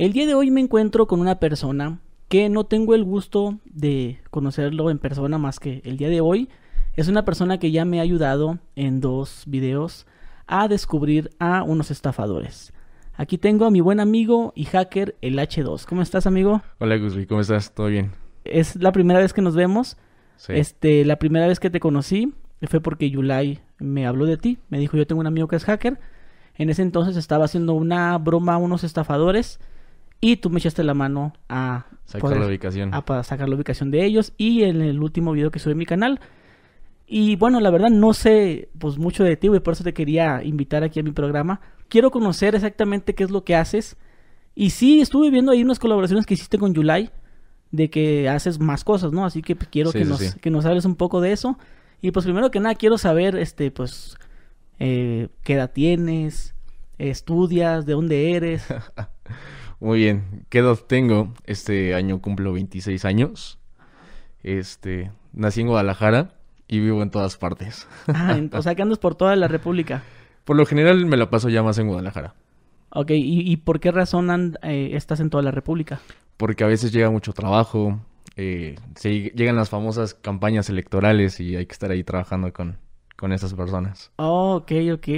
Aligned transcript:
El 0.00 0.14
día 0.14 0.26
de 0.26 0.32
hoy 0.32 0.50
me 0.50 0.62
encuentro 0.62 1.06
con 1.06 1.20
una 1.20 1.40
persona 1.40 1.98
que 2.28 2.48
no 2.48 2.64
tengo 2.64 2.94
el 2.94 3.04
gusto 3.04 3.58
de 3.66 4.18
conocerlo 4.30 4.88
en 4.88 4.98
persona 4.98 5.36
más 5.36 5.60
que 5.60 5.82
el 5.84 5.98
día 5.98 6.08
de 6.08 6.22
hoy. 6.22 6.48
Es 6.96 7.08
una 7.08 7.26
persona 7.26 7.58
que 7.58 7.70
ya 7.70 7.84
me 7.84 7.98
ha 7.98 8.02
ayudado 8.02 8.60
en 8.76 9.02
dos 9.02 9.44
videos 9.46 10.06
a 10.46 10.68
descubrir 10.68 11.28
a 11.38 11.64
unos 11.64 11.90
estafadores. 11.90 12.72
Aquí 13.12 13.36
tengo 13.36 13.66
a 13.66 13.70
mi 13.70 13.82
buen 13.82 14.00
amigo 14.00 14.54
y 14.56 14.64
hacker, 14.64 15.16
el 15.20 15.38
H2. 15.38 15.84
¿Cómo 15.84 16.00
estás, 16.00 16.26
amigo? 16.26 16.62
Hola, 16.78 16.96
Gusby, 16.96 17.26
¿cómo 17.26 17.42
estás? 17.42 17.74
¿Todo 17.74 17.88
bien? 17.88 18.12
Es 18.44 18.76
la 18.76 18.92
primera 18.92 19.20
vez 19.20 19.34
que 19.34 19.42
nos 19.42 19.54
vemos. 19.54 19.98
Sí. 20.36 20.54
Este, 20.54 21.04
la 21.04 21.18
primera 21.18 21.46
vez 21.46 21.60
que 21.60 21.68
te 21.68 21.78
conocí 21.78 22.32
fue 22.62 22.80
porque 22.80 23.10
Yulai 23.10 23.60
me 23.78 24.06
habló 24.06 24.24
de 24.24 24.38
ti. 24.38 24.56
Me 24.70 24.78
dijo, 24.78 24.96
yo 24.96 25.06
tengo 25.06 25.20
un 25.20 25.26
amigo 25.26 25.46
que 25.46 25.56
es 25.56 25.64
hacker. 25.66 26.00
En 26.54 26.70
ese 26.70 26.80
entonces 26.80 27.18
estaba 27.18 27.44
haciendo 27.44 27.74
una 27.74 28.16
broma 28.16 28.54
a 28.54 28.56
unos 28.58 28.82
estafadores 28.82 29.60
y 30.20 30.36
tú 30.36 30.50
me 30.50 30.58
echaste 30.58 30.84
la 30.84 30.94
mano 30.94 31.32
a 31.48 31.86
Sacar 32.04 32.20
poder- 32.22 32.40
la 32.40 32.46
ubicación. 32.46 32.92
a 32.94 33.04
para 33.04 33.22
sacar 33.22 33.48
la 33.48 33.56
ubicación 33.56 33.90
de 33.90 34.04
ellos 34.04 34.32
y 34.36 34.64
en 34.64 34.80
el 34.82 35.00
último 35.02 35.32
video 35.32 35.50
que 35.50 35.58
subí 35.58 35.72
a 35.72 35.76
mi 35.76 35.86
canal. 35.86 36.20
Y 37.06 37.36
bueno, 37.36 37.58
la 37.60 37.70
verdad 37.70 37.90
no 37.90 38.12
sé 38.14 38.68
pues 38.78 38.98
mucho 38.98 39.24
de 39.24 39.36
ti, 39.36 39.48
güey, 39.48 39.60
por 39.60 39.72
eso 39.74 39.82
te 39.84 39.92
quería 39.94 40.42
invitar 40.44 40.84
aquí 40.84 41.00
a 41.00 41.02
mi 41.02 41.12
programa. 41.12 41.60
Quiero 41.88 42.10
conocer 42.10 42.54
exactamente 42.54 43.14
qué 43.14 43.24
es 43.24 43.30
lo 43.30 43.42
que 43.44 43.56
haces. 43.56 43.96
Y 44.54 44.70
sí, 44.70 45.00
estuve 45.00 45.30
viendo 45.30 45.50
ahí 45.52 45.62
unas 45.62 45.78
colaboraciones 45.78 46.26
que 46.26 46.34
hiciste 46.34 46.58
con 46.58 46.72
Yulai 46.74 47.10
de 47.72 47.88
que 47.90 48.28
haces 48.28 48.58
más 48.60 48.84
cosas, 48.84 49.12
¿no? 49.12 49.24
Así 49.24 49.42
que 49.42 49.56
pues, 49.56 49.68
quiero 49.70 49.90
Sí, 49.92 49.98
que, 49.98 50.04
sí, 50.04 50.10
nos, 50.10 50.18
sí. 50.20 50.38
que 50.40 50.50
nos 50.50 50.64
hables 50.66 50.84
un 50.84 50.96
poco 50.96 51.20
de 51.20 51.32
eso. 51.32 51.58
Y 52.02 52.10
pues 52.12 52.24
primero 52.26 52.50
que 52.50 52.60
nada 52.60 52.74
quiero 52.74 52.96
saber, 52.98 53.36
este, 53.36 53.70
pues, 53.70 54.16
eh, 54.78 55.28
qué 55.42 55.54
edad 55.54 55.70
tienes, 55.72 56.54
estudias, 56.98 57.86
de 57.86 57.92
dónde 57.94 58.32
eres. 58.34 58.64
Muy 59.80 59.98
bien. 59.98 60.44
¿Qué 60.48 60.58
edad 60.58 60.76
tengo? 60.86 61.32
Este 61.46 61.94
año 61.94 62.20
cumplo 62.20 62.52
26 62.52 63.04
años. 63.04 63.58
Este, 64.42 65.12
nací 65.32 65.60
en 65.62 65.68
Guadalajara 65.68 66.34
y 66.68 66.80
vivo 66.80 67.02
en 67.02 67.10
todas 67.10 67.36
partes. 67.36 67.88
Ah, 68.12 68.38
o 68.52 68.62
sea 68.62 68.74
que 68.74 68.82
andas 68.82 68.98
por 68.98 69.14
toda 69.14 69.36
la 69.36 69.48
República. 69.48 70.02
Por 70.44 70.56
lo 70.56 70.66
general 70.66 71.06
me 71.06 71.16
la 71.16 71.30
paso 71.30 71.48
ya 71.48 71.62
más 71.62 71.78
en 71.78 71.86
Guadalajara. 71.88 72.34
Ok, 72.90 73.10
¿y, 73.12 73.50
y 73.50 73.56
por 73.58 73.78
qué 73.80 73.92
razón 73.92 74.30
and- 74.30 74.58
eh, 74.62 74.90
estás 74.94 75.20
en 75.20 75.30
toda 75.30 75.42
la 75.42 75.50
República? 75.52 76.00
Porque 76.36 76.64
a 76.64 76.66
veces 76.66 76.92
llega 76.92 77.10
mucho 77.10 77.32
trabajo. 77.32 78.00
eh, 78.36 78.76
se 78.96 79.30
llegan 79.34 79.56
las 79.56 79.68
famosas 79.70 80.14
campañas 80.14 80.68
electorales 80.70 81.40
y 81.40 81.56
hay 81.56 81.66
que 81.66 81.72
estar 81.72 81.90
ahí 81.90 82.04
trabajando 82.04 82.52
con, 82.52 82.78
con 83.16 83.32
esas 83.32 83.54
personas. 83.54 84.10
Oh, 84.18 84.56
ok, 84.56 84.72
ok. 84.94 85.08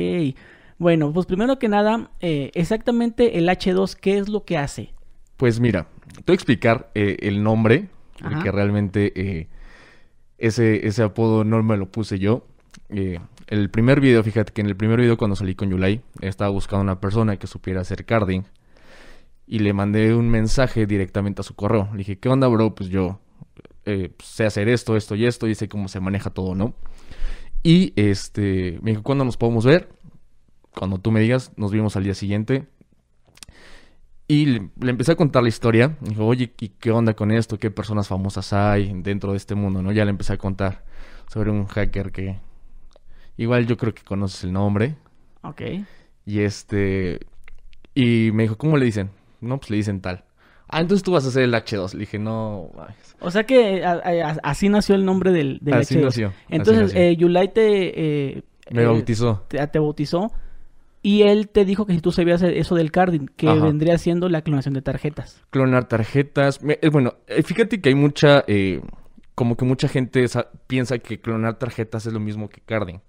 Bueno, 0.82 1.12
pues 1.12 1.26
primero 1.26 1.60
que 1.60 1.68
nada, 1.68 2.10
eh, 2.18 2.50
exactamente 2.54 3.38
el 3.38 3.48
H2, 3.48 3.94
¿qué 3.94 4.18
es 4.18 4.28
lo 4.28 4.44
que 4.44 4.58
hace? 4.58 4.92
Pues 5.36 5.60
mira, 5.60 5.86
te 6.12 6.24
voy 6.26 6.32
a 6.32 6.34
explicar 6.34 6.90
eh, 6.96 7.18
el 7.20 7.44
nombre, 7.44 7.88
Ajá. 8.20 8.30
porque 8.30 8.50
realmente 8.50 9.12
eh, 9.14 9.48
ese, 10.38 10.84
ese 10.88 11.04
apodo 11.04 11.44
no 11.44 11.62
me 11.62 11.76
lo 11.76 11.88
puse 11.88 12.18
yo. 12.18 12.48
El 12.88 13.70
primer 13.70 14.00
video, 14.00 14.24
fíjate 14.24 14.52
que 14.52 14.60
en 14.60 14.66
el 14.66 14.76
primer 14.76 14.98
video 15.00 15.16
cuando 15.16 15.36
salí 15.36 15.54
con 15.54 15.70
Yulai, 15.70 16.00
estaba 16.20 16.50
buscando 16.50 16.82
una 16.82 17.00
persona 17.00 17.36
que 17.36 17.46
supiera 17.46 17.82
hacer 17.82 18.04
carding 18.04 18.42
y 19.46 19.60
le 19.60 19.72
mandé 19.72 20.16
un 20.16 20.28
mensaje 20.28 20.86
directamente 20.86 21.42
a 21.42 21.44
su 21.44 21.54
correo. 21.54 21.90
Le 21.92 21.98
dije, 21.98 22.18
¿qué 22.18 22.28
onda, 22.28 22.48
bro? 22.48 22.74
Pues 22.74 22.90
yo 22.90 23.20
eh, 23.84 24.10
pues, 24.16 24.28
sé 24.28 24.46
hacer 24.46 24.68
esto, 24.68 24.96
esto 24.96 25.14
y 25.14 25.26
esto 25.26 25.46
y 25.46 25.54
sé 25.54 25.68
cómo 25.68 25.86
se 25.86 26.00
maneja 26.00 26.30
todo, 26.30 26.56
¿no? 26.56 26.74
Y 27.62 27.92
este, 27.94 28.80
me 28.82 28.90
dijo, 28.90 29.04
¿cuándo 29.04 29.24
nos 29.24 29.36
podemos 29.36 29.64
ver? 29.64 29.88
Cuando 30.74 30.98
tú 30.98 31.10
me 31.10 31.20
digas, 31.20 31.52
nos 31.56 31.70
vimos 31.72 31.96
al 31.96 32.04
día 32.04 32.14
siguiente. 32.14 32.66
Y 34.28 34.46
le, 34.46 34.70
le 34.80 34.90
empecé 34.90 35.12
a 35.12 35.16
contar 35.16 35.42
la 35.42 35.48
historia. 35.48 35.96
Me 36.00 36.10
dijo, 36.10 36.26
oye, 36.26 36.52
¿y 36.60 36.68
qué 36.70 36.90
onda 36.90 37.14
con 37.14 37.30
esto? 37.30 37.58
¿Qué 37.58 37.70
personas 37.70 38.08
famosas 38.08 38.52
hay 38.52 38.92
dentro 39.02 39.32
de 39.32 39.36
este 39.36 39.54
mundo? 39.54 39.82
¿no? 39.82 39.92
Ya 39.92 40.04
le 40.04 40.10
empecé 40.10 40.32
a 40.32 40.38
contar 40.38 40.84
sobre 41.30 41.50
un 41.50 41.66
hacker 41.66 42.12
que 42.12 42.38
igual 43.36 43.66
yo 43.66 43.76
creo 43.76 43.94
que 43.94 44.02
conoces 44.02 44.44
el 44.44 44.52
nombre. 44.52 44.96
Ok. 45.42 45.62
Y 46.24 46.40
este... 46.40 47.20
Y 47.94 48.30
me 48.32 48.44
dijo, 48.44 48.56
¿cómo 48.56 48.78
le 48.78 48.86
dicen? 48.86 49.10
No, 49.40 49.58
pues 49.58 49.70
le 49.70 49.76
dicen 49.76 50.00
tal. 50.00 50.24
Ah, 50.68 50.80
entonces 50.80 51.02
tú 51.02 51.12
vas 51.12 51.26
a 51.26 51.30
ser 51.30 51.42
el 51.42 51.52
H2. 51.52 51.92
Le 51.92 52.00
dije, 52.00 52.18
no... 52.18 52.70
O 53.20 53.30
sea 53.30 53.44
que 53.44 53.84
a- 53.84 54.00
a- 54.02 54.36
así 54.42 54.70
nació 54.70 54.94
el 54.94 55.04
nombre 55.04 55.30
del, 55.32 55.58
del 55.60 55.74
Así 55.74 55.96
H2. 55.96 56.02
nació, 56.04 56.28
así 56.28 56.36
Entonces, 56.48 56.82
nació. 56.84 57.00
eh, 57.00 57.16
Yulai 57.16 57.52
te, 57.52 58.36
eh, 58.38 58.42
Me 58.70 58.82
eh, 58.82 58.86
bautizó. 58.86 59.44
te, 59.48 59.64
te 59.66 59.78
bautizó 59.78 60.32
y 61.02 61.22
él 61.22 61.48
te 61.48 61.64
dijo 61.64 61.84
que 61.86 61.94
si 61.94 62.00
tú 62.00 62.12
sabías 62.12 62.42
eso 62.42 62.74
del 62.76 62.90
carding, 62.92 63.26
que 63.36 63.48
Ajá. 63.48 63.64
vendría 63.64 63.98
siendo 63.98 64.28
la 64.28 64.42
clonación 64.42 64.74
de 64.74 64.82
tarjetas. 64.82 65.42
clonar 65.50 65.88
tarjetas. 65.88 66.62
Me- 66.62 66.78
eh, 66.80 66.88
bueno, 66.90 67.14
eh, 67.26 67.42
fíjate 67.42 67.80
que 67.80 67.88
hay 67.88 67.94
mucha, 67.94 68.44
eh, 68.46 68.80
como 69.34 69.56
que 69.56 69.64
mucha 69.64 69.88
gente 69.88 70.26
sa- 70.28 70.48
piensa 70.66 70.98
que 70.98 71.20
clonar 71.20 71.58
tarjetas 71.58 72.06
es 72.06 72.12
lo 72.12 72.20
mismo 72.20 72.48
que 72.48 72.60
carding. 72.60 73.00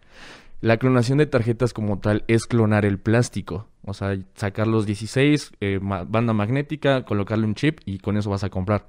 La 0.62 0.78
clonación 0.78 1.18
de 1.18 1.26
tarjetas 1.26 1.74
como 1.74 2.00
tal 2.00 2.24
es 2.28 2.46
clonar 2.46 2.86
el 2.86 2.98
plástico. 2.98 3.68
O 3.86 3.94
sea, 3.94 4.18
sacar 4.36 4.66
los 4.66 4.86
16, 4.86 5.52
eh, 5.60 5.80
ma- 5.82 6.04
banda 6.06 6.32
magnética, 6.32 7.04
colocarle 7.04 7.46
un 7.46 7.54
chip 7.54 7.80
y 7.86 8.00
con 8.00 8.16
eso 8.18 8.30
vas 8.30 8.46
a 8.46 8.50
comprar. 8.50 8.88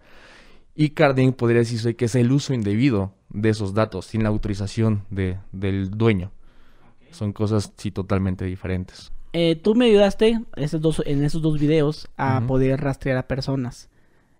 Y 0.76 0.90
carding 0.90 1.32
podría 1.32 1.58
decirse 1.60 1.94
que 1.96 2.04
es 2.06 2.14
el 2.14 2.30
uso 2.32 2.54
indebido 2.54 3.12
de 3.28 3.48
esos 3.48 3.74
datos 3.74 4.06
sin 4.06 4.22
la 4.22 4.28
autorización 4.28 5.02
de, 5.10 5.38
del 5.52 5.90
dueño. 5.90 6.30
Son 7.14 7.32
cosas 7.32 7.72
sí 7.76 7.90
totalmente 7.90 8.44
diferentes. 8.44 9.12
Eh, 9.32 9.56
tú 9.56 9.74
me 9.74 9.86
ayudaste 9.86 10.40
esos 10.56 10.80
dos, 10.80 11.02
en 11.06 11.24
esos 11.24 11.42
dos 11.42 11.58
videos 11.58 12.08
a 12.16 12.42
poder 12.46 12.80
rastrear 12.80 13.18
a 13.18 13.26
personas. 13.26 13.88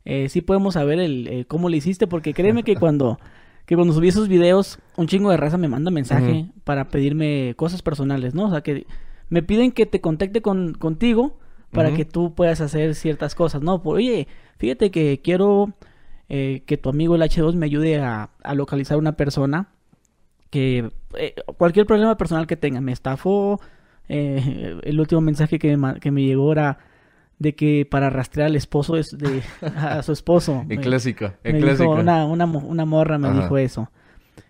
Eh, 0.05 0.29
sí 0.29 0.41
podemos 0.41 0.75
saber 0.75 1.01
el, 1.01 1.27
eh, 1.29 1.45
cómo 1.47 1.69
le 1.69 1.79
hiciste, 1.79 2.07
porque 2.07 2.35
créeme 2.35 2.63
que 2.63 2.77
cuando, 2.77 3.19
que 3.67 3.75
cuando 3.75 3.95
subí 3.95 4.09
esos 4.09 4.29
videos, 4.29 4.79
un 4.97 5.07
chingo 5.07 5.31
de 5.31 5.37
raza 5.37 5.57
me 5.57 5.69
manda 5.69 5.91
mensaje 5.91 6.47
para 6.65 6.89
pedirme 6.89 7.55
cosas 7.57 7.83
personales, 7.83 8.35
¿no? 8.35 8.47
O 8.47 8.51
sea, 8.51 8.61
que 8.61 8.87
me 9.31 9.43
piden 9.43 9.73
que 9.73 9.87
te 9.87 10.01
contacte 10.01 10.43
con, 10.43 10.75
contigo 10.75 11.39
para 11.73 11.93
que 11.93 12.05
tú 12.05 12.35
puedas 12.35 12.61
hacer 12.61 12.95
ciertas 12.95 13.35
cosas, 13.35 13.63
¿no? 13.63 13.83
Por, 13.83 13.97
oye, 13.97 14.29
fíjate 14.59 14.93
que 14.93 15.21
quiero 15.25 15.75
eh, 16.29 16.63
que 16.67 16.77
tu 16.77 16.89
amigo 16.89 17.17
el 17.17 17.23
H2 17.23 17.55
me 17.55 17.67
ayude 17.67 18.01
a, 18.01 18.31
a 18.45 18.55
localizar 18.55 18.97
una 18.97 19.17
persona 19.17 19.74
que 20.55 20.89
eh, 21.19 21.35
cualquier 21.59 21.85
problema 21.85 22.17
personal 22.17 22.47
que 22.47 22.57
tenga, 22.57 22.81
me 22.81 22.93
estafó, 22.93 23.61
eh, 24.09 24.79
el 24.85 25.01
último 25.01 25.21
mensaje 25.21 25.59
que 25.59 25.77
me, 25.77 25.99
que 25.99 26.13
me 26.13 26.23
llegó 26.23 26.53
era 26.53 26.79
de 27.41 27.57
que 27.57 27.85
para 27.91 28.09
rastrear 28.09 28.47
al 28.51 28.55
esposo 28.57 28.97
es 28.97 29.09
de 29.19 29.43
a 29.77 30.01
su 30.05 30.13
esposo. 30.13 30.65
El 30.69 30.81
clásico, 30.81 31.33
el 31.43 31.55
me 31.55 31.61
clásico. 31.61 31.89
dijo 31.91 32.01
una, 32.01 32.25
una, 32.25 32.45
una 32.45 32.85
morra 32.85 33.19
me 33.19 33.27
Ajá. 33.29 33.43
dijo 33.43 33.59
eso. 33.59 33.91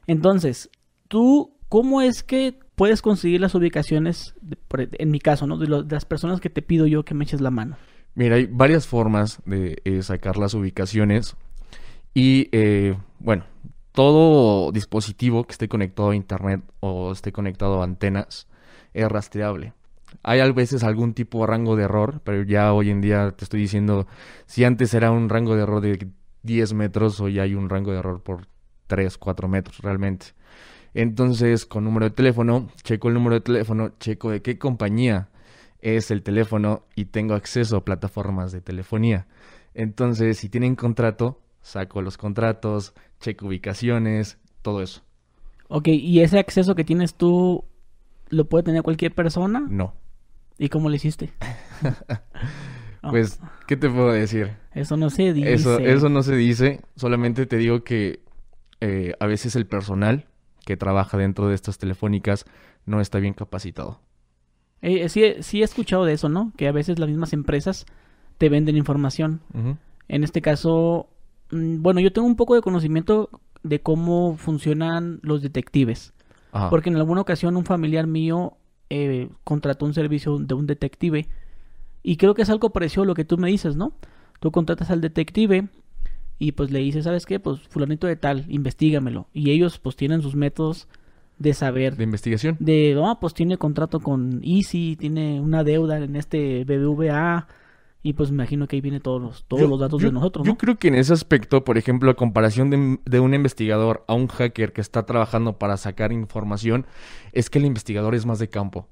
Entonces, 0.06 0.68
tú, 1.08 1.54
¿cómo 1.70 2.02
es 2.02 2.22
que 2.22 2.54
puedes 2.76 3.00
conseguir 3.00 3.40
las 3.40 3.54
ubicaciones, 3.54 4.34
de- 4.42 4.56
por- 4.56 4.86
en 4.92 5.10
mi 5.10 5.20
caso, 5.20 5.46
¿no? 5.46 5.56
De, 5.56 5.66
lo- 5.66 5.82
de 5.82 5.96
las 5.96 6.04
personas 6.04 6.40
que 6.40 6.50
te 6.50 6.60
pido 6.60 6.86
yo 6.86 7.04
que 7.04 7.14
me 7.14 7.24
eches 7.24 7.40
la 7.40 7.50
mano. 7.50 7.76
Mira, 8.14 8.36
hay 8.36 8.46
varias 8.46 8.86
formas 8.86 9.40
de 9.46 9.78
eh, 9.84 10.02
sacar 10.02 10.36
las 10.36 10.52
ubicaciones 10.52 11.36
y 12.12 12.48
eh, 12.52 12.94
bueno, 13.18 13.44
todo 13.94 14.72
dispositivo 14.72 15.44
que 15.44 15.52
esté 15.52 15.68
conectado 15.68 16.10
a 16.10 16.16
internet 16.16 16.60
o 16.80 17.12
esté 17.12 17.30
conectado 17.30 17.80
a 17.80 17.84
antenas 17.84 18.48
es 18.92 19.08
rastreable. 19.08 19.72
Hay 20.24 20.40
a 20.40 20.50
veces 20.50 20.82
algún 20.82 21.14
tipo 21.14 21.40
de 21.40 21.46
rango 21.46 21.76
de 21.76 21.84
error, 21.84 22.20
pero 22.24 22.42
ya 22.42 22.72
hoy 22.72 22.90
en 22.90 23.00
día 23.00 23.30
te 23.30 23.44
estoy 23.44 23.60
diciendo, 23.60 24.08
si 24.46 24.64
antes 24.64 24.92
era 24.94 25.12
un 25.12 25.28
rango 25.28 25.54
de 25.54 25.62
error 25.62 25.80
de 25.80 26.08
10 26.42 26.74
metros, 26.74 27.20
hoy 27.20 27.38
hay 27.38 27.54
un 27.54 27.68
rango 27.68 27.92
de 27.92 27.98
error 27.98 28.20
por 28.20 28.48
3, 28.88 29.16
4 29.16 29.46
metros 29.46 29.78
realmente. 29.78 30.26
Entonces, 30.92 31.64
con 31.64 31.84
número 31.84 32.06
de 32.06 32.10
teléfono, 32.10 32.68
checo 32.82 33.08
el 33.08 33.14
número 33.14 33.36
de 33.36 33.42
teléfono, 33.42 33.92
checo 34.00 34.30
de 34.30 34.42
qué 34.42 34.58
compañía 34.58 35.28
es 35.80 36.10
el 36.10 36.24
teléfono 36.24 36.82
y 36.96 37.06
tengo 37.06 37.34
acceso 37.34 37.76
a 37.76 37.84
plataformas 37.84 38.50
de 38.50 38.60
telefonía. 38.60 39.28
Entonces, 39.72 40.38
si 40.38 40.48
tienen 40.48 40.74
contrato, 40.74 41.40
saco 41.62 42.02
los 42.02 42.16
contratos, 42.16 42.92
checo 43.24 43.46
ubicaciones, 43.46 44.38
todo 44.62 44.82
eso. 44.82 45.02
Ok, 45.68 45.88
¿y 45.88 46.20
ese 46.20 46.38
acceso 46.38 46.74
que 46.74 46.84
tienes 46.84 47.14
tú 47.14 47.64
lo 48.28 48.44
puede 48.44 48.64
tener 48.64 48.82
cualquier 48.82 49.14
persona? 49.14 49.64
No. 49.66 49.94
¿Y 50.58 50.68
cómo 50.68 50.88
le 50.90 50.96
hiciste? 50.96 51.32
Pues, 53.10 53.38
¿qué 53.66 53.76
te 53.76 53.90
puedo 53.90 54.12
decir? 54.12 54.52
eso 54.72 54.96
no 54.96 55.10
se 55.10 55.34
dice. 55.34 55.52
Eso, 55.52 55.78
eso 55.78 56.08
no 56.08 56.22
se 56.22 56.34
dice, 56.36 56.80
solamente 56.96 57.44
te 57.44 57.58
digo 57.58 57.84
que 57.84 58.20
eh, 58.80 59.12
a 59.20 59.26
veces 59.26 59.56
el 59.56 59.66
personal 59.66 60.24
que 60.64 60.78
trabaja 60.78 61.18
dentro 61.18 61.48
de 61.48 61.54
estas 61.54 61.76
telefónicas 61.76 62.46
no 62.86 63.02
está 63.02 63.18
bien 63.18 63.34
capacitado. 63.34 64.00
Eh, 64.80 65.10
sí, 65.10 65.34
sí 65.40 65.60
he 65.60 65.64
escuchado 65.64 66.06
de 66.06 66.14
eso, 66.14 66.30
¿no? 66.30 66.54
Que 66.56 66.66
a 66.66 66.72
veces 66.72 66.98
las 66.98 67.10
mismas 67.10 67.34
empresas 67.34 67.84
te 68.38 68.48
venden 68.48 68.78
información. 68.78 69.42
En 70.08 70.24
este 70.24 70.40
caso, 70.40 71.10
bueno, 71.50 72.00
yo 72.00 72.12
tengo 72.12 72.26
un 72.26 72.36
poco 72.36 72.54
de 72.54 72.62
conocimiento 72.62 73.30
de 73.62 73.80
cómo 73.80 74.36
funcionan 74.36 75.20
los 75.22 75.42
detectives. 75.42 76.12
Ajá. 76.52 76.70
Porque 76.70 76.90
en 76.90 76.96
alguna 76.96 77.20
ocasión 77.20 77.56
un 77.56 77.64
familiar 77.64 78.06
mío 78.06 78.56
eh, 78.90 79.28
contrató 79.42 79.86
un 79.86 79.94
servicio 79.94 80.38
de 80.38 80.54
un 80.54 80.66
detective 80.66 81.26
Y 82.02 82.16
creo 82.16 82.34
que 82.34 82.42
es 82.42 82.50
algo 82.50 82.70
parecido 82.70 83.02
a 83.02 83.06
lo 83.06 83.14
que 83.14 83.24
tú 83.24 83.38
me 83.38 83.48
dices, 83.48 83.76
¿no? 83.76 83.94
Tú 84.40 84.52
contratas 84.52 84.90
al 84.90 85.00
detective 85.00 85.68
y 86.38 86.52
pues 86.52 86.70
le 86.70 86.80
dices, 86.80 87.04
¿sabes 87.04 87.26
qué? 87.26 87.40
Pues 87.40 87.60
fulanito 87.68 88.06
de 88.06 88.16
tal, 88.16 88.44
investigamelo. 88.48 89.28
Y 89.32 89.50
ellos 89.50 89.78
pues 89.78 89.96
tienen 89.96 90.20
sus 90.20 90.34
métodos 90.34 90.88
de 91.38 91.54
saber. 91.54 91.96
De 91.96 92.04
investigación. 92.04 92.56
De, 92.60 93.00
ah, 93.02 93.18
pues 93.20 93.34
tiene 93.34 93.56
contrato 93.56 94.00
con 94.00 94.40
Easy, 94.44 94.96
tiene 94.96 95.40
una 95.40 95.64
deuda 95.64 95.98
en 95.98 96.16
este 96.16 96.64
BBVA. 96.64 97.46
Y 98.06 98.12
pues 98.12 98.30
me 98.30 98.34
imagino 98.36 98.68
que 98.68 98.76
ahí 98.76 98.80
viene 98.82 99.00
todos 99.00 99.20
los, 99.20 99.44
todos 99.46 99.62
Yo- 99.62 99.68
los 99.68 99.80
datos 99.80 100.00
yo- 100.00 100.08
de 100.08 100.12
nosotros, 100.12 100.44
¿no? 100.46 100.52
Yo 100.52 100.58
creo 100.58 100.76
que 100.76 100.88
en 100.88 100.94
ese 100.94 101.12
aspecto, 101.14 101.64
por 101.64 101.78
ejemplo, 101.78 102.10
a 102.10 102.14
comparación 102.14 102.68
de, 102.68 102.98
de 103.04 103.18
un 103.18 103.32
investigador 103.32 104.04
a 104.06 104.14
un 104.14 104.28
hacker 104.28 104.72
que 104.74 104.82
está 104.82 105.06
trabajando 105.06 105.58
para 105.58 105.76
sacar 105.78 106.12
información, 106.12 106.86
es 107.32 107.48
que 107.48 107.58
el 107.58 107.64
investigador 107.64 108.14
es 108.14 108.26
más 108.26 108.38
de 108.38 108.48
campo. 108.50 108.88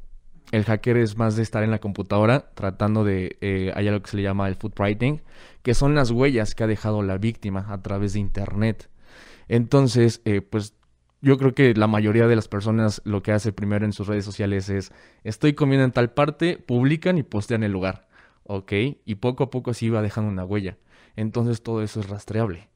El 0.51 0.65
hacker 0.65 0.97
es 0.97 1.17
más 1.19 1.37
de 1.37 1.43
estar 1.43 1.63
en 1.63 1.71
la 1.71 1.79
computadora 1.79 2.51
tratando 2.55 3.05
de... 3.05 3.37
Eh, 3.43 3.71
hay 3.77 3.87
algo 3.87 4.01
que 4.03 4.11
se 4.11 4.17
le 4.17 4.23
llama 4.23 4.49
el 4.49 4.55
footprinting, 4.57 5.21
que 5.63 5.75
son 5.75 5.95
las 5.95 6.11
huellas 6.11 6.55
que 6.55 6.65
ha 6.65 6.67
dejado 6.67 7.03
la 7.03 7.19
víctima 7.19 7.67
a 7.69 7.83
través 7.83 8.15
de 8.15 8.21
Internet. 8.21 8.89
Entonces, 9.49 10.23
eh, 10.25 10.41
pues 10.41 10.75
yo 11.21 11.37
creo 11.39 11.53
que 11.55 11.75
la 11.75 11.87
mayoría 11.87 12.27
de 12.27 12.37
las 12.37 12.49
personas 12.49 13.03
lo 13.05 13.23
que 13.23 13.33
hace 13.33 13.53
primero 13.53 13.85
en 13.85 13.93
sus 13.93 14.07
redes 14.09 14.25
sociales 14.25 14.69
es, 14.71 14.91
estoy 15.23 15.53
comiendo 15.53 15.85
en 15.85 15.93
tal 15.93 16.11
parte, 16.13 16.57
publican 16.57 17.19
y 17.19 17.23
postean 17.23 17.63
el 17.63 17.73
lugar. 17.73 18.09
¿Ok? 18.45 18.73
Y 19.05 19.17
poco 19.17 19.45
a 19.45 19.51
poco 19.51 19.71
así 19.71 19.89
va 19.89 20.03
dejando 20.03 20.31
una 20.31 20.45
huella. 20.45 20.79
Entonces 21.17 21.63
todo 21.63 21.83
eso 21.83 22.01
es 22.01 22.09
rastreable. 22.09 22.69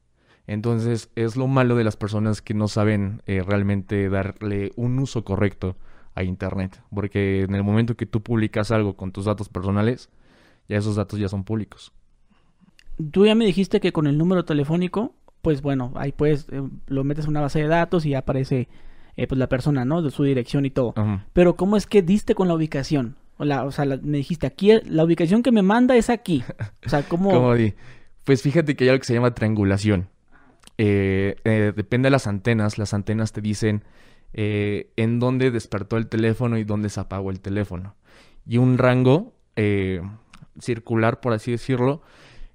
Entonces 0.47 1.11
es 1.15 1.35
lo 1.35 1.47
malo 1.47 1.75
de 1.75 1.83
las 1.83 1.97
personas 1.97 2.41
que 2.41 2.53
no 2.53 2.67
saben 2.67 3.21
eh, 3.25 3.43
realmente 3.45 4.09
darle 4.09 4.71
un 4.75 4.97
uso 4.99 5.23
correcto 5.23 5.75
a 6.15 6.23
Internet. 6.23 6.81
Porque 6.93 7.41
en 7.41 7.55
el 7.55 7.63
momento 7.63 7.95
que 7.95 8.05
tú 8.05 8.21
publicas 8.21 8.71
algo 8.71 8.95
con 8.95 9.11
tus 9.11 9.25
datos 9.25 9.49
personales, 9.49 10.09
ya 10.69 10.77
esos 10.77 10.95
datos 10.95 11.19
ya 11.19 11.27
son 11.27 11.43
públicos. 11.43 11.91
Tú 13.11 13.25
ya 13.25 13.35
me 13.35 13.45
dijiste 13.45 13.79
que 13.79 13.91
con 13.91 14.07
el 14.07 14.17
número 14.17 14.45
telefónico, 14.45 15.13
pues 15.41 15.61
bueno, 15.61 15.91
ahí 15.95 16.11
puedes, 16.13 16.47
eh, 16.49 16.61
lo 16.87 17.03
metes 17.03 17.25
en 17.25 17.31
una 17.31 17.41
base 17.41 17.59
de 17.59 17.67
datos 17.67 18.05
y 18.05 18.11
ya 18.11 18.19
aparece 18.19 18.69
eh, 19.17 19.27
pues 19.27 19.37
la 19.37 19.49
persona, 19.49 19.85
¿no? 19.85 20.01
De 20.01 20.11
su 20.11 20.23
dirección 20.23 20.65
y 20.65 20.71
todo. 20.71 20.93
Ajá. 20.95 21.25
Pero 21.33 21.55
¿cómo 21.55 21.77
es 21.77 21.85
que 21.85 22.01
diste 22.01 22.35
con 22.35 22.47
la 22.47 22.55
ubicación? 22.55 23.17
O, 23.37 23.45
la, 23.45 23.65
o 23.65 23.71
sea, 23.71 23.85
me 23.85 24.17
dijiste, 24.17 24.47
aquí, 24.47 24.71
la 24.85 25.03
ubicación 25.03 25.43
que 25.43 25.51
me 25.51 25.61
manda 25.61 25.95
es 25.95 26.09
aquí. 26.09 26.43
O 26.85 26.89
sea, 26.89 27.03
¿cómo? 27.03 27.29
¿Cómo 27.33 27.53
di? 27.55 27.73
Pues 28.23 28.41
fíjate 28.41 28.75
que 28.75 28.85
hay 28.85 28.89
algo 28.89 28.99
que 28.99 29.05
se 29.05 29.13
llama 29.13 29.33
triangulación. 29.33 30.09
Eh, 30.77 31.35
eh, 31.43 31.71
depende 31.75 32.07
de 32.07 32.11
las 32.11 32.27
antenas. 32.27 32.77
Las 32.77 32.93
antenas 32.93 33.31
te 33.31 33.41
dicen 33.41 33.83
eh, 34.33 34.91
en 34.97 35.19
dónde 35.19 35.51
despertó 35.51 35.97
el 35.97 36.07
teléfono 36.07 36.57
y 36.57 36.63
dónde 36.63 36.89
se 36.89 36.99
apagó 36.99 37.31
el 37.31 37.39
teléfono. 37.39 37.95
Y 38.45 38.57
un 38.57 38.77
rango 38.77 39.33
eh, 39.55 40.01
circular, 40.59 41.19
por 41.19 41.33
así 41.33 41.51
decirlo, 41.51 42.01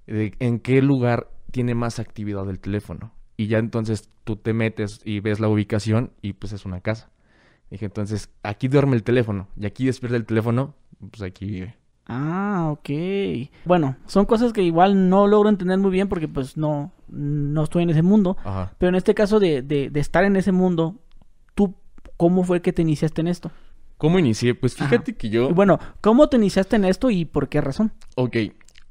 de 0.07 0.35
en 0.39 0.59
qué 0.61 0.83
lugar 0.83 1.29
tiene 1.51 1.75
más 1.75 1.99
actividad 1.99 2.49
el 2.49 2.61
teléfono. 2.61 3.13
Y 3.37 3.49
ya 3.49 3.59
entonces 3.59 4.11
tú 4.25 4.37
te 4.37 4.53
metes 4.53 5.01
y 5.05 5.21
ves 5.21 5.41
la 5.41 5.49
ubicación 5.49 6.13
y 6.23 6.35
pues 6.35 6.53
es 6.53 6.65
una 6.65 6.81
casa. 6.81 7.11
Dije, 7.73 7.87
entonces, 7.87 8.29
aquí 8.43 8.69
duerme 8.69 8.97
el 8.97 9.03
teléfono 9.03 9.49
y 9.59 9.65
aquí 9.65 9.87
despierta 9.87 10.15
el 10.19 10.27
teléfono, 10.27 10.75
pues 11.11 11.23
aquí 11.23 11.47
vive. 11.47 11.75
Ah, 12.07 12.69
ok. 12.71 12.91
Bueno, 13.65 13.97
son 14.05 14.27
cosas 14.27 14.53
que 14.53 14.63
igual 14.63 15.09
no 15.09 15.27
logro 15.27 15.49
entender 15.49 15.79
muy 15.79 15.91
bien 15.91 16.07
porque 16.07 16.29
pues 16.29 16.59
no, 16.59 16.93
no 17.09 17.63
estoy 17.65 17.85
en 17.85 17.89
ese 17.89 18.03
mundo. 18.03 18.37
Ajá. 18.45 18.75
Pero 18.77 18.91
en 18.91 18.97
este 18.97 19.15
caso 19.15 19.41
de, 19.41 19.63
de, 19.63 19.89
de 19.89 20.01
estar 20.01 20.23
en 20.25 20.37
ese 20.37 20.53
mundo, 20.53 20.97
¿tú 21.55 21.75
cómo 22.19 22.45
fue 22.45 22.61
que 22.61 22.75
te 22.75 22.83
iniciaste 22.83 23.23
en 23.23 23.29
esto? 23.29 23.51
¿Cómo 23.97 24.19
inicié? 24.19 24.55
Pues 24.55 24.79
Ajá. 24.79 24.91
fíjate 24.91 25.15
que 25.15 25.31
yo... 25.31 25.49
Bueno, 25.55 25.79
¿cómo 26.03 26.29
te 26.29 26.37
iniciaste 26.37 26.77
en 26.77 26.85
esto 26.85 27.09
y 27.09 27.25
por 27.25 27.49
qué 27.49 27.63
razón? 27.63 27.93
Ok, 28.17 28.37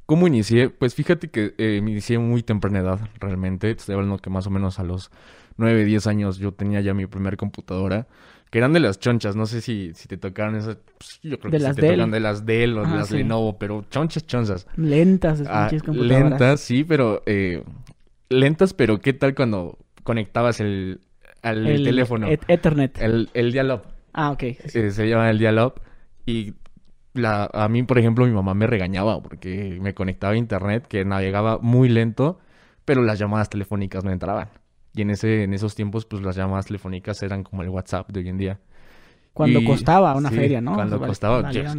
¿cómo 0.08 0.26
inicié? 0.26 0.72
Pues 0.72 0.96
fíjate 0.96 1.30
que 1.30 1.54
eh, 1.60 1.82
me 1.84 1.92
inicié 1.92 2.18
muy 2.18 2.42
temprana 2.42 2.80
edad, 2.80 3.00
realmente. 3.20 3.76
Te 3.76 3.80
estoy 3.80 3.94
hablando 3.94 4.18
que 4.18 4.32
más 4.32 4.48
o 4.48 4.50
menos 4.50 4.80
a 4.80 4.84
los 4.84 5.12
9, 5.58 5.86
10 5.86 6.08
años 6.08 6.38
yo 6.40 6.54
tenía 6.54 6.82
ya 6.82 6.96
mi 6.96 7.06
primer 7.06 7.38
computadora, 7.38 8.08
que 8.52 8.60
eran 8.60 8.74
de 8.74 8.80
las 8.82 9.00
chonchas. 9.00 9.36
No 9.36 9.48
sé 9.48 9.62
si, 9.62 9.94
si 9.96 10.08
te 10.08 10.18
tocaron 10.18 10.56
esas. 10.56 10.78
pues, 11.00 11.20
yo 11.24 11.40
creo 11.40 11.52
De 11.52 11.58
que 11.58 11.64
las 11.64 11.76
sí 11.76 11.82
te 11.82 11.88
Dell. 11.88 11.96
tocan 11.98 12.12
de 12.12 12.20
las 12.20 12.46
Dell 12.46 12.78
o 12.78 12.82
de 12.84 12.88
Ah, 12.92 12.96
las 12.98 13.08
sí. 13.10 13.16
Lenovo, 13.18 13.58
pero 13.58 13.84
chonchas, 13.90 14.28
chonchas. 14.28 14.68
Lentas, 14.76 15.40
esas 15.40 15.50
Ah, 15.52 15.70
computadoras. 15.84 16.30
lentas, 16.32 16.60
sí, 16.62 16.84
pero 16.84 17.24
eh, 17.26 17.64
lentas, 18.30 18.74
pero 18.74 19.00
¿qué 19.00 19.14
tal 19.14 19.34
cuando 19.36 19.78
conectabas 20.04 20.60
el, 20.60 21.02
al 21.42 21.66
El 21.66 21.84
teléfono? 21.84 22.28
et- 22.28 22.44
Ethernet. 22.48 23.02
El, 23.02 23.30
el 23.34 23.52
dial-up. 23.52 23.82
Ah, 24.14 24.32
ok. 24.32 24.44
Eh, 24.44 24.92
se 24.92 25.08
llama 25.08 25.30
el 25.30 25.40
dial-up. 25.40 25.82
Y 26.26 26.54
la, 27.14 27.50
a 27.54 27.68
mí, 27.70 27.84
por 27.84 27.98
ejemplo, 28.00 28.26
mi 28.26 28.32
mamá 28.34 28.54
me 28.54 28.68
regañaba 28.68 29.22
porque 29.22 29.78
me 29.82 29.94
conectaba 29.94 30.34
a 30.34 30.38
internet, 30.38 30.86
que 30.88 31.04
navegaba 31.06 31.58
muy 31.60 31.90
lento, 31.90 32.40
pero 32.86 33.02
las 33.02 33.20
llamadas 33.20 33.50
telefónicas 33.50 34.04
no 34.04 34.12
entraban. 34.12 34.50
Y 34.94 35.02
en 35.04 35.10
ese, 35.12 35.44
en 35.44 35.54
esos 35.54 35.76
tiempos, 35.76 36.06
pues 36.06 36.22
las 36.22 36.36
llamadas 36.36 36.66
telefónicas 36.66 37.22
eran 37.24 37.44
como 37.44 37.62
el 37.64 37.70
WhatsApp 37.70 38.10
de 38.10 38.20
hoy 38.20 38.30
en 38.30 38.38
día. 38.38 38.60
Cuando 39.34 39.60
y- 39.60 39.66
costaba 39.66 40.14
una 40.16 40.30
sí, 40.30 40.36
feria, 40.36 40.60
¿no? 40.60 40.74
cuando 40.76 41.00
Vale- 41.00 41.10
costaba, 41.10 41.42
valía 41.42 41.74
yes. 41.74 41.78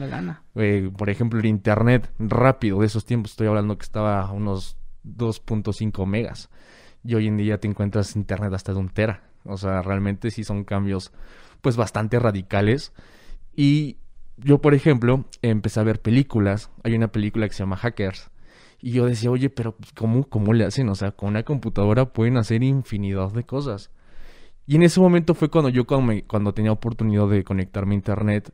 Eh, 0.54 0.90
por 0.96 1.10
ejemplo, 1.10 1.38
el 1.38 1.46
internet 1.46 2.10
rápido 2.18 2.80
de 2.80 2.86
esos 2.86 3.04
tiempos, 3.04 3.32
estoy 3.32 3.46
hablando 3.48 3.76
que 3.76 3.82
estaba 3.84 4.20
a 4.22 4.32
unos 4.32 4.78
2.5 5.04 6.06
megas. 6.06 6.48
Y 7.04 7.14
hoy 7.14 7.26
en 7.26 7.36
día 7.36 7.58
te 7.58 7.68
encuentras 7.68 8.16
internet 8.16 8.52
hasta 8.54 8.72
de 8.72 8.78
un 8.78 8.88
tera. 8.88 9.24
O 9.44 9.56
sea, 9.58 9.82
realmente 9.82 10.30
sí 10.30 10.44
son 10.44 10.64
cambios 10.64 11.12
pues 11.60 11.76
bastante 11.76 12.18
radicales. 12.18 12.92
Y 13.54 13.98
yo, 14.38 14.60
por 14.62 14.72
ejemplo, 14.74 15.24
empecé 15.42 15.80
a 15.80 15.84
ver 15.84 16.00
películas. 16.00 16.70
Hay 16.84 16.94
una 16.94 17.08
película 17.08 17.46
que 17.48 17.54
se 17.54 17.60
llama 17.62 17.76
Hackers. 17.76 18.30
Y 18.82 18.90
yo 18.92 19.06
decía, 19.06 19.30
oye, 19.30 19.48
pero 19.48 19.76
pues, 19.76 19.92
¿cómo, 19.92 20.24
cómo 20.24 20.52
le 20.52 20.64
hacen? 20.64 20.88
O 20.88 20.94
sea, 20.96 21.12
con 21.12 21.30
una 21.30 21.44
computadora 21.44 22.12
pueden 22.12 22.36
hacer 22.36 22.64
infinidad 22.64 23.30
de 23.30 23.44
cosas. 23.44 23.90
Y 24.66 24.76
en 24.76 24.82
ese 24.82 25.00
momento 25.00 25.34
fue 25.34 25.48
cuando 25.48 25.68
yo, 25.68 25.86
cuando, 25.86 26.12
cuando 26.26 26.52
tenía 26.52 26.72
oportunidad 26.72 27.28
de 27.28 27.44
conectarme 27.44 27.94
a 27.94 27.96
internet, 27.96 28.52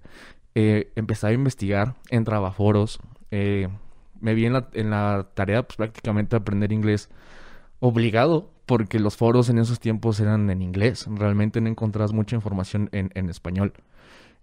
eh, 0.54 0.92
empecé 0.96 1.28
a 1.28 1.32
investigar, 1.32 1.94
entraba 2.10 2.48
a 2.48 2.52
foros, 2.52 3.00
eh, 3.30 3.69
me 4.20 4.34
vi 4.34 4.46
en 4.46 4.52
la, 4.52 4.69
en 4.75 4.90
la 4.90 5.28
tarea, 5.34 5.62
pues 5.62 5.76
prácticamente 5.76 6.36
aprender 6.36 6.72
inglés 6.72 7.08
obligado, 7.80 8.50
porque 8.66 8.98
los 8.98 9.16
foros 9.16 9.48
en 9.48 9.58
esos 9.58 9.80
tiempos 9.80 10.20
eran 10.20 10.50
en 10.50 10.60
inglés, 10.60 11.06
realmente 11.10 11.60
no 11.60 11.69
encontrabas 11.69 12.12
mucha 12.12 12.36
información 12.36 12.90
en, 12.92 13.10
en 13.14 13.30
español. 13.30 13.72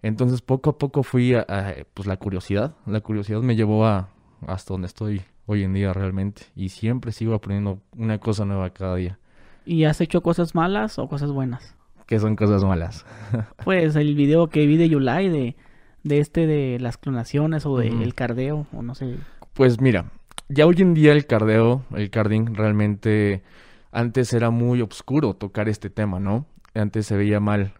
Entonces 0.02 0.42
poco 0.42 0.70
a 0.70 0.78
poco 0.78 1.02
fui 1.02 1.34
a, 1.34 1.44
a, 1.48 1.74
pues 1.94 2.08
la 2.08 2.16
curiosidad, 2.16 2.74
la 2.86 3.00
curiosidad 3.00 3.40
me 3.42 3.54
llevó 3.54 3.86
a 3.86 4.08
hasta 4.46 4.74
donde 4.74 4.86
estoy 4.86 5.22
hoy 5.46 5.62
en 5.64 5.72
día 5.72 5.92
realmente, 5.92 6.42
y 6.54 6.68
siempre 6.70 7.12
sigo 7.12 7.34
aprendiendo 7.34 7.80
una 7.96 8.18
cosa 8.18 8.44
nueva 8.44 8.70
cada 8.70 8.96
día, 8.96 9.18
¿Y 9.64 9.82
has 9.84 10.00
hecho 10.00 10.20
cosas 10.22 10.54
malas 10.54 10.98
o 10.98 11.08
cosas 11.08 11.32
buenas? 11.32 11.74
que 12.06 12.20
son 12.20 12.36
cosas 12.36 12.62
malas. 12.62 13.04
Pues 13.64 13.96
el 13.96 14.14
video 14.14 14.48
que 14.48 14.64
vi 14.66 14.76
de 14.76 14.88
Yulai 14.88 15.28
de, 15.28 15.56
de 16.04 16.18
este 16.20 16.46
de 16.46 16.78
las 16.78 16.98
clonaciones 16.98 17.66
o 17.66 17.76
de 17.78 17.90
Ujú. 17.90 18.02
el 18.04 18.14
cardeo 18.14 18.66
o 18.72 18.82
no 18.82 18.94
sé. 18.94 19.16
Pues 19.54 19.80
mira, 19.80 20.12
ya 20.48 20.66
hoy 20.66 20.76
en 20.78 20.94
día 20.94 21.10
el 21.12 21.26
cardeo, 21.26 21.82
el 21.96 22.10
carding, 22.10 22.54
realmente 22.54 23.42
antes 23.90 24.32
era 24.32 24.50
muy 24.50 24.82
oscuro 24.82 25.34
tocar 25.34 25.68
este 25.68 25.90
tema, 25.90 26.20
¿no? 26.20 26.46
Antes 26.74 27.06
se 27.06 27.16
veía 27.16 27.40
mal, 27.40 27.72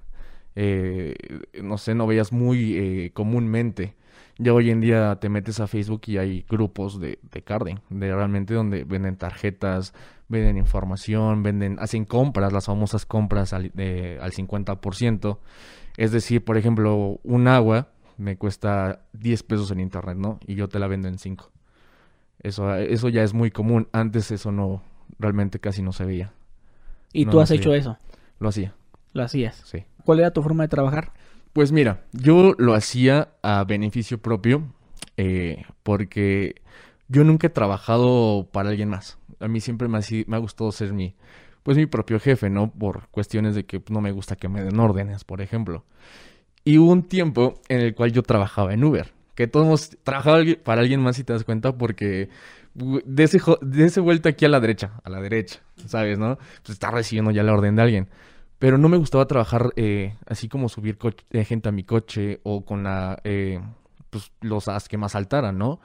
eh, 0.57 1.15
no 1.63 1.79
sé, 1.79 1.95
no 1.95 2.07
veías 2.09 2.33
muy 2.33 2.77
eh, 2.77 3.11
comúnmente. 3.13 3.95
Ya 4.39 4.53
hoy 4.53 4.71
en 4.71 4.81
día 4.81 5.17
te 5.19 5.29
metes 5.31 5.61
a 5.61 5.67
Facebook 5.67 6.03
y 6.07 6.19
hay 6.19 6.45
grupos 6.49 7.01
de, 7.01 7.19
de 7.33 7.43
carding, 7.43 7.77
de 7.89 8.15
realmente 8.15 8.53
donde 8.53 8.85
venden 8.85 9.17
tarjetas, 9.17 9.95
venden 10.29 10.59
información, 10.59 11.43
venden, 11.43 11.79
hacen 11.81 12.05
compras, 12.05 12.53
las 12.53 12.67
famosas 12.67 13.07
compras 13.07 13.55
al, 13.55 13.71
de- 13.73 14.19
al 14.21 14.33
50%. 14.33 15.39
Es 15.97 16.13
decir, 16.13 16.45
por 16.45 16.59
ejemplo, 16.59 17.19
un 17.23 17.49
agua 17.49 17.89
me 18.19 18.37
cuesta 18.37 19.01
10 19.15 19.43
pesos 19.43 19.71
en 19.71 19.81
internet, 19.81 20.19
¿no? 20.19 20.39
Y 20.47 20.55
yo 20.55 20.69
te 20.69 20.79
la 20.79 20.87
vendo 20.87 21.09
en 21.09 21.19
5. 21.19 21.51
Eso, 22.43 22.75
eso 22.75 23.09
ya 23.09 23.23
es 23.23 23.33
muy 23.33 23.51
común. 23.51 23.89
Antes 23.93 24.31
eso 24.31 24.53
no, 24.53 24.83
realmente 25.19 25.61
casi 25.61 25.81
no 25.83 25.93
se 25.93 26.05
veía. 26.05 26.33
Y 27.13 27.25
No, 27.25 27.31
tú 27.33 27.41
has 27.41 27.51
hecho 27.51 27.73
eso, 27.73 27.97
Lo 28.39 28.51
hacía, 28.51 28.75
lo 29.15 29.23
hacías. 29.23 29.63
sí. 29.65 29.85
¿Cuál 30.05 30.21
era 30.21 30.31
tu 30.31 30.43
forma 30.43 30.63
de 30.65 30.69
trabajar? 30.69 31.13
Pues 31.57 31.73
mira, 31.73 32.03
yo 32.13 32.55
lo 32.59 32.75
hacía 32.75 33.31
a 33.43 33.65
beneficio 33.65 34.19
propio 34.19 34.75
eh, 35.17 35.65
porque 35.83 36.57
yo 37.09 37.25
nunca 37.25 37.47
he 37.47 37.51
trabajado 37.51 38.47
para 38.53 38.69
alguien 38.69 38.91
más. 38.91 39.17
A 39.41 39.49
mí 39.49 39.63
siempre 39.63 39.89
me 39.89 39.97
ha, 39.97 40.39
gustado 40.39 40.71
ser 40.71 40.93
mi, 40.93 41.15
pues 41.63 41.79
mi 41.79 41.87
propio 41.87 42.21
jefe, 42.21 42.51
¿no? 42.51 42.71
Por 42.71 43.09
cuestiones 43.09 43.55
de 43.55 43.65
que 43.65 43.83
no 43.89 44.03
me 44.03 44.13
gusta 44.13 44.37
que 44.37 44.51
me 44.51 44.63
den 44.63 44.79
órdenes, 44.79 45.25
por 45.25 45.41
ejemplo. 45.41 45.87
Y 46.63 46.77
hubo 46.77 46.93
un 46.93 47.05
tiempo 47.05 47.55
en 47.71 47.81
el 47.81 47.95
cual 47.95 48.13
yo 48.13 48.23
trabajaba 48.23 48.75
en 48.75 48.85
Uber. 48.85 49.15
Que 49.35 49.47
todos 49.47 49.97
trabajaba 50.05 50.37
alguien- 50.37 50.61
para 50.63 50.83
alguien 50.83 51.01
más 51.01 51.17
si 51.17 51.25
te 51.25 51.33
das 51.33 51.45
cuenta 51.45 51.73
porque 51.79 52.29
de 52.75 53.25
ese, 53.25 53.41
de 53.63 53.87
ese 53.87 54.01
vuelta 54.01 54.29
aquí 54.29 54.45
a 54.45 54.51
la 54.51 54.61
derecha, 54.61 55.01
a 55.05 55.09
la 55.09 55.23
derecha, 55.23 55.61
¿sabes, 55.87 56.19
no? 56.19 56.37
Pues 56.37 56.75
está 56.75 56.91
recibiendo 56.91 57.31
ya 57.31 57.43
la 57.43 57.55
orden 57.55 57.77
de 57.77 57.83
alguien. 57.83 58.09
Pero 58.59 58.79
no 58.79 58.89
me 58.89 58.97
gustaba 58.97 59.27
trabajar 59.27 59.73
eh, 59.77 60.17
así 60.27 60.49
como 60.49 60.69
subir 60.69 60.99
eh, 61.31 61.45
gente 61.45 61.69
a 61.69 61.73
mi 61.73 61.85
coche 61.85 62.41
o 62.43 62.65
con 62.65 62.85
la, 62.85 63.21
eh, 63.25 63.61
pues, 64.11 64.33
los 64.41 64.69
as 64.69 64.89
que 64.89 64.97
más 64.97 65.13
saltaran, 65.13 65.59
¿no? 65.59 65.81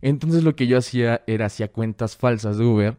Entonces 0.00 0.42
lo 0.42 0.56
que 0.56 0.66
yo 0.66 0.78
hacía 0.78 1.22
era 1.26 1.46
hacía 1.46 1.68
cuentas 1.72 2.16
falsas 2.16 2.58
de 2.58 2.64
Uber 2.64 2.98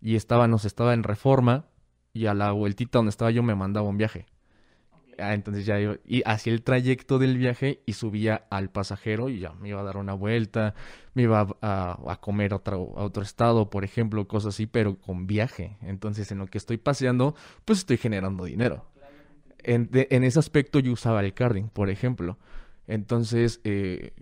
y 0.00 0.16
estaba, 0.16 0.48
nos 0.48 0.64
estaba 0.64 0.94
en 0.94 1.02
reforma 1.02 1.66
y 2.12 2.26
a 2.26 2.34
la 2.34 2.52
vueltita 2.52 2.98
donde 2.98 3.10
estaba 3.10 3.30
yo 3.30 3.42
me 3.42 3.54
mandaba 3.54 3.88
un 3.88 3.98
viaje. 3.98 4.26
Ah, 5.18 5.34
entonces 5.34 5.66
ya 5.66 5.78
yo 5.78 5.96
y 6.06 6.22
hacía 6.24 6.52
el 6.52 6.62
trayecto 6.62 7.18
del 7.18 7.36
viaje 7.36 7.80
y 7.86 7.92
subía 7.92 8.46
al 8.50 8.70
pasajero 8.70 9.28
y 9.28 9.40
ya 9.40 9.52
me 9.52 9.68
iba 9.68 9.80
a 9.80 9.84
dar 9.84 9.96
una 9.98 10.14
vuelta, 10.14 10.74
me 11.14 11.22
iba 11.24 11.46
a, 11.60 11.98
a 12.06 12.16
comer 12.20 12.52
a 12.52 12.56
otro, 12.56 12.92
a 12.96 13.02
otro 13.04 13.22
estado, 13.22 13.68
por 13.70 13.84
ejemplo, 13.84 14.26
cosas 14.26 14.54
así, 14.54 14.66
pero 14.66 14.96
con 14.98 15.26
viaje. 15.26 15.76
Entonces 15.82 16.32
en 16.32 16.38
lo 16.38 16.46
que 16.46 16.58
estoy 16.58 16.78
paseando, 16.78 17.34
pues 17.64 17.80
estoy 17.80 17.98
generando 17.98 18.44
dinero. 18.44 18.86
En, 19.64 19.90
de- 19.90 20.08
en 20.10 20.24
ese 20.24 20.38
aspecto 20.38 20.78
yo 20.80 20.92
usaba 20.92 21.20
el 21.20 21.34
carding, 21.34 21.68
por 21.68 21.90
ejemplo. 21.90 22.38
Entonces, 22.88 23.60
eh, 23.64 24.12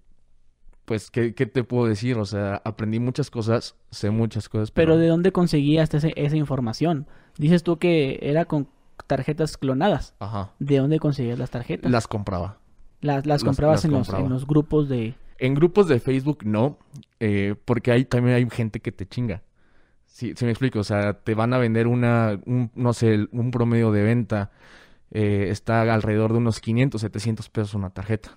pues, 0.84 1.10
¿qué, 1.10 1.34
qué 1.34 1.46
te 1.46 1.62
puedo 1.64 1.86
decir? 1.86 2.16
O 2.18 2.24
sea, 2.24 2.60
aprendí 2.64 2.98
muchas 2.98 3.30
cosas, 3.30 3.76
sé 3.90 4.10
muchas 4.10 4.48
cosas, 4.48 4.70
Pero 4.70 4.92
pero... 4.94 4.98
¿de 4.98 5.06
dónde 5.06 5.32
conseguías 5.32 5.92
esa 5.94 6.36
información? 6.36 7.06
Dices 7.38 7.62
tú 7.62 7.78
que 7.78 8.18
era 8.22 8.44
con 8.46 8.68
tarjetas 9.06 9.56
clonadas. 9.56 10.14
Ajá. 10.18 10.52
¿De 10.58 10.78
dónde 10.78 10.98
conseguías 10.98 11.38
las 11.38 11.50
tarjetas? 11.50 11.90
Las 11.90 12.06
compraba. 12.06 12.58
las, 13.00 13.26
las 13.26 13.42
comprabas 13.44 13.76
las 13.78 13.84
en, 13.86 13.90
los, 13.92 14.06
compraba. 14.06 14.24
en 14.26 14.32
los 14.32 14.46
grupos 14.46 14.88
de... 14.88 15.14
En 15.38 15.54
grupos 15.54 15.88
de 15.88 16.00
Facebook 16.00 16.40
no, 16.44 16.78
eh, 17.18 17.54
porque 17.64 17.92
hay, 17.92 18.04
también 18.04 18.36
hay 18.36 18.48
gente 18.50 18.80
que 18.80 18.92
te 18.92 19.06
chinga. 19.06 19.42
Sí 20.06 20.34
me 20.42 20.50
explico, 20.50 20.80
o 20.80 20.84
sea, 20.84 21.14
te 21.14 21.34
van 21.34 21.54
a 21.54 21.58
vender 21.58 21.86
una, 21.86 22.38
un, 22.44 22.70
no 22.74 22.92
sé, 22.92 23.26
un 23.32 23.50
promedio 23.50 23.90
de 23.90 24.02
venta 24.02 24.50
eh, 25.12 25.46
está 25.50 25.80
alrededor 25.82 26.32
de 26.32 26.38
unos 26.38 26.60
500, 26.60 27.00
700 27.00 27.48
pesos 27.48 27.74
una 27.74 27.90
tarjeta. 27.90 28.36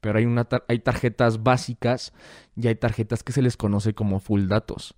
Pero 0.00 0.18
hay, 0.18 0.26
una 0.26 0.44
tar- 0.44 0.64
hay 0.68 0.78
tarjetas 0.78 1.42
básicas 1.42 2.12
y 2.54 2.68
hay 2.68 2.76
tarjetas 2.76 3.24
que 3.24 3.32
se 3.32 3.42
les 3.42 3.56
conoce 3.56 3.94
como 3.94 4.20
full 4.20 4.46
datos. 4.46 4.94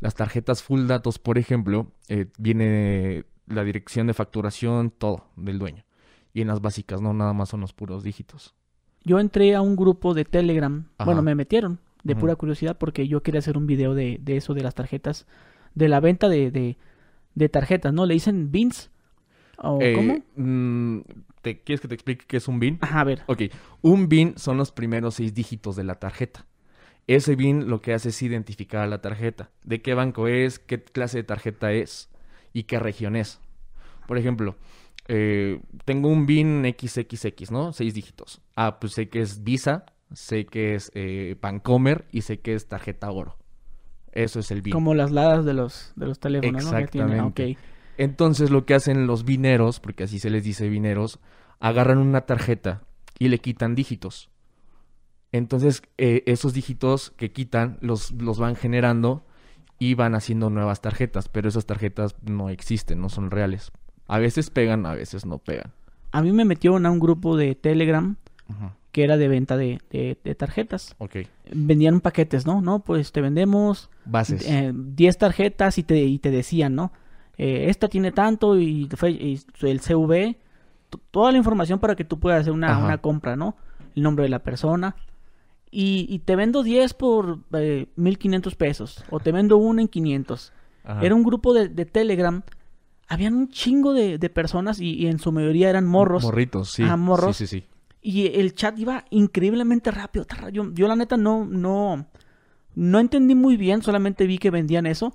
Las 0.00 0.14
tarjetas 0.14 0.62
full 0.62 0.86
datos, 0.86 1.18
por 1.18 1.38
ejemplo, 1.38 1.92
eh, 2.08 2.26
viene 2.38 3.24
la 3.48 3.64
dirección 3.64 4.06
de 4.06 4.14
facturación, 4.14 4.90
todo 4.90 5.24
del 5.36 5.58
dueño. 5.58 5.84
Y 6.34 6.40
en 6.42 6.48
las 6.48 6.60
básicas 6.60 7.00
no, 7.00 7.12
nada 7.14 7.32
más 7.32 7.48
son 7.48 7.60
los 7.60 7.72
puros 7.72 8.02
dígitos. 8.04 8.54
Yo 9.04 9.18
entré 9.20 9.54
a 9.54 9.60
un 9.62 9.76
grupo 9.76 10.14
de 10.14 10.24
Telegram. 10.24 10.86
Ajá. 10.98 11.04
Bueno, 11.06 11.22
me 11.22 11.34
metieron 11.34 11.80
de 12.04 12.14
pura 12.16 12.36
curiosidad 12.36 12.78
porque 12.78 13.08
yo 13.08 13.22
quería 13.22 13.40
hacer 13.40 13.56
un 13.56 13.66
video 13.66 13.94
de, 13.94 14.18
de 14.22 14.36
eso, 14.36 14.54
de 14.54 14.62
las 14.62 14.74
tarjetas, 14.74 15.26
de 15.74 15.88
la 15.88 16.00
venta 16.00 16.28
de, 16.28 16.50
de, 16.50 16.76
de 17.34 17.48
tarjetas, 17.48 17.92
¿no? 17.92 18.06
¿Le 18.06 18.14
dicen 18.14 18.50
bins? 18.52 18.90
¿O 19.58 19.78
Eh, 19.82 19.92
cómo? 19.94 20.24
mm, 20.36 21.00
¿te, 21.42 21.60
¿Quieres 21.62 21.80
que 21.80 21.88
te 21.88 21.94
explique 21.94 22.24
qué 22.26 22.36
es 22.36 22.46
un 22.48 22.60
BIN? 22.60 22.78
Ajá, 22.80 23.00
a 23.00 23.04
ver. 23.04 23.22
Ok, 23.26 23.42
un 23.82 24.08
BIN 24.08 24.34
son 24.36 24.56
los 24.56 24.70
primeros 24.72 25.14
seis 25.16 25.34
dígitos 25.34 25.74
de 25.76 25.84
la 25.84 25.96
tarjeta. 25.96 26.46
Ese 27.06 27.36
BIN 27.36 27.68
lo 27.68 27.80
que 27.80 27.94
hace 27.94 28.10
es 28.10 28.22
identificar 28.22 28.82
a 28.82 28.86
la 28.86 29.00
tarjeta. 29.00 29.50
De 29.64 29.80
qué 29.82 29.94
banco 29.94 30.28
es, 30.28 30.58
qué 30.58 30.82
clase 30.82 31.18
de 31.18 31.24
tarjeta 31.24 31.72
es 31.72 32.10
y 32.58 32.64
qué 32.64 32.78
región 32.78 33.14
es. 33.16 33.40
Por 34.06 34.18
ejemplo, 34.18 34.56
eh, 35.06 35.60
tengo 35.84 36.08
un 36.08 36.26
BIN 36.26 36.64
XXX, 36.78 37.50
¿no? 37.50 37.72
Seis 37.72 37.94
dígitos. 37.94 38.40
Ah, 38.56 38.78
pues 38.80 38.92
sé 38.94 39.08
que 39.08 39.20
es 39.20 39.44
Visa, 39.44 39.86
sé 40.12 40.46
que 40.46 40.74
es 40.74 40.90
eh, 40.94 41.36
Bancomer 41.40 42.06
y 42.10 42.22
sé 42.22 42.40
que 42.40 42.54
es 42.54 42.66
tarjeta 42.68 43.10
oro. 43.10 43.36
Eso 44.12 44.40
es 44.40 44.50
el 44.50 44.62
BIN. 44.62 44.72
Como 44.72 44.94
las 44.94 45.10
ladas 45.12 45.44
de 45.44 45.54
los, 45.54 45.92
de 45.96 46.06
los 46.06 46.18
teléfonos, 46.18 46.64
¿no? 46.64 46.70
Tiene- 46.70 46.84
Exactamente. 46.84 47.52
ok. 47.52 47.58
Entonces 47.98 48.50
lo 48.50 48.64
que 48.64 48.74
hacen 48.74 49.06
los 49.06 49.24
vineros, 49.24 49.80
porque 49.80 50.04
así 50.04 50.18
se 50.18 50.30
les 50.30 50.44
dice 50.44 50.68
vineros, 50.68 51.18
agarran 51.60 51.98
una 51.98 52.22
tarjeta 52.22 52.82
y 53.18 53.28
le 53.28 53.38
quitan 53.38 53.74
dígitos. 53.74 54.30
Entonces 55.32 55.82
eh, 55.98 56.22
esos 56.26 56.54
dígitos 56.54 57.10
que 57.16 57.32
quitan 57.32 57.78
los, 57.80 58.12
los 58.12 58.38
van 58.38 58.56
generando 58.56 59.24
y 59.78 59.94
van 59.94 60.14
haciendo 60.14 60.50
nuevas 60.50 60.80
tarjetas, 60.80 61.28
pero 61.28 61.48
esas 61.48 61.66
tarjetas 61.66 62.16
no 62.24 62.48
existen, 62.50 63.00
no 63.00 63.08
son 63.08 63.30
reales. 63.30 63.70
A 64.06 64.18
veces 64.18 64.50
pegan, 64.50 64.86
a 64.86 64.94
veces 64.94 65.24
no 65.26 65.38
pegan. 65.38 65.72
A 66.12 66.22
mí 66.22 66.32
me 66.32 66.44
metieron 66.44 66.86
a 66.86 66.90
un 66.90 66.98
grupo 66.98 67.36
de 67.36 67.54
Telegram 67.54 68.16
que 68.92 69.04
era 69.04 69.18
de 69.18 69.28
venta 69.28 69.56
de, 69.58 69.78
de- 69.90 70.18
de 70.24 70.34
tarjetas. 70.34 70.94
Ok. 70.98 71.16
Vendían 71.52 72.00
paquetes, 72.00 72.46
¿no? 72.46 72.62
No, 72.62 72.80
pues 72.80 73.12
te 73.12 73.20
vendemos 73.20 73.90
Bases. 74.06 74.48
eh, 74.48 74.72
10 74.74 75.18
tarjetas 75.18 75.76
y 75.76 75.82
te, 75.82 75.98
y 75.98 76.18
te 76.18 76.30
decían, 76.30 76.74
¿no? 76.74 76.90
Eh, 77.36 77.66
esta 77.68 77.88
tiene 77.88 78.10
tanto 78.10 78.58
y, 78.58 78.88
y 79.02 79.40
el 79.66 79.80
CV, 79.80 80.38
toda 81.10 81.30
la 81.30 81.38
información 81.38 81.78
para 81.78 81.94
que 81.94 82.04
tú 82.04 82.18
puedas 82.18 82.40
hacer 82.40 82.52
una, 82.54 82.68
una 82.86 82.98
compra, 82.98 83.36
¿no? 83.36 83.54
El 83.94 84.02
nombre 84.02 84.22
de 84.24 84.30
la 84.30 84.38
persona. 84.42 84.96
Y, 85.70 86.06
y 86.08 86.20
te 86.20 86.34
vendo 86.36 86.62
10 86.62 86.94
por 86.94 87.40
eh, 87.52 87.86
1500 87.96 88.54
pesos. 88.54 89.04
O 89.10 89.20
te 89.20 89.32
vendo 89.32 89.56
uno 89.58 89.80
en 89.80 89.88
500. 89.88 90.52
Ajá. 90.84 91.02
Era 91.04 91.14
un 91.14 91.22
grupo 91.22 91.52
de, 91.52 91.68
de 91.68 91.84
Telegram. 91.84 92.42
Habían 93.08 93.34
un 93.34 93.48
chingo 93.48 93.92
de, 93.92 94.18
de 94.18 94.30
personas 94.30 94.80
y, 94.80 94.94
y 94.94 95.06
en 95.06 95.18
su 95.18 95.32
mayoría 95.32 95.68
eran 95.70 95.86
morros. 95.86 96.22
Morritos, 96.22 96.70
sí. 96.72 96.82
Ajá, 96.82 96.96
morros. 96.96 97.36
Sí, 97.36 97.46
sí, 97.46 97.60
sí. 97.60 97.66
Y 98.00 98.26
el 98.38 98.54
chat 98.54 98.78
iba 98.78 99.04
increíblemente 99.10 99.90
rápido. 99.90 100.24
Yo, 100.52 100.72
yo 100.72 100.88
la 100.88 100.96
neta 100.96 101.16
no, 101.16 101.44
no, 101.44 102.06
no 102.74 103.00
entendí 103.00 103.34
muy 103.34 103.56
bien, 103.56 103.82
solamente 103.82 104.26
vi 104.26 104.38
que 104.38 104.50
vendían 104.50 104.86
eso. 104.86 105.12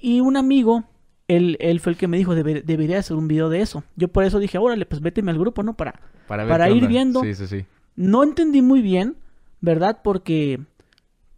Y 0.00 0.20
un 0.20 0.36
amigo, 0.36 0.84
él, 1.28 1.56
él 1.60 1.78
fue 1.80 1.92
el 1.92 1.98
que 1.98 2.08
me 2.08 2.16
dijo, 2.16 2.34
"Debe- 2.34 2.62
debería 2.64 2.98
hacer 2.98 3.16
un 3.16 3.28
video 3.28 3.48
de 3.48 3.60
eso. 3.60 3.84
Yo 3.96 4.08
por 4.08 4.24
eso 4.24 4.38
dije, 4.38 4.58
órale, 4.58 4.86
pues 4.86 5.00
véteme 5.00 5.30
al 5.30 5.38
grupo, 5.38 5.62
¿no? 5.62 5.74
Para... 5.76 6.00
Para, 6.26 6.48
Para 6.48 6.68
ir 6.70 6.76
onda. 6.76 6.88
viendo. 6.88 7.20
Sí, 7.22 7.34
sí, 7.34 7.46
sí. 7.46 7.64
No 7.96 8.22
entendí 8.24 8.62
muy 8.62 8.82
bien, 8.82 9.16
¿verdad? 9.60 10.00
Porque, 10.02 10.60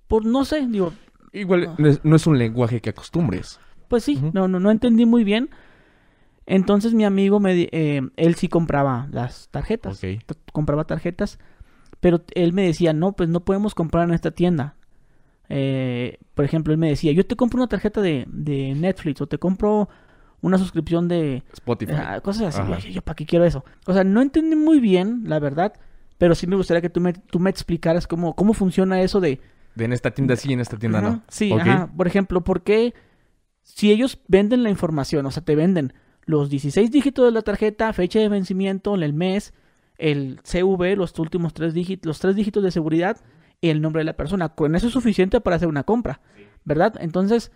por 0.08 0.24
no 0.26 0.44
sé, 0.44 0.66
digo, 0.66 0.92
Igual 1.32 1.74
no 1.78 1.88
es, 1.88 2.04
no 2.04 2.16
es 2.16 2.26
un 2.26 2.38
lenguaje 2.38 2.80
que 2.80 2.90
acostumbres. 2.90 3.60
pues 3.88 4.04
sí, 4.04 4.20
no, 4.32 4.48
no, 4.48 4.60
no 4.60 4.70
entendí 4.70 5.06
muy 5.06 5.24
bien. 5.24 5.50
Entonces 6.46 6.94
mi 6.94 7.04
amigo, 7.04 7.40
me, 7.40 7.68
eh, 7.72 8.00
él 8.16 8.34
sí 8.36 8.48
compraba 8.48 9.06
las 9.12 9.48
tarjetas. 9.50 9.96
Ok. 9.96 10.00
t- 10.24 10.34
compraba 10.52 10.84
tarjetas, 10.84 11.38
pero 12.00 12.22
él 12.34 12.52
me 12.54 12.62
decía, 12.62 12.92
no, 12.94 13.12
pues 13.12 13.28
no 13.28 13.40
podemos 13.44 13.74
comprar 13.74 14.08
en 14.08 14.14
esta 14.14 14.30
tienda. 14.30 14.74
Eh, 15.50 16.18
por 16.34 16.44
ejemplo, 16.44 16.72
él 16.72 16.78
me 16.78 16.88
decía, 16.88 17.12
yo 17.12 17.26
te 17.26 17.36
compro 17.36 17.58
una 17.58 17.68
tarjeta 17.68 18.00
de, 18.00 18.24
de 18.28 18.74
Netflix 18.74 19.20
o 19.20 19.26
te 19.26 19.38
compro 19.38 19.88
una 20.40 20.56
suscripción 20.58 21.08
de 21.08 21.42
Spotify. 21.52 21.92
ah, 21.96 22.20
cosas 22.22 22.54
así. 22.58 22.88
Yo, 22.88 22.94
yo, 22.94 23.02
¿para 23.02 23.16
qué 23.16 23.26
quiero 23.26 23.44
eso? 23.44 23.64
O 23.86 23.92
sea, 23.92 24.04
no 24.04 24.22
entendí 24.22 24.56
muy 24.56 24.80
bien, 24.80 25.22
la 25.24 25.38
verdad, 25.40 25.74
pero 26.18 26.34
sí 26.34 26.46
me 26.46 26.56
gustaría 26.56 26.80
que 26.80 26.90
tú 26.90 27.00
me, 27.00 27.12
tú 27.12 27.38
me 27.38 27.50
explicaras 27.50 28.06
cómo, 28.06 28.34
cómo 28.34 28.52
funciona 28.52 29.00
eso 29.00 29.20
de... 29.20 29.40
De 29.74 29.84
en 29.84 29.92
esta 29.92 30.10
tienda 30.10 30.36
sí, 30.36 30.52
en 30.52 30.60
esta 30.60 30.76
tienda 30.76 30.98
Ajá, 30.98 31.10
no. 31.10 31.22
Sí, 31.28 31.52
ajá. 31.52 31.90
Por 31.96 32.06
ejemplo, 32.06 32.42
¿por 32.42 32.62
qué 32.62 32.94
si 33.62 33.92
ellos 33.92 34.18
venden 34.26 34.62
la 34.62 34.70
información, 34.70 35.26
o 35.26 35.30
sea, 35.30 35.44
te 35.44 35.54
venden 35.54 35.92
los 36.24 36.50
16 36.50 36.90
dígitos 36.90 37.24
de 37.26 37.30
la 37.32 37.42
tarjeta, 37.42 37.92
fecha 37.92 38.18
de 38.18 38.28
vencimiento, 38.28 38.94
el 38.94 39.12
mes, 39.12 39.54
el 39.98 40.40
CV, 40.42 40.96
los 40.96 41.18
últimos 41.18 41.54
tres 41.54 41.74
dígitos, 41.74 42.06
los 42.06 42.18
tres 42.18 42.34
dígitos 42.34 42.62
de 42.62 42.70
seguridad 42.70 43.18
y 43.60 43.68
el 43.68 43.80
nombre 43.80 44.00
de 44.00 44.04
la 44.04 44.16
persona? 44.16 44.48
Con 44.48 44.74
eso 44.74 44.88
es 44.88 44.92
suficiente 44.92 45.40
para 45.40 45.56
hacer 45.56 45.68
una 45.68 45.84
compra, 45.84 46.20
¿verdad? 46.64 46.94
Entonces, 47.00 47.52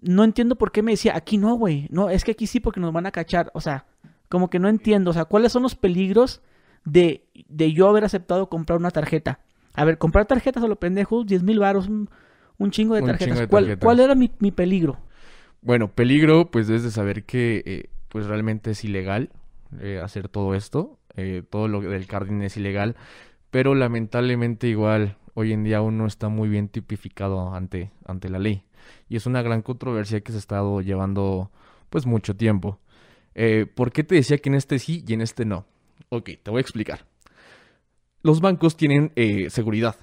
no 0.00 0.24
entiendo 0.24 0.56
por 0.56 0.72
qué 0.72 0.82
me 0.82 0.92
decía, 0.92 1.16
aquí 1.16 1.38
no, 1.38 1.54
güey. 1.54 1.88
No, 1.90 2.10
es 2.10 2.24
que 2.24 2.32
aquí 2.32 2.46
sí 2.46 2.60
porque 2.60 2.80
nos 2.80 2.92
van 2.92 3.06
a 3.06 3.12
cachar. 3.12 3.50
O 3.54 3.60
sea, 3.60 3.86
como 4.28 4.50
que 4.50 4.58
no 4.58 4.68
entiendo. 4.68 5.10
O 5.10 5.14
sea, 5.14 5.24
¿cuáles 5.24 5.52
son 5.52 5.62
los 5.62 5.74
peligros 5.74 6.42
de, 6.84 7.26
de 7.48 7.72
yo 7.72 7.88
haber 7.88 8.04
aceptado 8.04 8.48
comprar 8.48 8.78
una 8.78 8.90
tarjeta? 8.90 9.40
A 9.74 9.84
ver, 9.84 9.98
comprar 9.98 10.26
tarjetas 10.26 10.62
a 10.62 10.68
lo 10.68 10.76
pendejos, 10.76 11.26
10 11.26 11.42
mil 11.42 11.58
baros, 11.58 11.88
un, 11.88 12.08
un 12.58 12.70
chingo 12.70 12.94
de 12.94 13.02
tarjetas. 13.02 13.18
chingo 13.18 13.40
de 13.40 13.48
¿Cuál, 13.48 13.64
tarjetas. 13.64 13.84
cuál 13.84 14.00
era 14.00 14.14
mi, 14.14 14.30
mi 14.38 14.50
peligro? 14.52 14.98
Bueno, 15.62 15.90
peligro, 15.92 16.50
pues 16.50 16.68
es 16.68 16.82
de 16.82 16.90
saber 16.90 17.24
que 17.24 17.62
eh, 17.66 17.90
pues 18.08 18.26
realmente 18.26 18.72
es 18.72 18.84
ilegal 18.84 19.30
eh, 19.80 20.00
hacer 20.02 20.28
todo 20.28 20.54
esto. 20.54 20.98
eh, 21.16 21.42
todo 21.48 21.68
lo 21.68 21.80
del 21.80 22.06
carding 22.06 22.42
es 22.42 22.56
ilegal. 22.56 22.96
Pero 23.50 23.74
lamentablemente 23.74 24.68
igual 24.68 25.16
hoy 25.34 25.52
en 25.52 25.64
día 25.64 25.78
aún 25.78 25.96
no 25.98 26.06
está 26.06 26.28
muy 26.28 26.48
bien 26.48 26.68
tipificado 26.68 27.54
ante, 27.54 27.92
ante 28.04 28.28
la 28.28 28.38
ley. 28.38 28.64
Y 29.08 29.16
es 29.16 29.26
una 29.26 29.42
gran 29.42 29.62
controversia 29.62 30.20
que 30.22 30.32
se 30.32 30.38
ha 30.38 30.40
estado 30.40 30.80
llevando 30.82 31.50
pues 31.90 32.04
mucho 32.06 32.36
tiempo. 32.36 32.78
Eh, 33.34 33.66
¿Por 33.72 33.92
qué 33.92 34.04
te 34.04 34.16
decía 34.16 34.38
que 34.38 34.48
en 34.48 34.56
este 34.56 34.78
sí 34.78 35.04
y 35.06 35.14
en 35.14 35.20
este 35.22 35.44
no? 35.44 35.66
Ok, 36.08 36.30
te 36.42 36.50
voy 36.50 36.58
a 36.58 36.60
explicar. 36.60 37.06
Los 38.22 38.40
bancos 38.40 38.76
tienen 38.76 39.12
eh, 39.16 39.50
seguridad 39.50 39.96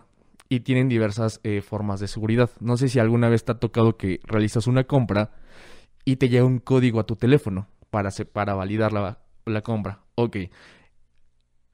y 0.48 0.60
tienen 0.60 0.90
diversas 0.90 1.40
eh, 1.44 1.62
formas 1.62 2.00
de 2.00 2.08
seguridad. 2.08 2.50
No 2.60 2.78
sé 2.78 2.90
si 2.90 3.00
alguna 3.00 3.30
vez 3.30 3.46
te 3.46 3.54
ha 3.54 3.60
tocado 3.60 3.98
que 3.98 4.20
realizas 4.24 4.68
una 4.68 4.84
compra 4.84 5.32
y 6.06 6.18
te 6.18 6.30
llega 6.30 6.46
un 6.46 6.60
código 6.60 7.00
a 7.00 7.06
tu 7.06 7.16
teléfono 7.16 7.68
para, 7.90 8.10
para 8.32 8.54
validar 8.54 8.94
la, 8.94 9.20
la 9.46 9.62
compra. 9.62 10.02
Ok. 10.16 10.38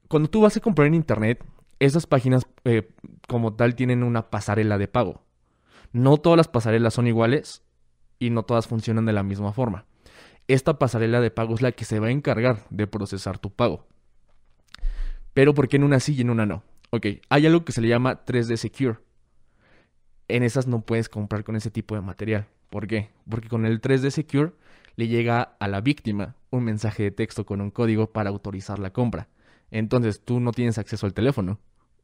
Cuando 0.08 0.30
tú 0.30 0.40
vas 0.40 0.56
a 0.56 0.60
comprar 0.60 0.86
en 0.88 0.94
internet, 0.94 1.44
esas 1.80 2.06
páginas 2.06 2.46
eh, 2.64 2.88
como 3.28 3.54
tal 3.54 3.74
tienen 3.74 4.02
una 4.02 4.30
pasarela 4.30 4.78
de 4.78 4.88
pago. 4.88 5.22
No 5.92 6.16
todas 6.16 6.36
las 6.36 6.48
pasarelas 6.48 6.94
son 6.94 7.06
iguales 7.06 7.62
y 8.18 8.30
no 8.30 8.42
todas 8.42 8.66
funcionan 8.66 9.06
de 9.06 9.12
la 9.12 9.22
misma 9.22 9.52
forma. 9.52 9.86
Esta 10.46 10.78
pasarela 10.78 11.20
de 11.20 11.30
pago 11.30 11.54
es 11.54 11.62
la 11.62 11.72
que 11.72 11.84
se 11.84 12.00
va 12.00 12.08
a 12.08 12.10
encargar 12.10 12.64
de 12.70 12.86
procesar 12.86 13.38
tu 13.38 13.50
pago. 13.50 13.86
Pero 15.34 15.54
¿por 15.54 15.68
qué 15.68 15.76
en 15.76 15.84
una 15.84 16.00
sí 16.00 16.14
y 16.14 16.20
en 16.20 16.30
una 16.30 16.46
no? 16.46 16.62
Ok, 16.90 17.06
hay 17.28 17.46
algo 17.46 17.64
que 17.64 17.72
se 17.72 17.80
le 17.80 17.88
llama 17.88 18.24
3D 18.24 18.56
Secure. 18.56 18.98
En 20.28 20.42
esas 20.42 20.66
no 20.66 20.80
puedes 20.82 21.08
comprar 21.08 21.44
con 21.44 21.56
ese 21.56 21.70
tipo 21.70 21.94
de 21.94 22.00
material. 22.00 22.46
¿Por 22.70 22.86
qué? 22.86 23.10
Porque 23.28 23.48
con 23.48 23.64
el 23.66 23.80
3D 23.80 24.10
Secure 24.10 24.52
le 24.96 25.08
llega 25.08 25.56
a 25.58 25.68
la 25.68 25.80
víctima 25.80 26.34
un 26.50 26.64
mensaje 26.64 27.02
de 27.04 27.10
texto 27.10 27.46
con 27.46 27.60
un 27.60 27.70
código 27.70 28.12
para 28.12 28.30
autorizar 28.30 28.78
la 28.78 28.92
compra. 28.92 29.28
Entonces 29.70 30.22
tú 30.24 30.40
no 30.40 30.52
tienes 30.52 30.78
acceso 30.78 31.06
al 31.06 31.14
teléfono, 31.14 31.60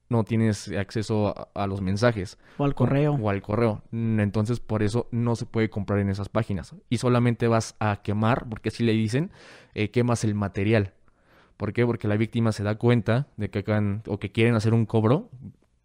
no 0.08 0.24
tienes 0.24 0.68
acceso 0.68 1.28
a, 1.28 1.62
a 1.62 1.66
los 1.66 1.80
mensajes. 1.80 2.38
O 2.58 2.64
al 2.64 2.74
correo. 2.74 3.14
O 3.14 3.30
al 3.30 3.42
correo. 3.42 3.82
Mm, 3.90 4.20
Entonces 4.20 4.60
por 4.60 4.82
eso 4.82 5.08
no 5.10 5.34
se 5.34 5.46
puede 5.46 5.70
comprar 5.70 5.98
en 5.98 6.08
esas 6.10 6.28
páginas. 6.28 6.74
Y 6.88 6.98
solamente 6.98 7.48
vas 7.48 7.74
a 7.80 8.00
quemar, 8.02 8.48
porque 8.48 8.68
así 8.68 8.84
le 8.84 8.92
dicen, 8.92 9.30
eh, 9.74 9.90
quemas 9.90 10.24
el 10.24 10.34
material. 10.34 10.92
¿Por 11.56 11.72
qué? 11.72 11.86
Porque 11.86 12.08
la 12.08 12.16
víctima 12.16 12.52
se 12.52 12.62
da 12.62 12.76
cuenta 12.76 13.28
de 13.36 13.50
que 13.50 13.60
acaban, 13.60 14.02
o 14.06 14.18
que 14.18 14.32
quieren 14.32 14.54
hacer 14.54 14.74
un 14.74 14.86
cobro, 14.86 15.30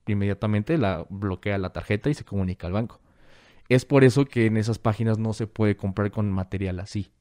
inmediatamente 0.08 0.78
la 0.78 1.06
bloquea 1.10 1.58
la 1.58 1.72
tarjeta 1.72 2.10
y 2.10 2.14
se 2.14 2.26
comunica 2.26 2.68
al 2.68 2.74
banco. 2.74 3.00
Es 3.70 3.86
por 3.86 4.04
eso 4.04 4.26
que 4.26 4.48
en 4.48 4.58
esas 4.58 4.80
páginas 4.80 5.20
no 5.20 5.34
se 5.34 5.46
puede 5.46 5.78
comprar 5.78 6.12
con 6.12 6.32
material 6.32 6.80
así, 6.80 7.12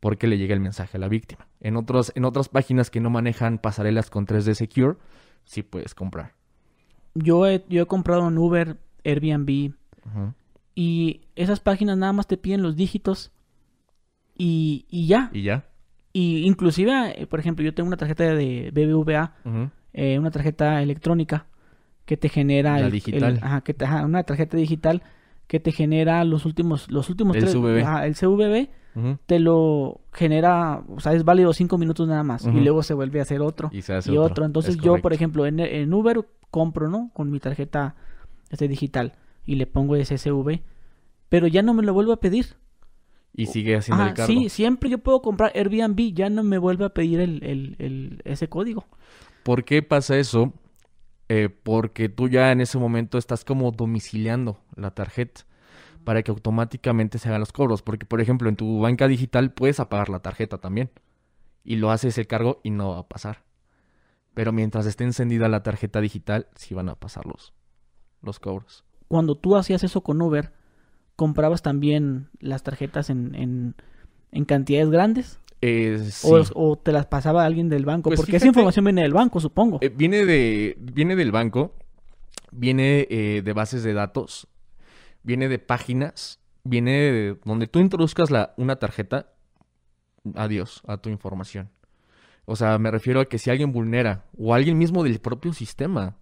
porque 0.00 0.26
le 0.26 0.36
llega 0.36 0.54
el 0.54 0.60
mensaje 0.60 0.96
a 0.96 1.00
la 1.00 1.08
víctima. 1.08 1.46
En, 1.60 1.76
otros, 1.76 2.12
en 2.16 2.24
otras 2.24 2.48
páginas 2.48 2.90
que 2.90 3.00
no 3.00 3.10
manejan 3.10 3.58
pasarelas 3.58 4.10
con 4.10 4.26
3D 4.26 4.54
Secure, 4.54 4.96
sí 5.44 5.62
puedes 5.62 5.94
comprar. 5.94 6.34
Yo 7.14 7.46
he, 7.46 7.64
yo 7.68 7.82
he 7.82 7.86
comprado 7.86 8.26
en 8.28 8.36
Uber, 8.36 8.78
Airbnb, 9.04 9.74
y 10.74 11.22
esas 11.36 11.60
páginas 11.60 11.96
nada 11.96 12.12
más 12.12 12.26
te 12.26 12.36
piden 12.36 12.62
los 12.62 12.76
dígitos 12.76 13.32
y, 14.36 14.86
y 14.90 15.06
ya. 15.06 15.30
Y 15.32 15.42
ya. 15.42 15.64
Y 16.18 16.46
inclusive, 16.46 17.20
eh, 17.20 17.26
por 17.26 17.40
ejemplo, 17.40 17.62
yo 17.62 17.74
tengo 17.74 17.88
una 17.88 17.98
tarjeta 17.98 18.24
de 18.24 18.70
BBVA, 18.72 19.34
eh, 19.92 20.18
una 20.18 20.30
tarjeta 20.30 20.80
electrónica 20.82 21.44
que 22.06 22.16
te 22.16 22.30
genera 22.30 22.78
La 22.78 22.86
el- 22.86 22.92
digital. 22.92 23.34
el- 23.36 23.44
ajá, 23.44 23.60
que 23.60 23.74
te- 23.74 23.84
ajá, 23.84 24.04
una 24.06 24.22
tarjeta 24.22 24.56
digital 24.56 25.02
que 25.46 25.60
te 25.60 25.72
genera 25.72 26.24
los 26.24 26.46
últimos 26.46 26.90
los 26.90 27.10
últimos 27.10 27.36
El 27.36 27.42
tres 27.42 27.52
CVV. 27.54 27.82
ajá, 27.82 28.06
el 28.06 28.14
CVV 28.14 28.70
Ujú. 28.94 29.18
te 29.26 29.38
lo 29.40 30.00
genera, 30.14 30.82
o 30.88 31.00
sea, 31.00 31.12
es 31.12 31.22
válido 31.24 31.52
cinco 31.52 31.76
minutos 31.76 32.08
nada 32.08 32.22
más 32.22 32.46
y 32.46 32.60
luego 32.60 32.82
se 32.82 32.94
vuelve 32.94 33.18
a 33.18 33.22
hacer 33.22 33.42
otro 33.42 33.68
Y 33.72 33.82
se 33.82 33.92
hace 33.92 34.10
y 34.10 34.16
otro. 34.16 34.30
otro. 34.32 34.44
Entonces 34.46 34.76
Es 34.76 34.80
yo, 34.80 34.92
por 35.02 35.12
ejemplo, 35.12 35.44
en, 35.46 35.60
en 35.60 35.92
Uber 35.92 36.26
compro, 36.50 36.88
¿no? 36.88 37.10
Con 37.12 37.30
mi 37.30 37.40
tarjeta 37.40 37.94
este 38.50 38.68
digital 38.68 39.12
y 39.44 39.56
le 39.56 39.66
pongo 39.66 39.96
ese 39.96 40.14
SV, 40.16 40.62
pero 41.28 41.46
ya 41.46 41.60
no 41.62 41.74
me 41.74 41.82
lo 41.82 41.92
vuelvo 41.92 42.12
a 42.12 42.20
pedir. 42.20 42.46
Y 43.36 43.46
sigue 43.46 43.76
haciendo 43.76 44.02
el 44.04 44.14
cargo. 44.14 44.32
sí, 44.32 44.48
siempre 44.48 44.88
yo 44.88 44.98
puedo 44.98 45.20
comprar 45.22 45.52
Airbnb, 45.54 46.14
ya 46.14 46.30
no 46.30 46.42
me 46.42 46.58
vuelve 46.58 46.86
a 46.86 46.88
pedir 46.90 47.20
el, 47.20 47.42
el- 47.44 47.76
el- 47.78 48.22
ese 48.24 48.48
código. 48.48 48.86
¿Por 49.42 49.64
qué 49.64 49.82
pasa 49.82 50.16
eso? 50.16 50.52
Eh, 51.28 51.48
porque 51.48 52.08
tú 52.08 52.28
ya 52.28 52.52
en 52.52 52.60
ese 52.60 52.78
momento 52.78 53.18
estás 53.18 53.44
como 53.44 53.70
domiciliando 53.72 54.58
la 54.76 54.92
tarjeta 54.92 55.42
para 56.04 56.22
que 56.22 56.30
automáticamente 56.30 57.18
se 57.18 57.28
hagan 57.28 57.40
los 57.40 57.52
cobros. 57.52 57.82
Porque, 57.82 58.06
por 58.06 58.20
ejemplo, 58.20 58.48
en 58.48 58.56
tu 58.56 58.80
banca 58.80 59.08
digital 59.08 59.52
puedes 59.52 59.80
apagar 59.80 60.08
la 60.08 60.20
tarjeta 60.20 60.58
también. 60.58 60.90
Y 61.64 61.76
lo 61.76 61.90
haces 61.90 62.16
el 62.18 62.26
cargo 62.28 62.60
y 62.62 62.70
no 62.70 62.90
va 62.90 62.98
a 63.00 63.08
pasar. 63.08 63.44
Pero 64.34 64.52
mientras 64.52 64.86
esté 64.86 65.04
encendida 65.04 65.48
la 65.48 65.62
tarjeta 65.62 66.00
digital, 66.00 66.46
sí 66.54 66.74
van 66.74 66.88
a 66.88 66.94
pasar 66.94 67.26
los, 67.26 67.54
los 68.22 68.38
cobros. 68.38 68.84
Cuando 69.08 69.36
tú 69.36 69.56
hacías 69.56 69.82
eso 69.82 70.02
con 70.02 70.20
Uber, 70.22 70.52
comprabas 71.16 71.62
también 71.62 72.28
las 72.40 72.62
tarjetas 72.62 73.10
en, 73.10 73.34
en, 73.34 73.74
en 74.32 74.44
cantidades 74.44 74.90
grandes 74.90 75.40
Eh, 75.62 75.98
sí. 76.10 76.28
o, 76.30 76.42
o 76.54 76.76
te 76.76 76.92
las 76.92 77.06
pasaba 77.06 77.44
alguien 77.44 77.68
del 77.68 77.84
banco, 77.86 78.10
Pues 78.10 78.20
porque 78.20 78.36
esa 78.36 78.44
fíjate- 78.44 78.48
información 78.58 78.84
viene 78.84 79.02
del 79.02 79.14
banco, 79.14 79.40
supongo. 79.40 79.78
Eh, 79.80 79.88
viene 79.88 80.24
de 80.26 80.76
viene 80.78 81.16
del 81.16 81.32
banco, 81.32 81.74
viene 82.52 83.06
eh, 83.10 83.42
de 83.44 83.52
bases 83.54 83.82
de 83.82 83.94
datos, 83.94 84.46
viene 85.22 85.48
de 85.48 85.58
páginas, 85.58 86.40
viene 86.64 86.92
de 86.92 87.38
donde 87.44 87.66
tú 87.66 87.78
introduzcas 87.80 88.30
la, 88.30 88.52
una 88.58 88.76
tarjeta, 88.76 89.32
adiós 90.34 90.82
a 90.86 90.98
tu 90.98 91.08
información. 91.08 91.70
O 92.44 92.54
sea, 92.56 92.78
me 92.78 92.90
refiero 92.90 93.20
a 93.20 93.24
que 93.24 93.38
si 93.38 93.50
alguien 93.50 93.72
vulnera 93.72 94.24
o 94.38 94.54
alguien 94.54 94.78
mismo 94.78 95.02
del 95.02 95.18
propio 95.18 95.52
sistema 95.52 96.16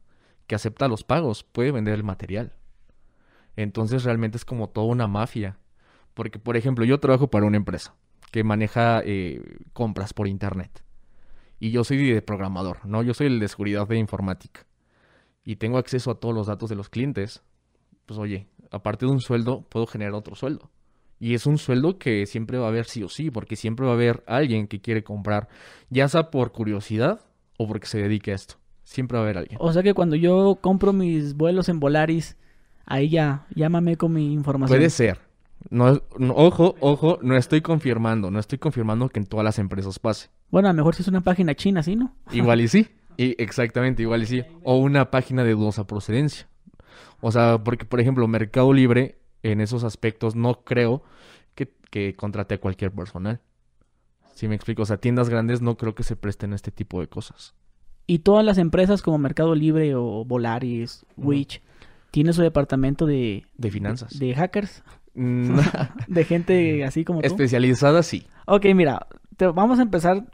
que 0.47 0.55
acepta 0.55 0.89
los 0.89 1.03
pagos 1.05 1.43
puede 1.43 1.73
vender 1.73 1.95
el 1.95 2.05
material. 2.05 2.53
Entonces 3.57 4.05
realmente 4.05 4.37
es 4.37 4.45
como 4.45 4.69
toda 4.69 4.87
una 4.87 5.07
mafia. 5.07 5.59
Porque, 6.15 6.39
por 6.39 6.57
ejemplo, 6.57 6.85
yo 6.85 7.01
trabajo 7.01 7.29
para 7.29 7.47
una 7.47 7.57
empresa 7.57 7.95
que 8.31 8.45
maneja 8.45 9.03
eh, 9.05 9.41
compras 9.73 10.13
por 10.13 10.29
internet. 10.29 10.83
Y 11.61 11.71
yo 11.71 11.85
soy 11.85 12.11
de 12.11 12.23
programador, 12.23 12.85
¿no? 12.85 13.03
Yo 13.03 13.15
soy 13.15 13.29
el 13.29 13.41
de 13.41 13.49
seguridad 13.49 13.87
de 13.87 13.97
informática. 13.97 14.67
Y 15.45 15.57
tengo 15.57 15.79
acceso 15.79 16.11
a 16.11 16.21
todos 16.21 16.35
los 16.35 16.47
datos 16.47 16.69
de 16.69 16.77
los 16.77 16.89
clientes. 16.89 17.43
Pues 18.07 18.19
oye, 18.19 18.47
aparte 18.71 19.07
de 19.07 19.13
un 19.13 19.21
sueldo, 19.21 19.63
puedo 19.69 19.87
generar 19.87 20.15
otro 20.15 20.35
sueldo. 20.35 20.71
Y 21.21 21.35
es 21.35 21.47
un 21.47 21.59
sueldo 21.59 21.99
que 21.99 22.27
siempre 22.27 22.59
va 22.59 22.67
a 22.67 22.69
haber 22.69 22.87
sí 22.87 23.03
o 23.03 23.09
sí, 23.09 23.31
porque 23.31 23.57
siempre 23.57 23.87
va 23.87 23.93
a 23.93 23.95
haber 23.95 24.25
alguien 24.27 24.67
que 24.67 24.81
quiere 24.81 25.05
comprar, 25.05 25.49
ya 25.89 26.09
sea 26.09 26.31
por 26.31 26.53
curiosidad 26.53 27.21
o 27.57 27.67
porque 27.67 27.87
se 27.87 27.99
dedique 27.99 28.33
a 28.33 28.35
esto. 28.35 28.57
Siempre 28.83 29.17
va 29.17 29.23
a 29.23 29.25
haber 29.25 29.39
alguien. 29.39 29.59
O 29.61 29.73
sea 29.73 29.83
que 29.83 29.95
cuando 29.95 30.17
yo 30.17 30.59
compro 30.61 30.93
mis 30.93 31.35
vuelos 31.35 31.69
en 31.69 31.81
Volaris, 31.81 32.37
ahí 32.87 33.09
ya, 33.09 33.47
llámame 33.55 33.97
con 33.97 34.13
mi 34.13 34.33
información. 34.33 34.77
Puede 34.79 34.91
ser. 34.91 35.19
No, 35.71 36.03
no- 36.19 36.35
ojo, 36.35 36.75
ojo, 36.81 37.19
no 37.23 37.37
estoy 37.37 37.61
confirmando, 37.63 38.31
no 38.31 38.39
estoy 38.39 38.59
confirmando 38.59 39.09
que 39.09 39.19
en 39.21 39.27
todas 39.27 39.45
las 39.45 39.59
empresas 39.59 39.99
pase. 39.99 40.29
Bueno, 40.51 40.69
a 40.69 40.73
lo 40.73 40.77
mejor 40.77 40.95
si 40.95 41.03
es 41.03 41.09
una 41.09 41.23
página 41.23 41.55
china, 41.55 41.83
¿sí, 41.83 41.97
no? 41.97 42.15
Igual 42.33 42.61
y 42.61 42.69
sí. 42.69 42.89
Y 43.17 43.41
exactamente, 43.41 44.03
igual 44.03 44.25
y 44.25 44.27
sí. 44.27 44.43
O 44.65 44.79
una 44.79 45.11
página 45.13 45.45
de 45.45 45.53
dudosa 45.53 45.87
procedencia. 45.87 46.49
O 47.21 47.31
sea, 47.31 47.63
porque, 47.63 47.85
por 47.85 48.01
ejemplo, 48.01 48.27
Mercado 48.27 48.73
Libre, 48.73 49.19
en 49.45 49.61
esos 49.61 49.85
aspectos, 49.85 50.35
no 50.35 50.65
creo 50.65 51.03
que, 51.55 51.73
que 51.91 52.15
contrate 52.17 52.55
a 52.57 52.61
cualquier 52.61 52.91
personal. 52.91 53.41
Si 54.35 54.49
me 54.49 54.57
explico? 54.57 54.83
O 54.83 54.87
sea, 54.87 54.97
tiendas 54.97 55.29
grandes 55.29 55.63
no 55.63 55.77
creo 55.77 55.95
que 55.95 56.03
se 56.03 56.17
presten 56.17 56.53
a 56.53 56.57
este 56.57 56.73
tipo 56.73 57.01
de 57.01 57.07
cosas. 57.07 57.55
Y 58.09 58.19
todas 58.19 58.45
las 58.45 58.59
empresas 58.59 59.01
como 59.01 59.17
Mercado 59.19 59.55
Libre 59.55 59.95
o 59.95 60.25
Volaris. 60.25 61.07
Witch, 61.17 61.63
tiene 62.15 62.33
su 62.33 62.43
departamento 62.43 63.07
de, 63.07 63.45
De 63.59 63.71
finanzas. 63.73 64.17
de 64.19 64.35
hackers, 64.37 64.85
Mm, 65.17 65.59
de 66.09 66.25
gente 66.25 66.85
así 66.89 67.05
como 67.05 67.21
tú. 67.21 67.27
Especializada, 67.27 68.03
sí. 68.05 68.25
Ok, 68.47 68.67
mira, 68.75 69.07
te- 69.37 69.47
vamos 69.49 69.79
a 69.81 69.83
empezar 69.83 70.25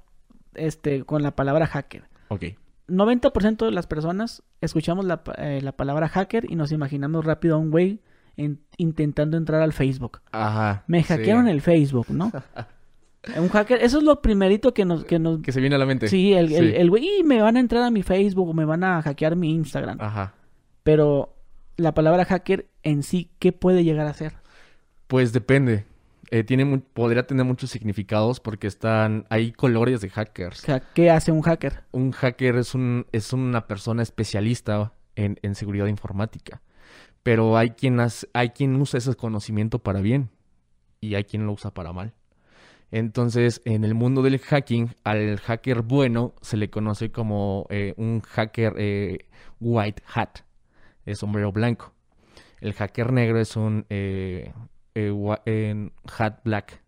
este, 0.55 1.05
con 1.05 1.23
la 1.23 1.35
palabra 1.37 1.66
hacker. 1.66 2.05
Ok. 2.29 2.45
90% 2.88 3.64
de 3.66 3.71
las 3.73 3.87
personas 3.87 4.43
escuchamos 4.61 5.05
la, 5.05 5.23
eh, 5.38 5.61
la 5.62 5.73
palabra 5.73 6.09
hacker 6.09 6.51
y 6.51 6.55
nos 6.57 6.71
imaginamos 6.73 7.25
rápido 7.25 7.55
a 7.55 7.59
un 7.59 7.71
güey 7.71 8.01
en- 8.37 8.61
intentando 8.79 9.37
entrar 9.37 9.62
al 9.62 9.73
Facebook. 9.73 10.21
Ajá. 10.33 10.85
Me 10.87 11.01
sí. 11.03 11.09
hackearon 11.09 11.47
el 11.49 11.61
Facebook, 11.62 12.07
¿no? 12.11 12.31
un 13.38 13.49
hacker, 13.51 13.83
eso 13.83 13.99
es 13.99 14.05
lo 14.05 14.21
primerito 14.23 14.73
que 14.75 14.85
nos... 14.87 15.05
Que 15.05 15.19
nos 15.19 15.40
Que 15.43 15.53
se 15.53 15.61
viene 15.61 15.77
a 15.77 15.79
la 15.79 15.87
mente. 15.87 16.09
sí, 16.09 16.33
el, 16.33 16.53
el, 16.53 16.71
Sí. 16.71 16.77
el 16.77 16.88
güey, 16.90 17.07
"Y 17.21 17.23
me 17.23 17.43
van 17.43 17.57
a 17.57 17.61
entrar 17.61 17.83
a 17.83 17.90
mi 17.90 18.03
Facebook 18.03 18.49
o 18.49 18.55
me 18.55 18.64
van 18.64 18.83
a 18.83 19.03
hackear 19.03 19.37
mi 19.37 19.51
Instagram. 19.53 19.99
Ajá. 20.01 20.33
Pero 20.83 21.37
la 21.81 21.93
palabra 21.95 22.25
hacker 22.25 22.69
en 22.83 23.03
sí, 23.03 23.31
¿qué 23.38 23.53
puede 23.53 23.85
llegar 23.85 24.07
a 24.07 24.14
ser? 24.14 24.35
Pues 25.07 25.33
depende. 25.33 25.85
Eh, 26.31 26.45
tiene 26.45 26.79
podría 26.79 27.27
tener 27.27 27.45
muchos 27.45 27.71
significados 27.71 28.38
porque 28.38 28.69
están 28.69 29.27
hay 29.31 29.51
colores 29.51 30.01
de 30.01 30.09
O 30.09 30.11
hackers. 30.12 30.59
sea, 30.59 30.81
¿qué 30.95 31.11
hace 31.11 31.33
un 31.33 31.43
hacker? 31.43 31.83
Un 31.90 32.12
hacker 32.12 32.57
es 32.57 32.75
un 32.75 33.07
es 33.11 33.33
una 33.33 33.66
persona 33.66 34.03
especialista 34.03 34.93
en, 35.16 35.38
en 35.43 35.55
seguridad 35.57 35.87
informática. 35.87 36.62
Pero 37.25 37.57
hay 37.57 37.71
quien 37.71 37.99
hace- 37.99 38.29
hay 38.33 38.51
quien 38.51 38.77
usa 38.81 38.99
ese 38.99 39.14
conocimiento 39.16 39.81
para 39.81 40.01
bien 40.01 40.31
y 41.01 41.16
hay 41.16 41.25
quien 41.25 41.47
lo 41.47 41.53
usa 41.53 41.73
para 41.75 41.93
mal. 41.93 42.12
Entonces, 42.93 43.61
en 43.64 43.85
el 43.85 43.95
mundo 43.95 44.23
del 44.23 44.38
hacking, 44.38 44.95
al 45.05 45.38
hacker 45.38 45.83
bueno 45.83 46.35
se 46.43 46.57
le 46.57 46.71
conoce 46.71 47.11
como 47.12 47.66
eh, 47.71 47.95
un 47.97 48.21
hacker 48.21 48.75
eh, 48.79 49.19
white 49.61 50.03
hat, 50.14 50.38
es 51.07 51.19
sombrero 51.19 51.53
blanco. 51.53 51.93
El 52.61 52.75
hacker 52.75 53.13
negro 53.13 53.41
es 53.41 53.57
un 53.57 53.87
eh, 53.89 54.53
eh, 54.95 55.13
en 55.47 55.93
hat 56.19 56.41
black. 56.45 56.83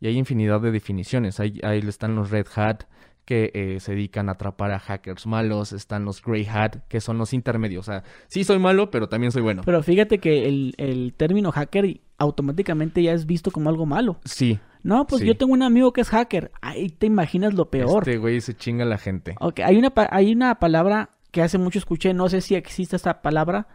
Y 0.00 0.06
hay 0.08 0.16
infinidad 0.18 0.60
de 0.60 0.70
definiciones. 0.72 1.40
Ahí, 1.40 1.60
ahí 1.62 1.78
están 1.86 2.14
los 2.16 2.30
red 2.30 2.46
hat, 2.54 2.84
que 3.26 3.50
eh, 3.54 3.80
se 3.80 3.92
dedican 3.92 4.28
a 4.28 4.32
atrapar 4.32 4.72
a 4.72 4.78
hackers 4.78 5.26
malos. 5.26 5.72
Están 5.72 6.04
los 6.04 6.22
grey 6.22 6.46
hat, 6.46 6.76
que 6.88 7.00
son 7.00 7.18
los 7.18 7.32
intermedios. 7.34 7.86
O 7.88 7.92
sea, 7.92 8.02
sí 8.28 8.44
soy 8.44 8.58
malo, 8.58 8.90
pero 8.90 9.08
también 9.08 9.30
soy 9.30 9.42
bueno. 9.42 9.62
Pero 9.64 9.82
fíjate 9.82 10.18
que 10.18 10.48
el, 10.48 10.74
el 10.78 11.12
término 11.14 11.52
hacker 11.52 12.00
automáticamente 12.18 13.02
ya 13.02 13.12
es 13.12 13.26
visto 13.26 13.50
como 13.50 13.68
algo 13.68 13.86
malo. 13.86 14.18
Sí. 14.24 14.58
No, 14.82 15.06
pues 15.06 15.20
Sí. 15.20 15.28
yo 15.28 15.36
tengo 15.36 15.52
un 15.52 15.62
amigo 15.62 15.92
que 15.92 16.00
es 16.00 16.08
hacker. 16.08 16.50
Ahí 16.62 16.88
te 16.88 17.06
imaginas 17.06 17.52
lo 17.54 17.70
peor. 17.70 18.02
Este 18.08 18.16
güey 18.18 18.40
se 18.40 18.54
chinga 18.54 18.84
a 18.84 18.88
la 18.88 18.98
gente. 18.98 19.34
Ok, 19.40 19.60
hay 19.60 19.76
una, 19.76 19.92
hay 20.10 20.32
una 20.32 20.54
palabra 20.58 21.10
que 21.30 21.42
hace 21.42 21.58
mucho 21.58 21.78
escuché, 21.78 22.14
no 22.14 22.28
sé 22.28 22.40
si 22.40 22.54
existe 22.54 22.96
esta 22.96 23.22
palabra, 23.22 23.68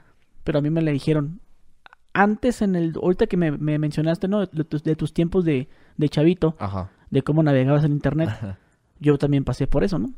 pero 0.43 0.59
a 0.59 0.61
mí 0.61 0.69
me 0.69 0.81
la 0.81 0.91
dijeron. 0.91 1.41
Antes 2.13 2.61
en 2.61 2.75
el, 2.75 2.93
ahorita 3.01 3.27
que 3.27 3.35
me, 3.35 3.51
me 3.51 3.77
mencionaste, 3.77 4.27
¿no? 4.27 4.45
De 4.45 4.63
tus, 4.63 4.83
de 4.83 4.95
tus 4.95 5.13
tiempos 5.13 5.43
de, 5.43 5.67
de 5.97 6.09
chavito, 6.09 6.55
Ajá. 6.59 6.89
de 7.09 7.21
cómo 7.23 7.43
navegabas 7.43 7.83
en 7.83 7.91
internet, 7.91 8.29
yo 8.99 9.17
también 9.17 9.43
pasé 9.43 9.67
por 9.67 9.83
eso, 9.83 9.99
¿no? 9.99 10.13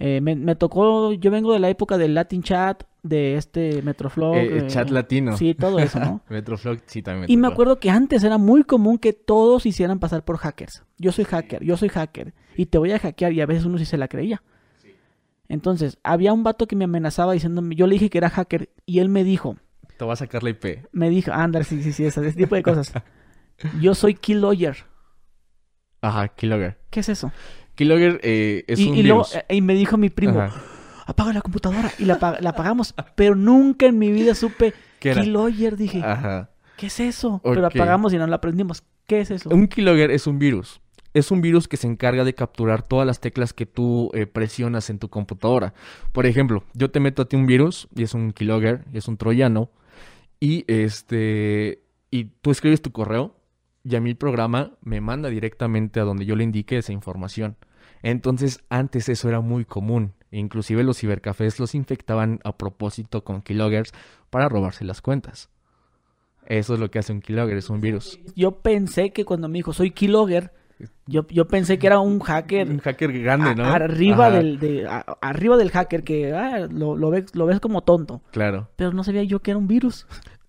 Eh, 0.00 0.20
me, 0.20 0.36
me 0.36 0.54
tocó, 0.54 1.12
yo 1.12 1.30
vengo 1.30 1.52
de 1.52 1.58
la 1.58 1.68
época 1.68 1.98
del 1.98 2.14
Latin 2.14 2.42
Chat, 2.42 2.84
de 3.02 3.36
este 3.36 3.82
Metroflog. 3.82 4.36
Eh, 4.36 4.58
eh, 4.58 4.66
chat 4.68 4.90
latino. 4.90 5.36
Sí, 5.36 5.54
todo 5.54 5.78
eso, 5.78 5.98
¿no? 5.98 6.20
Metroflog, 6.28 6.78
sí, 6.86 7.02
también 7.02 7.30
Y 7.30 7.36
me 7.36 7.48
acuerdo 7.48 7.80
que 7.80 7.90
antes 7.90 8.22
era 8.22 8.38
muy 8.38 8.62
común 8.64 8.98
que 8.98 9.12
todos 9.12 9.66
hicieran 9.66 9.98
pasar 9.98 10.24
por 10.24 10.36
hackers. 10.38 10.84
Yo 10.98 11.10
soy 11.10 11.24
hacker, 11.24 11.64
yo 11.64 11.76
soy 11.76 11.88
hacker. 11.88 12.34
Y 12.56 12.66
te 12.66 12.78
voy 12.78 12.92
a 12.92 12.98
hackear 12.98 13.32
y 13.32 13.40
a 13.40 13.46
veces 13.46 13.64
uno 13.64 13.78
sí 13.78 13.84
se 13.84 13.98
la 13.98 14.08
creía. 14.08 14.42
Entonces, 15.48 15.98
había 16.02 16.32
un 16.32 16.42
vato 16.44 16.66
que 16.66 16.76
me 16.76 16.84
amenazaba 16.84 17.32
diciéndome, 17.32 17.74
yo 17.74 17.86
le 17.86 17.94
dije 17.94 18.10
que 18.10 18.18
era 18.18 18.28
hacker 18.30 18.68
y 18.84 18.98
él 18.98 19.08
me 19.08 19.24
dijo, 19.24 19.56
Te 19.96 20.04
va 20.04 20.12
a 20.12 20.16
sacar 20.16 20.42
la 20.42 20.50
IP. 20.50 20.86
me 20.92 21.08
dijo, 21.10 21.32
anda, 21.32 21.62
sí, 21.64 21.82
sí, 21.82 21.92
sí, 21.92 22.04
ese, 22.04 22.20
ese 22.26 22.36
tipo 22.36 22.54
de 22.54 22.62
cosas. 22.62 22.92
Yo 23.80 23.94
soy 23.94 24.14
key 24.14 24.34
lawyer. 24.34 24.76
Ajá, 26.00 26.28
Keylogger. 26.28 26.78
¿Qué 26.90 27.00
es 27.00 27.08
eso? 27.08 27.32
Keylogger 27.74 28.20
eh, 28.22 28.64
es 28.68 28.78
y, 28.78 28.88
un 28.88 28.96
y 28.96 29.02
virus. 29.02 29.34
eh, 29.34 29.44
y 29.56 29.60
me 29.62 29.74
dijo 29.74 29.96
mi 29.96 30.10
primo, 30.10 30.40
Ajá. 30.40 30.60
apaga 31.06 31.32
la 31.32 31.40
computadora. 31.40 31.90
Y 31.98 32.04
la, 32.04 32.14
apa- 32.14 32.38
la 32.40 32.50
apagamos. 32.50 32.94
Pero 33.16 33.34
nunca 33.34 33.86
en 33.86 33.98
mi 33.98 34.12
vida 34.12 34.34
supe 34.34 34.74
¿Qué 35.00 35.10
era? 35.10 35.22
key 35.22 35.30
lawyer. 35.30 35.76
Dije, 35.76 36.02
Ajá. 36.04 36.50
¿qué 36.76 36.86
es 36.86 37.00
eso? 37.00 37.40
Pero 37.42 37.66
Ok. 37.66 37.74
apagamos 37.74 38.12
y 38.12 38.18
no 38.18 38.26
la 38.28 38.36
aprendimos. 38.36 38.84
¿Qué 39.06 39.20
es 39.22 39.30
eso? 39.32 39.48
Un 39.50 39.66
keylogger 39.66 40.10
es 40.12 40.26
un 40.28 40.38
virus. 40.38 40.80
Es 41.14 41.30
un 41.30 41.40
virus 41.40 41.68
que 41.68 41.76
se 41.76 41.86
encarga 41.86 42.24
de 42.24 42.34
capturar 42.34 42.82
todas 42.82 43.06
las 43.06 43.20
teclas 43.20 43.52
que 43.52 43.66
tú 43.66 44.10
eh, 44.14 44.26
presionas 44.26 44.90
en 44.90 44.98
tu 44.98 45.08
computadora. 45.08 45.74
Por 46.12 46.26
ejemplo, 46.26 46.64
yo 46.74 46.90
te 46.90 47.00
meto 47.00 47.22
a 47.22 47.24
ti 47.28 47.36
un 47.36 47.46
virus 47.46 47.88
y 47.94 48.02
es 48.02 48.14
un 48.14 48.32
keylogger, 48.32 48.84
y 48.92 48.98
es 48.98 49.08
un 49.08 49.16
troyano, 49.16 49.70
y 50.40 50.64
este 50.68 51.82
y 52.10 52.24
tú 52.24 52.50
escribes 52.50 52.82
tu 52.82 52.92
correo 52.92 53.34
y 53.84 53.96
a 53.96 54.00
mí 54.00 54.10
el 54.10 54.16
programa 54.16 54.72
me 54.82 55.00
manda 55.00 55.28
directamente 55.28 56.00
a 56.00 56.04
donde 56.04 56.26
yo 56.26 56.36
le 56.36 56.44
indique 56.44 56.78
esa 56.78 56.92
información. 56.92 57.56
Entonces, 58.02 58.62
antes 58.68 59.08
eso 59.08 59.28
era 59.28 59.40
muy 59.40 59.64
común. 59.64 60.14
Inclusive 60.30 60.84
los 60.84 60.98
cibercafés 60.98 61.58
los 61.58 61.74
infectaban 61.74 62.40
a 62.44 62.56
propósito 62.56 63.24
con 63.24 63.40
keyloggers 63.42 63.92
para 64.30 64.48
robarse 64.48 64.84
las 64.84 65.00
cuentas. 65.00 65.48
Eso 66.46 66.74
es 66.74 66.80
lo 66.80 66.90
que 66.90 66.98
hace 66.98 67.12
un 67.12 67.20
keylogger, 67.20 67.56
es 67.56 67.70
un 67.70 67.80
virus. 67.80 68.18
Yo 68.34 68.60
pensé 68.60 69.10
que 69.12 69.24
cuando 69.24 69.48
me 69.48 69.58
dijo, 69.58 69.72
soy 69.72 69.90
keylogger, 69.90 70.52
yo, 71.06 71.26
yo 71.28 71.48
pensé 71.48 71.78
que 71.78 71.86
era 71.86 71.98
un 72.00 72.20
hacker 72.20 72.68
Un 72.68 72.78
hacker 72.78 73.12
grande, 73.22 73.50
a- 73.50 73.54
¿no? 73.54 73.64
arriba, 73.64 74.26
Ajá, 74.28 74.36
del, 74.36 74.58
de- 74.58 74.86
a- 74.86 75.04
arriba 75.20 75.56
del 75.56 75.70
hacker 75.70 76.04
que 76.04 76.32
ah, 76.32 76.66
lo, 76.70 76.96
lo 76.96 77.10
ves, 77.10 77.34
lo 77.34 77.46
ves 77.46 77.60
como 77.60 77.82
tonto. 77.82 78.22
Claro. 78.30 78.68
Pero 78.76 78.92
no 78.92 79.02
sabía 79.04 79.22
yo 79.24 79.40
que 79.40 79.50
era 79.52 79.58
un 79.58 79.66
virus. 79.68 80.06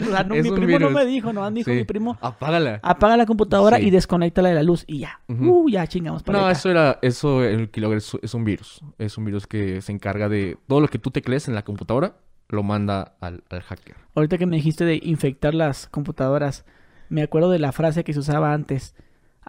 O 0.00 0.04
sea, 0.04 0.22
no, 0.22 0.36
Es 0.36 0.44
mi 0.44 0.52
primo 0.52 0.78
no 0.78 0.90
me 0.90 1.04
dijo, 1.04 1.32
no 1.32 1.50
dijo 1.50 1.70
Sí. 1.72 1.76
mi 1.76 1.84
primo, 1.84 2.16
Apágala. 2.20 2.78
apaga 2.84 3.16
la 3.16 3.26
computadora 3.26 3.78
Sí. 3.78 3.86
y 3.88 3.90
desconéctala 3.90 4.48
de 4.50 4.54
la 4.54 4.62
luz 4.62 4.84
y 4.86 5.00
ya. 5.00 5.20
Uh, 5.28 5.68
ya 5.68 5.88
chingamos 5.88 6.22
para 6.22 6.38
No, 6.38 6.44
acá. 6.44 6.52
eso 6.52 6.70
era, 6.70 6.98
eso, 7.02 7.42
el 7.42 7.68
keylogger 7.70 7.98
es, 7.98 8.16
es 8.22 8.32
un 8.34 8.44
virus. 8.44 8.80
Es 8.98 9.18
un 9.18 9.24
virus 9.24 9.48
que 9.48 9.82
se 9.82 9.90
encarga 9.90 10.28
de 10.28 10.56
todo 10.68 10.80
lo 10.80 10.86
que 10.86 11.00
tú 11.00 11.10
teclees 11.10 11.48
en 11.48 11.56
la 11.56 11.62
computadora, 11.64 12.14
lo 12.48 12.62
manda 12.62 13.16
al, 13.20 13.42
al 13.50 13.62
hacker. 13.62 13.96
Ahorita 14.14 14.38
que 14.38 14.46
me 14.46 14.54
dijiste 14.54 14.84
de 14.84 15.00
infectar 15.02 15.52
las 15.52 15.88
computadoras, 15.88 16.64
me 17.08 17.22
acuerdo 17.22 17.50
de 17.50 17.58
la 17.58 17.72
frase 17.72 18.04
que 18.04 18.12
se 18.12 18.20
usaba 18.20 18.52
antes. 18.52 18.94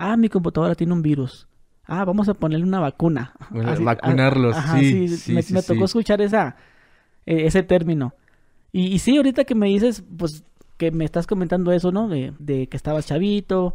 Ah, 0.02 0.16
mi 0.16 0.30
computadora 0.30 0.76
tiene 0.76 0.94
un 0.94 1.02
virus. 1.02 1.48
Ah, 1.86 2.06
vamos 2.06 2.30
a 2.30 2.34
ponerle 2.34 2.66
una 2.66 2.80
vacuna. 2.80 3.34
Bueno, 3.50 3.72
Así- 3.72 3.84
vacunarlos, 3.84 4.56
ah, 4.56 4.60
ajá, 4.60 4.80
sí, 4.80 5.08
sí, 5.10 5.34
me, 5.34 5.42
sí, 5.42 5.54
me 5.54 5.62
sí. 5.62 5.68
tocó 5.68 5.86
escuchar 5.86 6.22
esa, 6.22 6.56
eh, 7.26 7.46
ese 7.46 7.64
término. 7.64 8.14
Y, 8.72 8.88
y 8.94 9.00
sí, 9.00 9.18
ahorita 9.18 9.44
que 9.44 9.56
me 9.56 9.68
dices, 9.68 10.04
pues, 10.18 10.44
que 10.78 10.92
me 10.92 11.04
estás 11.04 11.28
comentando 11.28 11.72
eso, 11.74 11.92
¿no? 11.92 12.08
De, 12.08 12.34
de 12.40 12.68
que 12.68 12.78
estabas 12.78 13.08
chavito, 13.08 13.74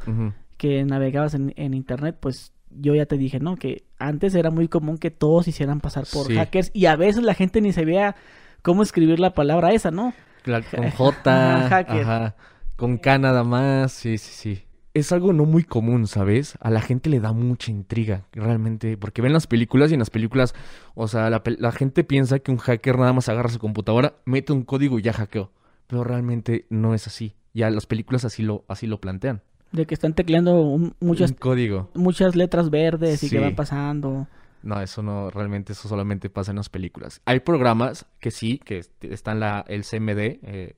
que 0.56 0.84
navegabas 0.84 1.34
en, 1.34 1.52
en 1.56 1.74
internet, 1.74 2.16
pues 2.20 2.52
yo 2.70 2.94
ya 2.94 3.04
te 3.04 3.18
dije, 3.18 3.40
¿no? 3.40 3.56
Que 3.56 3.82
antes 3.98 4.34
era 4.34 4.50
muy 4.50 4.68
común 4.68 4.96
que 4.96 5.10
todos 5.10 5.46
hicieran 5.48 5.80
pasar 5.80 6.04
por 6.10 6.28
Sí. 6.28 6.34
hackers 6.36 6.70
y 6.72 6.86
a 6.86 6.96
veces 6.96 7.22
la 7.22 7.34
gente 7.34 7.60
ni 7.60 7.72
sabía 7.72 8.16
cómo 8.62 8.82
escribir 8.82 9.20
la 9.20 9.34
palabra 9.34 9.72
esa, 9.72 9.90
¿no? 9.90 10.14
Con 10.44 10.90
J, 10.90 11.66
ajá, 11.66 12.34
con 12.76 12.98
K 12.98 13.18
nada 13.18 13.44
más, 13.44 13.92
sí, 13.92 14.16
sí, 14.18 14.32
sí. 14.32 14.64
Es 14.94 15.10
algo 15.10 15.32
no 15.32 15.44
muy 15.44 15.64
común, 15.64 16.06
¿sabes? 16.06 16.56
A 16.60 16.70
la 16.70 16.80
gente 16.80 17.10
le 17.10 17.18
da 17.18 17.32
mucha 17.32 17.72
intriga, 17.72 18.26
realmente, 18.32 18.96
porque 18.96 19.22
ven 19.22 19.32
las 19.32 19.48
películas 19.48 19.90
y 19.90 19.94
en 19.94 19.98
las 19.98 20.10
películas, 20.10 20.54
o 20.94 21.08
sea, 21.08 21.30
la, 21.30 21.42
la 21.58 21.72
gente 21.72 22.04
piensa 22.04 22.38
que 22.38 22.52
un 22.52 22.58
hacker 22.58 22.96
nada 22.98 23.12
más 23.12 23.28
agarra 23.28 23.48
su 23.48 23.58
computadora, 23.58 24.14
mete 24.24 24.52
un 24.52 24.62
código 24.62 24.98
y 24.98 25.02
ya 25.02 25.12
hackeó, 25.12 25.50
pero 25.88 26.04
realmente 26.04 26.66
no 26.70 26.94
es 26.94 27.08
así. 27.08 27.34
Ya 27.54 27.70
las 27.70 27.86
películas 27.86 28.24
así 28.24 28.44
lo, 28.44 28.64
así 28.68 28.86
lo 28.86 29.00
plantean. 29.00 29.42
De 29.72 29.84
que 29.86 29.94
están 29.94 30.14
tecleando 30.14 30.60
un- 30.60 30.94
muchas, 31.00 31.32
Un 31.32 31.36
código. 31.38 31.90
muchas 31.94 32.36
letras 32.36 32.70
verdes 32.70 33.20
y 33.24 33.30
que 33.30 33.36
Sí. 33.38 33.42
van 33.42 33.56
pasando. 33.56 34.28
No, 34.62 34.80
eso 34.80 35.02
no, 35.02 35.28
realmente 35.30 35.72
eso 35.72 35.88
solamente 35.88 36.30
pasa 36.30 36.52
en 36.52 36.56
las 36.58 36.68
películas. 36.68 37.20
Hay 37.26 37.40
programas 37.40 38.06
que 38.20 38.30
sí, 38.30 38.58
que 38.64 38.78
est- 38.78 39.04
están 39.04 39.40
la, 39.40 39.64
el 39.66 39.82
CMD, 39.82 40.38
eh, 40.42 40.76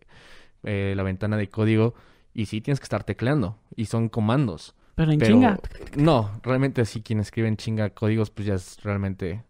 eh, 0.64 0.94
la 0.96 1.02
ventana 1.02 1.36
de 1.36 1.48
código, 1.50 1.94
y 2.36 2.44
sí 2.44 2.60
tienes 2.60 2.80
que 2.80 2.84
estar 2.84 3.02
tecleando, 3.02 3.56
y 3.76 3.86
son 3.86 4.10
comandos. 4.10 4.74
Pero 4.94 5.10
en 5.10 5.18
Pero 5.18 5.32
chinga. 5.32 5.58
no, 5.96 6.30
realmente 6.42 6.84
sí, 6.84 7.00
quien 7.00 7.18
escribe 7.18 7.48
en 7.48 7.56
chinga 7.56 7.88
códigos, 7.88 8.28
pues 8.28 8.46
ya 8.46 8.54
es 8.54 8.76
realmente, 8.82 9.42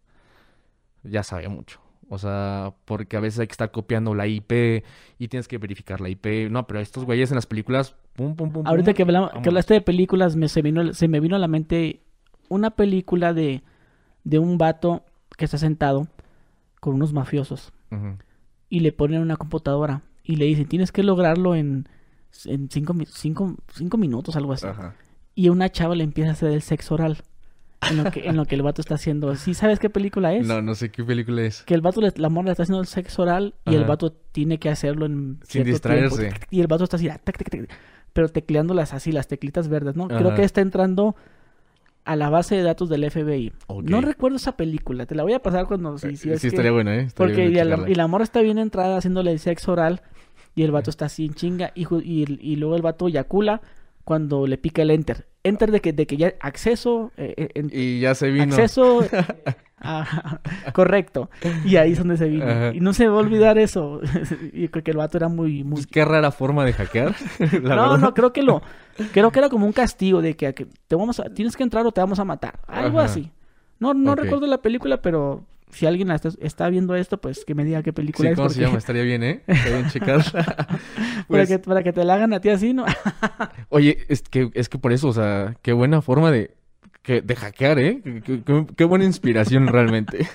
ya 1.03 1.25
sabe 1.25 1.49
mucho. 1.49 1.81
O 2.09 2.17
sea, 2.19 2.75
porque 2.85 3.17
a 3.17 3.21
veces 3.21 3.41
hay 3.41 3.49
que 3.49 3.53
estar 3.53 3.73
copiando 3.73 4.15
la 4.15 4.29
IP 4.29 4.85
y 5.19 5.27
tienes 5.27 5.49
que 5.49 5.59
verificar 5.59 6.01
la 6.01 6.09
IP. 6.09 6.49
No, 6.49 6.69
pero 6.69 6.79
estos 6.79 7.05
güeyes 7.05 7.33
en 7.33 7.35
las 7.35 7.47
películas, 7.47 7.97
pum, 8.15 8.37
pum, 8.37 8.53
pum. 8.53 8.65
Ahorita 8.65 8.93
pum, 8.93 8.95
que, 8.95 9.03
hablamos, 9.03 9.33
que 9.43 9.49
hablaste 9.49 9.75
de 9.75 9.81
películas, 9.81 10.37
me, 10.37 10.47
se, 10.47 10.63
vino, 10.63 10.95
se 10.95 11.09
me 11.09 11.19
vino 11.19 11.35
a 11.35 11.41
la 11.41 11.49
mente 11.49 12.03
una 12.49 12.71
película 12.71 13.35
de, 13.35 13.65
de 14.23 14.39
un 14.39 14.59
vato 14.59 15.03
que 15.37 15.45
está 15.45 15.59
sentado 15.59 16.07
con 16.79 16.95
unos 16.95 17.13
mafiosos 17.13 17.73
y 18.69 18.79
le 18.79 18.93
ponen 18.93 19.23
una 19.23 19.37
computadora 19.37 20.03
y 20.23 20.37
le 20.37 20.45
dicen, 20.45 20.69
tienes 20.69 20.93
que 20.93 21.03
lograrlo 21.03 21.57
en, 21.57 21.89
en 22.45 22.69
cinco, 22.71 22.95
cinco, 23.09 23.57
cinco 23.75 23.97
minutos, 23.97 24.37
algo 24.37 24.53
así. 24.53 24.67
Ajá. 24.67 24.95
Y 25.35 25.49
una 25.49 25.71
chava 25.71 25.95
le 25.95 26.05
empieza 26.05 26.31
a 26.31 26.33
hacer 26.35 26.51
el 26.53 26.63
sexo 26.63 26.95
oral 26.95 27.19
en 27.91 28.03
lo 28.03 28.11
que, 28.11 28.27
en 28.27 28.37
lo 28.37 28.47
que 28.47 28.55
el 28.55 28.63
vato 28.63 28.81
está 28.81 28.95
haciendo. 28.95 29.35
¿Sí 29.37 29.55
sabes 29.55 29.79
qué 29.79 29.91
película 29.91 30.33
es? 30.35 30.47
No, 30.47 30.63
no 30.63 30.75
sé 30.75 30.91
qué 30.91 31.05
película 31.05 31.43
es. 31.43 31.63
Que 31.63 31.75
el 31.75 31.83
vato, 31.83 32.01
le- 32.01 32.13
la 32.17 32.29
morra 32.29 32.47
le 32.47 32.51
está 32.53 32.63
haciendo 32.65 32.81
el 32.81 32.87
sexo 32.87 33.23
oral 33.23 33.55
y 33.65 33.75
el 33.75 33.85
vato 33.85 34.13
tiene 34.33 34.59
que 34.59 34.69
hacerlo 34.71 35.07
en 35.07 35.39
Sin 35.47 35.65
distraerse. 35.65 36.19
tiempo. 36.19 36.39
Y 36.51 36.61
el 36.61 36.67
vato 36.67 36.85
está 36.85 36.97
así, 36.97 37.09
ah, 37.09 37.19
tac, 37.23 37.37
tac, 37.39 37.51
tac, 37.51 37.69
pero 38.13 38.29
tecleándolas 38.31 38.95
así, 38.95 39.13
las 39.13 39.29
teclitas 39.29 39.69
verdes, 39.69 39.95
¿no? 39.95 40.09
Creo 40.09 40.35
que 40.35 40.43
está 40.43 40.61
entrando 40.63 41.15
a 42.07 42.15
la 42.17 42.31
base 42.31 42.55
de 42.55 42.63
datos 42.63 42.89
del 42.89 43.05
FBI. 43.11 43.53
No 43.83 44.01
recuerdo 44.01 44.37
esa 44.37 44.57
película, 44.57 45.05
te 45.07 45.15
la 45.15 45.25
voy 45.25 45.33
a 45.35 45.41
pasar 45.43 45.67
cuando... 45.67 45.99
Sí, 45.99 46.07
Eh, 46.09 46.17
sí, 46.17 46.31
es 46.31 46.41
sí, 46.41 46.43
que- 46.43 46.55
estaría 46.55 46.71
bueno, 46.71 46.93
¿eh? 46.93 47.01
Estaría 47.01 47.15
Porque 47.35 47.49
bueno 47.51 47.77
y 47.77 47.83
la, 47.85 47.91
y 47.91 47.95
la 47.95 48.07
morra 48.07 48.25
está 48.25 48.41
bien 48.41 48.59
entrada 48.59 48.97
haciéndole 48.97 49.33
el 49.33 49.39
sexo 49.41 49.73
oral 49.73 50.01
y 50.57 50.65
el 50.65 50.73
vato 50.73 50.91
está 50.91 51.05
así 51.05 51.25
en 51.27 51.35
chinga 51.35 51.71
y, 51.77 51.87
y, 52.03 52.39
y 52.41 52.57
luego 52.57 52.75
el 52.75 52.83
vato 52.83 53.09
yacula 53.09 53.61
cuando 54.05 54.47
le 54.47 54.57
pica 54.59 54.83
el 54.83 54.91
enter. 54.91 55.27
Enter 55.45 55.71
de 55.71 55.81
que, 55.81 55.93
de 55.93 56.07
que 56.07 56.17
ya 56.17 56.35
acceso, 56.41 57.13
eh, 57.17 57.35
eh, 57.37 57.49
en- 57.55 57.71
Y 57.73 58.01
ya 58.01 58.15
se 58.15 58.31
vino. 58.31 58.45
acceso 58.55 59.05
ah, 59.81 60.41
correcto. 60.73 61.29
Y 61.65 61.77
ahí 61.77 61.93
es 61.93 61.99
donde 61.99 62.17
se 62.17 62.29
vino. 62.29 62.45
Ajá. 62.47 62.73
Y 62.75 62.81
no 62.81 62.93
se 62.93 63.05
me 63.05 63.11
va 63.11 63.17
a 63.17 63.21
olvidar 63.21 63.59
eso. 63.59 64.01
y 64.53 64.69
creo 64.69 64.83
que 64.83 64.91
el 64.93 64.97
vato 64.97 65.19
era 65.19 65.29
muy... 65.29 65.63
muy... 65.63 65.75
Pues 65.75 65.87
qué 65.87 66.05
rara 66.05 66.31
forma 66.31 66.65
de 66.65 66.73
hackear. 66.73 67.15
la 67.39 67.47
no, 67.77 67.83
verdad. 67.83 67.99
no, 67.99 68.15
creo 68.15 68.33
que 68.33 68.43
lo... 68.43 68.63
Creo 69.13 69.31
que 69.31 69.39
era 69.41 69.49
como 69.51 69.67
un 69.67 69.73
castigo 69.73 70.23
de 70.23 70.37
que, 70.37 70.55
que 70.55 70.67
te 70.89 70.97
vamos 70.97 71.21
a, 71.21 71.25
tienes 71.35 71.55
que 71.57 71.63
entrar 71.65 71.85
o 71.87 71.93
te 71.93 72.01
vamos 72.01 72.19
a 72.19 72.25
matar. 72.25 72.61
Algo 72.67 72.99
Ajá. 72.99 73.07
así. 73.07 73.31
No, 73.79 73.93
no 73.93 74.15
recuerdo 74.15 74.47
la 74.47 74.63
película, 74.63 75.03
pero 75.03 75.45
si 75.71 75.87
alguien 75.87 76.11
está, 76.11 76.31
está 76.41 76.69
viendo 76.69 76.95
esto, 76.95 77.21
pues 77.21 77.45
que 77.45 77.55
me 77.55 77.65
diga 77.65 77.83
qué 77.83 77.93
película 77.93 78.29
Sí, 78.29 78.33
es. 78.33 78.37
¿cómo 78.37 78.49
se 78.51 78.61
llama? 78.61 78.79
Estaría 78.79 79.03
bien, 79.03 79.23
¿eh? 79.23 79.43
Estaría 79.47 79.79
bien 79.79 79.91
checarla. 79.91 80.33
para, 80.67 80.79
Pues, 81.29 81.49
que, 81.49 81.59
para 81.59 81.83
que 81.83 81.93
te 81.93 82.05
la 82.05 82.15
hagan 82.15 82.33
a 82.33 82.41
ti 82.41 82.49
así, 82.51 82.73
¿no? 82.73 82.85
Oye, 83.69 83.99
es 84.09 84.23
que, 84.23 84.51
es 84.55 84.69
que 84.69 84.79
por 84.79 84.93
eso, 84.93 85.09
o 85.09 85.13
sea, 85.13 85.57
qué 85.63 85.73
buena 85.73 86.01
forma 86.03 86.31
de, 86.31 86.55
que, 87.03 87.21
de 87.21 87.37
hackear, 87.37 87.79
¿eh? 87.79 88.01
Qué, 88.03 88.23
qué- 88.23 88.43
qué- 88.45 88.67
qué 88.77 88.85
buena 88.85 89.05
inspiración 89.05 89.67
realmente. 89.67 90.27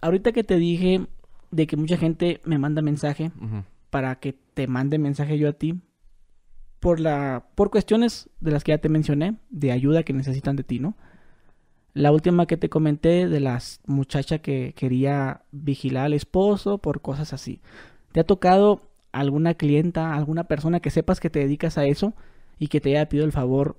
Ahorita 0.00 0.32
que 0.32 0.44
te 0.44 0.56
dije 0.56 1.06
de 1.50 1.66
que 1.66 1.76
mucha 1.76 1.96
gente 1.96 2.40
me 2.44 2.58
manda 2.58 2.82
mensaje 2.82 3.30
para 3.90 4.16
que 4.16 4.34
te 4.54 4.66
mande 4.66 4.98
mensaje 4.98 5.38
yo 5.38 5.48
a 5.48 5.52
ti 5.52 5.80
por 6.80 7.00
la 7.00 7.46
por 7.54 7.70
cuestiones 7.70 8.28
de 8.40 8.50
las 8.50 8.62
que 8.62 8.72
ya 8.72 8.78
te 8.78 8.88
mencioné 8.88 9.36
de 9.50 9.72
ayuda 9.72 10.02
que 10.02 10.12
necesitan 10.12 10.56
de 10.56 10.64
ti, 10.64 10.78
¿no? 10.80 10.96
La 11.96 12.12
última 12.12 12.44
que 12.46 12.58
te 12.58 12.68
comenté 12.68 13.26
de 13.26 13.40
las 13.40 13.80
muchacha 13.86 14.38
que 14.40 14.74
quería 14.76 15.40
vigilar 15.50 16.04
al 16.06 16.12
esposo 16.12 16.76
por 16.78 17.00
cosas 17.00 17.32
así. 17.32 17.60
¿Te 18.12 18.20
ha 18.20 18.24
tocado 18.24 18.82
alguna 19.12 19.54
clienta, 19.54 20.14
alguna 20.14 20.44
persona 20.44 20.80
que 20.80 20.90
sepas 20.90 21.20
que 21.20 21.30
te 21.30 21.38
dedicas 21.38 21.78
a 21.78 21.86
eso 21.86 22.12
y 22.58 22.68
que 22.68 22.80
te 22.82 22.90
haya 22.90 23.08
pedido 23.08 23.24
el 23.24 23.32
favor 23.32 23.78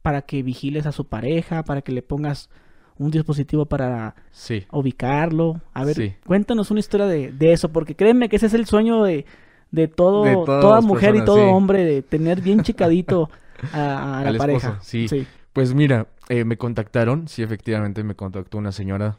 para 0.00 0.22
que 0.22 0.42
vigiles 0.42 0.86
a 0.86 0.92
su 0.92 1.08
pareja, 1.08 1.62
para 1.62 1.82
que 1.82 1.92
le 1.92 2.00
pongas 2.02 2.48
un 2.96 3.10
dispositivo 3.10 3.66
para 3.66 4.14
Sí. 4.30 4.64
ubicarlo. 4.72 5.60
A 5.74 5.84
ver, 5.84 5.96
Sí. 5.96 6.14
cuéntanos 6.26 6.70
una 6.70 6.80
historia 6.80 7.06
de, 7.06 7.32
de 7.32 7.52
eso, 7.52 7.70
porque 7.70 7.94
créeme 7.96 8.30
que 8.30 8.36
ese 8.36 8.46
es 8.46 8.54
el 8.54 8.64
sueño 8.64 9.02
de, 9.02 9.26
de 9.70 9.88
todo, 9.88 10.24
De 10.24 10.36
toda 10.36 10.80
mujer 10.80 11.16
y 11.16 11.24
todo 11.24 11.36
sí. 11.36 11.52
hombre, 11.52 11.84
de 11.84 12.02
tener 12.02 12.40
bien 12.40 12.62
chicadito 12.62 13.28
a, 13.74 14.20
a 14.20 14.22
la 14.22 14.28
Al 14.30 14.38
pareja. 14.38 14.68
esposo, 14.80 14.82
sí. 15.08 15.26
Pues 15.52 15.74
mira, 15.74 16.08
eh, 16.28 16.44
me 16.44 16.56
contactaron, 16.56 17.28
sí, 17.28 17.42
efectivamente 17.42 18.02
me 18.04 18.16
contactó 18.16 18.58
una 18.58 18.72
señora. 18.72 19.18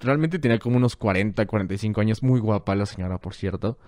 Realmente 0.00 0.38
tenía 0.38 0.58
como 0.58 0.76
unos 0.76 0.96
40, 0.96 1.46
45 1.46 2.00
años, 2.00 2.22
muy 2.22 2.40
guapa 2.40 2.74
la 2.76 2.86
señora, 2.86 3.18
por 3.18 3.34
cierto. 3.34 3.78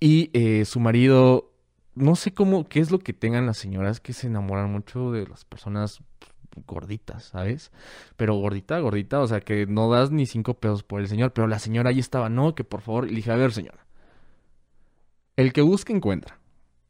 Y 0.00 0.30
eh, 0.32 0.64
su 0.64 0.80
marido, 0.80 1.52
no 1.94 2.16
sé 2.16 2.32
cómo, 2.32 2.68
qué 2.68 2.80
es 2.80 2.90
lo 2.90 2.98
que 2.98 3.12
tengan 3.12 3.46
las 3.46 3.58
señoras 3.58 4.00
que 4.00 4.12
se 4.14 4.28
enamoran 4.28 4.72
mucho 4.72 5.12
de 5.12 5.26
las 5.26 5.44
personas 5.44 6.00
gorditas, 6.66 7.24
¿sabes? 7.24 7.72
Pero 8.16 8.34
gordita, 8.34 8.78
gordita, 8.80 9.20
o 9.20 9.26
sea, 9.26 9.40
que 9.40 9.66
no 9.66 9.90
das 9.90 10.10
ni 10.10 10.26
cinco 10.26 10.54
pesos 10.54 10.82
por 10.82 11.00
el 11.00 11.08
señor, 11.08 11.32
pero 11.32 11.46
la 11.46 11.58
señora 11.58 11.90
ahí 11.90 11.98
estaba, 11.98 12.28
no, 12.30 12.54
que 12.54 12.64
por 12.64 12.80
favor, 12.80 13.10
y 13.10 13.14
dije, 13.14 13.30
a 13.32 13.36
ver, 13.36 13.52
señora, 13.52 13.86
el 15.36 15.52
que 15.52 15.62
busca 15.62 15.92
encuentra. 15.92 16.38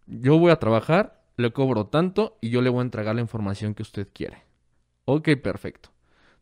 Yo 0.07 0.39
voy 0.39 0.51
a 0.51 0.59
trabajar, 0.59 1.20
le 1.41 1.53
cobro 1.53 1.87
tanto 1.87 2.39
y 2.41 2.51
yo 2.51 2.63
le 2.63 2.71
voy 2.71 2.81
a 2.81 2.83
entregar 2.83 3.15
la 3.15 3.21
información 3.21 3.75
que 3.75 3.83
usted 3.83 4.09
quiere. 4.13 4.45
Ok, 5.07 5.31
perfecto. 5.43 5.91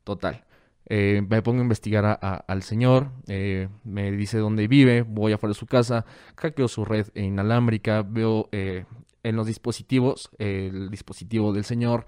Total. 0.04 0.44
Eh, 0.90 1.22
me 1.28 1.42
pongo 1.42 1.58
a 1.60 1.62
investigar 1.62 2.18
al 2.22 2.62
señor, 2.62 3.10
eh, 3.26 3.68
me 3.84 4.10
dice 4.10 4.38
dónde 4.38 4.68
vive, 4.68 5.02
voy 5.02 5.32
afuera 5.32 5.50
de 5.50 5.58
su 5.58 5.66
casa, 5.66 6.06
hackeo 6.36 6.66
su 6.66 6.84
red 6.86 7.06
inalámbrica, 7.14 8.02
veo 8.02 8.48
eh, 8.52 8.86
en 9.22 9.36
los 9.36 9.46
dispositivos 9.46 10.30
el 10.38 10.88
dispositivo 10.88 11.52
del 11.52 11.64
señor, 11.64 12.06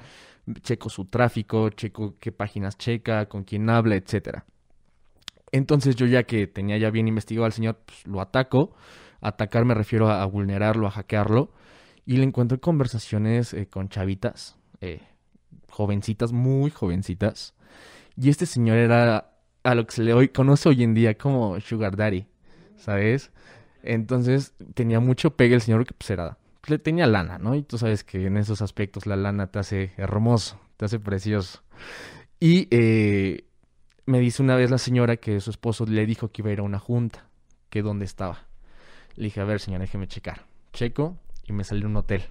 checo 0.62 0.88
su 0.88 1.04
tráfico, 1.04 1.68
checo 1.68 2.16
qué 2.18 2.32
páginas 2.32 2.78
checa, 2.78 3.26
con 3.26 3.44
quién 3.44 3.68
habla, 3.68 3.96
etcétera. 3.96 4.46
Entonces 5.52 5.94
yo 5.96 6.06
ya 6.06 6.22
que 6.22 6.46
tenía 6.46 6.78
ya 6.78 6.90
bien 6.90 7.06
investigado 7.06 7.44
al 7.44 7.52
señor, 7.52 7.80
pues, 7.84 8.06
lo 8.06 8.20
ataco. 8.22 8.74
Atacar 9.20 9.66
me 9.66 9.74
refiero 9.74 10.08
a, 10.08 10.22
a 10.22 10.26
vulnerarlo, 10.26 10.86
a 10.86 10.90
hackearlo. 10.90 11.50
Y 12.06 12.16
le 12.16 12.24
encuentro 12.24 12.60
conversaciones 12.60 13.52
eh, 13.54 13.66
con 13.66 13.88
chavitas, 13.88 14.56
eh, 14.80 15.00
jovencitas, 15.68 16.32
muy 16.32 16.70
jovencitas. 16.70 17.54
Y 18.16 18.28
este 18.28 18.46
señor 18.46 18.76
era 18.78 19.32
a 19.62 19.74
lo 19.74 19.86
que 19.86 19.94
se 19.94 20.02
le 20.02 20.14
hoy, 20.14 20.28
conoce 20.28 20.68
hoy 20.68 20.82
en 20.82 20.94
día 20.94 21.16
como 21.16 21.60
Sugar 21.60 21.96
Daddy, 21.96 22.26
¿sabes? 22.76 23.30
Entonces 23.82 24.54
tenía 24.74 25.00
mucho 25.00 25.36
pegue 25.36 25.54
el 25.54 25.60
señor 25.60 25.86
que 25.86 25.94
pues 25.94 26.10
era, 26.10 26.38
le 26.66 26.78
tenía 26.78 27.06
lana, 27.06 27.38
¿no? 27.38 27.54
Y 27.54 27.62
tú 27.62 27.78
sabes 27.78 28.04
que 28.04 28.26
en 28.26 28.36
esos 28.36 28.62
aspectos 28.62 29.06
la 29.06 29.16
lana 29.16 29.48
te 29.48 29.58
hace 29.58 29.92
hermoso, 29.96 30.60
te 30.76 30.84
hace 30.84 30.98
precioso. 30.98 31.62
Y 32.38 32.68
eh, 32.70 33.44
me 34.06 34.20
dice 34.20 34.42
una 34.42 34.56
vez 34.56 34.70
la 34.70 34.78
señora 34.78 35.16
que 35.16 35.40
su 35.40 35.50
esposo 35.50 35.86
le 35.86 36.06
dijo 36.06 36.30
que 36.30 36.42
iba 36.42 36.50
a 36.50 36.52
ir 36.52 36.60
a 36.60 36.62
una 36.62 36.78
junta, 36.78 37.28
que 37.68 37.82
dónde 37.82 38.04
estaba. 38.04 38.46
Le 39.16 39.24
dije, 39.24 39.40
a 39.40 39.44
ver, 39.44 39.60
señora, 39.60 39.82
déjeme 39.82 40.08
checar. 40.08 40.46
Checo 40.72 41.16
y 41.46 41.52
me 41.52 41.64
salió 41.64 41.86
un 41.86 41.96
hotel. 41.96 42.22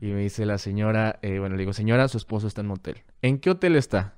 Y 0.00 0.06
me 0.06 0.20
dice 0.20 0.44
la 0.44 0.58
señora, 0.58 1.18
eh, 1.22 1.38
bueno, 1.38 1.56
le 1.56 1.60
digo, 1.60 1.72
señora, 1.72 2.08
su 2.08 2.18
esposo 2.18 2.46
está 2.46 2.60
en 2.60 2.66
un 2.66 2.72
hotel. 2.72 3.02
¿En 3.22 3.38
qué 3.38 3.50
hotel 3.50 3.76
está? 3.76 4.14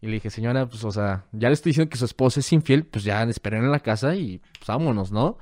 Y 0.00 0.06
le 0.06 0.14
dije, 0.14 0.30
señora, 0.30 0.68
pues, 0.68 0.84
o 0.84 0.90
sea, 0.90 1.26
ya 1.32 1.48
le 1.48 1.54
estoy 1.54 1.70
diciendo 1.70 1.90
que 1.90 1.96
su 1.96 2.04
esposo 2.04 2.40
es 2.40 2.52
infiel, 2.52 2.84
pues 2.84 3.04
ya 3.04 3.22
esperen 3.24 3.64
en 3.64 3.70
la 3.70 3.80
casa 3.80 4.14
y 4.14 4.38
pues 4.58 4.66
vámonos, 4.66 5.12
¿no? 5.12 5.38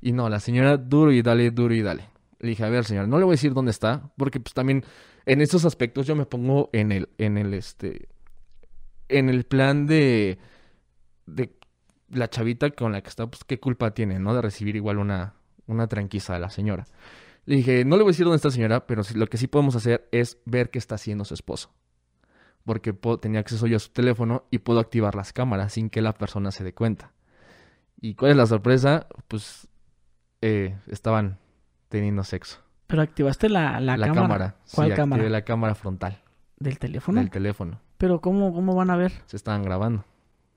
Y 0.00 0.12
no, 0.12 0.28
la 0.28 0.40
señora 0.40 0.76
duro 0.76 1.12
y 1.12 1.22
dale, 1.22 1.50
duro 1.50 1.74
y 1.74 1.82
dale. 1.82 2.08
Le 2.38 2.50
dije, 2.50 2.64
a 2.64 2.68
ver, 2.68 2.84
señora, 2.84 3.06
no 3.06 3.18
le 3.18 3.24
voy 3.24 3.32
a 3.32 3.34
decir 3.34 3.52
dónde 3.52 3.70
está, 3.70 4.10
porque 4.16 4.38
pues 4.40 4.54
también 4.54 4.84
en 5.24 5.40
estos 5.40 5.64
aspectos 5.64 6.06
yo 6.06 6.14
me 6.14 6.26
pongo 6.26 6.70
en 6.72 6.92
el, 6.92 7.08
en 7.18 7.38
el, 7.38 7.54
este, 7.54 8.08
en 9.08 9.28
el 9.28 9.44
plan 9.44 9.86
de, 9.86 10.38
de 11.26 11.56
la 12.10 12.28
chavita 12.28 12.70
con 12.70 12.92
la 12.92 13.02
que 13.02 13.08
está, 13.08 13.26
pues 13.26 13.42
qué 13.44 13.58
culpa 13.58 13.92
tiene, 13.92 14.18
¿no? 14.20 14.34
De 14.34 14.42
recibir 14.42 14.76
igual 14.76 14.98
una, 14.98 15.34
una 15.66 15.86
tranquiza 15.86 16.34
de 16.34 16.40
la 16.40 16.50
señora. 16.50 16.84
Le 17.44 17.56
dije, 17.56 17.84
no 17.84 17.96
le 17.96 18.02
voy 18.02 18.10
a 18.10 18.12
decir 18.12 18.24
dónde 18.24 18.36
está 18.36 18.50
señora, 18.50 18.86
pero 18.86 19.02
lo 19.14 19.26
que 19.28 19.36
sí 19.38 19.46
podemos 19.46 19.76
hacer 19.76 20.08
es 20.12 20.38
ver 20.46 20.70
qué 20.70 20.78
está 20.78 20.96
haciendo 20.96 21.24
su 21.24 21.34
esposo. 21.34 21.70
Porque 22.64 22.92
puedo- 22.92 23.18
tenía 23.20 23.38
acceso 23.40 23.66
yo 23.68 23.76
a 23.76 23.80
su 23.80 23.90
teléfono 23.90 24.44
y 24.50 24.58
puedo 24.58 24.80
activar 24.80 25.14
las 25.14 25.32
cámaras 25.32 25.72
sin 25.74 25.88
que 25.88 26.02
la 26.02 26.12
persona 26.12 26.50
se 26.50 26.64
dé 26.64 26.74
cuenta. 26.74 27.12
¿Y 28.00 28.14
cuál 28.14 28.32
es 28.32 28.36
la 28.36 28.46
sorpresa? 28.46 29.06
Pues 29.28 29.68
eh, 30.42 30.76
estaban 30.88 31.38
teniendo 31.88 32.24
sexo. 32.24 32.58
Pero 32.88 33.02
activaste 33.02 33.48
la, 33.48 33.78
la, 33.80 33.96
La, 33.96 34.06
cámara. 34.08 34.22
cámara. 34.26 34.56
¿Cuál 34.74 34.86
sí, 34.88 34.92
activé 34.92 34.96
cámara? 34.96 35.28
la 35.30 35.42
cámara 35.42 35.74
frontal 35.74 36.22
¿Del 36.58 36.78
teléfono? 36.78 37.20
del 37.20 37.30
teléfono. 37.30 37.80
Pero 37.98 38.20
¿cómo, 38.20 38.52
¿cómo 38.52 38.74
van 38.74 38.90
a 38.90 38.96
ver? 38.96 39.12
Se 39.26 39.36
estaban 39.36 39.62
grabando. 39.62 40.04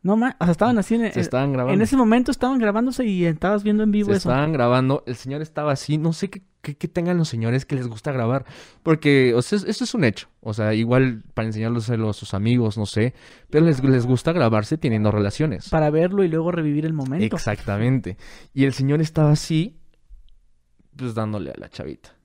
No, 0.02 0.16
ma, 0.16 0.38
o 0.40 0.46
sea, 0.46 0.52
estaban 0.54 0.78
así 0.78 0.96
en, 0.96 1.02
Se 1.12 1.20
en- 1.20 1.20
estaban 1.20 1.52
grabando. 1.52 1.74
en 1.74 1.82
ese 1.82 1.98
momento 1.98 2.32
estaban 2.32 2.58
grabándose 2.58 3.06
y 3.06 3.26
estabas 3.26 3.64
viendo 3.64 3.84
en 3.84 3.92
vivo 3.92 4.12
Se 4.12 4.18
eso. 4.18 4.30
estaban 4.30 4.54
grabando, 4.54 5.04
el 5.08 5.16
señor 5.16 5.42
estaba 5.42 5.74
así, 5.74 5.98
no 5.98 6.14
sé 6.14 6.30
qué, 6.30 6.42
qué, 6.62 6.78
qué 6.78 6.88
tengan 6.88 7.18
los 7.18 7.28
señores 7.28 7.66
que 7.66 7.76
les 7.76 7.86
gusta 7.88 8.14
grabar, 8.14 8.46
porque, 8.82 9.34
o 9.36 9.42
sea, 9.42 9.60
esto 9.68 9.84
es 9.84 9.94
un 9.94 10.06
hecho, 10.06 10.30
o 10.40 10.54
sea, 10.54 10.74
igual 10.74 11.24
para 11.34 11.48
enseñárselo 11.48 12.10
a 12.10 12.14
sus 12.14 12.34
amigos, 12.34 12.78
no 12.78 12.86
sé, 12.86 13.14
pero 13.50 13.66
les, 13.66 13.84
les 13.84 14.06
gusta 14.06 14.32
grabarse 14.32 14.78
teniendo 14.78 15.12
relaciones. 15.12 15.68
Para 15.68 15.90
verlo 15.90 16.24
y 16.24 16.30
luego 16.30 16.52
revivir 16.54 16.86
el 16.86 16.94
momento. 16.94 17.36
Exactamente. 17.36 18.16
Y 18.54 18.64
el 18.64 18.74
señor 18.74 19.02
estaba 19.02 19.32
así, 19.32 19.76
pues 20.96 21.14
dándole 21.14 21.52
a 21.52 21.56
la 21.58 21.70
chavita. 21.70 22.16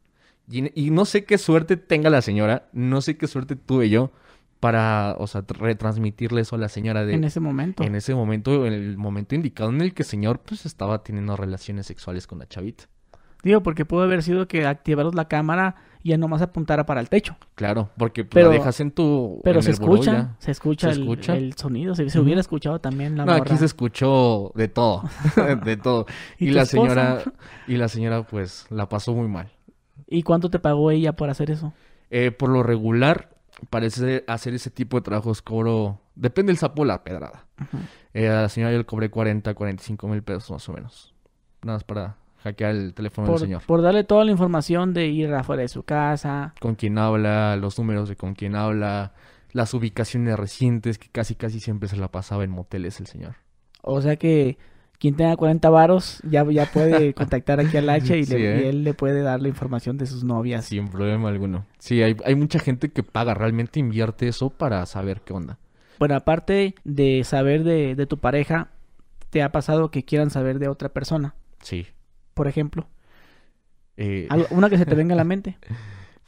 Y, 0.49 0.81
y 0.81 0.91
no 0.91 1.05
sé 1.07 1.25
qué 1.25 1.39
suerte 1.39 1.77
tenga 1.77 2.11
la 2.11 2.23
señora, 2.23 2.69
no 2.73 3.01
sé 3.01 3.17
qué 3.17 3.27
suerte 3.27 3.57
tuve 3.57 3.89
yo 3.89 4.13
para, 4.65 5.15
o 5.19 5.27
sea, 5.27 5.45
retransmitirle 5.47 6.41
eso 6.41 6.57
a 6.57 6.59
la 6.59 6.71
señora 6.71 7.05
de... 7.05 7.13
En 7.13 7.25
ese 7.25 7.39
momento. 7.39 7.83
En 7.83 7.95
ese 7.95 8.15
momento, 8.15 8.65
en 8.65 8.73
el 8.73 8.97
momento 8.97 9.35
indicado 9.35 9.69
en 9.69 9.83
el 9.83 9.93
que 9.93 10.05
el 10.05 10.09
señor 10.09 10.39
pues 10.39 10.65
estaba 10.65 11.03
teniendo 11.03 11.37
relaciones 11.37 11.85
sexuales 11.85 12.27
con 12.27 12.39
la 12.39 12.47
chavita. 12.49 12.85
Digo, 13.43 13.63
porque 13.63 13.85
pudo 13.85 14.05
haber 14.05 14.23
sido 14.23 14.49
que 14.49 14.65
activaros 14.67 15.15
la 15.15 15.29
cámara 15.29 15.77
y 16.03 16.09
ya 16.13 16.17
nomás 16.17 16.41
apuntara 16.41 16.87
para 16.87 17.03
el 17.03 17.11
techo. 17.11 17.37
Claro, 17.57 17.91
porque 17.99 18.25
pues, 18.25 18.33
Pero- 18.33 18.49
la 18.49 18.55
dejas 18.55 18.81
en 18.81 18.91
tu 18.93 19.43
Pero 19.45 19.59
en 19.59 19.65
se 19.65 19.69
el 19.69 19.75
escucha, 19.75 20.35
se 20.39 20.51
escucha, 20.51 20.89
¿Se 20.89 20.95
el, 20.95 21.01
escucha? 21.03 21.37
el 21.37 21.53
sonido. 21.59 21.95
Se, 21.95 22.19
hubiera 22.19 22.41
escuchado 22.41 22.79
también 22.79 23.19
la 23.19 23.27
No, 23.27 23.33
morra. 23.33 23.45
aquí 23.45 23.59
se 23.59 23.67
escuchó 23.67 24.51
de 24.55 24.69
todo, 24.69 25.03
de 25.67 25.77
todo. 25.77 26.07
¿Y 26.39 26.53
la 26.53 26.63
esposa? 26.63 26.89
señora 26.89 27.23
y 27.67 27.77
la 27.77 27.89
señora 27.89 28.23
pues 28.23 28.65
la 28.71 28.89
pasó 28.89 29.13
muy 29.13 29.29
mal. 29.29 29.51
¿Y 30.07 30.23
cuánto 30.23 30.49
te 30.49 30.59
pagó 30.59 30.91
ella 30.91 31.13
por 31.13 31.29
hacer 31.29 31.51
eso? 31.51 31.75
Eh, 32.09 32.31
por 32.31 32.49
lo 32.49 32.63
regular 32.63 33.34
parece 33.71 34.25
hacer 34.27 34.55
ese 34.55 34.71
tipo 34.71 34.97
de 34.99 35.03
trabajos 35.03 35.43
cobro 35.43 36.01
depende 36.15 36.51
del 36.51 36.59
sapo 36.59 36.85
la 36.85 37.03
pedrada. 37.05 37.47
Ujú. 37.61 37.79
Eh, 38.15 38.29
a 38.29 38.43
la 38.43 38.49
señora 38.49 38.73
yo 38.73 38.79
le 38.79 38.85
cobré 38.87 39.11
40, 39.11 39.55
45 39.55 40.09
mil 40.09 40.23
pesos 40.23 40.51
más 40.51 40.69
o 40.69 40.73
menos. 40.73 41.15
Nada 41.63 41.77
más 41.77 41.85
para 41.85 42.17
hackear 42.43 42.71
el 42.73 42.95
teléfono 42.95 43.27
Por, 43.27 43.39
del 43.41 43.47
señor. 43.49 43.63
por 43.67 43.81
darle 43.83 44.05
toda 44.05 44.25
la 44.25 44.31
información 44.31 44.93
de 44.95 45.07
ir 45.07 45.33
afuera 45.35 45.63
de 45.63 45.69
su 45.69 45.83
casa. 45.83 46.55
con 46.61 46.75
quién 46.75 46.99
habla, 46.99 47.57
los 47.57 47.79
números 47.79 48.09
de 48.09 48.17
con 48.17 48.35
quién 48.35 48.55
habla, 48.55 49.15
las 49.53 49.73
ubicaciones 49.75 50.39
recientes, 50.39 50.99
que 50.99 51.09
casi 51.09 51.35
casi 51.37 51.61
siempre 51.61 51.89
se 51.89 51.97
la 51.97 52.09
pasaba 52.11 52.45
en 52.45 52.51
moteles 52.51 53.01
el 53.01 53.07
señor. 53.07 53.37
O 53.83 54.01
sea 54.03 54.17
que 54.17 54.59
quien 55.05 55.17
tenga 55.17 55.37
40 55.37 55.69
varos 55.71 56.21
ya, 56.29 56.45
ya 56.51 56.65
puede 56.67 57.13
contactar 57.15 57.61
aquí 57.61 57.77
al 57.77 57.89
H 57.91 58.19
y, 58.19 58.25
Sí, 58.25 58.33
le- 58.33 58.41
y 58.41 58.45
¿eh? 58.45 58.69
él 58.71 58.85
le 58.85 58.95
puede 58.95 59.21
dar 59.23 59.41
la 59.43 59.49
información 59.49 59.99
de 59.99 60.07
sus 60.07 60.25
novias. 60.25 60.65
Sin 60.65 60.89
problema 60.89 61.29
alguno. 61.29 61.67
Sí, 61.79 62.03
hay, 62.03 62.17
hay 62.25 62.35
mucha 62.35 62.59
gente 62.59 62.91
que 62.91 63.03
paga, 63.03 63.35
realmente 63.35 63.79
invierte 63.81 64.27
eso 64.29 64.49
para 64.51 64.85
saber 64.87 65.21
qué 65.21 65.33
onda. 65.35 65.59
Bueno, 65.99 66.15
aparte 66.17 66.75
de 66.85 67.23
saber 67.25 67.65
de, 67.65 67.95
de 67.95 68.07
tu 68.07 68.19
pareja, 68.19 68.71
¿te 69.31 69.43
ha 69.43 69.53
pasado 69.53 69.91
que 69.91 70.05
quieran 70.05 70.31
saber 70.31 70.59
de 70.59 70.69
otra 70.69 70.89
persona? 70.89 71.35
Sí. 71.61 71.87
Por 72.35 72.49
ejemplo, 72.49 72.89
Eh, 73.97 74.27
Algo- 74.31 74.47
una 74.51 74.69
que 74.71 74.79
se 74.79 74.87
te 74.87 74.95
venga 74.95 75.15
a 75.15 75.17
la 75.17 75.25
mente. 75.33 75.57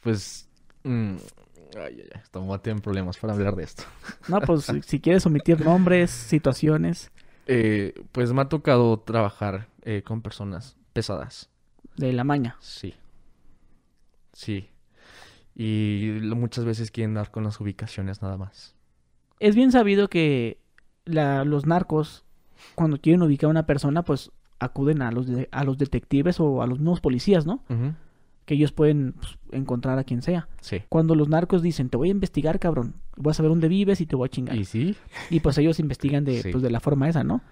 pues... 0.03 0.49
mm, 0.85 1.15
ay, 1.77 1.83
ay, 1.99 2.09
ay, 2.15 2.21
estamos 2.23 2.61
en 2.65 2.79
problemas 2.81 3.17
para 3.19 3.33
hablar 3.33 3.57
de 3.57 3.65
esto. 3.65 3.83
No, 4.29 4.41
pues 4.41 4.67
si 4.87 5.01
quieres 5.01 5.27
omitir 5.27 5.65
nombres, 5.65 6.11
situaciones 6.11 7.11
Eh, 7.47 7.95
pues 8.13 8.33
me 8.33 8.43
ha 8.43 8.49
tocado 8.49 8.99
trabajar 9.01 9.69
eh, 9.83 10.03
con 10.03 10.21
personas 10.23 10.77
pesadas. 10.93 11.49
de 11.97 12.13
la 12.13 12.25
maña. 12.25 12.57
Sí. 12.61 12.95
Sí. 14.33 14.69
Y 15.55 16.19
muchas 16.23 16.65
veces 16.65 16.91
quieren 16.91 17.15
dar 17.15 17.31
con 17.31 17.45
las 17.45 17.59
ubicaciones 17.61 18.21
nada 18.21 18.37
más. 18.37 18.75
Es 19.41 19.55
bien 19.55 19.73
sabido 19.73 20.09
que 20.09 20.59
la- 21.05 21.45
los 21.45 21.65
narcos, 21.67 22.25
cuando 22.75 22.99
quieren 23.01 23.23
ubicar 23.23 23.49
a 23.49 23.51
una 23.51 23.65
persona, 23.67 24.03
pues 24.03 24.31
acuden 24.59 25.01
a 25.03 25.11
los, 25.13 25.27
de- 25.27 25.49
a 25.53 25.65
los 25.65 25.79
detectives 25.79 26.41
o 26.41 26.63
a 26.63 26.67
los 26.67 26.79
mismos 26.79 27.01
policías, 27.01 27.47
¿no? 27.47 27.63
Que 28.47 28.55
ellos 28.55 28.73
pueden 28.73 29.13
pues, 29.13 29.37
encontrar 29.53 29.99
a 29.99 30.05
quien 30.05 30.23
sea. 30.23 30.49
Sí. 30.63 30.83
Cuando 30.89 31.15
los 31.15 31.29
narcos 31.29 31.61
dicen, 31.63 31.91
te 31.91 31.97
voy 31.99 32.09
a 32.09 32.13
investigar, 32.13 32.59
cabrón, 32.59 32.95
voy 33.17 33.33
a 33.33 33.35
saber 33.35 33.51
dónde 33.51 33.69
vives 33.69 34.01
y 34.01 34.07
te 34.07 34.17
voy 34.17 34.27
a 34.27 34.31
chingar. 34.31 34.57
¿Y 34.57 34.61
Y, 34.61 34.65
sí? 34.65 34.97
pues 35.43 35.59
ellos 35.59 35.79
investigan 35.81 36.25
de, 36.25 36.41
Sí. 36.43 36.53
pues, 36.53 36.63
de 36.63 36.71
la 36.71 36.81
forma 36.81 37.09
esa, 37.09 37.23
¿no? 37.25 37.43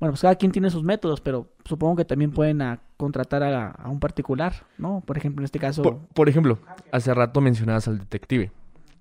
Bueno, 0.00 0.12
pues 0.12 0.22
cada 0.22 0.34
quien 0.36 0.50
tiene 0.52 0.70
sus 0.70 0.82
métodos, 0.84 1.20
pero 1.20 1.50
supongo 1.64 1.96
que 1.96 2.04
también 2.04 2.30
pueden 2.32 2.62
ah, 2.62 2.80
contratar 2.96 3.42
a, 3.42 3.70
a 3.70 3.88
un 3.90 4.00
particular, 4.00 4.54
¿no? 4.78 5.02
Por 5.04 5.16
ejemplo, 5.18 5.42
en 5.42 5.44
este 5.44 5.58
caso... 5.58 5.82
Por, 5.82 5.98
por 5.98 6.28
ejemplo, 6.28 6.58
hace 6.92 7.12
rato 7.14 7.40
mencionabas 7.40 7.86
al 7.88 7.98
detective. 7.98 8.50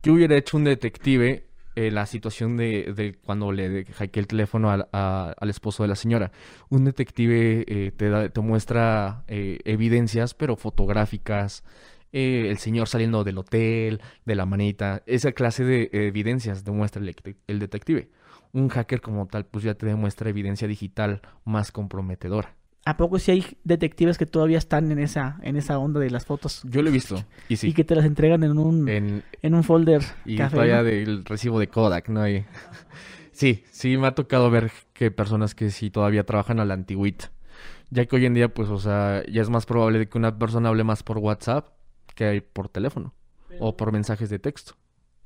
¿Qué 0.01 0.11
hubiera 0.11 0.35
hecho 0.35 0.57
un 0.57 0.63
detective 0.65 1.46
en 1.85 1.95
la 1.95 2.05
situación 2.07 2.57
de, 2.57 2.93
de 2.95 3.13
cuando 3.23 3.51
le 3.51 3.85
hackeé 3.85 4.19
el 4.21 4.27
teléfono 4.27 4.71
al, 4.71 4.87
a- 4.93 5.33
al 5.39 5.49
esposo 5.49 5.83
de 5.83 5.89
la 5.89 5.95
señora? 5.95 6.31
Un 6.69 6.85
detective 6.85 7.63
eh, 7.67 7.91
te, 7.95 8.09
da- 8.09 8.29
te 8.29 8.41
muestra 8.41 9.23
eh, 9.27 9.59
evidencias, 9.65 10.33
pero 10.33 10.55
fotográficas, 10.57 11.63
eh, 12.11 12.47
el 12.49 12.57
señor 12.57 12.87
saliendo 12.89 13.23
del 13.23 13.37
hotel, 13.37 14.01
de 14.25 14.35
la 14.35 14.45
manita, 14.45 15.03
esa 15.05 15.31
clase 15.33 15.63
de 15.63 15.89
evidencias 15.93 16.63
demuestra 16.65 17.01
el, 17.01 17.15
el 17.47 17.59
detective. 17.59 18.09
Un 18.53 18.69
hacker 18.69 19.01
como 19.01 19.27
tal, 19.27 19.45
pues 19.45 19.63
ya 19.63 19.75
te 19.75 19.85
demuestra 19.85 20.29
evidencia 20.29 20.67
digital 20.67 21.21
más 21.45 21.71
comprometedora. 21.71 22.56
¿A 22.87 22.95
poco 22.95 23.19
si 23.19 23.31
hay 23.31 23.45
detectives 23.65 24.17
que 24.17 24.25
todavía 24.25 24.57
están 24.57 24.89
en 24.93 24.99
esa, 24.99 25.39
en 25.41 25.57
esa 25.57 25.77
onda 25.77 25.99
de 25.99 26.09
las 26.09 26.25
fotos? 26.25 26.61
Yo 26.63 26.81
lo 26.81 26.87
he 26.87 26.91
visto. 26.93 27.21
Y, 27.49 27.57
sí. 27.57 27.67
y 27.67 27.73
que 27.73 27.83
te 27.83 27.95
las 27.95 28.05
entregan 28.05 28.45
en 28.45 28.57
un, 28.57 28.87
en, 28.87 29.53
un 29.53 29.63
folder. 29.65 30.01
Y 30.23 30.37
todavía 30.37 30.83
del 30.83 31.25
recibo 31.25 31.59
de 31.59 31.67
Kodak, 31.67 32.07
¿no? 32.07 32.21
hay 32.21 32.45
sí, 33.33 33.65
sí 33.71 33.97
me 33.97 34.07
ha 34.07 34.15
tocado 34.15 34.49
ver 34.49 34.71
que 34.93 35.11
personas 35.11 35.53
que 35.53 35.69
sí 35.69 35.89
todavía 35.89 36.25
trabajan 36.25 36.61
a 36.61 36.65
la 36.65 36.75
antigüita. 36.75 37.29
Ya 37.89 38.05
que 38.05 38.15
hoy 38.15 38.25
en 38.25 38.33
día, 38.33 38.53
pues, 38.53 38.69
o 38.69 38.79
sea, 38.79 39.21
ya 39.29 39.41
es 39.41 39.49
más 39.49 39.65
probable 39.65 40.07
que 40.07 40.17
una 40.17 40.39
persona 40.39 40.69
hable 40.69 40.85
más 40.85 41.03
por 41.03 41.17
WhatsApp 41.17 41.67
que 42.15 42.41
por 42.41 42.69
teléfono 42.69 43.13
o 43.59 43.75
por 43.75 43.91
mensajes 43.91 44.29
de 44.29 44.39
texto. 44.39 44.75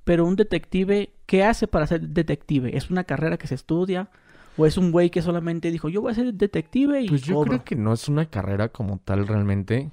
Pero 0.03 0.25
un 0.25 0.35
detective, 0.35 1.13
¿qué 1.27 1.43
hace 1.43 1.67
para 1.67 1.85
ser 1.85 2.01
detective? 2.09 2.75
¿Es 2.75 2.89
una 2.89 3.03
carrera 3.03 3.37
que 3.37 3.45
se 3.45 3.53
estudia? 3.53 4.09
¿O 4.57 4.65
es 4.65 4.77
un 4.77 4.91
güey 4.91 5.09
que 5.09 5.21
solamente 5.21 5.71
dijo, 5.71 5.89
yo 5.89 6.01
voy 6.01 6.11
a 6.11 6.15
ser 6.15 6.33
detective 6.33 7.01
y 7.01 7.07
Pues 7.07 7.21
yo 7.21 7.41
creo 7.41 7.63
que 7.63 7.75
no 7.75 7.93
es 7.93 8.07
una 8.07 8.25
carrera 8.25 8.69
como 8.69 8.99
tal 8.99 9.27
realmente, 9.27 9.91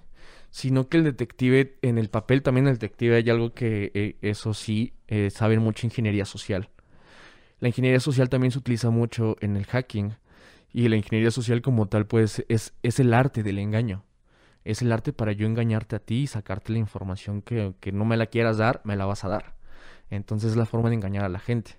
sino 0.51 0.89
que 0.89 0.97
el 0.97 1.05
detective, 1.05 1.79
en 1.83 1.99
el 1.99 2.09
papel 2.09 2.43
también 2.43 2.67
el 2.67 2.75
detective 2.75 3.17
hay 3.17 3.31
algo 3.31 3.53
que, 3.53 3.93
eh, 3.95 4.17
eso 4.23 4.55
sí, 4.55 4.95
eh, 5.07 5.31
saben 5.31 5.61
mucho 5.61 5.87
ingeniería 5.87 6.25
social. 6.25 6.71
La 7.61 7.69
ingeniería 7.69 8.01
social 8.01 8.29
también 8.29 8.53
se 8.53 8.59
utiliza 8.59 8.91
mucho 8.91 9.37
en 9.41 9.57
el 9.57 9.67
hacking. 9.67 10.15
Y 10.73 10.89
la 10.89 10.97
ingeniería 10.97 11.31
social 11.31 11.63
como 11.63 11.87
tal, 11.87 12.07
pues, 12.07 12.45
es, 12.49 12.75
es 12.83 13.01
el 13.01 13.15
arte 13.15 13.43
del 13.43 13.59
engaño. 13.59 14.05
Es 14.65 14.83
el 14.83 14.93
arte 14.93 15.13
para 15.13 15.33
yo 15.33 15.47
engañarte 15.47 15.97
a 15.97 15.99
ti 15.99 16.23
y 16.23 16.27
sacarte 16.27 16.73
la 16.73 16.79
información 16.79 17.43
que, 17.43 17.75
que 17.81 17.91
no 17.91 18.05
me 18.05 18.17
la 18.17 18.27
quieras 18.27 18.59
dar, 18.59 18.81
me 18.85 18.97
la 18.97 19.07
vas 19.07 19.25
a 19.25 19.29
dar. 19.29 19.55
Entonces 20.11 20.53
es 20.53 20.57
la 20.57 20.67
forma 20.67 20.89
de 20.91 20.97
engañar 20.97 21.25
a 21.25 21.29
la 21.29 21.39
gente. 21.39 21.77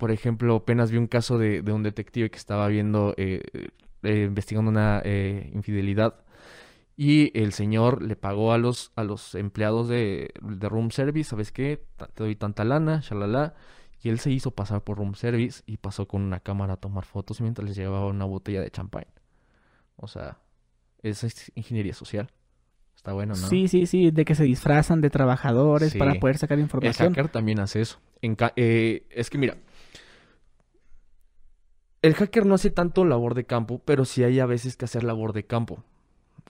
Por 0.00 0.10
ejemplo, 0.10 0.56
apenas 0.56 0.90
vi 0.90 0.96
un 0.96 1.06
caso 1.06 1.36
de, 1.36 1.60
un 1.70 1.82
detective 1.82 2.30
que 2.30 2.38
estaba 2.38 2.66
viendo, 2.68 3.12
eh, 3.18 3.42
eh, 4.02 4.24
investigando 4.26 4.70
una 4.70 5.02
eh, 5.04 5.50
infidelidad. 5.54 6.24
Y 6.96 7.38
el 7.38 7.52
señor 7.52 8.02
le 8.02 8.16
pagó 8.16 8.54
a 8.54 8.58
los, 8.58 8.92
a 8.96 9.04
los 9.04 9.34
empleados 9.34 9.88
de, 9.88 10.32
de 10.40 10.68
room 10.70 10.90
service, 10.90 11.28
¿sabes 11.28 11.52
qué? 11.52 11.84
Te 12.14 12.24
doy 12.24 12.34
tanta 12.34 12.64
lana, 12.64 13.00
shalala. 13.02 13.54
Y 14.02 14.08
él 14.08 14.18
se 14.20 14.30
hizo 14.30 14.52
pasar 14.52 14.84
por 14.84 14.96
room 14.96 15.14
service 15.14 15.62
y 15.66 15.76
pasó 15.76 16.08
con 16.08 16.22
una 16.22 16.40
cámara 16.40 16.72
a 16.72 16.76
tomar 16.78 17.04
fotos 17.04 17.42
mientras 17.42 17.68
les 17.68 17.76
llevaba 17.76 18.06
una 18.06 18.24
botella 18.24 18.62
de 18.62 18.70
champán. 18.70 19.04
O 19.96 20.08
sea, 20.08 20.38
esa 21.02 21.26
es 21.26 21.52
ingeniería 21.54 21.92
social. 21.92 22.30
Está 22.96 23.12
bueno, 23.12 23.34
¿no? 23.34 23.48
Sí, 23.48 23.68
sí, 23.68 23.84
sí, 23.84 24.10
de 24.10 24.24
que 24.24 24.34
se 24.34 24.44
disfrazan 24.44 25.02
de 25.02 25.10
trabajadores 25.10 25.94
para 25.94 26.14
poder 26.14 26.38
sacar 26.38 26.58
información. 26.58 27.08
El 27.08 27.14
hacker 27.14 27.30
también 27.30 27.60
hace 27.60 27.82
eso. 27.82 27.98
es 28.22 29.30
que 29.30 29.38
mira, 29.38 29.58
el 32.02 32.14
hacker 32.14 32.46
no 32.46 32.54
hace 32.54 32.70
tanto 32.70 33.04
labor 33.04 33.34
de 33.34 33.44
campo, 33.44 33.80
pero 33.84 34.04
sí 34.04 34.24
hay 34.24 34.40
a 34.40 34.46
veces 34.46 34.76
que 34.76 34.86
hacer 34.86 35.04
labor 35.04 35.32
de 35.32 35.44
campo. 35.44 35.82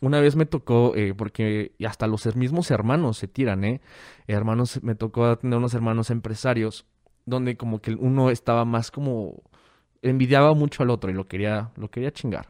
Una 0.00 0.20
vez 0.20 0.36
me 0.36 0.46
tocó, 0.46 0.94
eh, 0.94 1.14
porque 1.14 1.72
hasta 1.86 2.06
los 2.06 2.34
mismos 2.36 2.70
hermanos 2.70 3.18
se 3.18 3.28
tiran, 3.28 3.64
¿eh? 3.64 3.80
Hermanos, 4.26 4.82
me 4.82 4.94
tocó 4.94 5.36
tener 5.36 5.58
unos 5.58 5.74
hermanos 5.74 6.10
empresarios 6.10 6.86
donde 7.26 7.56
como 7.56 7.80
que 7.80 7.92
uno 7.92 8.30
estaba 8.30 8.64
más 8.64 8.90
como 8.90 9.42
envidiaba 10.02 10.54
mucho 10.54 10.82
al 10.82 10.90
otro 10.90 11.10
y 11.10 11.14
lo 11.14 11.26
quería, 11.26 11.70
lo 11.76 11.90
quería 11.90 12.12
chingar. 12.12 12.48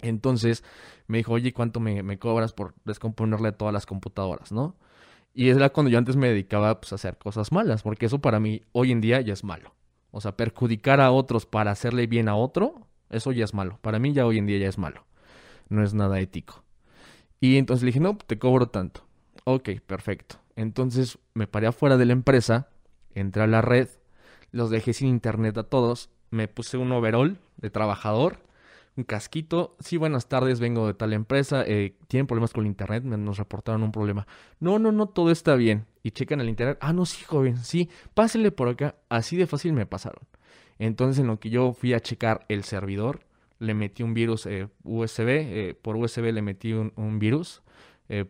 Entonces 0.00 0.64
me 1.06 1.18
dijo, 1.18 1.32
oye, 1.32 1.52
¿cuánto 1.52 1.80
me, 1.80 2.18
cobras 2.18 2.52
por 2.52 2.74
descomponerle 2.84 3.52
todas 3.52 3.74
las 3.74 3.86
computadoras, 3.86 4.52
no? 4.52 4.76
Y 5.34 5.50
era 5.50 5.70
cuando 5.70 5.90
yo 5.90 5.98
antes 5.98 6.16
me 6.16 6.28
dedicaba 6.28 6.80
pues, 6.80 6.92
a 6.92 6.96
hacer 6.96 7.18
cosas 7.18 7.52
malas, 7.52 7.82
porque 7.82 8.06
eso 8.06 8.20
para 8.20 8.40
mí 8.40 8.62
hoy 8.72 8.92
en 8.92 9.00
día 9.00 9.20
ya 9.20 9.32
es 9.32 9.44
malo. 9.44 9.74
O 10.10 10.20
sea, 10.20 10.36
perjudicar 10.36 11.00
a 11.00 11.10
otros 11.10 11.46
para 11.46 11.70
hacerle 11.70 12.06
bien 12.06 12.28
a 12.28 12.36
otro, 12.36 12.86
eso 13.10 13.32
ya 13.32 13.44
es 13.44 13.54
malo. 13.54 13.78
Para 13.82 13.98
mí 13.98 14.12
ya 14.12 14.26
hoy 14.26 14.38
en 14.38 14.46
día 14.46 14.58
ya 14.58 14.68
es 14.68 14.78
malo. 14.78 15.04
No 15.68 15.84
es 15.84 15.94
nada 15.94 16.20
ético. 16.20 16.64
Y 17.40 17.56
entonces 17.56 17.82
le 17.82 17.88
dije, 17.88 18.00
no, 18.00 18.16
te 18.16 18.38
cobro 18.38 18.68
tanto. 18.68 19.02
Ok, 19.44 19.70
perfecto. 19.86 20.36
Entonces 20.56 21.18
me 21.34 21.46
paré 21.46 21.68
afuera 21.68 21.96
de 21.96 22.04
la 22.04 22.12
empresa, 22.12 22.68
entré 23.14 23.42
a 23.42 23.46
la 23.46 23.62
red, 23.62 23.88
los 24.50 24.70
dejé 24.70 24.92
sin 24.92 25.08
internet 25.08 25.56
a 25.58 25.62
todos, 25.62 26.10
me 26.30 26.48
puse 26.48 26.76
un 26.76 26.90
overall 26.92 27.38
de 27.56 27.70
trabajador 27.70 28.38
un 28.98 29.04
casquito. 29.04 29.76
Sí, 29.78 29.96
buenas 29.96 30.28
tardes, 30.28 30.60
vengo 30.60 30.86
de 30.86 30.92
tal 30.92 31.12
empresa. 31.12 31.64
Eh, 31.66 31.96
¿Tienen 32.08 32.26
problemas 32.26 32.52
con 32.52 32.64
el 32.64 32.66
internet? 32.66 33.04
Nos 33.04 33.38
reportaron 33.38 33.82
un 33.82 33.92
problema. 33.92 34.26
No, 34.60 34.78
no, 34.78 34.92
no, 34.92 35.06
todo 35.06 35.30
está 35.30 35.54
bien. 35.54 35.86
Y 36.02 36.10
checan 36.10 36.40
el 36.40 36.48
internet. 36.48 36.78
Ah, 36.80 36.92
no, 36.92 37.06
sí, 37.06 37.24
joven, 37.24 37.56
sí, 37.58 37.88
pásele 38.14 38.50
por 38.50 38.68
acá. 38.68 38.96
Así 39.08 39.36
de 39.36 39.46
fácil 39.46 39.72
me 39.72 39.86
pasaron. 39.86 40.24
Entonces, 40.78 41.20
en 41.20 41.28
lo 41.28 41.38
que 41.38 41.48
yo 41.48 41.72
fui 41.72 41.94
a 41.94 42.00
checar 42.00 42.44
el 42.48 42.64
servidor, 42.64 43.20
le 43.60 43.74
metí 43.74 44.02
un 44.02 44.14
virus 44.14 44.46
eh, 44.46 44.68
USB. 44.82 45.28
Eh, 45.28 45.78
por 45.80 45.96
USB 45.96 46.32
le 46.32 46.42
metí 46.42 46.72
un, 46.72 47.18
virus 47.18 47.62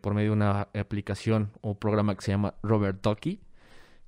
por 0.01 0.13
medio 0.13 0.31
de 0.31 0.35
una 0.35 0.67
aplicación 0.73 1.51
o 1.61 1.79
programa 1.79 2.13
que 2.13 2.21
se 2.21 2.31
llama 2.31 2.53
Robert 2.61 3.01
Ducky. 3.01 3.39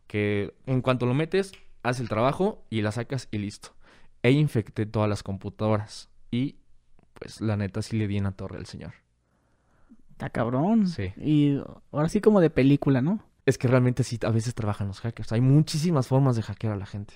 Que 0.06 0.54
en 0.68 0.82
cuanto 0.82 1.06
lo 1.06 1.14
metes, 1.14 1.54
hace 1.82 2.04
el 2.04 2.10
trabajo 2.10 2.66
y 2.70 2.82
la 2.82 2.92
sacas 2.92 3.30
y 3.32 3.40
listo. 3.40 3.70
E 4.22 4.32
infecté 4.32 4.86
todas 4.86 5.10
las 5.10 5.24
computadoras. 5.24 6.11
Y 6.32 6.56
pues 7.14 7.42
la 7.42 7.58
neta 7.58 7.82
sí 7.82 7.98
le 7.98 8.08
di 8.08 8.18
en 8.18 8.24
la 8.24 8.32
torre 8.32 8.58
al 8.58 8.66
señor. 8.66 8.94
Está 10.12 10.30
cabrón. 10.30 10.88
Sí. 10.88 11.14
Y 11.18 11.62
ahora 11.92 12.10
sí 12.10 12.22
como 12.22 12.42
de 12.42 12.50
película, 12.50 13.02
¿no? 13.02 13.24
Es 13.46 13.58
que 13.58 13.68
realmente 13.68 14.04
sí, 14.04 14.20
a 14.26 14.32
veces 14.32 14.56
trabajan 14.56 14.88
los 14.88 15.02
hackers. 15.02 15.32
Hay 15.32 15.42
muchísimas 15.42 16.08
formas 16.08 16.36
de 16.36 16.42
hackear 16.42 16.74
a 16.74 16.78
la 16.78 16.86
gente. 16.86 17.16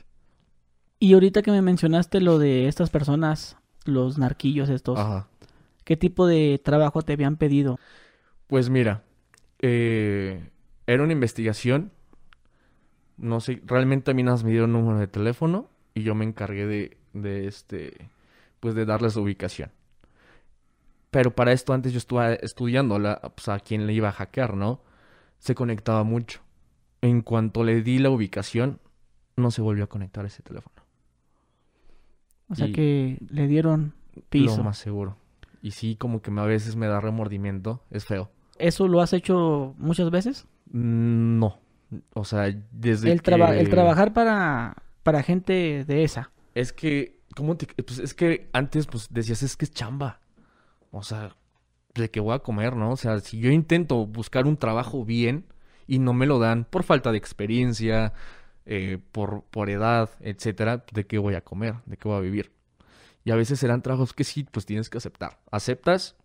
Y 0.99 1.13
ahorita 1.13 1.41
que 1.41 1.51
me 1.51 1.62
mencionaste 1.62 2.19
lo 2.19 2.39
de 2.39 2.67
estas 2.67 2.89
personas, 2.89 3.58
los 3.86 4.17
narquillos 4.17 4.69
estos, 4.69 4.99
Ajá. 4.99 5.28
¿qué 5.84 5.97
tipo 5.97 6.25
de 6.28 6.60
trabajo 6.63 7.01
te 7.01 7.13
habían 7.13 7.38
pedido? 7.38 7.80
Pues 8.47 8.69
mira, 8.69 9.04
eh, 9.60 10.49
era 10.88 11.04
una 11.04 11.13
investigación. 11.13 11.91
No 13.17 13.39
sé, 13.39 13.62
realmente 13.65 14.12
a 14.12 14.13
mí 14.13 14.23
nada 14.23 14.43
me 14.43 14.51
dieron 14.51 14.75
un 14.75 14.82
número 14.82 14.99
de 14.99 15.08
teléfono 15.08 15.69
y 15.93 16.04
yo 16.04 16.15
me 16.15 16.25
encargué 16.25 16.65
de, 16.65 16.97
de 17.13 17.47
este 17.47 18.10
pues 18.65 18.73
de 18.73 18.84
darles 18.84 19.13
su 19.13 19.21
ubicación. 19.21 19.69
Pero 21.12 21.36
para 21.36 21.51
esto 21.51 21.71
antes 21.71 21.93
yo 21.93 21.99
estuve 21.99 22.43
estudiando 22.43 22.97
la, 22.97 23.21
pues, 23.21 23.47
a 23.47 23.60
quien 23.60 23.86
le 23.86 23.93
iba 23.93 24.10
a 24.10 24.12
hackear, 24.12 24.56
¿no? 24.56 24.82
Se 25.38 25.54
conectaba 25.54 26.04
mucho. 26.04 26.41
En 26.99 27.21
cuanto 27.21 27.63
le 27.63 27.84
di 27.84 27.99
la 27.99 28.10
ubicación, 28.10 28.80
no 29.36 29.51
se 29.51 29.62
volvió 29.62 29.84
a 29.84 29.88
conectar 29.88 30.25
ese 30.25 30.41
teléfono. 30.41 30.78
O 32.49 32.56
sea 32.56 32.71
que 32.71 33.19
le 33.30 33.47
dieron 33.47 33.93
piso. 34.30 34.58
Lo 34.58 34.63
más 34.63 34.80
seguro. 34.80 35.15
Y 35.62 35.69
sí, 35.69 35.95
como 35.95 36.23
que 36.23 36.32
a 36.32 36.43
veces 36.45 36.75
me 36.75 36.88
da 36.88 36.99
remordimiento. 36.99 37.84
Es 37.91 38.06
feo. 38.06 38.32
¿Eso 38.58 38.88
lo 38.88 38.99
has 38.99 39.13
hecho 39.13 39.75
muchas 39.78 40.10
veces? 40.10 40.47
Mm, 40.71 41.38
no. 41.38 41.60
O 42.15 42.25
sea, 42.25 42.51
desde 42.71 43.12
el, 43.12 43.21
el 43.23 43.69
trabajar 43.69 44.12
para, 44.12 44.75
para 45.04 45.21
gente 45.21 45.86
de 45.86 46.04
esa. 46.04 46.32
Es 46.56 46.73
que 46.73 47.14
¿Cómo 47.36 47.58
te.? 47.58 47.67
Pues 47.84 48.00
es 48.00 48.13
que 48.13 48.50
antes, 48.54 48.88
pues 48.88 49.08
decías, 49.12 49.43
es 49.43 49.58
que 49.58 49.65
es 49.65 49.71
chamba. 49.71 50.21
O 50.91 51.04
sea, 51.04 51.36
de 51.93 52.10
que 52.10 52.19
voy 52.19 52.34
a 52.34 52.39
comer, 52.39 52.76
¿no? 52.76 52.91
O 52.91 52.98
sea, 52.98 53.19
si 53.19 53.39
yo 53.39 53.52
intento 53.52 54.06
buscar 54.06 54.48
un 54.48 54.58
trabajo 54.58 55.06
bien 55.06 55.45
y 55.88 56.00
no 56.00 56.13
me 56.13 56.26
lo 56.26 56.39
dan 56.39 56.65
por 56.65 56.84
falta 56.84 57.12
de 57.12 57.17
experiencia, 57.17 58.13
eh, 58.65 59.00
por, 59.12 59.43
por 59.43 59.69
edad, 59.69 60.10
etcétera, 60.21 60.86
¿de 60.91 61.06
qué 61.06 61.17
voy 61.17 61.36
a 61.36 61.41
comer? 61.41 61.76
¿De 61.86 61.98
qué 61.98 62.08
voy 62.08 62.17
a 62.17 62.21
vivir? 62.21 62.52
Y 63.24 63.32
a 63.32 63.36
veces 63.36 63.60
serán 63.60 63.82
trabajos 63.82 64.13
que 64.13 64.24
sí, 64.24 64.45
pues 64.50 64.65
tienes 64.65 64.89
que 64.89 64.98
aceptar. 64.98 65.39
Aceptas, 65.52 66.15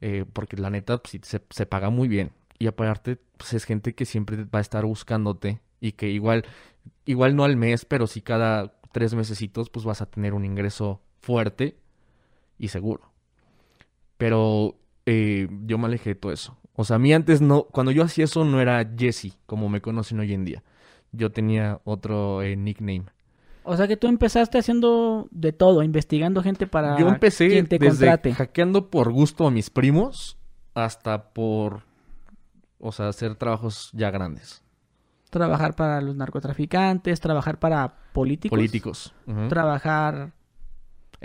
eh, 0.00 0.24
porque 0.32 0.56
la 0.56 0.70
neta, 0.70 0.98
pues, 0.98 1.18
se, 1.22 1.40
se 1.48 1.66
paga 1.66 1.90
muy 1.90 2.08
bien. 2.08 2.32
Y 2.58 2.66
aparte, 2.66 3.18
pues 3.36 3.54
es 3.54 3.64
gente 3.64 3.94
que 3.94 4.04
siempre 4.04 4.44
va 4.44 4.58
a 4.58 4.62
estar 4.62 4.84
buscándote 4.84 5.60
y 5.80 5.92
que 5.92 6.08
igual, 6.08 6.44
igual 7.04 7.36
no 7.36 7.44
al 7.44 7.56
mes, 7.56 7.84
pero 7.84 8.06
sí 8.06 8.20
cada 8.20 8.77
tres 8.92 9.14
mesecitos, 9.14 9.70
pues 9.70 9.84
vas 9.84 10.02
a 10.02 10.06
tener 10.06 10.34
un 10.34 10.44
ingreso 10.44 11.00
fuerte 11.20 11.76
y 12.58 12.68
seguro. 12.68 13.12
Pero 14.16 14.76
eh, 15.06 15.48
yo 15.64 15.78
me 15.78 15.86
alejé 15.86 16.10
de 16.10 16.14
todo 16.16 16.32
eso. 16.32 16.56
O 16.74 16.84
sea, 16.84 16.96
a 16.96 16.98
mí 16.98 17.12
antes 17.12 17.40
no, 17.40 17.64
cuando 17.64 17.92
yo 17.92 18.02
hacía 18.04 18.24
eso 18.24 18.44
no 18.44 18.60
era 18.60 18.88
Jesse, 18.96 19.36
como 19.46 19.68
me 19.68 19.80
conocen 19.80 20.20
hoy 20.20 20.32
en 20.32 20.44
día. 20.44 20.62
Yo 21.12 21.30
tenía 21.30 21.80
otro 21.84 22.42
eh, 22.42 22.56
nickname. 22.56 23.06
O 23.64 23.76
sea 23.76 23.86
que 23.86 23.96
tú 23.96 24.06
empezaste 24.06 24.58
haciendo 24.58 25.28
de 25.30 25.52
todo, 25.52 25.82
investigando 25.82 26.42
gente 26.42 26.66
para 26.66 26.98
yo 26.98 27.08
empecé 27.08 27.48
quien 27.48 27.66
te 27.66 27.78
desde 27.78 28.32
hackeando 28.32 28.88
por 28.90 29.12
gusto 29.12 29.46
a 29.46 29.50
mis 29.50 29.68
primos 29.68 30.38
hasta 30.72 31.30
por, 31.34 31.82
o 32.78 32.92
sea, 32.92 33.08
hacer 33.08 33.34
trabajos 33.34 33.90
ya 33.92 34.10
grandes 34.10 34.62
trabajar 35.30 35.74
para 35.74 36.00
los 36.00 36.16
narcotraficantes, 36.16 37.20
trabajar 37.20 37.58
para 37.58 37.94
políticos. 38.12 38.56
Políticos. 38.56 39.14
Trabajar 39.48 40.32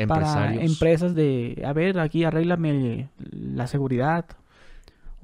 para 0.07 0.53
empresas 0.55 1.13
de, 1.15 1.61
a 1.65 1.73
ver, 1.73 1.99
aquí 1.99 2.23
arréglame 2.23 3.09
la 3.17 3.67
seguridad. 3.67 4.25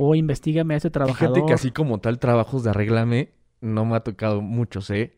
O 0.01 0.15
investigame 0.15 0.75
a 0.75 0.77
ese 0.77 0.89
trabajador. 0.89 1.36
Fíjate 1.36 1.45
que 1.45 1.53
así 1.53 1.71
como 1.71 1.99
tal 1.99 2.19
trabajos 2.19 2.63
de 2.63 2.69
arréglame 2.69 3.34
no 3.59 3.84
me 3.84 3.97
ha 3.97 3.99
tocado 3.99 4.39
muchos, 4.39 4.89
¿eh? 4.91 5.17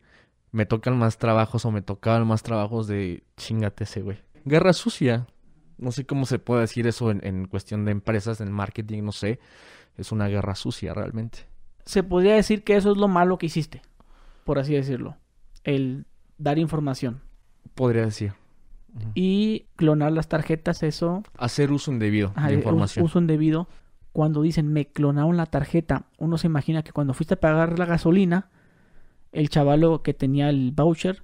Me 0.50 0.66
tocan 0.66 0.98
más 0.98 1.18
trabajos 1.18 1.64
o 1.64 1.70
me 1.70 1.82
tocaban 1.82 2.26
más 2.26 2.42
trabajos 2.42 2.88
de 2.88 3.22
chingate 3.36 3.84
ese 3.84 4.02
güey. 4.02 4.18
Guerra 4.44 4.72
sucia. 4.72 5.28
No 5.78 5.92
sé 5.92 6.04
cómo 6.04 6.26
se 6.26 6.40
puede 6.40 6.62
decir 6.62 6.88
eso 6.88 7.12
en, 7.12 7.24
en 7.24 7.46
cuestión 7.46 7.84
de 7.84 7.92
empresas, 7.92 8.40
en 8.40 8.50
marketing, 8.50 9.04
no 9.04 9.12
sé. 9.12 9.38
Es 9.96 10.10
una 10.10 10.26
guerra 10.26 10.56
sucia 10.56 10.92
realmente. 10.94 11.46
Se 11.84 12.02
podría 12.02 12.34
decir 12.34 12.62
que 12.64 12.76
eso 12.76 12.92
es 12.92 12.96
lo 12.98 13.08
malo 13.08 13.38
que 13.38 13.46
hiciste, 13.46 13.82
por 14.44 14.58
así 14.58 14.74
decirlo. 14.74 15.16
El 15.64 16.06
dar 16.38 16.58
información. 16.58 17.20
Podría 17.74 18.04
decir. 18.04 18.34
Y 19.14 19.66
clonar 19.76 20.12
las 20.12 20.28
tarjetas, 20.28 20.82
eso 20.82 21.22
Hacer 21.38 21.72
uso 21.72 21.90
indebido 21.90 22.32
Ajá, 22.36 22.48
de 22.48 22.54
información. 22.54 23.04
Uso 23.04 23.18
indebido. 23.18 23.66
Cuando 24.12 24.42
dicen 24.42 24.70
me 24.70 24.86
clonaron 24.86 25.38
la 25.38 25.46
tarjeta, 25.46 26.04
uno 26.18 26.36
se 26.36 26.46
imagina 26.46 26.82
que 26.82 26.92
cuando 26.92 27.14
fuiste 27.14 27.34
a 27.34 27.40
pagar 27.40 27.78
la 27.78 27.86
gasolina, 27.86 28.50
el 29.32 29.48
chavalo 29.48 30.02
que 30.02 30.12
tenía 30.12 30.50
el 30.50 30.72
voucher, 30.72 31.22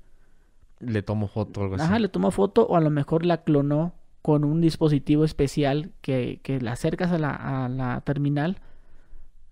Le 0.80 1.02
tomo 1.02 1.28
foto 1.28 1.61
o 1.61 1.64
algo 1.64 1.74
así. 1.76 1.84
ajá, 1.84 1.98
le 1.98 2.09
tomó 2.09 2.30
foto 2.30 2.66
o 2.66 2.76
a 2.76 2.80
lo 2.80 2.88
mejor 2.88 3.26
la 3.26 3.42
clonó 3.42 3.92
con 4.22 4.44
un 4.44 4.61
dispositivo 4.62 5.24
especial 5.24 5.92
que, 6.00 6.40
que 6.42 6.61
la 6.61 6.72
acercas 6.72 7.12
a 7.12 7.18
la, 7.18 7.64
a 7.64 7.68
la 7.68 8.00
terminal 8.00 8.61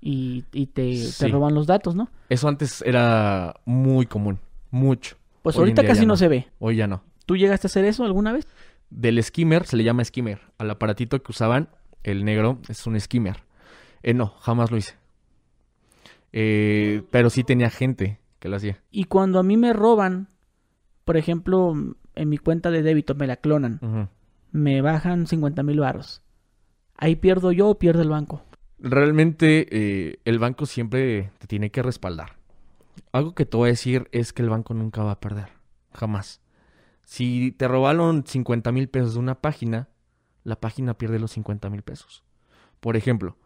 y, 0.07 0.45
y 0.53 0.67
te, 0.67 1.29
roban 1.29 1.53
los 1.53 1.67
datos, 1.67 1.97
¿no? 1.97 2.09
Eso 2.29 2.47
antes 2.47 2.81
era 2.83 3.57
muy 3.65 4.07
común. 4.07 4.39
Mucho. 4.71 5.17
Pues 5.43 5.57
Hoy 5.57 5.63
ahorita 5.63 5.85
casi 5.85 6.03
no. 6.03 6.13
no. 6.13 6.17
se 6.17 6.29
ve. 6.29 6.47
Hoy 6.61 6.77
ya 6.77 6.87
no. 6.87 7.03
¿Tú 7.27 7.37
llegaste 7.37 7.67
a 7.67 7.69
hacer 7.69 7.85
eso 7.85 8.05
alguna 8.05 8.33
vez? 8.33 8.47
Del 8.89 9.21
skimmer 9.21 9.67
se 9.67 9.77
le 9.77 9.83
llama 9.83 10.05
skimmer. 10.05 10.41
Al 10.59 10.71
aparatito 10.71 11.21
que 11.21 11.33
usaban, 11.33 11.71
el 12.05 12.25
negro, 12.25 12.61
es 12.69 12.87
un 12.87 12.99
skimmer. 13.01 13.43
Eh, 14.05 14.15
no, 14.15 14.29
jamás 14.29 14.71
lo 14.71 14.77
hice. 14.77 14.95
Eh, 16.33 17.03
pero 17.11 17.29
sí 17.29 17.43
tenía 17.43 17.69
gente 17.69 18.21
que 18.39 18.49
lo 18.49 18.57
hacía. 18.57 18.81
Y 18.93 19.05
cuando 19.05 19.41
a 19.41 19.43
mí 19.43 19.57
me 19.57 19.73
roban, 19.73 20.29
por 21.05 21.17
ejemplo, 21.17 21.75
en 22.15 22.29
mi 22.29 22.39
cuenta 22.39 22.71
de 22.71 22.85
débito 22.85 23.17
me 23.17 23.27
la 23.27 23.39
clonan. 23.39 24.09
Me 24.53 24.83
bajan 24.83 25.27
50 25.27 25.65
mil 25.65 25.81
varos. 25.81 26.23
Ahí 26.97 27.17
pierdo 27.17 27.51
yo 27.51 27.69
o 27.71 27.79
pierde 27.79 28.03
el 28.03 28.11
banco. 28.11 28.46
Realmente 28.79 29.67
eh, 29.71 30.19
el 30.25 30.39
banco 30.39 30.67
siempre 30.67 31.31
te 31.39 31.47
tiene 31.47 31.71
que 31.71 31.83
respaldar. 31.83 32.37
Algo 33.13 33.35
que 33.35 33.47
te 33.47 33.57
voy 33.57 33.69
a 33.69 33.73
decir 33.73 34.09
es 34.13 34.33
que 34.33 34.43
el 34.43 34.51
banco 34.51 34.75
nunca 34.75 35.03
va 35.03 35.13
a 35.13 35.21
perder. 35.21 35.49
Jamás. 35.93 36.41
Si 37.05 37.53
te 37.53 37.69
robaron 37.69 38.25
50 38.27 38.73
mil 38.73 38.89
pesos 38.89 39.15
de 39.15 39.21
una 39.21 39.41
página, 39.41 39.89
la 40.45 40.61
página 40.61 40.95
pierde 40.99 41.19
los 41.19 41.33
50 41.33 41.71
mil 41.71 41.83
pesos. 41.83 42.25
Por 42.81 42.97
ejemplo, 42.97 43.37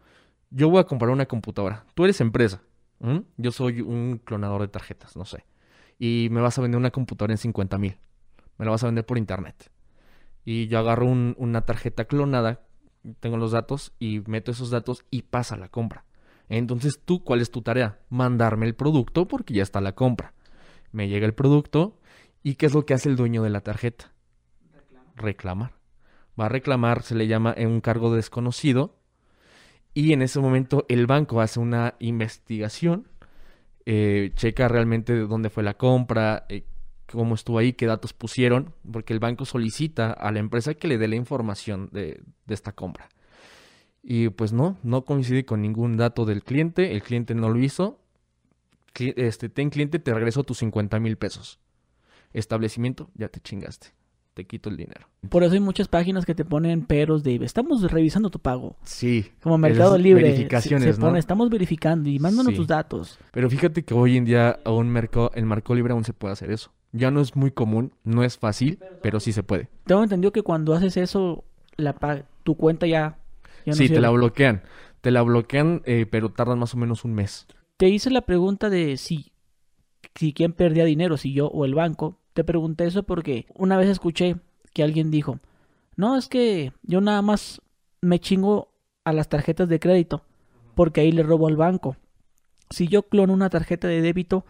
yo 0.51 0.69
voy 0.69 0.81
a 0.81 0.85
comprar 0.85 1.11
una 1.11 1.27
computadora. 1.27 1.85
Tú 1.95 2.05
eres 2.05 2.21
empresa. 2.21 2.63
Yo 3.39 3.51
soy 3.53 3.81
un 3.81 4.21
clonador 4.23 4.61
de 4.61 4.69
tarjetas, 4.69 5.17
no 5.17 5.25
sé. 5.25 5.47
Y 5.99 6.29
me 6.31 6.41
vas 6.43 6.59
a 6.59 6.63
vender 6.63 6.79
una 6.79 6.91
computadora 6.91 7.33
en 7.33 7.39
50 7.39 7.79
mil. 7.79 7.97
Me 8.59 8.65
la 8.67 8.73
vas 8.73 8.83
a 8.83 8.87
vender 8.87 9.07
por 9.07 9.17
internet. 9.17 9.71
Y 10.45 10.67
yo 10.67 10.79
agarro 10.79 11.07
un- 11.07 11.35
una 11.39 11.63
tarjeta 11.63 12.05
clonada 12.07 12.61
tengo 13.21 13.37
los 13.37 13.53
datos 13.53 13.93
y 13.99 14.21
meto 14.27 14.51
esos 14.51 14.71
datos 14.71 15.05
y 15.11 15.23
pasa 15.23 15.57
la 15.57 15.69
compra. 15.69 16.05
Entonces, 16.49 17.01
tú, 17.05 17.23
¿cuál 17.23 17.41
es 17.41 17.51
tu 17.51 17.63
tarea? 17.63 18.01
Mandarme 18.09 18.67
el 18.67 18.75
producto 18.75 19.29
porque 19.29 19.55
ya 19.55 19.63
está 19.63 19.81
la 19.81 19.95
compra. 19.95 20.35
Me 20.93 21.09
llega 21.09 21.27
el 21.27 21.35
producto 21.35 21.99
y 22.43 22.57
¿qué 22.57 22.67
es 22.67 22.75
lo 22.75 22.85
que 22.85 22.95
hace 22.95 23.09
el 23.09 23.17
dueño 23.17 23.43
de 23.43 23.51
la 23.51 23.61
tarjeta? 23.61 24.13
Reclamar. 25.15 25.75
Va 26.39 26.47
a 26.47 26.49
reclamar, 26.49 27.03
se 27.03 27.15
le 27.15 27.27
llama 27.27 27.55
en 27.57 27.69
un 27.69 27.81
cargo 27.81 28.15
desconocido 28.15 28.97
y 29.95 30.13
en 30.13 30.23
ese 30.23 30.41
momento 30.41 30.87
el 30.89 31.07
banco 31.07 31.41
hace 31.41 31.61
una 31.61 31.95
investigación, 31.99 33.09
eh, 33.87 34.33
checa 34.35 34.69
realmente 34.69 35.13
de 35.13 35.27
dónde 35.27 35.51
fue 35.51 35.63
la 35.63 35.75
compra, 35.75 36.47
eh, 36.49 36.65
cómo 37.13 37.35
estuvo 37.35 37.59
ahí, 37.59 37.73
qué 37.73 37.87
datos 37.87 38.13
pusieron, 38.13 38.73
porque 38.91 39.13
el 39.13 39.19
banco 39.21 39.45
solicita 39.45 40.13
a 40.13 40.31
la 40.33 40.39
empresa 40.39 40.75
que 40.75 40.89
le 40.89 40.99
dé 40.99 41.09
la 41.09 41.17
información 41.17 41.89
de, 41.93 42.23
de 42.47 42.55
esta 42.55 42.73
compra. 42.73 43.09
Y 44.03 44.29
pues 44.31 44.53
no, 44.53 44.79
no 44.83 45.05
coincide 45.05 45.45
con 45.45 45.61
ningún 45.61 45.97
dato 45.97 46.25
del 46.25 46.43
cliente, 46.43 46.93
el 46.93 47.03
cliente 47.03 47.35
no 47.35 47.49
lo 47.51 47.59
hizo. 47.59 48.01
Este, 48.95 49.49
ten 49.49 49.71
cliente, 49.71 49.99
te 49.99 50.13
regreso 50.15 50.43
tus 50.45 50.59
50 50.59 50.99
mil 51.01 51.17
pesos. 51.17 51.59
Establecimiento, 52.33 53.11
ya 53.15 53.29
te 53.29 53.41
chingaste. 53.41 53.89
Te 54.35 54.47
quito 54.47 54.71
el 54.71 54.77
dinero. 54.77 55.09
Por 55.29 55.43
eso 55.43 55.55
hay 55.55 55.61
muchas 55.61 55.89
páginas 55.89 56.25
que 56.25 56.35
te 56.37 56.45
ponen 56.45 56.87
peros 56.87 57.23
de 57.25 57.37
estamos 57.45 57.83
revisando 57.91 58.31
tu 58.31 58.39
pago. 58.39 58.77
Sí. 58.85 59.27
Como 59.43 59.59
Mercado 59.59 59.99
Libre. 59.99 60.23
se- 60.23 60.31
verificaciones, 60.33 60.95
se, 60.95 61.01
¿no? 61.01 61.09
pone, 61.09 61.19
estamos 61.19 61.51
verificando 61.51 62.09
y 62.09 62.19
mándanos 62.21 62.53
Sí. 62.53 62.57
tus 62.57 62.67
datos. 62.69 63.19
Pero 63.33 63.51
fíjate 63.51 63.83
que 63.83 63.93
hoy 63.93 64.17
en 64.17 64.25
día 64.25 64.61
aún 64.65 64.89
mercado, 64.89 65.33
en 65.35 65.47
Marco 65.47 65.75
Libre 65.75 65.93
aún 65.93 66.05
se 66.05 66.13
puede 66.13 66.33
hacer 66.33 66.53
eso. 66.53 66.73
Ya 66.93 67.11
no 67.11 67.21
es 67.21 67.37
muy 67.37 67.51
común, 67.51 67.93
no 68.05 68.25
es 68.25 68.37
fácil, 68.39 68.79
pero 69.03 69.21
sí 69.21 69.33
se 69.33 69.43
puede. 69.43 69.69
Tengo 69.85 70.03
entendido 70.03 70.33
que 70.33 70.43
cuando 70.43 70.75
haces 70.75 70.97
eso, 70.97 71.45
la 71.77 71.95
tu 72.43 72.57
cuenta 72.57 72.87
ya, 72.87 73.19
ya 73.65 73.73
no 73.73 73.75
sí, 73.75 73.89
te 73.89 74.01
la 74.01 74.11
bloquean. 74.11 74.63
Te 75.01 75.11
la 75.11 75.23
bloquean, 75.23 75.83
eh, 75.85 76.07
pero 76.11 76.31
tardan 76.31 76.59
más 76.59 76.75
o 76.75 76.77
menos 76.77 77.05
un 77.05 77.15
mes. 77.15 77.47
Te 77.77 77.89
hice 77.89 78.11
la 78.11 78.23
pregunta 78.23 78.69
de 78.71 78.97
si, 78.97 79.33
si 80.15 80.33
quién 80.33 80.53
perdía 80.53 80.85
dinero, 80.85 81.17
si 81.17 81.33
yo 81.33 81.47
o 81.47 81.65
el 81.65 81.75
banco. 81.75 82.19
Te 82.35 82.45
pregunté 82.45 82.87
eso 82.87 83.03
porque 83.05 83.47
una 83.55 83.77
vez 83.77 83.89
escuché 83.89 84.37
que 84.73 84.83
alguien 84.83 85.11
dijo, 85.11 85.41
no, 85.97 86.17
es 86.17 86.29
que 86.29 86.73
yo 86.83 87.01
nada 87.01 87.23
más 87.23 87.63
me 88.01 88.19
chingo 88.19 88.73
a 89.05 89.13
las 89.13 89.29
tarjetas 89.29 89.69
de 89.69 89.81
crédito 89.81 90.25
porque 90.75 91.03
ahí 91.03 91.13
le 91.13 91.23
robo 91.23 91.47
al 91.47 91.57
banco. 91.57 91.97
Si 92.71 92.89
yo 92.89 93.03
clono 93.03 93.33
una 93.33 93.51
tarjeta 93.51 93.89
de 93.89 94.01
débito, 94.01 94.45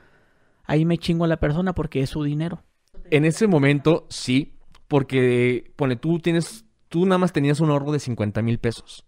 ahí 0.65 0.85
me 0.85 0.99
chingo 0.99 1.25
a 1.25 1.29
la 1.29 1.39
persona 1.39 1.75
porque 1.75 2.03
es 2.03 2.11
su 2.11 2.23
dinero. 2.23 2.63
En 3.11 3.25
ese 3.25 3.47
momento, 3.47 4.07
sí, 4.09 4.55
porque, 4.89 5.73
pone, 5.77 5.97
tú 5.97 6.19
tienes, 6.19 6.65
tú 6.89 7.07
nada 7.07 7.19
más 7.19 7.33
tenías 7.33 7.61
un 7.61 7.71
ahorro 7.71 7.93
de 7.93 7.99
50 7.99 8.43
mil 8.43 8.59
pesos. 8.59 9.05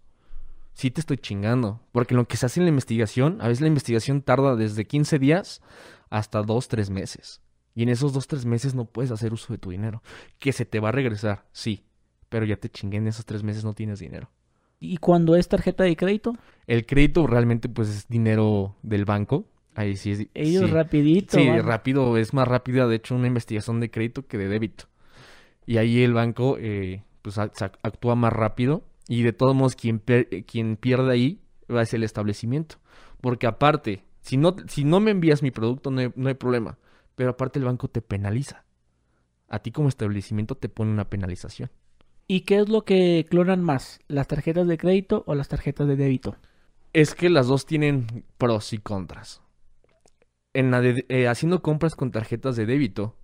Sí 0.73 0.91
te 0.91 1.01
estoy 1.01 1.19
chingando, 1.19 1.81
porque 1.93 2.15
lo 2.15 2.27
que 2.27 2.37
se 2.37 2.47
hace 2.47 2.61
en 2.61 2.67
la 2.67 2.71
investigación, 2.71 3.41
a 3.41 3.49
veces 3.49 3.61
la 3.61 3.69
investigación 3.69 4.23
tarda 4.23 4.57
desde 4.57 4.87
15 4.87 5.19
días 5.19 5.61
hasta 6.11 6.43
2, 6.43 6.69
3 6.69 6.91
meses. 6.91 7.43
Y 7.75 7.83
en 7.83 7.89
esos 7.89 8.13
2, 8.13 8.27
3 8.27 8.47
meses 8.47 8.75
no 8.75 8.85
puedes 8.87 9.11
hacer 9.11 9.33
uso 9.33 9.53
de 9.53 9.59
tu 9.59 9.71
dinero. 9.71 10.03
Que 10.39 10.53
se 10.53 10.65
te 10.65 10.81
va 10.81 10.89
a 10.91 10.93
regresar, 10.93 11.47
sí, 11.53 11.85
pero 12.29 12.45
ya 12.47 12.57
te 12.57 12.71
chingué 12.71 12.99
en 12.99 13.07
esos 13.07 13.27
3 13.27 13.43
meses, 13.43 13.65
no 13.65 13.75
tienes 13.75 13.99
dinero. 13.99 14.31
Y 14.79 14.97
cuando 14.97 15.37
es 15.37 15.49
tarjeta 15.49 15.85
de 15.85 15.97
crédito, 15.97 16.33
El 16.67 16.87
crédito 16.87 17.27
realmente 17.27 17.69
pues 17.69 17.89
es 17.89 18.09
dinero 18.09 18.77
del 18.83 19.05
banco. 19.05 19.47
Ahí 19.75 19.97
sí 19.97 20.13
es... 20.13 20.27
ellos 20.35 20.65
sí. 20.65 20.73
rapidito. 20.73 21.39
Sí, 21.39 21.49
van. 21.49 21.67
rápido, 21.67 22.17
es 22.17 22.35
más 22.35 22.47
rápida 22.49 22.87
de 22.87 22.97
hecho 22.97 23.15
una 23.15 23.27
investigación 23.27 23.81
de 23.81 23.91
crédito 23.91 24.27
que 24.27 24.39
de 24.39 24.49
débito. 24.49 24.85
Y 25.67 25.79
ahí 25.79 26.03
el 26.03 26.13
banco 26.13 26.57
eh, 26.59 27.03
pues 27.23 27.39
ac- 27.39 27.53
ac- 27.55 27.79
actúa 27.83 28.15
más 28.15 28.33
rápido 28.33 28.83
y 29.09 29.23
de 29.23 29.33
todos 29.33 29.55
modos 29.55 29.77
quien, 29.77 29.99
per- 29.99 30.45
quien 30.45 30.77
pierde 30.77 31.13
ahí 31.13 31.41
va 31.71 31.81
a 31.81 31.87
ser 31.87 31.99
el 31.99 32.05
establecimiento. 32.05 32.77
Porque 33.21 33.47
aparte, 33.47 34.05
si 34.21 34.37
no, 34.37 34.57
si 34.69 34.85
no 34.85 35.01
me 35.01 35.13
envías 35.13 35.43
mi 35.43 35.51
producto 35.51 35.91
no 35.91 36.01
hay, 36.01 36.13
no 36.17 36.29
hay 36.29 36.35
problema, 36.35 36.79
pero 37.15 37.31
aparte 37.31 37.59
el 37.59 37.65
banco 37.65 37.89
te 37.89 38.03
penaliza. 38.03 38.65
A 39.49 39.61
ti 39.61 39.71
como 39.71 39.89
establecimiento 39.89 40.57
te 40.57 40.69
pone 40.69 40.91
una 40.91 41.09
penalización. 41.09 41.71
¿Y 42.27 42.41
qué 42.41 42.59
es 42.59 42.69
lo 42.69 42.85
que 42.85 43.27
clonan 43.29 43.63
más? 43.63 44.01
¿Las 44.09 44.27
tarjetas 44.27 44.67
de 44.67 44.79
crédito 44.79 45.23
o 45.27 45.35
las 45.35 45.49
tarjetas 45.49 45.87
de 45.87 45.97
débito? 45.97 46.37
Es 46.93 47.15
que 47.15 47.29
las 47.31 47.47
dos 47.49 47.67
tienen 47.67 48.25
pros 48.39 48.73
y 48.73 48.79
contras. 48.79 49.43
En 50.55 50.71
la 50.71 50.81
de- 50.81 51.07
eh, 51.09 51.29
haciendo 51.29 51.63
compras 51.63 51.95
con 51.95 52.11
tarjetas 52.11 52.57
de 52.57 52.67
débito, 52.67 53.17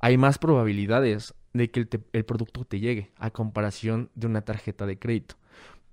hay 0.00 0.18
más 0.18 0.38
probabilidades 0.38 1.34
de 1.54 1.70
que 1.70 1.88
el, 2.12 2.24
producto 2.24 2.64
te 2.64 2.78
llegue 2.78 3.10
a 3.16 3.30
comparación 3.30 4.10
de 4.14 4.26
una 4.26 4.42
tarjeta 4.42 4.86
de 4.86 4.98
crédito. 4.98 5.36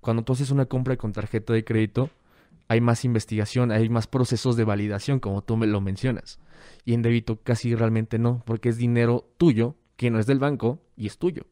Cuando 0.00 0.22
tú 0.22 0.34
haces 0.34 0.50
una 0.50 0.66
compra 0.66 0.96
con 0.96 1.12
tarjeta 1.12 1.52
de 1.52 1.64
crédito, 1.64 2.10
hay 2.68 2.80
más 2.80 3.04
investigación, 3.04 3.72
hay 3.72 3.88
más 3.88 4.06
procesos 4.06 4.56
de 4.56 4.64
validación, 4.64 5.18
como 5.18 5.42
tú 5.42 5.56
me 5.56 5.66
lo 5.66 5.80
mencionas. 5.80 6.40
Y 6.84 6.94
en 6.94 7.02
débito 7.02 7.40
casi 7.42 7.74
realmente 7.74 8.18
no, 8.18 8.42
porque 8.44 8.68
es 8.68 8.76
dinero 8.76 9.28
tuyo, 9.38 9.76
que 9.96 10.10
no 10.10 10.18
es 10.18 10.26
del 10.26 10.38
banco, 10.38 10.80
y 10.96 11.06
es 11.06 11.18
tuyo. 11.18 11.44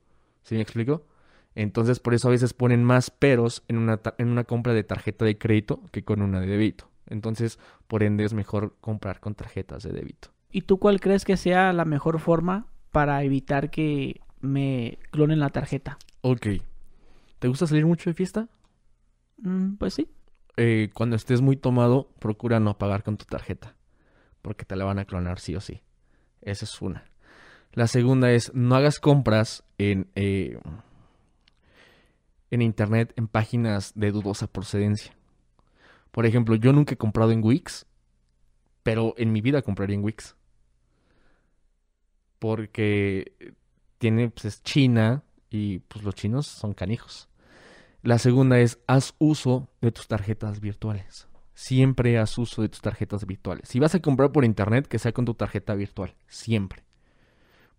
¿Sí 0.43 0.55
me 0.55 0.61
explico? 0.61 1.07
Entonces, 1.55 1.99
por 1.99 2.15
eso 2.15 2.29
a 2.29 2.33
veces 2.33 2.53
ponen 2.53 2.85
más 2.85 3.11
peros 3.11 3.65
en 3.69 3.79
una, 3.79 4.01
en 4.19 4.29
una 4.29 4.45
compra 4.45 4.75
de 4.75 4.85
tarjeta 4.85 5.25
de 5.25 5.39
crédito 5.39 5.83
que 5.93 6.05
con 6.05 6.21
una 6.21 6.41
de 6.41 6.47
débito. 6.47 6.91
Entonces, 7.07 7.59
por 7.87 8.03
ende, 8.03 8.25
es 8.25 8.35
mejor 8.35 8.77
comprar 8.81 9.21
con 9.21 9.35
tarjetas 9.35 9.83
de 9.83 9.93
débito. 9.93 10.29
¿Y 10.51 10.63
tú 10.63 10.79
cuál 10.79 11.01
crees 11.01 11.25
que 11.25 11.37
sea 11.37 11.73
la 11.73 11.85
mejor 11.85 12.21
forma 12.21 12.67
para 12.93 13.23
evitar 13.25 13.71
que 13.71 14.21
me 14.41 14.99
clonen 15.11 15.41
la 15.41 15.51
tarjeta? 15.51 15.99
Ok. 16.21 16.47
¿Te 17.39 17.49
gusta 17.49 17.67
salir 17.67 17.87
mucho 17.87 18.09
de 18.09 18.15
fiesta? 18.15 18.49
Mm, 19.39 19.75
pues 19.75 19.95
sí. 19.95 20.09
Eh, 20.57 20.91
cuando 20.95 21.17
estés 21.17 21.41
muy 21.41 21.57
tomado, 21.57 22.09
procura 22.19 22.61
no 22.61 22.79
pagar 22.79 23.03
con 23.03 23.17
tu 23.17 23.25
tarjeta. 23.25 23.75
Porque 24.43 24.65
te 24.65 24.77
la 24.77 24.85
van 24.85 24.99
a 24.99 25.05
clonar 25.05 25.41
sí 25.41 25.57
o 25.57 25.61
sí. 25.61 25.83
Esa 26.41 26.65
es 26.65 26.81
una. 26.81 27.05
La 27.73 27.89
segunda 27.89 28.31
es, 28.31 28.55
no 28.55 28.77
hagas 28.77 29.01
compras 29.01 29.65
en, 29.79 30.09
eh, 30.15 30.59
en 32.51 32.63
internet 32.63 33.13
en 33.17 33.27
páginas 33.27 33.93
de 33.97 34.13
dudosa 34.13 34.47
procedencia. 34.47 35.13
Por 36.15 36.27
ejemplo, 36.27 36.55
yo 36.55 36.73
nunca 36.73 36.95
he 36.95 36.97
comprado 36.97 37.33
en 37.33 37.43
Wix, 37.43 37.87
pero 38.85 39.15
en 39.17 39.33
mi 39.33 39.41
vida 39.41 39.63
compraría 39.63 39.97
en 39.97 40.05
Wix. 40.05 40.37
Porque 42.39 43.33
tiene, 43.99 44.31
pues 44.31 44.45
es 44.45 44.63
China 44.63 45.25
y 45.51 45.81
pues 45.81 46.05
los 46.05 46.15
chinos 46.15 46.47
son 46.47 46.73
canijos. 46.73 47.29
La 48.03 48.19
segunda 48.19 48.61
es, 48.61 48.79
haz 48.87 49.17
uso 49.19 49.69
de 49.81 49.91
tus 49.91 50.07
tarjetas 50.07 50.61
virtuales. 50.61 51.27
Siempre 51.53 52.17
haz 52.17 52.39
uso 52.39 52.63
de 52.63 52.69
tus 52.69 52.81
tarjetas 52.81 53.27
virtuales. 53.27 53.69
Si 53.69 53.81
vas 53.81 53.97
a 53.97 54.01
comprar 54.01 54.31
por 54.31 54.45
internet, 54.45 54.87
que 54.87 55.01
sea 55.01 55.11
con 55.11 55.25
tu 55.25 55.35
tarjeta 55.35 55.75
virtual. 55.75 56.15
Siempre. 56.29 56.85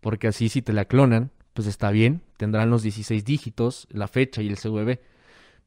Porque 0.01 0.27
así 0.27 0.49
si 0.49 0.61
te 0.61 0.73
la 0.73 0.83
clonan, 0.83 1.31
pues 1.53 1.69
está 1.69 1.89
bien. 1.89 2.21
Tendrán 2.36 2.69
los 2.69 2.83
16 2.83 3.23
dígitos, 3.23 3.88
la 3.91 4.09
fecha 4.09 4.41
y 4.41 4.49
el 4.49 4.57
CVV. 4.57 4.99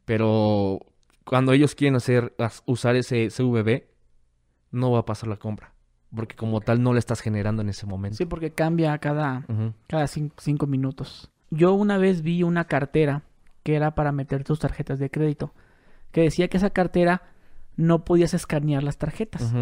Pero 0.05 0.81
cuando 1.29 1.53
ellos 1.53 1.75
quieren 1.75 1.97
hacer, 1.97 2.35
usar 2.65 2.97
ese 2.97 3.29
CVV, 3.29 3.87
no 4.71 4.91
va 4.91 5.01
a 5.01 5.05
pasar 5.05 5.29
la 5.29 5.37
compra. 5.37 5.75
Porque 6.15 6.37
como 6.37 6.61
tal 6.61 6.83
no 6.83 6.95
la 6.95 6.99
estás 6.99 7.21
generando 7.21 7.61
en 7.61 7.69
ese 7.69 7.87
momento. 7.87 8.17
Sí, 8.17 8.25
porque 8.25 8.53
cambia 8.53 8.97
cada, 8.99 9.45
cada 9.87 10.07
cinco, 10.07 10.67
minutos. 10.67 11.31
Yo 11.51 11.75
una 11.75 11.99
vez 11.99 12.23
vi 12.23 12.43
una 12.43 12.65
cartera 12.65 13.23
que 13.63 13.75
era 13.75 13.95
para 13.95 14.13
meter 14.13 14.43
tus 14.43 14.59
tarjetas 14.59 14.99
de 14.99 15.11
crédito. 15.11 15.53
Que 16.13 16.23
decía 16.23 16.49
que 16.49 16.57
esa 16.57 16.71
cartera 16.71 17.23
no 17.77 18.05
podías 18.05 18.33
escanear 18.33 18.83
las 18.83 18.97
tarjetas. 18.97 19.53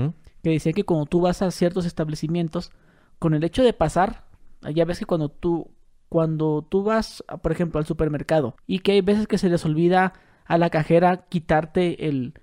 Que 0.43 0.51
decía 0.51 0.73
que 0.73 0.85
cuando 0.85 1.07
tú 1.07 1.21
vas 1.21 1.43
a 1.43 1.51
ciertos 1.51 1.85
establecimientos, 1.85 2.71
con 3.19 3.35
el 3.35 3.43
hecho 3.43 3.65
de 3.65 3.73
pasar, 3.73 4.25
ya 4.73 4.85
ves 4.85 5.01
que 5.01 5.07
cuando 5.07 5.31
tú, 5.31 5.73
cuando 6.09 6.65
tú 6.69 6.85
vas, 6.85 7.25
por 7.43 7.51
ejemplo, 7.51 7.81
al 7.81 7.87
supermercado 7.87 8.57
y 8.69 8.79
que 8.81 8.93
hay 8.93 9.01
veces 9.01 9.27
que 9.27 9.39
se 9.39 9.49
les 9.49 9.65
olvida 9.65 10.13
a 10.47 10.59
la 10.59 10.71
cajera 10.71 11.25
quitarte 11.29 12.09
el, 12.09 12.35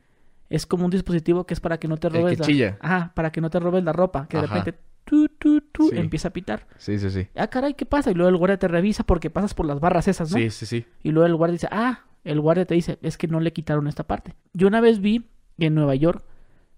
es 0.49 0.65
como 0.65 0.85
un 0.85 0.91
dispositivo 0.91 1.45
que 1.45 1.53
es 1.53 1.59
para 1.59 1.79
que 1.79 1.87
no 1.87 1.97
te 1.97 2.09
robes 2.09 2.39
la... 2.39 2.77
Ajá, 2.79 3.11
para 3.15 3.31
que 3.31 3.41
no 3.41 3.49
te 3.49 3.59
robes 3.59 3.83
la 3.83 3.93
ropa, 3.93 4.27
que 4.27 4.37
de 4.37 4.47
repente 4.47 4.75
tú, 5.03 5.27
tú, 5.29 5.61
tú, 5.61 5.89
empieza 5.93 6.29
a 6.29 6.31
pitar. 6.31 6.67
Sí, 6.77 6.99
sí, 6.99 7.09
sí. 7.09 7.27
Ah, 7.35 7.47
caray, 7.47 7.73
¿qué 7.73 7.85
pasa? 7.85 8.11
Y 8.11 8.13
luego 8.13 8.29
el 8.29 8.37
guardia 8.37 8.57
te 8.57 8.67
revisa 8.67 9.03
porque 9.03 9.29
pasas 9.29 9.53
por 9.53 9.65
las 9.65 9.79
barras 9.79 10.07
esas, 10.07 10.31
¿no? 10.31 10.37
Sí, 10.37 10.49
sí, 10.49 10.65
sí. 10.65 10.85
Y 11.01 11.11
luego 11.11 11.27
el 11.27 11.35
guardia 11.35 11.53
dice, 11.53 11.67
ah, 11.71 12.05
el 12.23 12.39
guardia 12.39 12.65
te 12.65 12.75
dice, 12.75 12.99
es 13.01 13.17
que 13.17 13.27
no 13.27 13.39
le 13.39 13.53
quitaron 13.53 13.87
esta 13.87 14.05
parte. 14.05 14.35
Yo 14.53 14.67
una 14.67 14.81
vez 14.81 14.99
vi 14.99 15.27
en 15.57 15.75
Nueva 15.75 15.95
York 15.95 16.23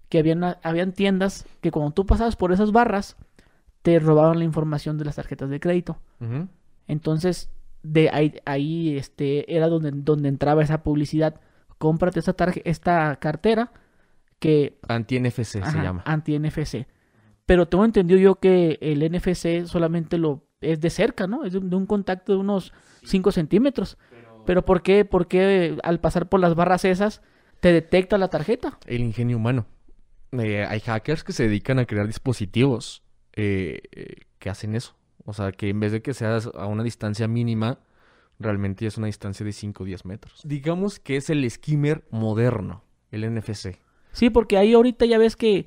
que 0.08 0.18
habían, 0.18 0.42
habían 0.62 0.92
tiendas 0.92 1.46
que 1.60 1.70
cuando 1.70 1.92
tú 1.92 2.06
pasabas 2.06 2.36
por 2.36 2.52
esas 2.52 2.72
barras, 2.72 3.16
te 3.82 3.98
robaban 3.98 4.38
la 4.38 4.44
información 4.44 4.98
de 4.98 5.04
las 5.04 5.16
tarjetas 5.16 5.50
de 5.50 5.60
crédito. 5.60 5.98
Entonces, 6.88 7.50
de 7.92 8.10
ahí, 8.12 8.34
ahí 8.44 8.96
este, 8.96 9.54
era 9.54 9.68
donde, 9.68 9.90
donde 9.92 10.28
entraba 10.28 10.62
esa 10.62 10.82
publicidad 10.82 11.40
cómprate 11.78 12.20
esta, 12.20 12.34
esta 12.64 13.16
cartera 13.16 13.72
que... 14.38 14.78
Anti-NFC 14.88 15.44
se 15.44 15.60
llama. 15.60 16.02
Anti-NFC. 16.04 16.86
Pero 17.44 17.68
tengo 17.68 17.84
entendido 17.84 18.18
yo 18.18 18.36
que 18.36 18.78
el 18.80 19.08
NFC 19.10 19.66
solamente 19.66 20.18
lo 20.18 20.46
es 20.60 20.80
de 20.80 20.90
cerca, 20.90 21.26
¿no? 21.26 21.44
Es 21.44 21.52
de, 21.52 21.58
un 21.58 21.86
contacto 21.86 22.32
de 22.32 22.38
unos 22.38 22.72
5 23.04 23.30
centímetros. 23.30 23.98
Pero, 24.44 24.64
¿por, 24.64 24.82
qué, 24.82 25.04
¿por 25.04 25.28
qué 25.28 25.78
al 25.82 26.00
pasar 26.00 26.28
por 26.28 26.40
las 26.40 26.54
barras 26.54 26.84
esas 26.84 27.22
te 27.60 27.72
detecta 27.72 28.18
la 28.18 28.28
tarjeta? 28.28 28.78
El 28.86 29.02
ingenio 29.02 29.36
humano. 29.36 29.66
Eh, 30.32 30.64
hay 30.64 30.80
hackers 30.80 31.24
que 31.24 31.32
se 31.32 31.44
dedican 31.44 31.78
a 31.78 31.86
crear 31.86 32.06
dispositivos 32.06 33.02
eh, 33.34 33.80
eh, 33.92 34.14
que 34.38 34.50
hacen 34.50 34.74
eso. 34.74 34.96
O 35.26 35.32
sea, 35.32 35.52
que 35.52 35.68
en 35.68 35.80
vez 35.80 35.92
de 35.92 36.00
que 36.00 36.14
seas 36.14 36.48
a 36.54 36.66
una 36.66 36.82
distancia 36.82 37.28
mínima, 37.28 37.80
realmente 38.38 38.86
es 38.86 38.96
una 38.96 39.06
distancia 39.08 39.44
de 39.44 39.52
5 39.52 39.82
o 39.82 39.86
10 39.86 40.04
metros. 40.06 40.40
Digamos 40.44 40.98
que 40.98 41.16
es 41.16 41.28
el 41.30 41.48
skimmer 41.50 42.04
moderno, 42.10 42.84
el 43.10 43.34
NFC. 43.34 43.78
Sí, 44.12 44.30
porque 44.30 44.56
ahí 44.56 44.72
ahorita 44.72 45.04
ya 45.04 45.18
ves 45.18 45.36
que 45.36 45.66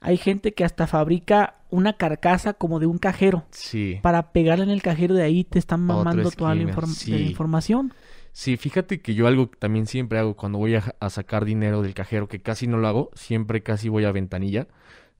hay 0.00 0.16
gente 0.16 0.54
que 0.54 0.64
hasta 0.64 0.86
fabrica 0.86 1.56
una 1.70 1.94
carcasa 1.94 2.54
como 2.54 2.80
de 2.80 2.86
un 2.86 2.98
cajero. 2.98 3.44
Sí. 3.50 3.98
Para 4.02 4.32
pegarla 4.32 4.64
en 4.64 4.70
el 4.70 4.82
cajero 4.82 5.14
de 5.14 5.22
ahí 5.22 5.44
te 5.44 5.58
están 5.58 5.80
mamando 5.82 6.30
toda 6.30 6.54
la, 6.54 6.62
información. 6.62 7.92
Sí, 8.32 8.56
fíjate 8.56 9.00
que 9.00 9.14
yo 9.14 9.26
algo 9.26 9.50
también 9.58 9.86
siempre 9.86 10.18
hago 10.18 10.34
cuando 10.34 10.58
voy 10.58 10.76
a, 10.76 11.10
sacar 11.10 11.44
dinero 11.44 11.82
del 11.82 11.94
cajero, 11.94 12.28
que 12.28 12.40
casi 12.40 12.66
no 12.66 12.78
lo 12.78 12.88
hago, 12.88 13.10
siempre 13.14 13.62
casi 13.62 13.88
voy 13.88 14.04
a 14.04 14.12
ventanilla. 14.12 14.68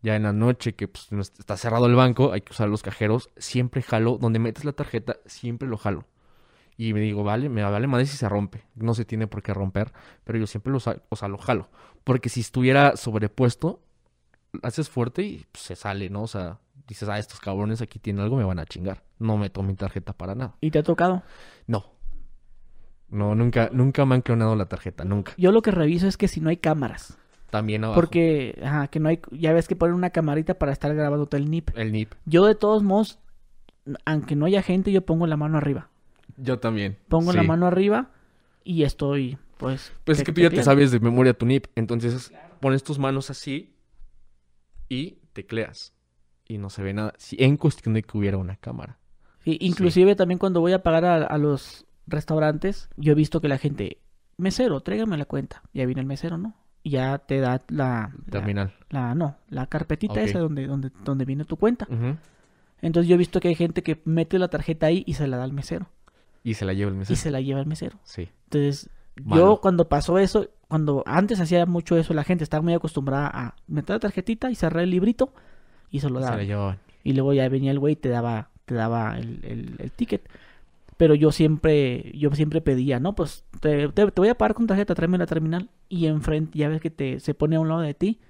Ya 0.03 0.17
en 0.17 0.23
la 0.23 0.33
noche 0.33 0.75
que 0.75 0.89
pues, 0.89 1.09
está 1.39 1.57
cerrado 1.57 1.87
el 1.87 1.95
banco, 1.95 2.33
hay 2.33 2.41
que 2.41 2.53
usar 2.53 2.69
los 2.69 2.83
cajeros, 2.83 3.31
siempre 3.37 3.83
jalo, 3.83 4.19
donde 4.19 4.39
metes 4.39 4.65
la 4.65 4.73
tarjeta, 4.73 5.17
siempre 5.27 5.69
lo 5.69 5.77
jalo. 5.77 6.07
Y 6.77 6.95
me 6.95 7.01
digo, 7.01 7.23
vale, 7.23 7.51
me 7.51 7.63
vale 7.63 7.87
madre 7.87 8.07
si 8.07 8.17
se 8.17 8.27
rompe. 8.27 8.63
No 8.75 8.95
se 8.95 9.05
tiene 9.05 9.27
por 9.27 9.43
qué 9.43 9.53
romper, 9.53 9.93
pero 10.25 10.39
yo 10.39 10.47
siempre 10.47 10.73
lo, 10.73 10.79
o 10.79 11.17
sea, 11.17 11.29
lo 11.29 11.37
jalo. 11.37 11.69
Porque 12.05 12.31
si 12.31 12.41
estuviera 12.41 12.97
sobrepuesto, 12.97 13.83
haces 14.63 14.89
fuerte 14.89 15.23
y 15.23 15.47
pues, 15.53 15.65
se 15.65 15.77
sale, 15.77 16.09
¿no? 16.09 16.23
O 16.23 16.27
sea, 16.27 16.59
dices, 16.89 17.09
ah, 17.11 17.19
estos 17.19 17.39
cabrones 17.39 17.83
aquí 17.83 17.99
tienen 17.99 18.23
algo, 18.23 18.37
me 18.37 18.45
van 18.45 18.59
a 18.59 18.65
chingar. 18.65 19.03
No 19.19 19.37
meto 19.37 19.63
mi 19.63 19.75
tarjeta 19.75 20.15
para 20.15 20.35
nada. 20.35 20.57
¿Y 20.63 20.71
te 20.71 20.79
ha 20.79 20.83
tocado? 20.83 21.23
No. 21.67 21.85
No, 23.11 23.35
nunca, 23.35 23.69
nunca 23.73 24.07
me 24.07 24.15
han 24.15 24.23
clonado 24.23 24.57
la 24.57 24.67
tarjeta, 24.67 25.05
nunca. 25.05 25.35
Yo 25.37 25.53
lo 25.53 25.63
que 25.63 25.73
reviso 25.73 26.07
es 26.07 26.17
que 26.17 26.29
si 26.29 26.41
no 26.41 26.49
hay 26.49 26.57
cámaras. 26.57 27.19
También 27.51 27.85
abajo. 27.85 28.01
Porque, 28.01 28.59
ajá, 28.65 28.89
que 28.89 29.01
no 29.01 29.09
hay, 29.09 29.21
ya 29.33 29.53
ves 29.53 29.69
que 29.69 29.77
ponen 29.77 29.95
una 29.95 30.11
camarita 30.11 30.55
para 30.55 30.73
estar 30.73 30.95
grabando 30.95 31.27
todo 31.27 31.41
el 31.41 31.51
NIP. 31.51 31.71
El 31.77 31.93
NIP. 31.93 32.13
Yo 32.25 32.47
de 32.47 32.55
todos 32.55 32.83
modos, 32.83 33.19
aunque 34.05 34.37
no 34.37 34.47
haya 34.47 34.63
gente, 34.63 34.93
yo 34.93 35.05
pongo 35.05 35.27
la 35.27 35.37
mano 35.37 35.59
arriba. 35.59 35.89
Yo 36.37 36.59
también. 36.59 36.97
Pongo 37.09 37.33
la 37.33 37.43
mano 37.43 37.67
arriba 37.67 38.11
y 38.65 38.85
estoy, 38.85 39.37
pues. 39.57 39.93
Pues 40.05 40.19
es 40.19 40.25
que 40.25 40.33
tú 40.33 40.41
ya 40.41 40.51
te 40.51 40.63
sabes 40.63 40.91
de 40.91 41.01
memoria 41.01 41.35
tu 41.35 41.47
NIP. 41.47 41.67
Entonces 41.75 42.33
pones 42.61 42.83
tus 42.83 42.99
manos 42.99 43.31
así 43.31 43.75
y 44.89 45.19
tecleas. 45.33 45.95
Y 46.47 46.59
no 46.59 46.71
se 46.71 46.83
ve 46.83 46.93
nada. 46.93 47.15
Si 47.19 47.37
en 47.39 47.57
cuestión 47.57 47.95
de 47.95 48.03
que 48.03 48.17
hubiera 48.17 48.37
una 48.37 48.57
cámara. 48.57 48.99
Sí, 49.45 49.57
inclusive 49.61 50.17
también 50.17 50.39
cuando 50.39 50.61
voy 50.61 50.73
a 50.73 50.83
pagar 50.83 51.05
a, 51.05 51.39
los 51.39 51.87
restaurantes, 52.07 52.91
yo 52.97 53.13
he 53.13 53.15
visto 53.15 53.41
que 53.41 53.49
la 53.49 53.57
gente, 53.57 53.99
mesero, 54.37 54.81
tráigame 54.81 55.17
la 55.17 55.25
cuenta. 55.25 55.63
Ya 55.73 55.87
viene 55.87 56.01
el 56.01 56.07
mesero, 56.07 56.37
¿no? 56.37 56.57
Y 56.83 56.91
ya 56.91 57.19
te 57.19 57.41
da 57.41 57.61
la... 57.69 58.13
Terminal. 58.31 58.73
La, 58.89 59.15
no, 59.15 59.37
la 59.49 59.67
carpetita 59.67 60.23
esa 60.23 60.39
donde, 60.39 60.67
donde, 60.67 60.91
donde 61.05 61.25
viene 61.25 61.45
tu 61.45 61.57
cuenta. 61.57 61.87
Entonces 62.83 63.09
yo 63.09 63.15
he 63.15 63.19
visto 63.19 63.41
que 63.41 63.49
hay 63.49 63.55
gente 63.55 63.83
que 63.83 64.01
mete 64.05 64.39
la 64.39 64.49
tarjeta 64.49 64.87
ahí 64.87 65.03
y 65.07 65.15
se 65.15 65.27
la 65.27 65.37
da 65.37 65.45
al 65.45 65.53
mesero. 65.53 65.89
Y 66.43 66.55
se 66.55 66.65
la 66.65 66.73
lleva 66.73 66.91
el 66.91 66.97
mesero. 66.97 67.15
Y 67.15 67.17
se 67.17 67.31
la 67.31 67.41
lleva 67.41 67.61
el 67.61 67.67
mesero. 67.67 67.99
Sí. 68.05 68.31
Entonces, 68.45 68.89
yo 69.17 69.61
cuando 69.61 69.89
pasó 69.89 70.19
eso, 70.19 70.49
cuando 70.69 71.03
antes 71.07 71.41
hacía 71.41 71.67
mucho 71.67 71.97
eso, 71.97 72.15
la 72.15 72.25
gente 72.25 72.45
estaba 72.45 72.63
muy 72.63 72.75
acostumbrada 72.75 73.31
a 73.33 73.55
meter 73.67 73.97
la 73.97 74.01
tarjetita 74.01 74.51
y 74.51 74.55
cerrar 74.55 74.83
el 74.83 74.91
librito 74.91 75.33
y 75.91 76.01
se 76.01 76.09
lo 76.09 76.21
daba. 76.21 76.79
Y 77.03 77.13
luego 77.13 77.33
ya 77.33 77.49
venía 77.49 77.71
el 77.71 77.79
güey 77.79 77.95
y 77.95 77.97
te 77.97 78.09
daba, 78.09 78.51
te 78.65 78.75
daba 78.75 79.19
el, 79.19 79.77
el, 79.79 79.93
ticket. 79.93 80.29
Pero 81.01 81.15
yo 81.15 81.33
siempre, 81.33 82.13
yo 82.15 82.31
siempre 82.33 82.61
pedía, 82.61 83.01
no, 83.01 83.15
pues 83.15 83.47
te, 83.61 83.89
te, 83.89 84.05
voy 84.05 84.29
a 84.29 84.37
pagar 84.37 84.53
con 84.53 84.67
tarjeta, 84.67 84.95
tráeme 84.95 85.17
la 85.17 85.25
terminal. 85.25 85.71
Y 85.89 86.05
enfrente, 86.05 86.59
ya 86.59 86.69
ves 86.69 86.83
que 86.83 86.91
te, 86.91 87.21
se 87.21 87.33
pone 87.33 87.57
a 87.57 87.61
un 87.61 87.69
lado 87.69 87.81
de 87.81 87.95
ti. 87.95 88.21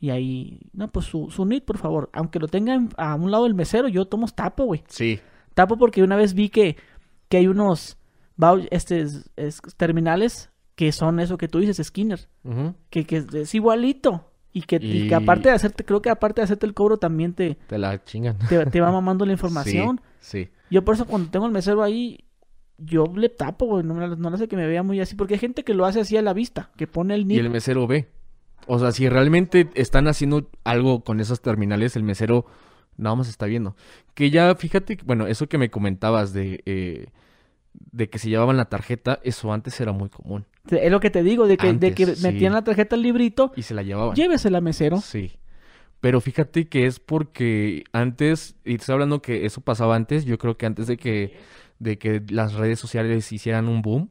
Y 0.00 0.10
ahí, 0.10 0.58
no, 0.72 0.90
pues 0.90 1.06
su, 1.06 1.30
su 1.30 1.46
NIT, 1.46 1.64
por 1.64 1.78
favor. 1.78 2.10
Aunque 2.12 2.40
lo 2.40 2.48
tenga 2.48 2.80
a 2.96 3.14
un 3.14 3.30
lado 3.30 3.44
del 3.44 3.54
mesero, 3.54 3.86
yo 3.86 4.06
tomo 4.06 4.26
tapo, 4.26 4.64
güey. 4.64 4.82
Sí. 4.88 5.20
Tapo 5.54 5.78
porque 5.78 6.02
una 6.02 6.16
vez 6.16 6.34
vi 6.34 6.48
que 6.48 6.76
que 7.28 7.36
hay 7.38 7.46
unos 7.46 7.98
este, 8.70 9.06
terminales 9.76 10.50
que 10.74 10.92
son 10.92 11.20
eso 11.20 11.38
que 11.38 11.48
tú 11.48 11.58
dices, 11.58 11.84
Skinner, 11.86 12.28
que, 12.90 13.04
que, 13.04 13.24
es 13.32 13.54
igualito. 13.54 14.30
Y 14.52 14.62
que, 14.62 14.80
que, 14.80 15.14
aparte 15.14 15.50
de 15.50 15.54
hacerte, 15.54 15.84
creo 15.84 16.00
que 16.00 16.08
aparte 16.08 16.40
de 16.40 16.44
hacerte 16.44 16.64
el 16.64 16.72
cobro 16.72 16.96
también 16.96 17.34
te... 17.34 17.56
Te 17.66 17.76
la 17.76 18.02
chingan. 18.02 18.38
Te, 18.48 18.80
va 18.80 18.90
mamando 18.92 19.26
la 19.26 19.32
información. 19.32 20.00
Sí, 20.18 20.48
Yo 20.70 20.84
por 20.84 20.94
eso 20.94 21.06
cuando 21.06 21.30
tengo 21.30 21.46
el 21.46 21.52
mesero 21.52 21.82
ahí, 21.82 22.24
yo 22.78 23.06
le 23.14 23.28
tapo, 23.28 23.66
güey. 23.66 23.84
No, 23.84 23.94
no 23.94 24.28
hace 24.28 24.48
que 24.48 24.56
me 24.56 24.66
vea 24.66 24.82
muy 24.82 25.00
así. 25.00 25.14
Porque 25.14 25.34
hay 25.34 25.40
gente 25.40 25.64
que 25.64 25.74
lo 25.74 25.86
hace 25.86 26.00
así 26.00 26.16
a 26.16 26.22
la 26.22 26.32
vista, 26.32 26.70
que 26.76 26.86
pone 26.86 27.14
el 27.14 27.26
nivel. 27.26 27.44
Y 27.44 27.46
el 27.46 27.52
mesero 27.52 27.86
ve. 27.86 28.08
O 28.66 28.78
sea, 28.78 28.92
si 28.92 29.08
realmente 29.08 29.68
están 29.74 30.08
haciendo 30.08 30.50
algo 30.64 31.04
con 31.04 31.20
esos 31.20 31.40
terminales, 31.40 31.94
el 31.94 32.02
mesero 32.02 32.46
Nada 32.96 33.16
más 33.16 33.28
está 33.28 33.46
viendo. 33.46 33.76
Que 34.14 34.30
ya, 34.30 34.54
fíjate, 34.54 34.98
bueno, 35.04 35.26
eso 35.26 35.48
que 35.48 35.58
me 35.58 35.70
comentabas 35.70 36.32
de, 36.32 36.62
eh, 36.66 37.06
de 37.72 38.08
que 38.08 38.18
se 38.18 38.28
llevaban 38.28 38.56
la 38.56 38.66
tarjeta, 38.66 39.20
eso 39.22 39.52
antes 39.52 39.78
era 39.80 39.92
muy 39.92 40.08
común. 40.08 40.46
Es 40.70 40.90
lo 40.90 41.00
que 41.00 41.10
te 41.10 41.22
digo, 41.22 41.46
de 41.46 41.56
que, 41.56 41.72
de 41.74 41.94
que 41.94 42.06
metían 42.22 42.54
la 42.54 42.64
tarjeta 42.64 42.96
al 42.96 43.02
librito. 43.02 43.52
Y 43.54 43.62
se 43.62 43.74
la 43.74 43.82
llevaban. 43.82 44.16
Llévesela, 44.16 44.60
mesero. 44.60 44.98
Sí. 44.98 45.32
Pero 46.00 46.20
fíjate 46.20 46.68
que 46.68 46.86
es 46.86 47.00
porque 47.00 47.84
antes, 47.92 48.56
y 48.64 48.76
te 48.76 48.82
estoy 48.82 48.94
hablando 48.94 49.22
que 49.22 49.46
eso 49.46 49.60
pasaba 49.60 49.96
antes, 49.96 50.24
yo 50.24 50.38
creo 50.38 50.56
que 50.56 50.66
antes 50.66 50.86
de 50.86 50.96
que, 50.96 51.36
de 51.78 51.98
que 51.98 52.22
las 52.28 52.54
redes 52.54 52.78
sociales 52.78 53.32
hicieran 53.32 53.68
un 53.68 53.82
boom, 53.82 54.10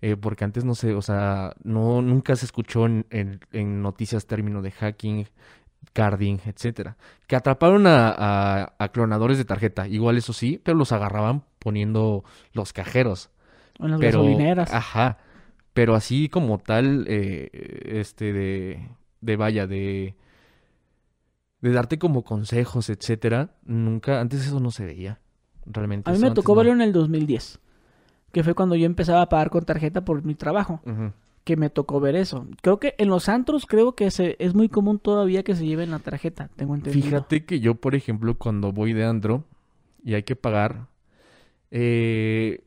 eh, 0.00 0.16
porque 0.16 0.44
antes 0.44 0.64
no 0.64 0.74
sé, 0.74 0.94
o 0.94 1.02
sea, 1.02 1.54
no, 1.62 2.02
nunca 2.02 2.34
se 2.36 2.46
escuchó 2.46 2.86
en, 2.86 3.06
en 3.10 3.82
noticias 3.82 4.26
término 4.26 4.62
de 4.62 4.70
hacking, 4.70 5.26
carding, 5.92 6.38
etcétera, 6.46 6.96
que 7.26 7.36
atraparon 7.36 7.84
a, 7.86 8.72
clonadores 8.92 9.38
de 9.38 9.44
tarjeta, 9.44 9.88
igual 9.88 10.16
eso 10.16 10.32
sí, 10.32 10.60
pero 10.62 10.76
los 10.76 10.92
agarraban 10.92 11.44
poniendo 11.58 12.24
los 12.52 12.72
cajeros. 12.72 13.30
En 13.78 13.92
las 13.92 14.00
gasolineras. 14.00 14.72
Ajá. 14.72 15.18
Pero 15.72 15.94
así 15.94 16.28
como 16.28 16.58
tal, 16.58 17.04
eh, 17.08 17.50
este, 17.84 18.32
de, 18.32 18.88
de 19.20 19.36
vaya, 19.36 19.66
de, 19.66 20.16
de 21.60 21.72
darte 21.72 21.98
como 21.98 22.22
consejos, 22.22 22.88
etcétera, 22.88 23.50
nunca, 23.64 24.20
antes 24.20 24.46
eso 24.46 24.60
no 24.60 24.70
se 24.70 24.84
veía. 24.84 25.20
Realmente. 25.66 26.10
A 26.10 26.14
mí 26.14 26.18
me 26.18 26.30
tocó 26.30 26.52
no. 26.52 26.56
verlo 26.58 26.72
en 26.72 26.80
el 26.80 26.92
2010, 26.92 27.58
que 28.32 28.42
fue 28.42 28.54
cuando 28.54 28.74
yo 28.74 28.86
empezaba 28.86 29.22
a 29.22 29.28
pagar 29.28 29.50
con 29.50 29.64
tarjeta 29.64 30.04
por 30.04 30.24
mi 30.24 30.34
trabajo, 30.34 30.80
que 31.44 31.56
me 31.56 31.68
tocó 31.68 32.00
ver 32.00 32.16
eso. 32.16 32.46
Creo 32.62 32.78
que 32.78 32.94
en 32.98 33.08
los 33.08 33.28
antros 33.28 33.66
creo 33.66 33.94
que 33.94 34.10
se, 34.10 34.36
es 34.38 34.54
muy 34.54 34.68
común 34.68 34.98
todavía 34.98 35.42
que 35.42 35.54
se 35.54 35.66
lleven 35.66 35.90
la 35.90 35.98
tarjeta, 35.98 36.48
tengo 36.56 36.74
entendido. 36.74 37.04
Fíjate 37.04 37.44
que 37.44 37.60
yo, 37.60 37.74
por 37.74 37.94
ejemplo, 37.94 38.36
cuando 38.36 38.72
voy 38.72 38.92
de 38.92 39.04
andro 39.04 39.44
y 40.02 40.14
hay 40.14 40.22
que 40.22 40.36
pagar, 40.36 40.86
eh, 41.70 42.64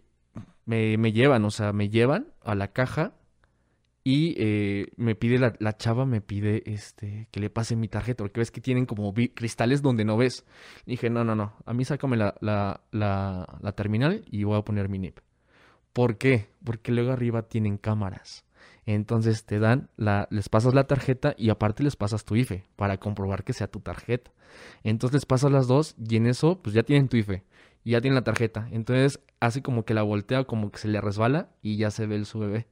me, 0.65 0.97
me 0.97 1.11
llevan, 1.11 1.43
o 1.45 1.51
sea, 1.51 1.73
me 1.73 1.89
llevan 1.89 2.27
a 2.43 2.53
la 2.53 2.67
caja 2.67 3.13
y 4.03 4.35
eh, 4.37 4.87
me 4.97 5.15
pide 5.15 5.37
la, 5.37 5.53
la 5.59 5.77
chava, 5.77 6.05
me 6.05 6.21
pide 6.21 6.63
este 6.65 7.27
que 7.31 7.39
le 7.39 7.49
pase 7.49 7.75
mi 7.75 7.87
tarjeta, 7.87 8.23
porque 8.23 8.39
ves 8.39 8.51
que 8.51 8.61
tienen 8.61 8.85
como 8.85 9.13
cristales 9.13 9.81
donde 9.81 10.05
no 10.05 10.17
ves. 10.17 10.45
dije, 10.85 11.09
no, 11.09 11.23
no, 11.23 11.35
no, 11.35 11.53
a 11.65 11.73
mí 11.73 11.85
sácame 11.85 12.17
la, 12.17 12.35
la, 12.41 12.81
la, 12.91 13.59
la 13.61 13.71
terminal 13.73 14.25
y 14.29 14.43
voy 14.43 14.57
a 14.57 14.63
poner 14.63 14.89
mi 14.89 14.99
NIP. 14.99 15.19
¿Por 15.93 16.17
qué? 16.17 16.49
Porque 16.63 16.91
luego 16.91 17.11
arriba 17.11 17.43
tienen 17.43 17.77
cámaras. 17.77 18.45
Entonces 18.85 19.45
te 19.45 19.59
dan 19.59 19.89
la, 19.97 20.27
les 20.31 20.49
pasas 20.49 20.73
la 20.73 20.85
tarjeta 20.85 21.35
y 21.37 21.49
aparte 21.49 21.83
les 21.83 21.95
pasas 21.95 22.25
tu 22.25 22.35
IFE 22.35 22.63
para 22.75 22.97
comprobar 22.97 23.43
que 23.43 23.53
sea 23.53 23.67
tu 23.67 23.79
tarjeta. 23.79 24.31
Entonces 24.83 25.13
les 25.13 25.25
pasas 25.25 25.51
las 25.51 25.67
dos 25.67 25.95
y 25.97 26.15
en 26.15 26.25
eso 26.27 26.61
pues 26.61 26.73
ya 26.73 26.83
tienen 26.83 27.07
tu 27.07 27.17
IFE 27.17 27.43
y 27.83 27.91
ya 27.91 28.01
tienen 28.01 28.15
la 28.15 28.23
tarjeta. 28.23 28.67
Entonces 28.71 29.19
hace 29.39 29.61
como 29.61 29.85
que 29.85 29.93
la 29.93 30.01
voltea, 30.03 30.45
como 30.45 30.71
que 30.71 30.79
se 30.79 30.87
le 30.87 31.01
resbala 31.01 31.49
y 31.61 31.77
ya 31.77 31.91
se 31.91 32.07
ve 32.07 32.15
el 32.15 32.25
su 32.25 32.39
bebé. 32.39 32.67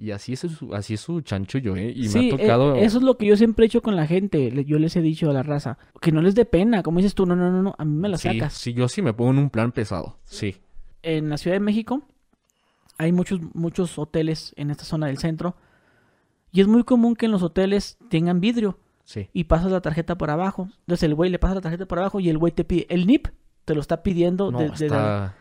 Y 0.00 0.12
así 0.12 0.32
es 0.32 0.40
su, 0.40 0.74
así 0.74 0.94
es 0.94 1.00
su 1.02 1.20
chanchullo, 1.20 1.76
¿eh? 1.76 1.92
Y 1.94 2.08
sí, 2.08 2.18
me 2.18 2.24
eh, 2.24 2.32
ha 2.32 2.36
tocado... 2.38 2.74
eso 2.76 2.96
es 2.96 3.04
lo 3.04 3.18
que 3.18 3.26
yo 3.26 3.36
siempre 3.36 3.64
he 3.64 3.66
hecho 3.66 3.82
con 3.82 3.96
la 3.96 4.06
gente. 4.06 4.50
Yo 4.64 4.78
les 4.78 4.96
he 4.96 5.02
dicho 5.02 5.28
a 5.28 5.34
la 5.34 5.42
raza, 5.42 5.76
que 6.00 6.10
no 6.10 6.22
les 6.22 6.34
dé 6.34 6.46
pena, 6.46 6.82
como 6.82 7.00
dices 7.00 7.14
tú, 7.14 7.26
no, 7.26 7.36
no, 7.36 7.50
no, 7.52 7.62
no, 7.62 7.74
a 7.76 7.84
mí 7.84 7.94
me 7.98 8.08
la 8.08 8.16
sí, 8.16 8.28
sacas. 8.28 8.54
sí, 8.54 8.72
yo 8.72 8.88
sí 8.88 9.02
me 9.02 9.12
pongo 9.12 9.32
en 9.32 9.38
un 9.38 9.50
plan 9.50 9.72
pesado. 9.72 10.16
Sí. 10.24 10.56
En 11.02 11.28
la 11.28 11.36
Ciudad 11.36 11.56
de 11.56 11.60
México 11.60 12.02
hay 12.96 13.12
muchos, 13.12 13.40
muchos 13.52 13.98
hoteles 13.98 14.54
en 14.56 14.70
esta 14.70 14.84
zona 14.84 15.06
del 15.08 15.18
centro 15.18 15.54
y 16.50 16.62
es 16.62 16.66
muy 16.66 16.84
común 16.84 17.14
que 17.14 17.26
en 17.26 17.32
los 17.32 17.42
hoteles 17.42 17.98
tengan 18.08 18.40
vidrio 18.40 18.78
Sí. 19.04 19.28
y 19.32 19.44
pasas 19.44 19.70
la 19.72 19.80
tarjeta 19.80 20.16
por 20.16 20.30
abajo. 20.30 20.68
Entonces 20.80 21.02
el 21.02 21.14
güey 21.14 21.30
le 21.30 21.38
pasa 21.38 21.56
la 21.56 21.60
tarjeta 21.60 21.84
por 21.86 21.98
abajo 21.98 22.20
y 22.20 22.28
el 22.30 22.38
güey 22.38 22.52
te 22.52 22.64
pide 22.64 22.86
el 22.88 23.06
NIP, 23.06 23.26
te 23.66 23.74
lo 23.74 23.80
está 23.80 24.02
pidiendo 24.02 24.50
No, 24.50 24.60
desde, 24.60 24.86
está, 24.86 25.34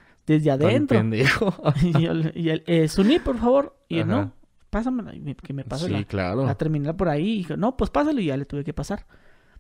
adentro. 0.52 0.98
pendejo. 0.98 1.54
y 1.82 2.06
el, 2.06 2.32
y 2.36 2.50
el, 2.50 2.64
eh, 2.66 2.88
su 2.88 3.04
NIP, 3.04 3.24
por 3.24 3.38
favor. 3.38 3.78
Y 3.88 4.00
él, 4.00 4.08
no, 4.08 4.34
pásamela. 4.70 5.16
Y 5.16 5.20
me- 5.20 5.36
que 5.36 5.54
me 5.54 5.64
pase 5.64 5.88
sí, 5.88 5.92
la, 5.92 6.04
claro. 6.04 6.46
la 6.46 6.56
terminal 6.56 6.96
por 6.96 7.10
ahí. 7.10 7.28
Y 7.30 7.38
dije, 7.38 7.58
no, 7.58 7.76
pues 7.78 7.90
pásalo 7.90 8.20
y 8.22 8.26
ya 8.26 8.38
le 8.38 8.46
tuve 8.46 8.64
que 8.64 8.74
pasar. 8.74 9.06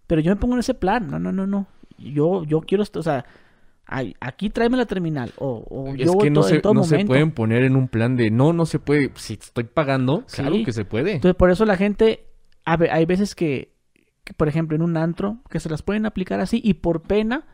Pero 0.08 0.22
yo 0.22 0.32
me 0.32 0.36
pongo 0.38 0.54
en 0.56 0.60
ese 0.62 0.74
plan. 0.74 1.08
No, 1.10 1.20
no, 1.20 1.32
no, 1.32 1.46
no. 1.48 1.68
Yo, 1.98 2.44
yo 2.44 2.62
quiero, 2.62 2.84
est- 2.84 2.96
o 2.98 3.04
sea, 3.04 3.26
ay, 3.86 4.16
aquí 4.20 4.50
tráeme 4.50 4.78
la 4.78 4.86
terminal. 4.86 5.32
O, 5.38 5.66
o 5.70 5.88
Es 5.94 6.06
yo 6.06 6.14
voy 6.14 6.24
que 6.26 6.30
no, 6.32 6.42
todo- 6.42 6.50
se, 6.50 6.60
todo 6.60 6.74
no 6.74 6.84
se 6.84 6.96
momento. 6.96 7.10
pueden 7.12 7.32
poner 7.32 7.64
en 7.64 7.76
un 7.76 7.88
plan 7.88 8.16
de 8.16 8.32
no, 8.32 8.54
no 8.54 8.66
se 8.66 8.80
puede. 8.80 9.12
Si 9.16 9.34
estoy 9.34 9.66
pagando, 9.66 10.24
Sí. 10.28 10.42
claro 10.42 10.56
que 10.64 10.72
se 10.74 10.86
puede. 10.86 11.14
Entonces, 11.16 11.36
por 11.36 11.52
eso 11.52 11.66
la 11.66 11.76
gente, 11.78 12.26
a 12.66 12.74
hay 12.92 13.06
veces 13.06 13.36
que, 13.36 13.74
que, 14.24 14.34
por 14.34 14.48
ejemplo, 14.48 14.76
en 14.76 14.82
un 14.84 14.96
antro, 14.98 15.40
que 15.50 15.60
se 15.60 15.70
las 15.70 15.82
pueden 15.82 16.06
aplicar 16.06 16.40
así 16.40 16.62
y 16.64 16.76
por 16.76 17.02
pena, 17.02 17.46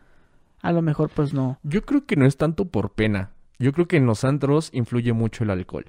a 0.62 0.72
lo 0.72 0.82
mejor 0.82 1.10
pues 1.10 1.32
no. 1.34 1.58
Yo 1.62 1.82
creo 1.84 2.06
que 2.06 2.16
no 2.16 2.26
es 2.26 2.36
tanto 2.36 2.66
por 2.66 2.92
pena. 2.94 3.30
Yo 3.58 3.72
creo 3.72 3.86
que 3.88 3.96
en 3.96 4.06
los 4.06 4.24
antros 4.24 4.70
influye 4.72 5.12
mucho 5.12 5.44
el 5.44 5.50
alcohol. 5.50 5.86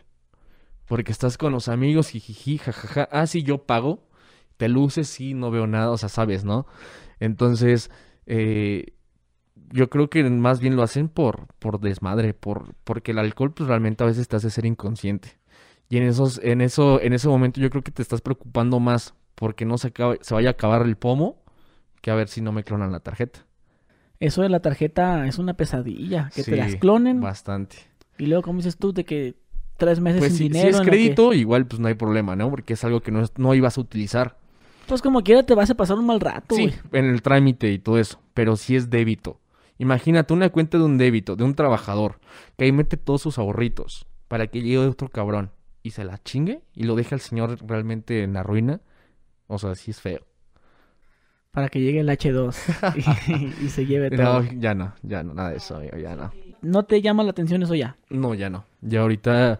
Porque 0.87 1.11
estás 1.11 1.37
con 1.37 1.51
los 1.51 1.67
amigos, 1.67 2.09
jijiji, 2.09 2.57
jajaja. 2.57 3.09
Ah, 3.11 3.27
sí, 3.27 3.43
yo 3.43 3.63
pago. 3.65 4.03
Te 4.57 4.69
luces, 4.69 5.07
sí, 5.07 5.33
no 5.33 5.51
veo 5.51 5.67
nada, 5.67 5.91
o 5.91 5.97
sea, 5.97 6.09
sabes, 6.09 6.43
¿no? 6.43 6.65
Entonces, 7.19 7.91
eh, 8.25 8.93
yo 9.71 9.89
creo 9.89 10.09
que 10.09 10.23
más 10.23 10.59
bien 10.59 10.75
lo 10.75 10.83
hacen 10.83 11.09
por, 11.09 11.47
por 11.59 11.79
desmadre, 11.79 12.33
por, 12.33 12.73
porque 12.83 13.11
el 13.11 13.19
alcohol, 13.19 13.53
pues 13.53 13.67
realmente 13.67 14.03
a 14.03 14.07
veces 14.07 14.27
te 14.27 14.35
hace 14.35 14.49
ser 14.49 14.65
inconsciente. 14.65 15.37
Y 15.89 15.97
en 15.97 16.03
esos, 16.03 16.39
en 16.43 16.61
eso, 16.61 17.01
en 17.01 17.13
ese 17.13 17.27
momento 17.27 17.59
yo 17.61 17.69
creo 17.69 17.83
que 17.83 17.91
te 17.91 18.01
estás 18.01 18.21
preocupando 18.21 18.79
más 18.79 19.13
porque 19.35 19.65
no 19.65 19.77
se 19.77 19.93
acabe- 19.93 20.19
se 20.21 20.33
vaya 20.33 20.49
a 20.49 20.51
acabar 20.51 20.81
el 20.83 20.97
pomo 20.97 21.43
que 22.01 22.11
a 22.11 22.15
ver 22.15 22.27
si 22.29 22.41
no 22.41 22.51
me 22.51 22.63
clonan 22.63 22.91
la 22.91 22.99
tarjeta. 23.01 23.45
Eso 24.19 24.41
de 24.41 24.49
la 24.49 24.61
tarjeta 24.61 25.27
es 25.27 25.37
una 25.37 25.55
pesadilla, 25.55 26.31
que 26.33 26.43
Sí, 26.43 26.51
te 26.51 26.57
las 26.57 26.75
clonen 26.75 27.21
Bastante. 27.21 27.77
y 28.17 28.25
luego, 28.25 28.41
como 28.43 28.57
dices 28.57 28.77
tú, 28.77 28.93
de 28.93 29.05
que 29.05 29.35
tres 29.77 29.99
meses 29.99 30.19
Pues 30.19 30.31
sin 30.33 30.37
si, 30.37 30.43
si 30.45 30.49
dinero. 30.49 30.69
es 30.69 30.77
lo 30.77 30.83
que- 30.83 30.89
crédito, 30.89 31.33
igual 31.33 31.65
pues 31.65 31.79
no 31.79 31.87
hay 31.87 31.93
problema, 31.93 32.35
¿no? 32.35 32.49
Porque 32.49 32.73
es 32.73 32.83
algo 32.83 33.01
que 33.01 33.11
no, 33.11 33.21
es- 33.21 33.31
no 33.37 33.53
ibas 33.53 33.77
a 33.77 33.81
utilizar. 33.81 34.37
Pues 34.87 35.01
como 35.01 35.21
quiera 35.21 35.43
te 35.43 35.53
vas 35.55 35.69
a 35.69 35.75
pasar 35.75 35.97
un 35.97 36.05
mal 36.05 36.19
rato, 36.19 36.55
Sí, 36.55 36.71
en 36.93 37.05
el 37.05 37.21
trámite 37.21 37.71
y 37.71 37.79
todo 37.79 37.97
eso, 37.97 38.19
pero 38.33 38.55
si 38.55 38.75
es 38.75 38.89
débito. 38.89 39.39
Imagínate 39.79 40.33
una 40.33 40.49
cuenta 40.49 40.77
de 40.77 40.83
un 40.85 40.97
débito, 40.97 41.35
de 41.35 41.43
un 41.43 41.53
trabajador, 41.55 42.19
que 42.57 42.65
ahí 42.65 42.71
mete 42.71 42.97
todos 42.97 43.21
sus 43.21 43.37
ahorritos 43.37 44.07
para 44.27 44.47
que 44.47 44.61
llegue 44.61 44.79
otro 44.79 45.09
cabrón 45.09 45.51
y 45.83 45.91
se 45.91 46.03
la 46.03 46.17
chingue 46.23 46.61
y 46.73 46.83
lo 46.83 46.95
deje 46.95 47.13
al 47.15 47.21
señor 47.21 47.57
realmente 47.67 48.23
en 48.23 48.33
la 48.33 48.43
ruina. 48.43 48.81
O 49.47 49.57
sea, 49.59 49.75
sí 49.75 49.91
es 49.91 50.01
feo. 50.01 50.25
Para 51.51 51.69
que 51.69 51.79
llegue 51.81 51.99
el 52.01 52.09
H2 52.09 52.55
y, 52.95 53.65
y 53.65 53.69
se 53.69 53.85
lleve 53.85 54.09
No, 54.11 54.41
todo. 54.41 54.43
ya 54.59 54.73
no, 54.75 54.93
ya 55.03 55.23
no, 55.23 55.33
nada 55.33 55.51
de 55.51 55.57
eso, 55.57 55.75
amigo, 55.77 55.97
ya 55.97 56.15
no. 56.15 56.31
¿No 56.67 56.83
te 56.83 57.01
llama 57.01 57.23
la 57.23 57.31
atención 57.31 57.63
eso 57.63 57.75
ya? 57.75 57.97
No, 58.09 58.33
ya 58.33 58.49
no. 58.49 58.65
Ya 58.81 59.01
ahorita 59.01 59.59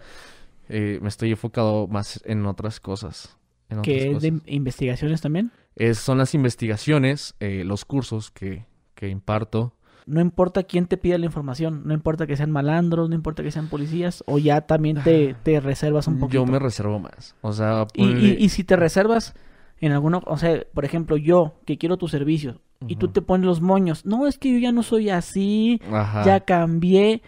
eh, 0.70 1.00
me 1.02 1.08
estoy 1.10 1.32
enfocado 1.32 1.88
más 1.88 2.22
en 2.26 2.46
otras 2.46 2.80
cosas. 2.80 3.38
En 3.70 3.80
otras 3.80 3.84
Que 3.86 4.12
es 4.12 4.22
de 4.22 4.32
cosas. 4.32 4.48
investigaciones 4.48 5.22
también. 5.22 5.52
Es- 5.76 6.00
son 6.00 6.18
las 6.18 6.34
investigaciones, 6.34 7.36
eh, 7.40 7.64
los 7.66 7.86
cursos 7.86 8.32
que, 8.32 8.66
que 8.96 9.10
imparto. 9.10 9.74
No 10.06 10.22
importa 10.22 10.64
quién 10.64 10.86
te 10.88 10.96
pida 10.98 11.18
la 11.18 11.26
información, 11.26 11.82
no 11.86 11.94
importa 11.94 12.28
que 12.28 12.38
sean 12.38 12.50
malandros, 12.52 13.10
no 13.10 13.16
importa 13.16 13.44
que 13.44 13.52
sean 13.52 13.68
policías, 13.68 14.24
o 14.26 14.38
ya 14.40 14.62
también 14.62 15.04
te, 15.04 15.36
te 15.44 15.60
reservas 15.60 16.08
un 16.08 16.18
poquito. 16.20 16.36
Yo 16.44 16.46
me 16.50 16.60
reservo 16.60 16.98
más. 17.00 17.36
O 17.42 17.52
sea, 17.52 17.88
y, 17.94 18.06
y 18.44 18.50
si 18.50 18.64
te 18.64 18.78
reservas 18.78 19.34
en 19.80 19.92
alguno, 19.92 20.22
o 20.26 20.38
sea, 20.38 20.66
por 20.74 20.86
ejemplo, 20.86 21.18
yo 21.18 21.56
que 21.66 21.78
quiero 21.78 21.98
tus 21.98 22.12
servicios 22.12 22.58
y 22.88 22.96
tú 22.96 23.08
te 23.08 23.22
pones 23.22 23.46
los 23.46 23.62
moños, 23.62 24.06
no, 24.06 24.28
es 24.28 24.38
que 24.38 24.52
yo 24.54 24.60
ya 24.60 24.72
no 24.72 24.84
soy 24.84 25.10
así, 25.10 25.82
Ajá. 25.92 26.24
ya 26.24 26.40
cambié. 26.42 27.22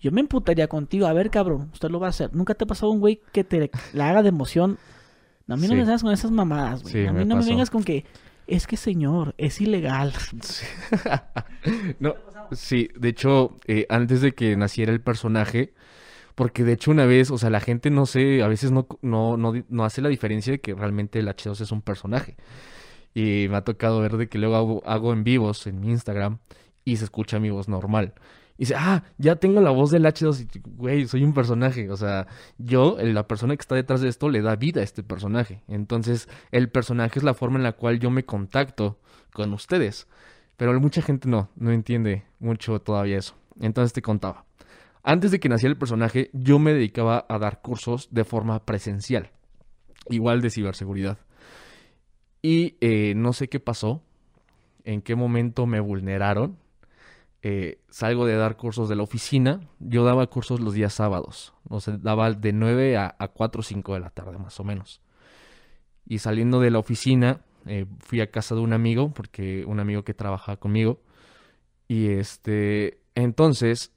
Yo 0.00 0.10
me 0.10 0.20
emputaría 0.20 0.66
contigo. 0.66 1.06
A 1.06 1.12
ver, 1.12 1.30
cabrón, 1.30 1.70
usted 1.72 1.88
lo 1.88 2.00
va 2.00 2.08
a 2.08 2.10
hacer. 2.10 2.34
¿Nunca 2.34 2.54
te 2.54 2.64
ha 2.64 2.66
pasado 2.66 2.90
un 2.90 2.98
güey 2.98 3.20
que 3.32 3.44
te 3.44 3.70
la 3.92 4.10
haga 4.10 4.22
de 4.22 4.30
emoción? 4.30 4.78
No, 5.46 5.54
a 5.54 5.56
mí 5.56 5.68
no 5.68 5.74
me 5.74 5.80
vengas 5.80 6.02
con 6.02 6.12
esas 6.12 6.30
mamadas, 6.30 6.82
güey. 6.82 6.92
Sí, 6.92 7.06
a 7.06 7.12
mí 7.12 7.20
me 7.20 7.24
no 7.24 7.36
me 7.36 7.44
vengas 7.44 7.70
con 7.70 7.84
que 7.84 8.04
es 8.46 8.66
que, 8.66 8.76
señor, 8.76 9.34
es 9.38 9.60
ilegal. 9.60 10.12
Sí. 10.42 10.66
no, 12.00 12.14
sí, 12.50 12.88
de 12.98 13.08
hecho, 13.08 13.56
eh, 13.66 13.86
antes 13.88 14.20
de 14.20 14.32
que 14.32 14.56
naciera 14.56 14.92
el 14.92 15.00
personaje, 15.00 15.72
porque 16.34 16.64
de 16.64 16.72
hecho 16.72 16.90
una 16.90 17.06
vez, 17.06 17.30
o 17.30 17.38
sea, 17.38 17.50
la 17.50 17.60
gente 17.60 17.90
no 17.90 18.06
sé, 18.06 18.42
a 18.42 18.48
veces 18.48 18.70
no, 18.70 18.86
no, 19.02 19.36
no, 19.36 19.52
no 19.68 19.84
hace 19.84 20.00
la 20.00 20.08
diferencia 20.08 20.52
de 20.52 20.60
que 20.60 20.74
realmente 20.74 21.18
el 21.18 21.28
H2 21.28 21.60
es 21.60 21.72
un 21.72 21.82
personaje. 21.82 22.36
Y 23.14 23.46
me 23.50 23.56
ha 23.56 23.64
tocado 23.64 24.00
ver 24.00 24.16
de 24.16 24.28
que 24.28 24.38
luego 24.38 24.56
hago, 24.56 24.82
hago 24.86 25.12
en 25.12 25.24
vivos 25.24 25.66
en 25.66 25.80
mi 25.80 25.90
Instagram 25.90 26.38
y 26.84 26.96
se 26.96 27.04
escucha 27.04 27.38
mi 27.38 27.50
voz 27.50 27.68
normal. 27.68 28.14
Y 28.56 28.62
dice, 28.62 28.74
ah, 28.76 29.02
ya 29.18 29.36
tengo 29.36 29.60
la 29.60 29.70
voz 29.70 29.90
del 29.90 30.04
H2 30.04 30.48
y, 30.54 30.60
güey, 30.76 31.06
soy 31.06 31.24
un 31.24 31.34
personaje. 31.34 31.90
O 31.90 31.96
sea, 31.96 32.26
yo, 32.58 32.96
la 33.00 33.26
persona 33.26 33.56
que 33.56 33.60
está 33.60 33.74
detrás 33.74 34.00
de 34.00 34.08
esto, 34.08 34.28
le 34.28 34.42
da 34.42 34.56
vida 34.56 34.80
a 34.80 34.84
este 34.84 35.02
personaje. 35.02 35.62
Entonces, 35.68 36.28
el 36.50 36.68
personaje 36.68 37.18
es 37.18 37.24
la 37.24 37.34
forma 37.34 37.56
en 37.58 37.64
la 37.64 37.72
cual 37.72 37.98
yo 37.98 38.10
me 38.10 38.24
contacto 38.24 38.98
con 39.32 39.52
ustedes. 39.52 40.06
Pero 40.56 40.78
mucha 40.80 41.02
gente 41.02 41.28
no, 41.28 41.48
no 41.56 41.72
entiende 41.72 42.24
mucho 42.38 42.80
todavía 42.80 43.18
eso. 43.18 43.34
Entonces 43.60 43.92
te 43.92 44.02
contaba. 44.02 44.44
Antes 45.02 45.30
de 45.30 45.40
que 45.40 45.48
naciera 45.48 45.72
el 45.72 45.78
personaje, 45.78 46.30
yo 46.32 46.58
me 46.58 46.72
dedicaba 46.72 47.26
a 47.28 47.38
dar 47.38 47.60
cursos 47.60 48.08
de 48.12 48.24
forma 48.24 48.64
presencial. 48.64 49.30
Igual 50.08 50.40
de 50.40 50.50
ciberseguridad. 50.50 51.18
Y 52.40 52.76
eh, 52.80 53.14
no 53.16 53.32
sé 53.32 53.48
qué 53.48 53.60
pasó, 53.60 54.02
en 54.84 55.02
qué 55.02 55.14
momento 55.14 55.66
me 55.66 55.80
vulneraron. 55.80 56.58
Eh, 57.42 57.80
salgo 57.88 58.26
de 58.26 58.36
dar 58.36 58.56
cursos 58.56 58.88
de 58.88 58.96
la 58.96 59.02
oficina. 59.02 59.60
Yo 59.80 60.04
daba 60.04 60.26
cursos 60.28 60.60
los 60.60 60.74
días 60.74 60.92
sábados. 60.92 61.54
O 61.68 61.80
sea, 61.80 61.96
daba 61.96 62.32
de 62.32 62.52
9 62.52 62.96
a, 62.96 63.16
a 63.18 63.28
4 63.28 63.60
o 63.60 63.62
5 63.62 63.94
de 63.94 64.00
la 64.00 64.10
tarde, 64.10 64.38
más 64.38 64.58
o 64.60 64.64
menos. 64.64 65.00
Y 66.06 66.18
saliendo 66.18 66.60
de 66.60 66.70
la 66.70 66.78
oficina, 66.78 67.40
eh, 67.66 67.86
fui 68.00 68.20
a 68.20 68.30
casa 68.30 68.54
de 68.54 68.60
un 68.60 68.72
amigo, 68.72 69.12
porque 69.12 69.64
un 69.66 69.80
amigo 69.80 70.04
que 70.04 70.14
trabajaba 70.14 70.58
conmigo. 70.58 71.00
Y 71.88 72.08
este, 72.08 73.00
entonces, 73.14 73.92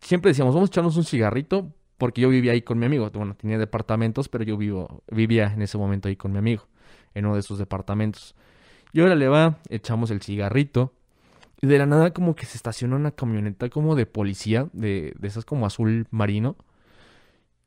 siempre 0.00 0.30
decíamos, 0.30 0.54
vamos 0.54 0.70
a 0.70 0.72
echarnos 0.72 0.96
un 0.96 1.04
cigarrito, 1.04 1.72
porque 1.98 2.20
yo 2.20 2.28
vivía 2.28 2.52
ahí 2.52 2.62
con 2.62 2.78
mi 2.78 2.86
amigo. 2.86 3.10
Bueno, 3.10 3.34
tenía 3.34 3.58
departamentos, 3.58 4.28
pero 4.28 4.44
yo 4.44 4.56
vivo, 4.56 5.02
vivía 5.10 5.52
en 5.52 5.62
ese 5.62 5.78
momento 5.78 6.08
ahí 6.08 6.16
con 6.16 6.32
mi 6.32 6.38
amigo, 6.38 6.66
en 7.14 7.26
uno 7.26 7.36
de 7.36 7.42
sus 7.42 7.58
departamentos. 7.58 8.34
Y 8.92 9.00
ahora 9.00 9.14
le 9.14 9.28
va, 9.28 9.58
echamos 9.68 10.10
el 10.10 10.20
cigarrito. 10.20 10.92
Y 11.60 11.68
de 11.68 11.78
la 11.78 11.86
nada 11.86 12.12
como 12.12 12.34
que 12.34 12.44
se 12.44 12.56
estaciona 12.56 12.96
una 12.96 13.12
camioneta 13.12 13.68
como 13.68 13.94
de 13.94 14.06
policía, 14.06 14.68
de, 14.72 15.14
de 15.16 15.28
esas 15.28 15.44
como 15.44 15.64
azul 15.64 16.06
marino. 16.10 16.56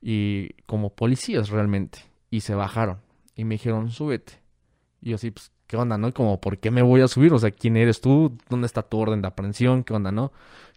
Y 0.01 0.49
como 0.65 0.93
policías 0.93 1.49
realmente. 1.49 1.99
Y 2.29 2.41
se 2.41 2.55
bajaron. 2.55 2.99
Y 3.35 3.45
me 3.45 3.55
dijeron, 3.55 3.89
súbete. 3.89 4.33
Y 5.01 5.11
yo 5.11 5.15
así, 5.15 5.31
pues, 5.31 5.51
¿qué 5.67 5.77
onda, 5.77 5.97
no? 5.97 6.13
Como, 6.13 6.39
¿por 6.39 6.57
qué 6.59 6.71
me 6.71 6.81
voy 6.81 7.01
a 7.01 7.07
subir? 7.07 7.33
O 7.33 7.39
sea, 7.39 7.51
¿quién 7.51 7.77
eres 7.77 8.01
tú? 8.01 8.37
¿Dónde 8.49 8.67
está 8.67 8.83
tu 8.83 8.97
orden 8.97 9.21
de 9.21 9.27
aprehensión? 9.27 9.83
¿Qué 9.83 9.93
onda, 9.93 10.11
no? 10.11 10.31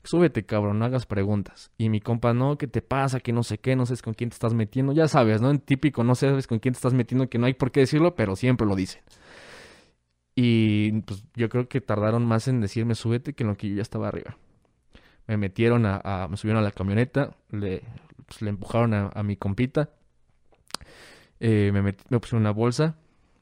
Súbete, 0.05 0.47
cabrón, 0.47 0.79
no 0.79 0.85
hagas 0.85 1.07
preguntas. 1.07 1.71
Y 1.77 1.89
mi 1.91 2.01
compa, 2.01 2.33
no, 2.33 2.57
¿qué 2.57 2.67
te 2.67 2.83
pasa? 2.83 3.21
Que 3.21 3.33
no 3.33 3.43
sé 3.43 3.59
qué, 3.59 3.77
no 3.77 3.87
sabes 3.87 4.03
con 4.03 4.15
quién 4.15 4.31
te 4.31 4.35
estás 4.35 4.55
metiendo. 4.55 4.93
Ya 4.93 5.09
sabes, 5.09 5.41
¿no? 5.41 5.51
En 5.51 5.59
típico, 5.59 6.05
no 6.05 6.15
sabes 6.15 6.47
con 6.47 6.59
quién 6.61 6.75
te 6.75 6.79
estás 6.79 6.95
metiendo, 6.95 7.29
que 7.29 7.39
no 7.39 7.47
hay 7.47 7.55
por 7.55 7.71
qué 7.73 7.81
decirlo, 7.81 8.15
pero 8.15 8.37
siempre 8.37 8.67
lo 8.67 8.77
dicen. 8.77 9.03
Y 10.35 11.01
pues 11.03 11.25
yo 11.35 11.49
creo 11.49 11.69
que 11.69 11.81
tardaron 11.81 12.25
más 12.25 12.47
en 12.49 12.61
decirme 12.61 12.95
súbete 12.95 13.35
que 13.35 13.43
en 13.43 13.49
lo 13.49 13.57
que 13.57 13.69
yo 13.69 13.77
ya 13.77 13.83
estaba 13.83 14.09
arriba. 14.09 14.37
Me 15.27 15.37
metieron 15.37 15.85
a, 15.85 16.29
me 16.31 16.37
subieron 16.37 16.63
a 16.63 16.65
la 16.65 16.71
camioneta, 16.71 17.37
le, 17.51 17.83
pues, 18.25 18.41
le 18.41 18.51
empujaron 18.51 18.95
a, 18.95 19.23
mi 19.25 19.37
compita, 19.37 19.91
eh, 21.41 21.71
me, 21.73 21.83
me 21.83 21.93
pusieron 21.93 22.43
una 22.43 22.53
bolsa, 22.53 22.97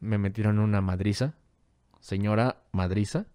me 0.06 0.18
metieron 0.18 0.58
una 0.58 0.80
madriza, 0.80 1.34
señora 2.00 2.62
madriza, 2.72 3.26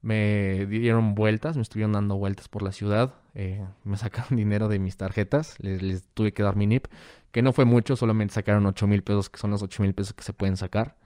me 0.00 0.66
dieron 0.66 1.14
vueltas, 1.14 1.56
me 1.56 1.62
estuvieron 1.62 1.92
dando 1.92 2.16
vueltas 2.16 2.48
por 2.48 2.62
la 2.62 2.72
ciudad, 2.72 3.14
eh, 3.34 3.66
me 3.84 3.96
sacaron 3.96 4.28
dinero 4.36 4.68
de 4.68 4.78
mis 4.78 4.96
tarjetas, 4.96 5.56
les, 5.60 6.06
tuve 6.14 6.32
que 6.32 6.42
dar 6.42 6.56
mi 6.56 6.66
NIP, 6.66 6.86
que 7.32 7.42
no 7.42 7.52
fue 7.52 7.64
mucho, 7.64 7.96
solamente 7.96 8.34
sacaron 8.34 8.64
8 8.66 8.86
mil 8.86 9.02
pesos, 9.02 9.28
que 9.28 9.38
son 9.38 9.50
los 9.50 9.62
8 9.62 9.82
mil 9.82 9.94
pesos 9.94 10.14
que 10.14 10.22
se 10.22 10.32
pueden 10.32 10.56
sacar. 10.56 10.96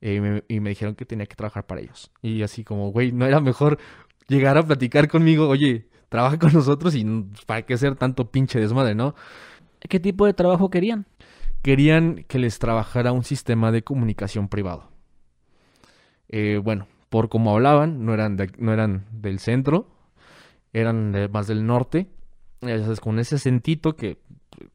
Eh, 0.00 0.42
y 0.48 0.58
me 0.58 0.70
dijeron 0.70 0.96
que 0.96 1.06
tenía 1.06 1.26
que 1.26 1.36
trabajar 1.36 1.64
para 1.64 1.80
ellos. 1.80 2.10
Y 2.22 2.42
así 2.42 2.64
como, 2.64 2.90
güey, 2.90 3.12
no 3.12 3.24
era 3.24 3.40
mejor 3.40 3.78
llegar 4.26 4.58
a 4.58 4.66
platicar 4.66 5.06
conmigo, 5.08 5.48
oye, 5.48 5.88
trabaja 6.08 6.38
con 6.38 6.52
nosotros 6.52 6.94
y 6.96 7.04
para 7.46 7.62
qué 7.62 7.74
hacer 7.74 7.94
tanto 7.94 8.30
pinche 8.30 8.58
desmadre, 8.60 8.96
¿no? 8.96 9.14
¿Qué 9.88 10.00
tipo 10.00 10.26
de 10.26 10.34
trabajo 10.34 10.70
querían? 10.70 11.06
Querían 11.62 12.24
que 12.28 12.38
les 12.38 12.58
trabajara 12.58 13.12
un 13.12 13.24
sistema 13.24 13.72
de 13.72 13.82
comunicación 13.82 14.48
privado. 14.48 14.90
Eh, 16.28 16.60
bueno, 16.62 16.86
por 17.08 17.28
cómo 17.28 17.52
hablaban, 17.52 18.04
no 18.04 18.14
eran, 18.14 18.36
no 18.58 18.72
eran 18.72 19.06
del 19.12 19.38
centro, 19.38 19.86
eran 20.72 21.14
más 21.30 21.46
del 21.46 21.66
norte. 21.66 22.08
Con 23.00 23.18
ese 23.18 23.36
acentito 23.36 23.96
que, 23.96 24.18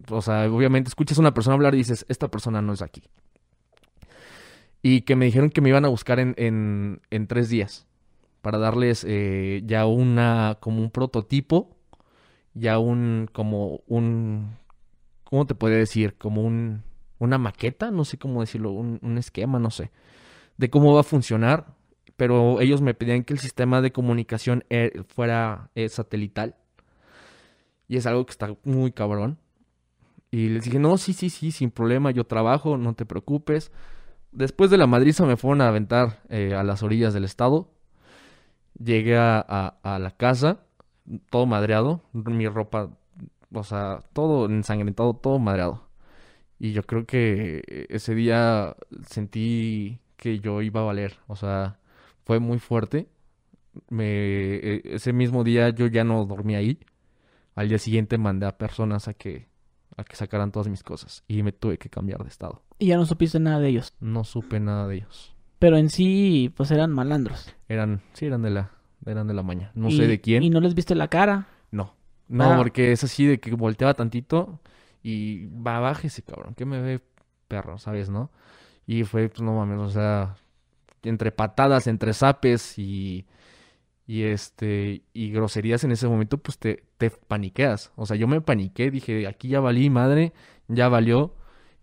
o 0.10 0.22
sea, 0.22 0.52
obviamente 0.52 0.90
escuchas 0.90 1.18
a 1.18 1.22
una 1.22 1.34
persona 1.34 1.56
hablar 1.56 1.74
y 1.76 1.80
dices, 1.80 2.06
esta 2.10 2.30
persona 2.30 2.62
no 2.62 2.74
es 2.74 2.82
aquí 2.82 3.04
y 4.82 5.02
que 5.02 5.16
me 5.16 5.26
dijeron 5.26 5.50
que 5.50 5.62
me 5.62 5.70
iban 5.70 5.86
a 5.86 5.90
buscar 5.90 6.20
en, 6.20 6.34
en, 7.10 7.28
tres 7.28 7.50
días 7.50 7.88
para 8.42 8.58
darles 8.58 9.06
eh, 9.08 9.62
ya 9.66 9.86
una, 9.86 10.58
como 10.62 10.82
un 10.82 10.92
prototipo, 10.92 11.76
ya 12.54 12.80
un, 12.80 13.28
como 13.34 13.82
un, 13.88 14.56
¿cómo 15.30 15.46
te 15.46 15.56
podría 15.56 15.78
decir? 15.78 16.16
Como 16.18 16.42
un, 16.42 16.84
una 17.20 17.38
maqueta, 17.38 17.92
no 17.92 18.06
sé 18.06 18.18
cómo 18.18 18.42
decirlo, 18.42 18.72
un, 18.72 19.00
un 19.02 19.18
esquema, 19.18 19.60
no 19.60 19.72
sé, 19.72 19.92
de 20.58 20.70
cómo 20.70 20.94
va 20.94 21.02
a 21.02 21.04
funcionar, 21.04 21.78
pero 22.18 22.60
ellos 22.62 22.82
me 22.82 22.96
pedían 22.96 23.24
que 23.24 23.34
el 23.34 23.40
sistema 23.40 23.82
de 23.82 23.92
comunicación 23.92 24.66
eh, 24.70 25.04
fuera 25.08 25.70
eh, 25.76 25.88
satelital. 25.88 26.56
Y 27.88 27.98
es 27.98 28.06
algo 28.06 28.26
que 28.26 28.32
está 28.32 28.56
muy 28.64 28.92
cabrón. 28.92 29.38
Y 30.32 30.50
les 30.50 30.66
dije, 30.66 30.80
no, 30.80 30.98
sí, 30.98 31.14
sí, 31.14 31.30
sí, 31.30 31.52
sin 31.52 31.72
problema, 31.72 32.12
yo 32.12 32.26
trabajo, 32.26 32.78
no 32.78 32.96
te 32.96 33.06
preocupes. 33.06 33.72
Después 34.32 34.70
de 34.70 34.78
la 34.78 34.88
madriza 34.88 35.26
me 35.26 35.38
fueron 35.38 35.62
a 35.62 35.70
aventar 35.70 36.22
eh, 36.30 36.54
a 36.54 36.64
las 36.64 36.84
orillas 36.84 37.14
del 37.14 37.24
estado. 37.24 37.72
Llegué 38.78 39.18
a, 39.18 39.78
la 39.84 40.12
casa, 40.18 40.60
todo 41.30 41.46
madreado, 41.46 42.02
mi 42.14 42.48
ropa, 42.48 42.90
o 43.54 43.64
sea, 43.64 44.04
todo 44.14 44.46
ensangrentado, 44.48 45.14
todo 45.16 45.40
madreado. 45.40 45.88
Y 46.60 46.74
yo 46.74 46.84
creo 46.84 47.06
que 47.06 47.86
ese 47.90 48.16
día 48.16 48.76
sentí 49.08 50.00
que 50.16 50.40
yo 50.40 50.62
iba 50.62 50.82
a 50.82 50.86
valer, 50.86 51.18
o 51.28 51.36
sea, 51.36 51.80
fue 52.26 52.40
muy 52.40 52.60
fuerte. 52.60 53.08
Me, 53.90 54.06
e, 54.56 54.82
ese 54.86 55.14
mismo 55.14 55.44
día 55.44 55.70
yo 55.70 55.88
ya 55.88 56.04
no 56.04 56.26
dormí 56.26 56.56
ahí. 56.56 56.80
Al 57.56 57.70
día 57.70 57.78
siguiente 57.78 58.18
mandé 58.18 58.48
a 58.48 58.58
personas 58.58 59.08
a 59.08 59.14
que 59.14 59.48
a 59.98 60.04
que 60.04 60.16
sacaran 60.16 60.52
todas 60.52 60.68
mis 60.68 60.84
cosas 60.84 61.24
y 61.28 61.42
me 61.42 61.52
tuve 61.52 61.78
que 61.78 61.90
cambiar 61.90 62.22
de 62.22 62.30
estado. 62.30 62.62
¿Y 62.78 62.88
ya 62.88 62.98
no 62.98 63.06
supiste 63.06 63.40
nada 63.40 63.60
de 63.60 63.70
ellos? 63.70 63.94
No 64.00 64.24
supe 64.24 64.60
nada 64.60 64.88
de 64.88 64.98
ellos. 64.98 65.36
Pero 65.60 65.78
en 65.78 65.90
sí, 65.90 66.54
pues 66.56 66.70
eran 66.70 66.92
malandros. 66.92 67.54
Eran, 67.68 68.02
sí, 68.14 68.28
eran 68.28 68.44
de 68.44 68.52
la, 68.52 68.72
eran 69.06 69.28
de 69.28 69.34
la 69.34 69.42
maña. 69.42 69.72
No 69.74 69.90
sé 69.90 70.08
de 70.08 70.22
quién. 70.22 70.44
¿Y 70.44 70.52
no 70.52 70.62
les 70.62 70.76
viste 70.76 70.94
la 70.94 71.08
cara? 71.08 71.48
No. 72.28 72.58
Porque 72.58 72.92
es 72.92 73.04
así 73.04 73.26
de 73.26 73.40
que 73.40 73.54
volteaba 73.56 73.94
tantito 73.94 74.60
y 75.04 75.46
va, 75.48 75.80
bájese, 75.80 76.22
cabrón, 76.24 76.54
que 76.56 76.66
me 76.66 76.82
ve 76.82 77.02
perro, 77.48 77.78
¿sabes, 77.78 78.10
no? 78.10 78.32
Y 78.86 79.04
fue, 79.04 79.30
pues 79.30 79.42
no 79.42 79.54
mames, 79.54 79.80
o 79.80 79.90
sea, 79.90 80.36
entre 81.04 81.32
patadas, 81.32 81.88
entre 81.88 82.14
zapes 82.14 82.78
y 82.80 83.26
y 84.08 84.24
este 84.24 85.04
y 85.14 85.32
groserías 85.32 85.84
en 85.84 85.92
ese 85.92 86.08
momento 86.08 86.38
pues 86.38 86.58
te, 86.58 86.86
te 86.98 87.12
paniqueas. 87.12 87.92
O 87.96 88.06
sea 88.06 88.16
yo 88.16 88.28
me 88.28 88.42
paniqué 88.42 88.90
dije 88.90 89.28
aquí 89.28 89.50
ya 89.50 89.60
valí 89.60 89.90
madre 89.90 90.34
ya 90.68 90.88
valió. 90.90 91.36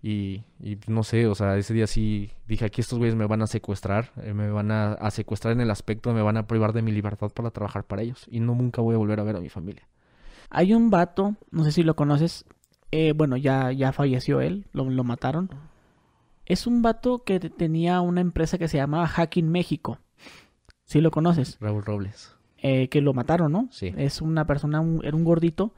Y, 0.02 0.44
y 0.60 0.78
no 0.88 1.02
sé 1.02 1.26
o 1.26 1.34
sea 1.34 1.56
ese 1.56 1.72
día 1.72 1.86
sí 1.86 2.30
dije 2.46 2.66
aquí 2.66 2.82
estos 2.82 2.98
güeyes 2.98 3.16
me 3.16 3.26
van 3.26 3.40
a 3.40 3.46
secuestrar 3.46 4.12
eh, 4.22 4.34
me 4.34 4.50
van 4.50 4.70
a, 4.70 5.10
secuestrar 5.10 5.54
en 5.54 5.62
el 5.62 5.70
aspecto 5.70 6.12
me 6.12 6.20
van 6.20 6.36
a 6.36 6.46
privar 6.46 6.74
de 6.74 6.82
mi 6.82 6.92
libertad 6.92 7.30
para 7.30 7.50
trabajar 7.50 7.84
para 7.84 8.02
ellos. 8.02 8.26
Y 8.30 8.40
no 8.40 8.54
nunca 8.54 8.82
voy 8.82 8.94
a 8.94 8.98
volver 8.98 9.20
a 9.20 9.24
ver 9.24 9.36
a 9.36 9.40
mi 9.40 9.48
familia 9.50 9.86
hay 10.54 10.74
un 10.74 10.90
vato 10.90 11.36
no 11.50 11.64
sé 11.64 11.72
si 11.72 11.82
lo 11.82 11.96
conoces 11.96 12.44
eh, 12.90 13.12
bueno 13.14 13.36
ya 13.36 13.72
ya 13.72 13.92
falleció 13.92 14.40
él 14.40 14.66
lo, 14.72 14.88
lo 14.88 15.04
mataron 15.04 15.50
es 16.46 16.66
un 16.66 16.82
vato 16.82 17.24
que 17.24 17.40
tenía 17.40 18.00
una 18.00 18.20
empresa 18.20 18.58
que 18.58 18.68
se 18.68 18.76
llamaba 18.76 19.06
Hacking 19.06 19.50
México 19.50 19.98
Sí 20.84 21.00
lo 21.00 21.10
conoces. 21.10 21.58
Raúl 21.60 21.84
Robles. 21.84 22.36
Eh, 22.58 22.88
que 22.88 23.00
lo 23.00 23.12
mataron, 23.12 23.52
¿no? 23.52 23.68
Sí. 23.70 23.92
Es 23.96 24.22
una 24.22 24.46
persona, 24.46 24.82
era 25.02 25.16
un 25.16 25.24
gordito, 25.24 25.74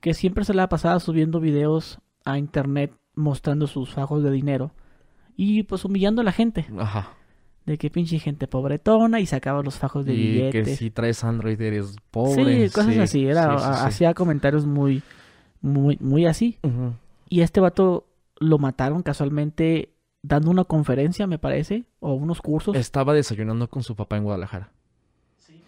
que 0.00 0.14
siempre 0.14 0.44
se 0.44 0.54
la 0.54 0.68
pasaba 0.68 1.00
subiendo 1.00 1.40
videos 1.40 1.98
a 2.24 2.38
internet 2.38 2.92
mostrando 3.14 3.66
sus 3.66 3.92
fajos 3.92 4.22
de 4.22 4.30
dinero 4.30 4.70
y 5.36 5.64
pues 5.64 5.84
humillando 5.84 6.20
a 6.20 6.24
la 6.24 6.32
gente. 6.32 6.66
Ajá. 6.78 7.14
De 7.68 7.76
que 7.76 7.90
pinche 7.90 8.18
gente 8.18 8.46
pobretona 8.46 9.20
y 9.20 9.26
sacaba 9.26 9.62
los 9.62 9.76
fajos 9.76 10.06
de 10.06 10.14
y 10.14 10.50
que 10.50 10.64
si 10.64 10.90
traes 10.90 11.22
Android 11.22 11.60
eres 11.60 11.96
pobre. 12.10 12.66
Sí, 12.66 12.74
cosas 12.74 12.96
así. 12.96 13.26
Era, 13.26 13.84
hacía 13.84 14.14
comentarios 14.14 14.64
muy, 14.64 15.02
muy, 15.60 15.98
muy 16.00 16.24
así. 16.24 16.58
Y 17.28 17.42
este 17.42 17.60
vato 17.60 18.06
lo 18.38 18.58
mataron 18.58 19.02
casualmente 19.02 19.92
dando 20.22 20.50
una 20.50 20.64
conferencia, 20.64 21.26
me 21.26 21.38
parece, 21.38 21.84
o 22.00 22.14
unos 22.14 22.40
cursos. 22.40 22.74
Estaba 22.74 23.12
desayunando 23.12 23.68
con 23.68 23.82
su 23.82 23.94
papá 23.94 24.16
en 24.16 24.24
Guadalajara. 24.24 24.72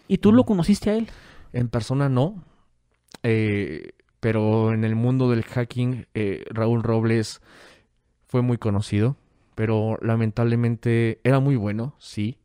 ¿Y 0.09 0.17
tú 0.17 0.33
lo 0.33 0.45
conociste 0.45 0.89
a 0.89 0.95
él? 0.97 1.07
En 1.53 1.69
persona 1.69 2.09
no, 2.09 2.43
eh, 3.23 3.91
pero 4.21 4.73
en 4.73 4.85
el 4.85 4.97
mundo 4.97 5.29
del 5.29 5.45
hacking, 5.45 6.07
eh, 6.15 6.45
Raúl 6.49 6.83
Robles 6.83 7.43
fue 8.27 8.41
muy 8.41 8.57
conocido, 8.57 9.17
pero 9.55 9.99
lamentablemente 10.01 11.21
era 11.25 11.41
muy 11.41 11.57
bueno, 11.57 11.95
sí, 11.99 12.39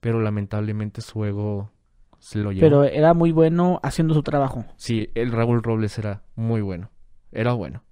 pero 0.00 0.20
lamentablemente 0.20 1.00
su 1.00 1.24
ego 1.24 1.70
se 2.18 2.38
lo 2.38 2.52
llevó. 2.52 2.60
Pero 2.60 2.84
era 2.84 3.14
muy 3.14 3.32
bueno 3.32 3.80
haciendo 3.82 4.14
su 4.14 4.22
trabajo. 4.22 4.64
Sí, 4.76 5.10
el 5.14 5.32
Raúl 5.32 5.62
Robles 5.62 5.98
era 5.98 6.22
muy 6.34 6.60
bueno, 6.60 6.90
era 7.30 7.52
bueno, 7.52 7.84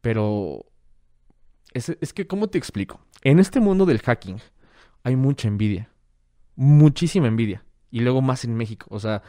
pero 0.00 0.66
es, 1.72 2.12
que, 2.12 2.26
¿cómo 2.26 2.48
te 2.48 2.58
explico? 2.58 3.00
En 3.22 3.38
este 3.38 3.60
mundo 3.60 3.86
del 3.86 4.00
hacking 4.00 4.38
hay 5.04 5.16
mucha 5.16 5.48
envidia. 5.48 5.90
Muchísima 6.56 7.28
envidia. 7.28 7.64
Y 7.90 8.00
luego 8.00 8.22
más 8.22 8.44
en 8.44 8.56
México. 8.56 8.86
O 8.90 8.98
sea, 8.98 9.22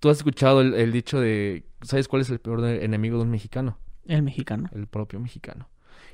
tú 0.00 0.08
has 0.08 0.18
escuchado 0.18 0.60
el, 0.60 0.92
dicho 0.92 1.20
de, 1.20 1.64
¿sabes 1.82 2.08
cuál 2.08 2.22
es 2.22 2.30
el 2.30 2.40
peor 2.40 2.64
enemigo 2.64 3.18
de 3.18 3.24
un 3.24 3.30
mexicano? 3.30 3.78
El 4.06 4.22
mexicano. 4.22 4.68
El 4.72 4.86
propio 4.86 5.20
mexicano. 5.20 5.68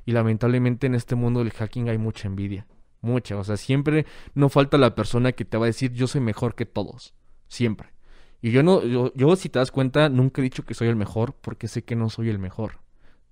Y 0.04 0.12
lamentablemente 0.12 0.86
en 0.86 0.94
este 0.94 1.14
mundo 1.14 1.40
del 1.40 1.52
hacking 1.52 1.88
hay 1.88 1.98
mucha 1.98 2.28
envidia. 2.28 2.66
Mucha. 3.00 3.36
O 3.36 3.44
sea, 3.44 3.56
siempre 3.56 4.06
no 4.34 4.48
falta 4.48 4.78
la 4.78 4.94
persona 4.94 5.32
que 5.32 5.44
te 5.44 5.56
va 5.56 5.64
a 5.64 5.66
decir 5.66 5.92
yo 5.92 6.06
soy 6.06 6.20
mejor 6.20 6.54
que 6.54 6.66
todos. 6.66 7.14
Siempre. 7.48 7.88
Y 8.40 8.50
yo 8.50 8.62
no, 8.62 8.82
yo, 8.82 9.12
yo 9.14 9.36
si 9.36 9.48
te 9.48 9.58
das 9.58 9.70
cuenta, 9.70 10.08
nunca 10.08 10.40
he 10.40 10.44
dicho 10.44 10.64
que 10.64 10.74
soy 10.74 10.88
el 10.88 10.96
mejor 10.96 11.34
porque 11.34 11.68
sé 11.68 11.82
que 11.82 11.96
no 11.96 12.10
soy 12.10 12.28
el 12.28 12.38
mejor. 12.38 12.80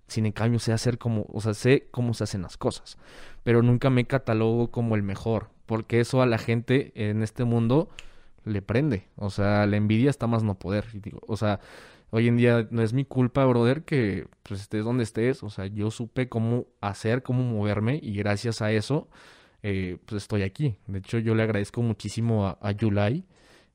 Sin 0.07 0.27
en 0.27 0.33
cambio 0.33 0.59
sé 0.59 0.73
hacer 0.73 0.99
como, 0.99 1.27
o 1.33 1.41
sea, 1.41 1.55
sé 1.55 1.89
cómo 1.91 2.15
se 2.15 2.25
hacen 2.25 2.43
las 2.43 2.57
cosas. 2.57 2.99
Pero 3.43 3.63
nunca 3.63 3.91
me 3.91 4.07
catalogo 4.07 4.71
como 4.71 4.95
el 4.95 5.03
mejor. 5.03 5.51
Porque 5.67 6.01
eso 6.01 6.23
a 6.23 6.27
la 6.27 6.39
gente 6.39 6.93
en 6.95 7.23
este 7.23 7.45
mundo 7.45 7.89
le 8.45 8.63
prende. 8.63 9.09
O 9.17 9.31
sea, 9.31 9.67
la 9.67 9.77
envidia 9.77 10.11
está 10.11 10.27
más 10.27 10.43
no 10.43 10.59
poder. 10.59 10.87
o 11.27 11.37
sea, 11.37 11.61
hoy 12.13 12.29
en 12.29 12.37
día 12.37 12.69
no 12.71 12.83
es 12.83 12.93
mi 12.93 13.05
culpa, 13.05 13.45
brother, 13.47 13.85
que 13.85 14.29
pues 14.43 14.61
estés 14.61 14.85
donde 14.85 15.03
estés. 15.03 15.43
O 15.43 15.51
sea, 15.51 15.67
yo 15.67 15.91
supe 15.91 16.29
cómo 16.29 16.67
hacer, 16.81 17.23
cómo 17.23 17.43
moverme 17.43 17.99
y 18.03 18.15
gracias 18.15 18.63
a 18.63 18.71
eso, 18.71 19.09
eh, 19.63 19.99
pues 20.07 20.23
estoy 20.23 20.43
aquí. 20.43 20.77
De 20.87 20.99
hecho, 20.99 21.19
yo 21.19 21.35
le 21.35 21.43
agradezco 21.43 21.83
muchísimo 21.83 22.59
a, 22.61 22.73
Yulai, 22.73 23.25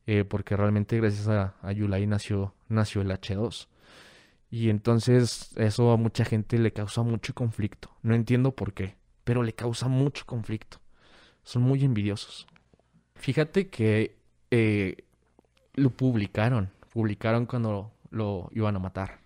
eh, 0.06 0.24
porque 0.24 0.56
realmente 0.56 0.98
gracias 0.98 1.28
a, 1.28 1.56
a 1.62 1.72
Yulai 1.72 2.06
nació, 2.06 2.54
nació 2.70 3.02
el 3.02 3.10
H2. 3.10 3.68
Y 4.50 4.70
entonces 4.70 5.52
eso 5.58 5.92
a 5.92 5.98
mucha 5.98 6.24
gente 6.24 6.60
le 6.60 6.72
causa 6.72 7.02
mucho 7.02 7.34
conflicto. 7.34 7.90
No 8.04 8.16
entiendo 8.16 8.56
por 8.56 8.74
qué, 8.74 8.96
pero 9.24 9.44
le 9.44 9.54
causa 9.54 9.88
mucho 9.88 10.26
conflicto. 10.26 10.80
Son 11.44 11.64
muy 11.64 11.84
envidiosos. 11.84 12.48
Fíjate 13.16 13.70
que 13.70 14.16
eh, 14.52 15.06
lo 15.74 15.90
publicaron. 15.90 16.70
Publicaron 16.94 17.46
cuando 17.46 17.92
lo 18.12 18.50
iban 18.54 18.76
a 18.76 18.80
matar. 18.80 19.20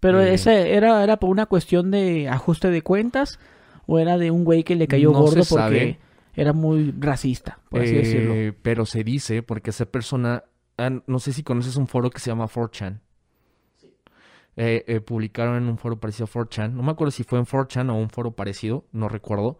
Pero 0.00 0.20
Eh. 0.22 0.34
ese 0.34 0.74
era, 0.74 1.02
era 1.02 1.16
por 1.18 1.30
una 1.30 1.46
cuestión 1.46 1.90
de 1.90 2.28
ajuste 2.28 2.70
de 2.70 2.82
cuentas 2.82 3.38
o 3.86 3.98
era 3.98 4.16
de 4.18 4.30
un 4.30 4.44
güey 4.44 4.62
que 4.64 4.76
le 4.76 4.86
cayó 4.86 5.10
No 5.12 5.20
gordo 5.20 5.34
porque 5.36 5.46
sabe. 5.46 5.98
era 6.34 6.52
muy 6.52 6.94
racista, 6.98 7.58
por 7.70 7.80
así 7.82 7.94
Eh, 7.94 7.98
decirlo. 7.98 8.58
Pero 8.62 8.86
se 8.86 9.02
dice, 9.02 9.42
porque 9.42 9.70
esa 9.70 9.86
persona, 9.86 10.44
ah, 10.76 10.90
no 11.06 11.18
sé 11.18 11.32
si 11.32 11.42
conoces 11.42 11.76
un 11.76 11.88
foro 11.88 12.10
que 12.10 12.20
se 12.20 12.30
llama 12.30 12.46
4chan. 12.46 13.00
Eh, 14.56 14.84
eh, 14.88 15.00
publicaron 15.00 15.56
en 15.56 15.68
un 15.68 15.78
foro 15.78 16.00
parecido 16.00 16.24
a 16.24 16.28
4chan. 16.28 16.72
No 16.72 16.82
me 16.82 16.90
acuerdo 16.90 17.12
si 17.12 17.22
fue 17.22 17.38
en 17.38 17.44
4chan 17.46 17.90
o 17.90 17.94
un 17.94 18.10
foro 18.10 18.32
parecido, 18.32 18.84
no 18.92 19.08
recuerdo. 19.08 19.58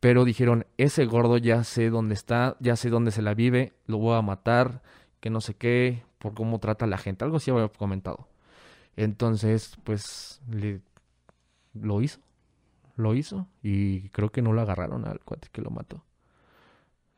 Pero 0.00 0.24
dijeron, 0.24 0.66
ese 0.78 1.06
gordo 1.06 1.38
ya 1.38 1.64
sé 1.64 1.90
dónde 1.90 2.14
está, 2.14 2.56
ya 2.60 2.76
sé 2.76 2.90
dónde 2.90 3.12
se 3.12 3.22
la 3.22 3.34
vive, 3.34 3.72
lo 3.86 3.98
voy 3.98 4.16
a 4.16 4.22
matar, 4.22 4.82
que 5.20 5.30
no 5.30 5.40
sé 5.40 5.54
qué, 5.54 6.02
por 6.18 6.34
cómo 6.34 6.58
trata 6.58 6.84
a 6.84 6.88
la 6.88 6.98
gente. 6.98 7.24
Algo 7.24 7.36
así 7.38 7.50
había 7.50 7.68
comentado. 7.68 8.28
Entonces, 8.96 9.76
pues, 9.84 10.40
le, 10.50 10.80
lo 11.74 12.00
hizo. 12.02 12.20
Lo 12.96 13.14
hizo. 13.14 13.46
Y 13.62 14.08
creo 14.10 14.30
que 14.30 14.42
no 14.42 14.52
lo 14.52 14.60
agarraron 14.62 15.06
al 15.06 15.20
cuate 15.20 15.48
que 15.52 15.60
lo 15.62 15.70
mató. 15.70 16.02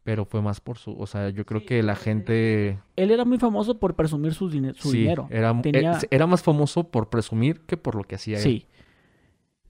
Pero 0.02 0.24
fue 0.24 0.40
más 0.40 0.60
por 0.60 0.78
su... 0.78 0.98
O 0.98 1.06
sea, 1.06 1.28
yo 1.28 1.44
creo 1.44 1.66
que 1.66 1.82
la 1.82 1.94
gente... 1.94 2.80
Él 2.96 3.10
era 3.10 3.24
muy 3.24 3.38
famoso 3.38 3.78
por 3.78 3.94
presumir 3.94 4.32
su, 4.32 4.50
su 4.74 4.90
sí, 4.90 4.98
dinero. 4.98 5.28
Era, 5.30 5.60
Tenía- 5.60 5.98
eh, 5.98 6.08
era 6.10 6.26
más 6.26 6.42
famoso 6.42 6.84
por 6.90 7.10
presumir 7.10 7.60
que 7.60 7.76
por 7.76 7.94
lo 7.94 8.04
que 8.04 8.14
hacía 8.14 8.38
él. 8.38 8.42
Sí. 8.42 8.66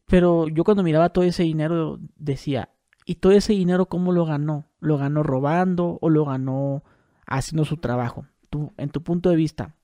Pero 0.07 0.49
yo 0.49 0.65
cuando 0.65 0.83
miraba 0.83 1.11
todo 1.11 1.25
ese 1.25 1.43
dinero 1.43 1.99
decía, 2.17 2.71
¿y 3.05 3.17
todo 3.17 3.33
ese 3.33 3.53
dinero 3.53 3.87
cómo 3.87 4.13
lo 4.13 4.25
ganó? 4.25 4.67
¿Lo 4.81 4.97
ganó 4.97 5.23
robando 5.23 5.99
o 6.01 6.09
lo 6.09 6.25
ganó 6.25 6.83
haciendo 7.27 7.65
su 7.65 7.77
trabajo? 7.77 8.25
Tú, 8.51 8.73
en 8.77 8.89
tu 8.91 9.03
punto 9.03 9.31
de 9.31 9.37
vista, 9.37 9.75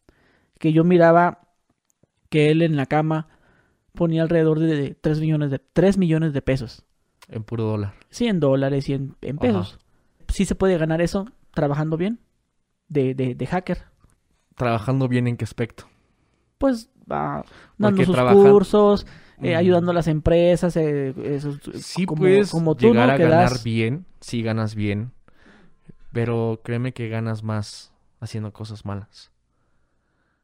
que 0.59 0.73
yo 0.73 0.85
miraba 0.85 1.41
que 2.31 2.51
él 2.51 2.63
en 2.63 2.77
la 2.77 2.87
cama 2.87 3.29
ponía 3.93 4.23
alrededor 4.23 4.59
de 4.59 4.95
3 5.01 5.21
millones 5.21 5.51
de, 5.51 5.59
3 5.59 5.99
millones 5.99 6.33
de 6.33 6.43
pesos. 6.43 6.85
En 7.29 7.45
puro 7.45 7.65
dólar. 7.65 7.95
100 8.11 8.41
dólares 8.41 8.89
y 8.89 8.95
en, 8.95 9.17
en 9.23 9.39
pesos. 9.39 9.79
¿Sí 10.29 10.45
se 10.45 10.55
puede 10.55 10.79
ganar 10.79 11.01
eso 11.01 11.27
trabajando 11.53 11.97
bien? 11.97 12.19
De, 12.89 13.15
de, 13.15 13.35
de 13.35 13.47
hacker. 13.47 13.83
¿Trabajando 14.57 15.09
bien 15.09 15.27
en 15.29 15.37
qué 15.37 15.45
aspecto? 15.45 15.85
Pues 16.59 16.91
va 17.11 17.45
dando 17.79 17.97
Porque 17.97 18.05
sus 18.07 18.15
trabajan- 18.15 18.43
cursos, 18.51 19.07
eh, 19.43 19.55
Mm. 19.55 19.59
ayudando 19.59 19.91
a 19.91 19.95
las 19.95 20.07
empresas. 20.09 20.77
eh, 20.77 21.15
esos- 21.25 21.61
Sí 21.75 22.05
como, 22.07 22.21
puedes 22.23 22.51
como 22.51 22.75
tú, 22.77 22.89
llegar 22.89 23.09
¿no? 23.09 23.13
a 23.15 23.17
Que 23.17 23.23
ganar 23.25 23.51
das- 23.51 23.65
bien, 23.65 24.07
sí 24.21 24.43
ganas 24.43 24.75
bien, 24.75 25.13
pero 26.13 26.61
créeme 26.65 26.93
que 26.93 27.09
ganas 27.09 27.43
más 27.43 27.93
haciendo 28.25 28.53
cosas 28.53 28.85
malas. 28.85 29.31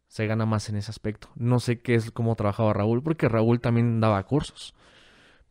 Se 0.06 0.26
gana 0.26 0.46
más 0.46 0.68
en 0.68 0.76
ese 0.76 0.90
aspecto. 0.90 1.28
No 1.36 1.60
sé 1.60 1.80
qué 1.80 1.94
es 1.94 2.10
cómo 2.10 2.34
trabajaba 2.34 2.72
Raúl, 2.72 3.02
porque 3.02 3.28
Raúl 3.28 3.60
también 3.60 4.00
daba 4.00 4.22
cursos. 4.24 4.74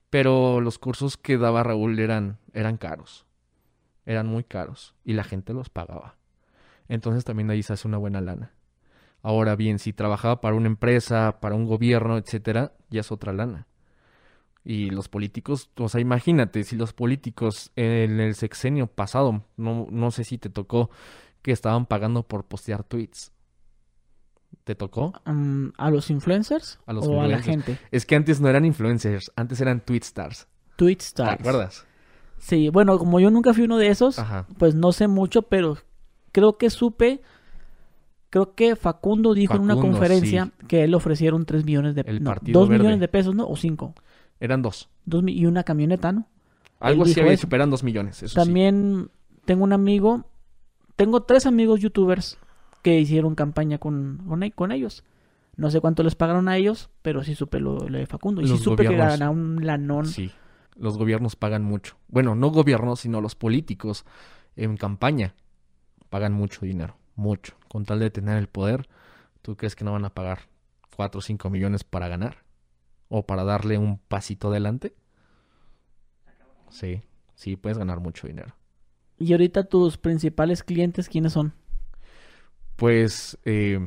Pero 0.10 0.60
los 0.62 0.80
cursos 0.80 1.18
que 1.18 1.38
daba 1.38 1.64
Raúl 1.64 2.00
eran, 2.00 2.40
eran 2.54 2.78
caros. 2.78 3.26
Eran 4.06 4.28
muy 4.28 4.44
caros. 4.44 4.96
Y 5.06 5.14
la 5.14 5.24
gente 5.24 5.54
los 5.54 5.70
pagaba. 5.70 6.16
Entonces 6.88 7.24
también 7.24 7.50
ahí 7.52 7.64
se 7.64 7.74
hace 7.74 7.88
una 7.88 7.98
buena 7.98 8.20
lana. 8.20 8.52
Ahora 9.22 9.56
bien, 9.56 9.80
si 9.80 9.94
trabajaba 9.94 10.42
para 10.42 10.56
una 10.56 10.68
empresa, 10.68 11.40
para 11.40 11.56
un 11.56 11.66
gobierno, 11.66 12.18
etcétera, 12.18 12.74
ya 12.90 13.02
es 13.02 13.12
otra 13.12 13.34
lana. 13.34 13.68
Y 14.64 14.90
los 14.90 15.10
políticos, 15.10 15.70
o 15.78 15.90
sea, 15.90 16.02
imagínate, 16.02 16.64
si 16.64 16.76
los 16.76 16.94
políticos 16.94 17.72
en 17.76 18.20
el 18.20 18.36
sexenio 18.36 18.88
pasado, 18.88 19.46
no, 19.58 19.88
no 19.90 20.12
sé 20.12 20.24
si 20.24 20.38
te 20.38 20.50
tocó, 20.50 20.90
que 21.42 21.52
estaban 21.52 21.86
pagando 21.86 22.24
por 22.24 22.46
postear 22.46 22.84
tweets. 22.84 23.32
¿Te 24.64 24.76
tocó? 24.76 25.14
a 25.78 25.90
los 25.90 26.10
influencers 26.12 26.80
A 26.86 26.94
los 26.94 27.08
o 27.08 27.22
a 27.22 27.28
la 27.28 27.38
influencers. 27.38 27.66
gente. 27.76 27.88
Es 27.92 28.06
que 28.06 28.16
antes 28.16 28.40
no 28.42 28.50
eran 28.50 28.66
influencers, 28.66 29.32
antes 29.36 29.62
eran 29.62 29.82
tweet 29.82 30.02
stars. 30.04 30.48
Tweet 30.76 30.98
¿Te 30.98 31.04
stars. 31.06 31.40
acuerdas? 31.40 31.86
Sí, 32.38 32.70
bueno, 32.70 32.98
como 33.00 33.20
yo 33.20 33.32
nunca 33.32 33.54
fui 33.54 33.64
uno 33.64 33.78
de 33.78 33.88
esos, 33.88 34.18
Ajá. 34.20 34.46
pues 34.58 34.76
no 34.76 34.92
sé 34.92 35.08
mucho, 35.08 35.42
pero 35.44 35.78
creo 36.32 36.58
que 36.58 36.70
supe, 36.70 37.22
creo 38.30 38.54
que 38.56 38.76
Facundo 38.76 39.34
dijo 39.34 39.56
en 39.56 39.62
una 39.62 39.76
conferencia 39.76 40.52
que 40.68 40.84
él 40.84 40.92
le 40.92 40.98
ofrecieron 40.98 41.46
3 41.46 41.66
millones 41.66 41.96
de 41.96 42.02
El 42.06 42.24
no, 42.24 42.30
Partido 42.32 42.60
2 42.60 42.70
Verde. 42.70 42.80
millones 42.84 43.00
de 43.02 43.08
pesos, 43.08 43.36
¿no? 43.36 43.48
O 43.48 43.56
5. 43.56 43.94
Eran 44.40 44.62
dos. 44.62 44.90
y 45.28 45.46
una 45.48 45.64
camioneta, 45.64 46.12
¿no? 46.12 46.28
Algo 46.80 47.04
así 47.04 47.20
había 47.20 47.36
superan 47.38 47.70
dos 47.70 47.84
millones. 47.84 48.18
Eso 48.24 48.30
sí. 48.30 48.36
También 48.36 49.10
tengo 49.46 49.64
un 49.66 49.74
amigo, 49.74 50.29
tengo 51.00 51.24
tres 51.24 51.46
amigos 51.46 51.80
youtubers 51.80 52.38
que 52.82 53.00
hicieron 53.00 53.36
campaña 53.36 53.78
con, 53.78 54.22
con, 54.28 54.44
e- 54.44 54.52
con 54.52 54.72
ellos. 54.72 55.04
No 55.56 55.72
sé 55.72 55.82
cuánto 55.82 56.04
les 56.04 56.16
pagaron 56.16 56.48
a 56.48 56.58
ellos, 56.58 56.90
pero 57.02 57.24
sí 57.24 57.36
supe 57.36 57.60
lo, 57.60 57.88
lo 57.90 57.98
de 57.98 58.06
Facundo. 58.06 58.42
Y 58.42 58.46
sí 58.46 58.52
Los 58.52 58.62
supe 58.62 58.84
que 58.84 58.90
gobiernos. 58.90 59.20
gana 59.20 59.30
un 59.30 59.66
lanón. 59.66 60.06
Sí, 60.06 60.32
los 60.76 60.98
gobiernos 60.98 61.36
pagan 61.36 61.64
mucho. 61.64 61.98
Bueno, 62.08 62.36
no 62.36 62.50
gobiernos, 62.50 63.02
sino 63.02 63.22
los 63.22 63.36
políticos 63.36 64.06
en 64.56 64.78
campaña 64.78 65.36
pagan 66.10 66.34
mucho 66.34 66.66
dinero, 66.66 66.96
mucho. 67.16 67.56
Con 67.68 67.86
tal 67.86 68.00
de 68.00 68.10
tener 68.12 68.38
el 68.38 68.48
poder, 68.48 68.88
¿tú 69.42 69.58
crees 69.58 69.76
que 69.76 69.84
no 69.86 69.92
van 69.94 70.06
a 70.06 70.14
pagar 70.14 70.48
4 70.96 71.20
o 71.20 71.22
5 71.22 71.50
millones 71.50 71.84
para 71.84 72.08
ganar? 72.08 72.44
¿O 73.10 73.26
para 73.26 73.44
darle 73.44 73.78
un 73.78 73.98
pasito 73.98 74.50
adelante? 74.50 74.96
Sí, 76.70 77.02
sí, 77.36 77.56
puedes 77.56 77.78
ganar 77.78 78.00
mucho 78.00 78.28
dinero. 78.28 78.54
Y 79.20 79.34
ahorita 79.34 79.66
tus 79.66 79.98
principales 79.98 80.64
clientes, 80.64 81.10
¿quiénes 81.10 81.34
son? 81.34 81.54
Pues 82.76 83.38
eh, 83.46 83.80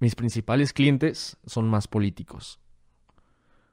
mis 0.00 0.14
principales 0.14 0.72
clientes 0.72 1.36
son 1.46 1.68
más 1.68 1.88
políticos. 1.88 2.60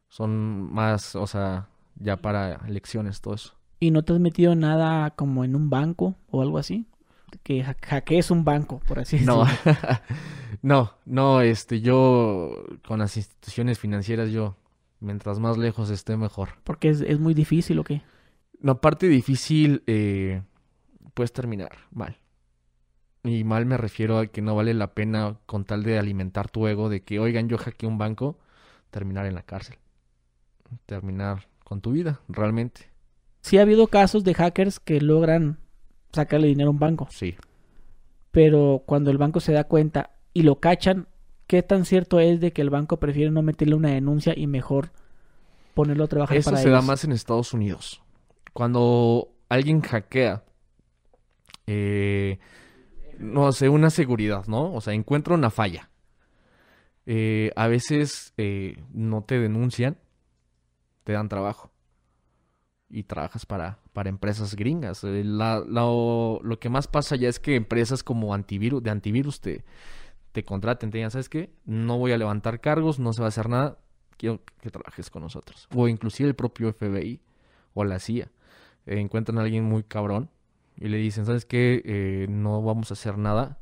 Son 0.10 0.72
más, 0.72 1.16
o 1.16 1.28
sea, 1.28 1.68
ya 1.96 2.18
para 2.18 2.56
elecciones, 2.68 3.20
todo 3.22 3.34
eso. 3.34 3.54
¿Y 3.80 3.92
no 3.92 4.04
te 4.04 4.14
has 4.14 4.20
metido 4.20 4.56
nada 4.56 5.12
como 5.12 5.44
en 5.44 5.56
un 5.56 5.70
banco 5.70 6.16
o 6.30 6.42
algo 6.42 6.58
así? 6.58 6.86
Que 7.44 7.64
ha- 7.64 7.76
hackees 7.82 8.32
un 8.32 8.46
banco, 8.46 8.80
por 8.88 9.00
así 9.00 9.18
No, 9.20 9.44
decirlo. 9.44 9.60
no, 10.62 10.94
no, 11.06 11.42
este, 11.42 11.82
yo 11.82 12.64
con 12.88 13.00
las 13.00 13.18
instituciones 13.18 13.80
financieras, 13.80 14.32
yo, 14.32 14.56
mientras 15.00 15.40
más 15.40 15.58
lejos 15.58 15.90
esté, 15.90 16.16
mejor. 16.18 16.50
Porque 16.64 16.90
es, 16.90 17.02
es 17.02 17.20
muy 17.20 17.34
difícil 17.34 17.80
o 17.80 17.84
qué. 17.84 18.02
No, 18.60 18.80
parte 18.80 19.08
difícil, 19.08 19.84
eh, 19.88 20.42
puedes 21.14 21.34
terminar 21.34 21.72
mal. 21.92 22.18
Y 23.24 23.44
mal 23.44 23.66
me 23.66 23.78
refiero 23.78 24.18
a 24.18 24.28
que 24.28 24.42
no 24.42 24.56
vale 24.56 24.74
la 24.74 24.94
pena 24.94 25.38
con 25.46 25.64
tal 25.64 25.84
de 25.84 25.98
alimentar 25.98 26.50
tu 26.50 26.68
ego 26.68 26.90
de 26.90 27.04
que, 27.04 27.20
oigan, 27.20 27.48
yo 27.48 27.58
hackeé 27.58 27.88
un 27.88 27.98
banco, 27.98 28.38
terminar 28.92 29.26
en 29.26 29.36
la 29.36 29.44
cárcel. 29.44 29.78
Terminar 30.86 31.48
con 31.64 31.80
tu 31.80 31.92
vida, 31.92 32.20
realmente. 32.28 32.92
Sí 33.42 33.58
ha 33.58 33.62
habido 33.62 33.88
casos 33.88 34.24
de 34.24 34.34
hackers 34.34 34.80
que 34.80 35.00
logran 35.00 35.60
sacarle 36.12 36.48
dinero 36.48 36.70
a 36.70 36.72
un 36.72 36.80
banco. 36.80 37.08
Sí. 37.10 37.36
pero 38.32 38.82
cuando 38.86 39.12
el 39.12 39.18
banco 39.18 39.40
se 39.40 39.54
da 39.54 39.66
cuenta 39.66 40.10
y 40.34 40.42
lo 40.42 40.60
cachan, 40.60 41.08
¿qué 41.46 41.62
tan 41.62 41.86
cierto 41.86 42.20
es 42.20 42.40
de 42.42 42.52
que 42.52 42.64
el 42.64 42.72
banco 42.72 42.98
prefiere 42.98 43.30
no 43.30 43.44
meterle 43.44 43.76
una 43.76 43.90
denuncia 43.90 44.34
y 44.36 44.48
mejor 44.48 44.92
ponerlo 45.74 46.06
a 46.06 46.08
trabajar 46.08 46.38
Eso 46.38 46.52
para 46.52 46.62
se 46.62 46.70
da 46.70 46.82
más 46.82 47.04
en 47.04 47.12
Estados 47.12 47.54
Unidos. 47.54 48.02
Cuando 48.54 49.30
alguien 49.50 49.82
hackea, 49.82 50.44
eh, 51.68 52.40
no 53.18 53.52
sé, 53.52 53.70
una 53.70 53.90
seguridad, 53.90 54.46
¿no? 54.48 54.74
O 54.74 54.82
sea, 54.82 54.94
encuentra 54.94 55.36
una 55.36 55.50
falla. 55.50 55.90
Eh, 57.06 57.52
a 57.56 57.68
veces 57.68 58.34
eh, 58.38 58.82
no 58.92 59.24
te 59.24 59.40
denuncian, 59.40 59.98
te 61.04 61.14
dan 61.14 61.30
trabajo. 61.30 61.72
Y 62.90 63.04
trabajas 63.04 63.46
para, 63.46 63.80
para 63.92 64.10
empresas 64.10 64.56
gringas. 64.56 65.04
Lo, 65.04 66.40
que 66.60 66.70
más 66.70 66.88
pasa 66.88 67.16
ya 67.16 67.28
es 67.28 67.40
que 67.40 67.56
empresas 67.56 68.04
como 68.04 68.34
antivirus, 68.34 68.84
de 68.84 68.92
antivirus 68.92 69.42
te, 69.42 69.64
te 70.32 70.44
contraten, 70.44 70.92
te 70.92 71.00
digan, 71.00 71.10
¿sabes 71.10 71.28
qué? 71.28 71.52
No 71.66 71.98
voy 71.98 72.12
a 72.12 72.18
levantar 72.18 72.60
cargos, 72.60 73.00
no 73.00 73.12
se 73.14 73.22
va 73.22 73.28
a 73.28 73.30
hacer 73.30 73.50
nada, 73.50 73.80
quiero 74.18 74.42
que 74.62 74.70
trabajes 74.70 75.10
con 75.10 75.24
nosotros. 75.24 75.68
O 75.74 75.88
inclusive 75.88 76.30
el 76.30 76.36
propio 76.36 76.72
FBI 76.72 77.20
o 77.74 77.84
la 77.84 77.98
CIA. 77.98 78.30
encuentran 78.86 79.40
a 79.40 79.42
alguien 79.42 79.64
muy 79.64 79.82
cabrón 79.84 80.30
y 80.78 80.88
le 80.88 80.98
dicen, 80.98 81.26
¿sabes 81.26 81.46
qué? 81.46 81.82
Eh, 81.86 82.28
no 82.30 82.62
vamos 82.62 82.92
a 82.92 82.94
hacer 82.94 83.18
nada, 83.18 83.60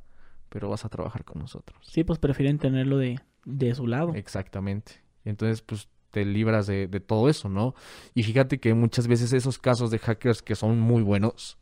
pero 0.49 0.69
vas 0.69 0.85
a 0.85 0.89
trabajar 0.89 1.23
con 1.23 1.39
nosotros. 1.39 1.79
Sí, 1.83 2.03
pues 2.03 2.19
prefieren 2.19 2.57
tenerlo 2.57 2.97
de, 2.97 3.19
de 3.45 3.75
su 3.75 3.87
lado. 3.87 4.13
Exactamente. 4.15 5.01
Entonces, 5.25 5.61
pues 5.61 5.87
te 6.11 6.25
libras 6.25 6.67
de, 6.67 6.87
de 6.87 6.99
todo 6.99 7.29
eso, 7.29 7.49
¿no? 7.49 7.73
Y 8.13 8.23
fíjate 8.23 8.59
que 8.59 8.73
muchas 8.73 9.07
veces 9.07 9.33
esos 9.33 9.57
casos 9.59 9.91
de 9.91 9.99
hackers 9.99 10.41
que 10.41 10.55
son 10.55 10.79
muy 10.79 11.03
buenos, 11.03 11.57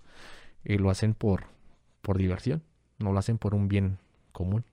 eh, 0.66 0.78
lo 0.78 0.90
hacen 0.90 1.14
por, 1.14 1.46
por 2.02 2.18
diversión, 2.18 2.64
no 2.98 3.12
lo 3.14 3.20
hacen 3.20 3.38
por 3.38 3.54
un 3.54 3.68
bien 3.68 4.00
común. 4.32 4.66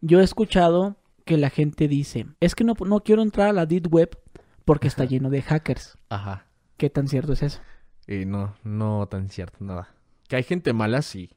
Yo 0.00 0.20
he 0.20 0.24
escuchado 0.24 0.96
que 1.24 1.36
la 1.36 1.50
gente 1.50 1.88
dice, 1.88 2.26
es 2.40 2.54
que 2.54 2.64
no, 2.64 2.74
no 2.86 3.00
quiero 3.00 3.22
entrar 3.22 3.48
a 3.48 3.52
la 3.52 3.66
Deep 3.66 3.92
Web 3.92 4.18
porque 4.64 4.88
está 4.88 5.04
lleno 5.04 5.30
de 5.30 5.42
hackers. 5.42 5.98
Ajá. 6.08 6.46
¿Qué 6.76 6.90
tan 6.90 7.08
cierto 7.08 7.32
es 7.32 7.42
eso? 7.42 7.60
Eh, 8.06 8.24
no, 8.24 8.54
no 8.64 9.06
tan 9.08 9.28
cierto, 9.28 9.58
nada. 9.64 9.88
Que 10.28 10.36
hay 10.36 10.42
gente 10.42 10.72
mala, 10.72 11.02
sí. 11.02 11.30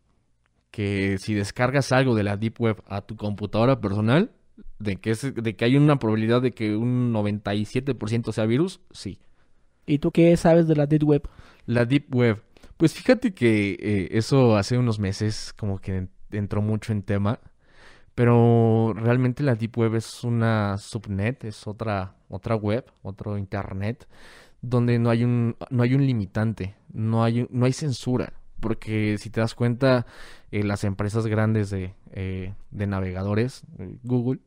Que 0.72 1.18
si 1.20 1.34
descargas 1.34 1.92
algo 1.92 2.16
de 2.16 2.24
la 2.24 2.38
Deep 2.38 2.60
Web 2.62 2.84
a 2.88 3.02
tu 3.02 3.16
computadora 3.16 3.82
personal, 3.82 4.32
de 4.78 4.98
que, 4.98 5.12
es, 5.12 5.34
de 5.34 5.56
que 5.56 5.66
hay 5.66 5.78
una 5.78 5.98
probabilidad 6.00 6.42
de 6.42 6.52
que 6.54 6.76
un 6.76 7.12
97% 7.12 8.32
sea 8.32 8.46
virus, 8.46 8.82
sí. 8.92 9.20
¿Y 9.86 10.00
tú 10.00 10.12
qué 10.12 10.36
sabes 10.38 10.68
de 10.68 10.76
la 10.76 10.86
Deep 10.86 11.04
Web? 11.04 11.30
La 11.66 11.86
Deep 11.86 12.14
Web. 12.14 12.44
Pues 12.78 12.94
fíjate 12.94 13.34
que 13.34 13.72
eh, 13.80 14.10
eso 14.12 14.56
hace 14.56 14.78
unos 14.78 15.00
meses 15.00 15.54
como 15.58 15.80
que 15.80 15.98
en- 15.98 16.10
entró 16.32 16.62
mucho 16.62 16.92
en 16.94 17.02
tema. 17.04 17.40
Pero 18.16 18.94
realmente 18.96 19.44
la 19.44 19.56
Deep 19.56 19.78
Web 19.78 19.96
es 19.96 20.24
una 20.24 20.78
subnet, 20.78 21.46
es 21.46 21.66
otra, 21.68 22.16
otra 22.28 22.56
web, 22.56 22.86
otro 23.02 23.38
internet, 23.38 24.08
donde 24.62 24.99
no 24.99 25.10
hay 25.10 25.24
un, 25.24 25.55
no 25.70 25.84
hay 25.84 25.93
un 25.93 26.05
limitante, 26.05 26.76
no 26.91 27.24
hay, 27.24 27.47
no 27.49 27.66
hay 27.66 27.74
censura. 27.74 28.34
Porque 28.60 29.18
si 29.18 29.30
te 29.30 29.39
das 29.39 29.55
cuenta, 29.55 30.05
eh, 30.51 30.64
las 30.64 30.84
empresas 30.84 31.28
grandes 31.28 31.70
de, 31.70 31.95
eh, 32.12 32.53
de 32.72 32.88
navegadores, 32.88 33.64
eh, 33.78 33.97
Google, 34.03 34.41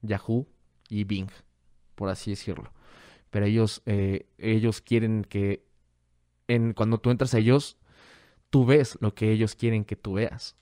Yahoo 0.00 0.46
y 0.88 1.04
Bing, 1.04 1.30
por 1.94 2.08
así 2.08 2.30
decirlo. 2.30 2.72
Pero 3.30 3.44
ellos, 3.44 3.82
ellos 4.38 4.80
quieren 4.80 5.24
que 5.24 5.66
cuando 6.74 6.98
tú 6.98 7.10
entras 7.10 7.34
a 7.34 7.38
ellos, 7.38 7.76
tú 8.48 8.64
ves 8.64 8.96
lo 9.00 9.14
que 9.14 9.30
ellos 9.30 9.56
quieren 9.56 9.84
que 9.84 9.96
tú 9.96 10.14
veas. 10.14 10.56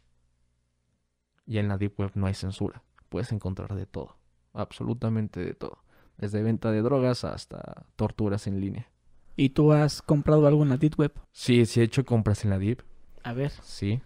Y 1.46 1.58
en 1.58 1.68
la 1.68 1.78
Deep 1.78 2.00
Web 2.00 2.12
no 2.14 2.26
hay 2.26 2.34
censura. 2.34 2.82
Puedes 3.10 3.30
encontrar 3.30 3.74
de 3.74 3.86
todo. 3.86 4.16
Absolutamente 4.54 5.40
de 5.40 5.54
todo. 5.54 5.83
Desde 6.18 6.42
venta 6.42 6.70
de 6.70 6.80
drogas 6.82 7.24
hasta 7.24 7.86
torturas 7.96 8.46
en 8.46 8.60
línea. 8.60 8.88
¿Y 9.36 9.50
tú 9.50 9.72
has 9.72 10.00
comprado 10.00 10.46
algo 10.46 10.62
en 10.62 10.68
la 10.68 10.76
Deep 10.76 10.98
Web? 10.98 11.12
Sí, 11.32 11.66
sí 11.66 11.80
he 11.80 11.84
hecho 11.84 12.04
compras 12.04 12.44
en 12.44 12.50
la 12.50 12.58
Deep. 12.58 12.82
A 13.24 13.32
ver, 13.32 13.50
Sí. 13.62 14.00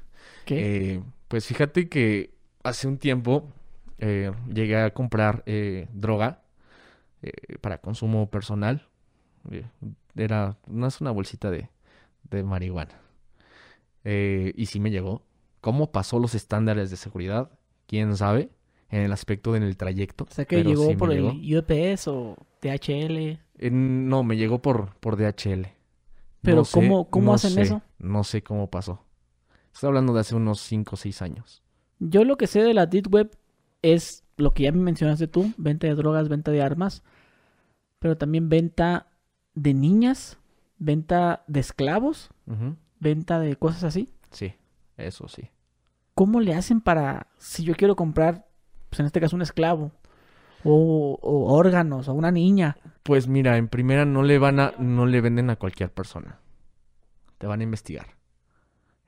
¿qué? 0.46 0.94
Eh, 0.94 1.02
pues 1.28 1.44
fíjate 1.46 1.88
que 1.88 2.34
hace 2.62 2.88
un 2.88 2.98
tiempo 2.98 3.52
eh, 3.98 4.32
llegué 4.52 4.76
a 4.80 4.94
comprar 4.94 5.42
eh, 5.46 5.88
droga 5.92 6.42
para 7.60 7.78
consumo 7.78 8.30
personal. 8.30 8.86
Era 10.14 10.56
es 10.86 11.00
una 11.00 11.10
bolsita 11.10 11.50
de, 11.50 11.68
de 12.30 12.42
marihuana. 12.44 13.00
Y 14.04 14.66
sí 14.66 14.80
me 14.80 14.90
llegó. 14.90 15.22
¿Cómo 15.60 15.90
pasó 15.90 16.18
los 16.18 16.34
estándares 16.34 16.90
de 16.90 16.96
seguridad? 16.96 17.50
¿Quién 17.86 18.16
sabe? 18.16 18.50
En 18.90 19.02
el 19.02 19.12
aspecto 19.12 19.54
en 19.54 19.62
el 19.62 19.76
trayecto. 19.76 20.24
o 20.24 20.32
sea, 20.32 20.44
que 20.46 20.64
llegó 20.64 20.86
sí 20.88 20.96
por 20.96 21.10
llegó. 21.12 21.30
el 21.30 21.58
UPS 21.58 22.08
o 22.08 22.36
DHL. 22.62 23.38
Eh, 23.58 23.70
no, 23.70 24.22
me 24.22 24.36
llegó 24.36 24.60
por, 24.62 24.94
por 25.00 25.16
DHL. 25.16 25.66
Pero 26.40 26.58
No 26.58 26.64
sé, 26.64 26.72
¿cómo- 26.80 27.10
cómo 27.10 27.26
no 27.26 27.32
hacen 27.34 27.50
sé, 27.52 27.62
eso? 27.62 27.82
No 27.98 28.24
sé 28.24 28.42
cómo 28.42 28.70
pasó. 28.70 29.04
Estoy 29.74 29.88
hablando 29.88 30.14
de 30.14 30.20
hace 30.20 30.34
unos 30.34 30.60
5 30.60 30.94
o 30.94 30.96
6 30.96 31.20
años. 31.22 31.62
Yo 31.98 32.24
lo 32.24 32.36
que 32.36 32.46
sé 32.46 32.62
de 32.62 32.74
la 32.74 32.86
Deep 32.86 33.12
Web 33.12 33.36
es 33.82 34.24
lo 34.36 34.54
que 34.54 34.62
ya 34.64 34.72
me 34.72 34.78
mencionaste 34.80 35.26
tú, 35.28 35.52
venta 35.56 35.86
de 35.86 35.94
drogas, 35.94 36.28
venta 36.28 36.50
de 36.50 36.62
armas, 36.62 37.02
pero 37.98 38.16
también 38.16 38.48
venta 38.48 39.08
de 39.54 39.74
niñas, 39.74 40.38
venta 40.78 41.44
de 41.48 41.60
esclavos, 41.60 42.30
venta 43.00 43.38
de 43.40 43.56
cosas 43.56 43.84
así. 43.84 44.08
Sí, 44.30 44.54
eso 44.96 45.28
sí. 45.28 45.50
¿Cómo 46.14 46.40
le 46.40 46.54
hacen 46.54 46.80
para, 46.80 47.28
si 47.38 47.64
yo 47.64 47.74
quiero 47.74 47.94
comprar, 47.96 48.47
pues 48.88 49.00
en 49.00 49.06
este 49.06 49.20
caso 49.20 49.36
un 49.36 49.42
esclavo, 49.42 49.92
o, 50.64 51.18
órganos, 51.22 52.08
o 52.08 52.14
una 52.14 52.30
niña? 52.30 52.76
Pues 53.02 53.28
mira, 53.28 53.56
en 53.56 53.68
primera 53.68 54.04
no 54.04 54.22
le 54.22 54.38
van 54.38 54.60
a, 54.60 54.74
no 54.78 55.06
le 55.06 55.20
venden 55.20 55.50
a 55.50 55.56
cualquier 55.56 55.92
persona. 55.92 56.40
Te 57.38 57.46
van 57.46 57.60
a 57.60 57.64
investigar. 57.64 58.16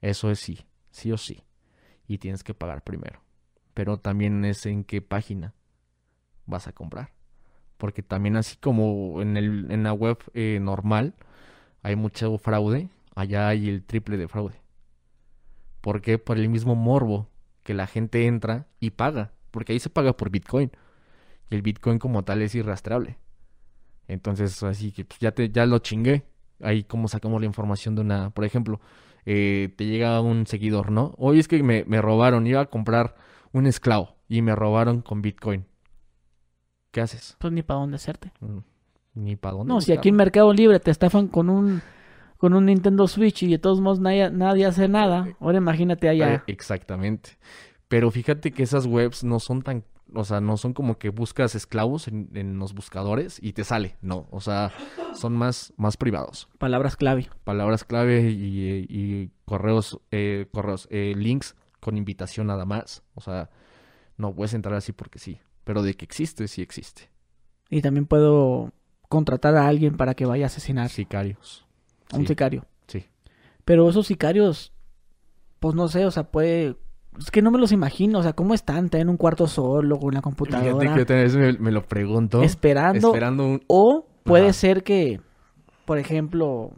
Eso 0.00 0.30
es 0.30 0.38
sí, 0.38 0.66
sí 0.90 1.12
o 1.12 1.18
sí. 1.18 1.42
Y 2.06 2.18
tienes 2.18 2.44
que 2.44 2.54
pagar 2.54 2.82
primero. 2.82 3.22
Pero 3.74 3.98
también 3.98 4.44
es 4.44 4.66
en 4.66 4.84
qué 4.84 5.02
página 5.02 5.54
vas 6.46 6.66
a 6.66 6.72
comprar. 6.72 7.12
Porque 7.76 8.02
también 8.02 8.36
así 8.36 8.56
como 8.56 9.22
en 9.22 9.36
el, 9.36 9.70
en 9.70 9.82
la 9.82 9.92
web 9.92 10.18
eh, 10.34 10.58
normal 10.60 11.14
hay 11.82 11.96
mucho 11.96 12.36
fraude, 12.38 12.90
allá 13.14 13.48
hay 13.48 13.68
el 13.68 13.82
triple 13.84 14.16
de 14.16 14.28
fraude. 14.28 14.60
¿Por 15.80 16.02
qué? 16.02 16.18
Por 16.18 16.38
el 16.38 16.48
mismo 16.48 16.74
morbo 16.74 17.28
que 17.62 17.74
la 17.74 17.86
gente 17.86 18.26
entra 18.26 18.66
y 18.80 18.90
paga. 18.90 19.32
Porque 19.50 19.72
ahí 19.72 19.78
se 19.80 19.90
paga 19.90 20.16
por 20.16 20.30
Bitcoin. 20.30 20.70
Y 21.50 21.54
el 21.56 21.62
Bitcoin 21.62 21.98
como 21.98 22.22
tal 22.24 22.42
es 22.42 22.54
irrastreable. 22.54 23.18
Entonces, 24.08 24.62
así 24.62 24.92
que 24.92 25.04
pues, 25.04 25.20
ya 25.20 25.32
te, 25.32 25.50
ya 25.50 25.66
lo 25.66 25.78
chingué. 25.78 26.24
Ahí 26.62 26.84
como 26.84 27.08
sacamos 27.08 27.40
la 27.40 27.46
información 27.46 27.94
de 27.94 28.02
una, 28.02 28.30
por 28.30 28.44
ejemplo, 28.44 28.80
eh, 29.24 29.72
te 29.76 29.86
llega 29.86 30.20
un 30.20 30.46
seguidor, 30.46 30.90
¿no? 30.90 31.14
Hoy 31.16 31.38
es 31.38 31.48
que 31.48 31.62
me, 31.62 31.84
me 31.86 32.02
robaron, 32.02 32.46
iba 32.46 32.60
a 32.60 32.66
comprar 32.66 33.14
un 33.52 33.66
esclavo 33.66 34.16
y 34.28 34.42
me 34.42 34.54
robaron 34.54 35.00
con 35.02 35.22
Bitcoin. 35.22 35.64
¿Qué 36.90 37.00
haces? 37.00 37.36
Pues 37.38 37.52
ni 37.52 37.62
para 37.62 37.80
dónde 37.80 37.96
hacerte. 37.96 38.32
Mm, 38.40 38.58
Ni 39.14 39.36
para 39.36 39.56
dónde. 39.56 39.72
No, 39.72 39.80
si 39.80 39.92
aquí 39.92 40.08
en. 40.08 40.16
Mercado 40.16 40.52
Libre 40.52 40.80
te 40.80 40.90
estafan 40.90 41.28
con 41.28 41.48
un 41.48 41.82
con 42.36 42.54
un 42.54 42.66
Nintendo 42.66 43.06
Switch 43.06 43.42
y 43.42 43.50
de 43.50 43.58
todos 43.58 43.80
modos 43.82 44.00
nadie, 44.00 44.30
nadie 44.30 44.64
hace 44.64 44.88
nada, 44.88 45.28
ahora 45.40 45.58
imagínate 45.58 46.06
Eh, 46.06 46.10
allá. 46.10 46.42
exactamente. 46.46 47.38
Pero 47.90 48.10
fíjate 48.12 48.52
que 48.52 48.62
esas 48.62 48.86
webs 48.86 49.24
no 49.24 49.40
son 49.40 49.62
tan, 49.62 49.84
o 50.14 50.22
sea, 50.24 50.40
no 50.40 50.56
son 50.56 50.72
como 50.74 50.96
que 50.98 51.08
buscas 51.08 51.56
esclavos 51.56 52.06
en, 52.06 52.30
en 52.34 52.56
los 52.58 52.72
buscadores 52.72 53.38
y 53.42 53.52
te 53.52 53.64
sale. 53.64 53.96
No, 54.00 54.28
o 54.30 54.40
sea, 54.40 54.70
son 55.12 55.34
más, 55.36 55.72
más 55.76 55.96
privados. 55.96 56.48
Palabras 56.58 56.96
clave. 56.96 57.28
palabras 57.42 57.82
clave 57.84 58.30
y, 58.30 58.86
y 58.88 59.30
correos, 59.44 59.98
eh, 60.12 60.46
correos, 60.52 60.86
eh, 60.92 61.14
links 61.16 61.56
con 61.80 61.96
invitación 61.96 62.46
nada 62.46 62.64
más. 62.64 63.02
O 63.14 63.20
sea, 63.20 63.50
no 64.16 64.32
puedes 64.34 64.54
entrar 64.54 64.76
así 64.76 64.92
porque 64.92 65.18
sí. 65.18 65.38
Pero 65.64 65.82
de 65.82 65.94
que 65.94 66.04
existe, 66.04 66.46
sí 66.46 66.62
existe. 66.62 67.10
Y 67.70 67.82
también 67.82 68.06
puedo 68.06 68.72
contratar 69.08 69.56
a 69.56 69.66
alguien 69.66 69.96
para 69.96 70.14
que 70.14 70.26
vaya 70.26 70.44
a 70.44 70.46
asesinar 70.46 70.90
Sicarios. 70.90 71.66
a 72.12 72.16
un 72.18 72.22
Sí, 72.22 72.28
sicario. 72.28 72.66
sí. 72.86 73.04
Pero 73.64 73.88
esos 73.88 74.06
sicarios, 74.06 74.72
pues 75.58 75.74
no 75.74 75.88
sé, 75.88 76.06
o 76.06 76.10
sea, 76.12 76.30
puede... 76.30 76.76
Es 77.18 77.30
que 77.30 77.42
no 77.42 77.50
me 77.50 77.58
los 77.58 77.72
imagino, 77.72 78.18
o 78.20 78.22
sea, 78.22 78.32
¿cómo 78.32 78.54
están? 78.54 78.86
Están 78.86 79.02
en 79.02 79.08
un 79.08 79.16
cuarto 79.16 79.46
solo, 79.46 79.98
con 79.98 80.14
la 80.14 80.20
Fíjate 80.20 80.22
computadora, 80.22 80.94
que 80.94 81.02
otra 81.02 81.16
vez 81.16 81.36
me, 81.36 81.52
me 81.54 81.70
lo 81.72 81.86
pregunto. 81.86 82.42
esperando. 82.42 83.08
Esperando 83.08 83.44
un... 83.46 83.62
O 83.66 84.06
puede 84.24 84.44
Ajá. 84.44 84.52
ser 84.52 84.82
que, 84.84 85.20
por 85.84 85.98
ejemplo, 85.98 86.72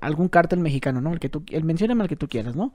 algún 0.00 0.28
cártel 0.28 0.60
mexicano, 0.60 1.00
¿no? 1.00 1.12
El 1.12 1.20
que 1.20 1.28
tú, 1.28 1.42
el 1.50 1.64
mencióname 1.64 2.04
el 2.04 2.08
que 2.08 2.16
tú 2.16 2.28
quieras, 2.28 2.56
¿no? 2.56 2.72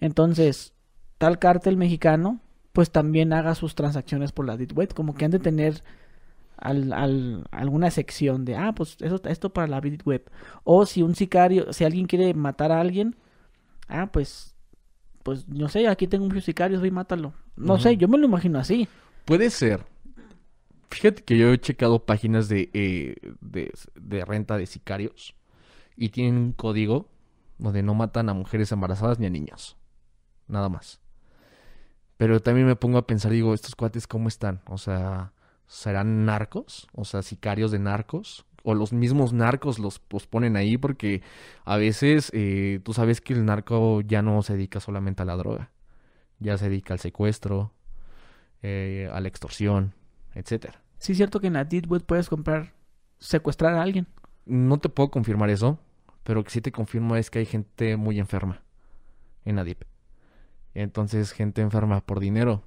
Entonces, 0.00 0.72
tal 1.18 1.38
cártel 1.38 1.76
mexicano, 1.76 2.40
pues 2.72 2.90
también 2.92 3.32
haga 3.32 3.54
sus 3.54 3.74
transacciones 3.74 4.32
por 4.32 4.46
la 4.46 4.56
Deep 4.56 4.76
Web, 4.78 4.94
como 4.94 5.14
que 5.14 5.24
han 5.24 5.32
de 5.32 5.40
tener 5.40 5.82
al, 6.56 6.92
al- 6.92 7.44
alguna 7.50 7.90
sección 7.90 8.44
de, 8.44 8.56
ah, 8.56 8.72
pues 8.74 8.96
eso, 9.00 9.20
esto 9.24 9.50
para 9.52 9.66
la 9.66 9.80
Deep 9.80 10.06
Web. 10.06 10.30
O 10.64 10.86
si 10.86 11.02
un 11.02 11.14
sicario, 11.14 11.72
si 11.72 11.84
alguien 11.84 12.06
quiere 12.06 12.32
matar 12.34 12.72
a 12.72 12.80
alguien, 12.80 13.16
ah, 13.88 14.08
pues, 14.12 14.47
pues, 15.28 15.46
no 15.46 15.68
sé, 15.68 15.86
aquí 15.86 16.06
tengo 16.06 16.24
muchos 16.24 16.44
sicarios, 16.44 16.80
voy 16.80 16.88
y 16.88 16.90
mátalo. 16.90 17.34
No 17.54 17.78
sé, 17.78 17.98
yo 17.98 18.08
me 18.08 18.16
lo 18.16 18.24
imagino 18.24 18.58
así. 18.58 18.88
Puede 19.26 19.50
ser. 19.50 19.84
Fíjate 20.90 21.22
que 21.22 21.36
yo 21.36 21.52
he 21.52 21.60
checado 21.60 22.06
páginas 22.06 22.48
de, 22.48 22.70
eh, 22.72 23.14
de, 23.42 23.70
de 23.94 24.24
renta 24.24 24.56
de 24.56 24.64
sicarios 24.64 25.34
y 25.98 26.08
tienen 26.08 26.38
un 26.38 26.52
código 26.52 27.10
donde 27.58 27.82
no 27.82 27.92
matan 27.92 28.30
a 28.30 28.32
mujeres 28.32 28.72
embarazadas 28.72 29.18
ni 29.18 29.26
a 29.26 29.30
niños. 29.30 29.76
Nada 30.46 30.70
más. 30.70 30.98
Pero 32.16 32.40
también 32.40 32.66
me 32.66 32.74
pongo 32.74 32.96
a 32.96 33.06
pensar, 33.06 33.30
digo, 33.30 33.52
estos 33.52 33.76
cuates, 33.76 34.06
¿cómo 34.06 34.28
están? 34.28 34.62
O 34.64 34.78
sea, 34.78 35.34
¿serán 35.66 36.24
narcos? 36.24 36.88
O 36.94 37.04
sea, 37.04 37.20
sicarios 37.20 37.70
de 37.70 37.80
narcos. 37.80 38.46
O 38.62 38.74
los 38.74 38.92
mismos 38.92 39.32
narcos 39.32 39.78
los, 39.78 40.02
los 40.10 40.26
ponen 40.26 40.56
ahí 40.56 40.76
porque 40.76 41.22
a 41.64 41.76
veces 41.76 42.30
eh, 42.34 42.80
tú 42.82 42.92
sabes 42.92 43.20
que 43.20 43.32
el 43.32 43.44
narco 43.44 44.00
ya 44.00 44.22
no 44.22 44.42
se 44.42 44.54
dedica 44.54 44.80
solamente 44.80 45.22
a 45.22 45.26
la 45.26 45.36
droga. 45.36 45.70
Ya 46.38 46.58
se 46.58 46.68
dedica 46.68 46.94
al 46.94 47.00
secuestro, 47.00 47.72
eh, 48.62 49.08
a 49.12 49.20
la 49.20 49.28
extorsión, 49.28 49.94
etcétera. 50.34 50.82
Sí 50.98 51.12
es 51.12 51.18
cierto 51.18 51.40
que 51.40 51.46
en 51.46 51.54
la 51.54 51.64
Deep 51.64 51.90
Web 51.90 52.04
puedes 52.04 52.28
comprar, 52.28 52.74
secuestrar 53.18 53.74
a 53.74 53.82
alguien. 53.82 54.06
No 54.46 54.78
te 54.78 54.88
puedo 54.88 55.10
confirmar 55.10 55.50
eso, 55.50 55.78
pero 56.24 56.42
que 56.42 56.50
sí 56.50 56.60
te 56.60 56.72
confirmo 56.72 57.16
es 57.16 57.30
que 57.30 57.38
hay 57.38 57.46
gente 57.46 57.96
muy 57.96 58.18
enferma 58.18 58.62
en 59.44 59.56
la 59.56 59.64
Deep. 59.64 59.84
Entonces, 60.74 61.32
gente 61.32 61.60
enferma 61.62 62.00
por 62.00 62.20
dinero 62.20 62.62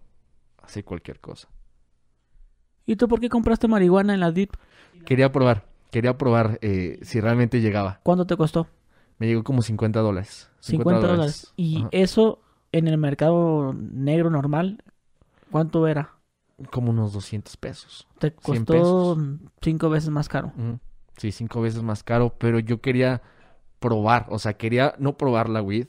hace 0.62 0.84
cualquier 0.84 1.20
cosa. 1.20 1.50
¿Y 2.86 2.96
tú 2.96 3.08
por 3.08 3.20
qué 3.20 3.30
compraste 3.30 3.68
marihuana 3.68 4.14
en 4.14 4.20
la 4.20 4.32
Deep? 4.32 4.52
Quería 5.06 5.32
probar, 5.32 5.66
quería 5.92 6.18
probar 6.18 6.58
eh, 6.62 7.00
si 7.04 7.20
realmente 7.22 7.62
llegaba. 7.62 8.00
¿Cuánto 8.04 8.26
te 8.26 8.36
costó? 8.38 8.68
Me 9.20 9.28
llegó 9.28 9.44
como 9.44 9.62
50 9.62 10.00
dólares. 10.00 10.50
50 10.62 11.08
dólares. 11.08 11.54
Y 11.56 11.78
Ajá. 11.78 11.90
eso 11.92 12.40
en 12.72 12.88
el 12.88 12.98
mercado 12.98 13.74
negro 13.74 14.30
normal, 14.30 14.84
¿cuánto 15.52 15.88
era? 15.88 16.16
Como 16.72 16.92
unos 16.92 17.14
200 17.14 17.58
pesos. 17.58 18.08
Te 18.20 18.32
100 18.32 18.66
costó 18.66 19.16
pesos. 19.16 19.50
cinco 19.62 19.90
veces 19.90 20.10
más 20.10 20.30
caro. 20.30 20.54
Sí, 21.18 21.32
cinco 21.32 21.62
veces 21.62 21.84
más 21.84 22.04
caro, 22.04 22.36
pero 22.38 22.60
yo 22.60 22.82
quería 22.82 23.22
probar, 23.80 24.28
o 24.30 24.40
sea, 24.40 24.54
quería 24.54 24.96
no 24.98 25.18
probar 25.18 25.50
la 25.50 25.62
weed, 25.62 25.88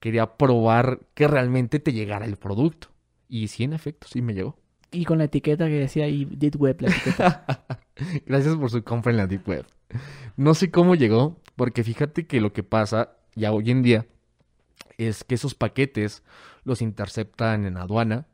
quería 0.00 0.36
probar 0.36 1.00
que 1.14 1.28
realmente 1.28 1.80
te 1.80 1.92
llegara 1.92 2.26
el 2.26 2.36
producto. 2.36 2.88
Y 3.28 3.48
sí, 3.48 3.64
en 3.64 3.72
efecto, 3.72 4.06
sí 4.08 4.22
me 4.22 4.34
llegó. 4.34 4.56
Y 4.96 5.04
con 5.04 5.18
la 5.18 5.24
etiqueta 5.24 5.66
que 5.66 5.78
decía 5.78 6.06
ahí, 6.06 6.24
Deep 6.24 6.56
Web, 6.56 6.80
la 6.80 6.88
etiqueta. 6.88 7.66
Gracias 8.26 8.56
por 8.56 8.70
su 8.70 8.82
compra 8.82 9.12
en 9.12 9.18
la 9.18 9.26
Deep 9.26 9.46
Web. 9.46 9.66
No 10.36 10.54
sé 10.54 10.70
cómo 10.70 10.94
llegó, 10.94 11.38
porque 11.54 11.84
fíjate 11.84 12.26
que 12.26 12.40
lo 12.40 12.54
que 12.54 12.62
pasa 12.62 13.16
ya 13.34 13.52
hoy 13.52 13.70
en 13.70 13.82
día 13.82 14.06
es 14.96 15.22
que 15.22 15.34
esos 15.34 15.54
paquetes 15.54 16.22
los 16.64 16.80
interceptan 16.80 17.66
en 17.66 17.76
aduana, 17.76 18.26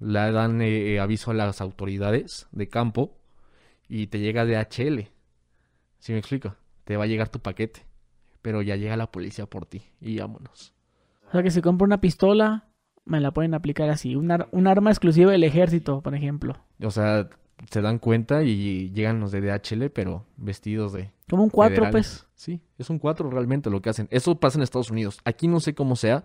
le 0.00 0.32
dan 0.32 0.62
eh, 0.62 0.94
eh, 0.94 1.00
aviso 1.00 1.32
a 1.32 1.34
las 1.34 1.60
autoridades 1.60 2.46
de 2.52 2.68
campo 2.68 3.18
y 3.88 4.06
te 4.06 4.20
llega 4.20 4.46
DHL. 4.46 5.10
¿Sí 5.98 6.12
me 6.12 6.18
explico? 6.18 6.54
Te 6.84 6.96
va 6.96 7.04
a 7.04 7.08
llegar 7.08 7.28
tu 7.28 7.40
paquete, 7.40 7.82
pero 8.40 8.62
ya 8.62 8.76
llega 8.76 8.96
la 8.96 9.10
policía 9.10 9.44
por 9.44 9.66
ti 9.66 9.82
y 10.00 10.18
vámonos. 10.18 10.72
o 11.28 11.32
sea 11.32 11.42
que 11.42 11.50
si 11.50 11.60
compro 11.60 11.84
una 11.84 12.00
pistola, 12.00 12.67
me 13.08 13.20
la 13.20 13.30
pueden 13.32 13.54
aplicar 13.54 13.90
así. 13.90 14.14
Un, 14.16 14.30
ar- 14.30 14.48
un 14.52 14.66
arma 14.66 14.90
exclusiva 14.90 15.32
del 15.32 15.44
ejército, 15.44 16.00
por 16.02 16.14
ejemplo. 16.14 16.56
O 16.82 16.90
sea, 16.90 17.28
se 17.70 17.80
dan 17.82 17.98
cuenta 17.98 18.42
y 18.44 18.90
llegan 18.92 19.18
los 19.20 19.32
de 19.32 19.40
DHL, 19.40 19.90
pero 19.90 20.24
vestidos 20.36 20.92
de 20.92 21.10
Como 21.28 21.42
un 21.44 21.50
4, 21.50 21.74
federales. 21.74 21.92
pues. 21.92 22.26
Sí, 22.34 22.60
es 22.78 22.88
un 22.90 22.98
4 23.00 23.30
realmente 23.30 23.68
lo 23.70 23.82
que 23.82 23.90
hacen. 23.90 24.06
Eso 24.12 24.38
pasa 24.38 24.58
en 24.58 24.62
Estados 24.62 24.90
Unidos. 24.90 25.18
Aquí 25.24 25.48
no 25.48 25.58
sé 25.58 25.74
cómo 25.74 25.96
sea 25.96 26.24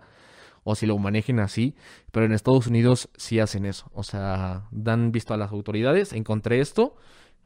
o 0.62 0.74
si 0.76 0.86
lo 0.86 0.96
manejen 0.98 1.40
así, 1.40 1.74
pero 2.12 2.24
en 2.26 2.32
Estados 2.32 2.66
Unidos 2.68 3.10
sí 3.16 3.40
hacen 3.40 3.66
eso. 3.66 3.90
O 3.92 4.02
sea, 4.02 4.64
dan 4.70 5.10
visto 5.12 5.34
a 5.34 5.36
las 5.36 5.50
autoridades, 5.52 6.12
encontré 6.14 6.60
esto, 6.60 6.96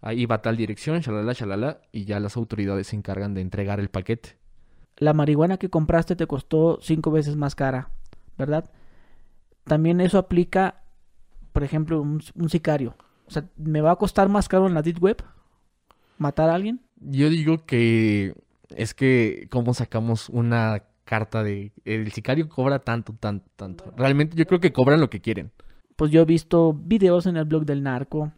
ahí 0.03 0.27
va 0.27 0.41
tal 0.43 0.57
dirección, 0.57 1.01
shalala, 1.01 1.33
shalala, 1.33 1.81
y 1.91 2.05
ya 2.05 2.21
las 2.21 2.37
autoridades 2.37 2.89
se 2.89 2.97
encargan 2.97 3.35
de 3.35 3.41
entregar 3.41 3.81
el 3.81 3.89
paquete. 3.89 4.37
La 4.99 5.15
marihuana 5.15 5.57
que 5.59 5.69
compraste 5.71 6.15
te 6.15 6.27
costó 6.29 6.79
cinco 6.81 7.11
veces 7.11 7.35
más 7.37 7.55
cara, 7.57 7.91
¿verdad? 8.37 8.71
También 9.69 10.01
eso 10.01 10.19
aplica, 10.19 10.83
por 11.53 11.63
ejemplo, 11.63 12.01
un, 12.01 12.23
un 12.35 12.49
sicario. 12.49 12.97
O 13.27 13.31
sea, 13.31 13.45
¿me 13.57 13.81
va 13.81 13.93
a 13.93 13.97
costar 13.97 14.29
más 14.29 14.49
caro 14.49 14.67
en 14.67 14.75
la 14.75 14.83
Deep 14.83 15.03
Web 15.03 15.23
matar 16.17 16.51
a 16.51 16.55
alguien? 16.55 16.81
Yo 17.01 17.29
digo 17.29 17.65
que 17.65 18.35
es 18.75 18.95
que 18.95 19.47
cómo 19.51 19.75
sacamos 19.75 20.29
una 20.29 20.83
carta 21.05 21.43
de 21.43 21.73
el 21.85 22.13
sicario 22.13 22.49
cobra 22.49 22.81
tanto, 22.81 23.15
tanto, 23.19 23.49
tanto. 23.57 23.93
Realmente 23.97 24.37
yo 24.37 24.47
creo 24.47 24.61
que 24.61 24.73
cobran 24.73 25.01
lo 25.01 25.09
que 25.09 25.21
quieren. 25.21 25.51
Pues 25.97 26.11
yo 26.11 26.21
he 26.21 26.27
visto 26.27 26.75
videos 26.75 27.27
en 27.27 27.37
el 27.37 27.45
blog 27.45 27.65
del 27.65 27.83
narco 27.83 28.33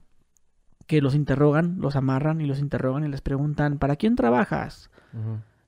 que 0.87 1.01
los 1.01 1.15
interrogan, 1.15 1.77
los 1.79 1.97
amarran 1.97 2.41
y 2.41 2.47
los 2.47 2.59
interrogan 2.59 3.05
y 3.05 3.09
les 3.09 3.21
preguntan, 3.21 3.79
¿para 3.79 3.97
quién 3.97 4.17
trabajas? 4.17 4.91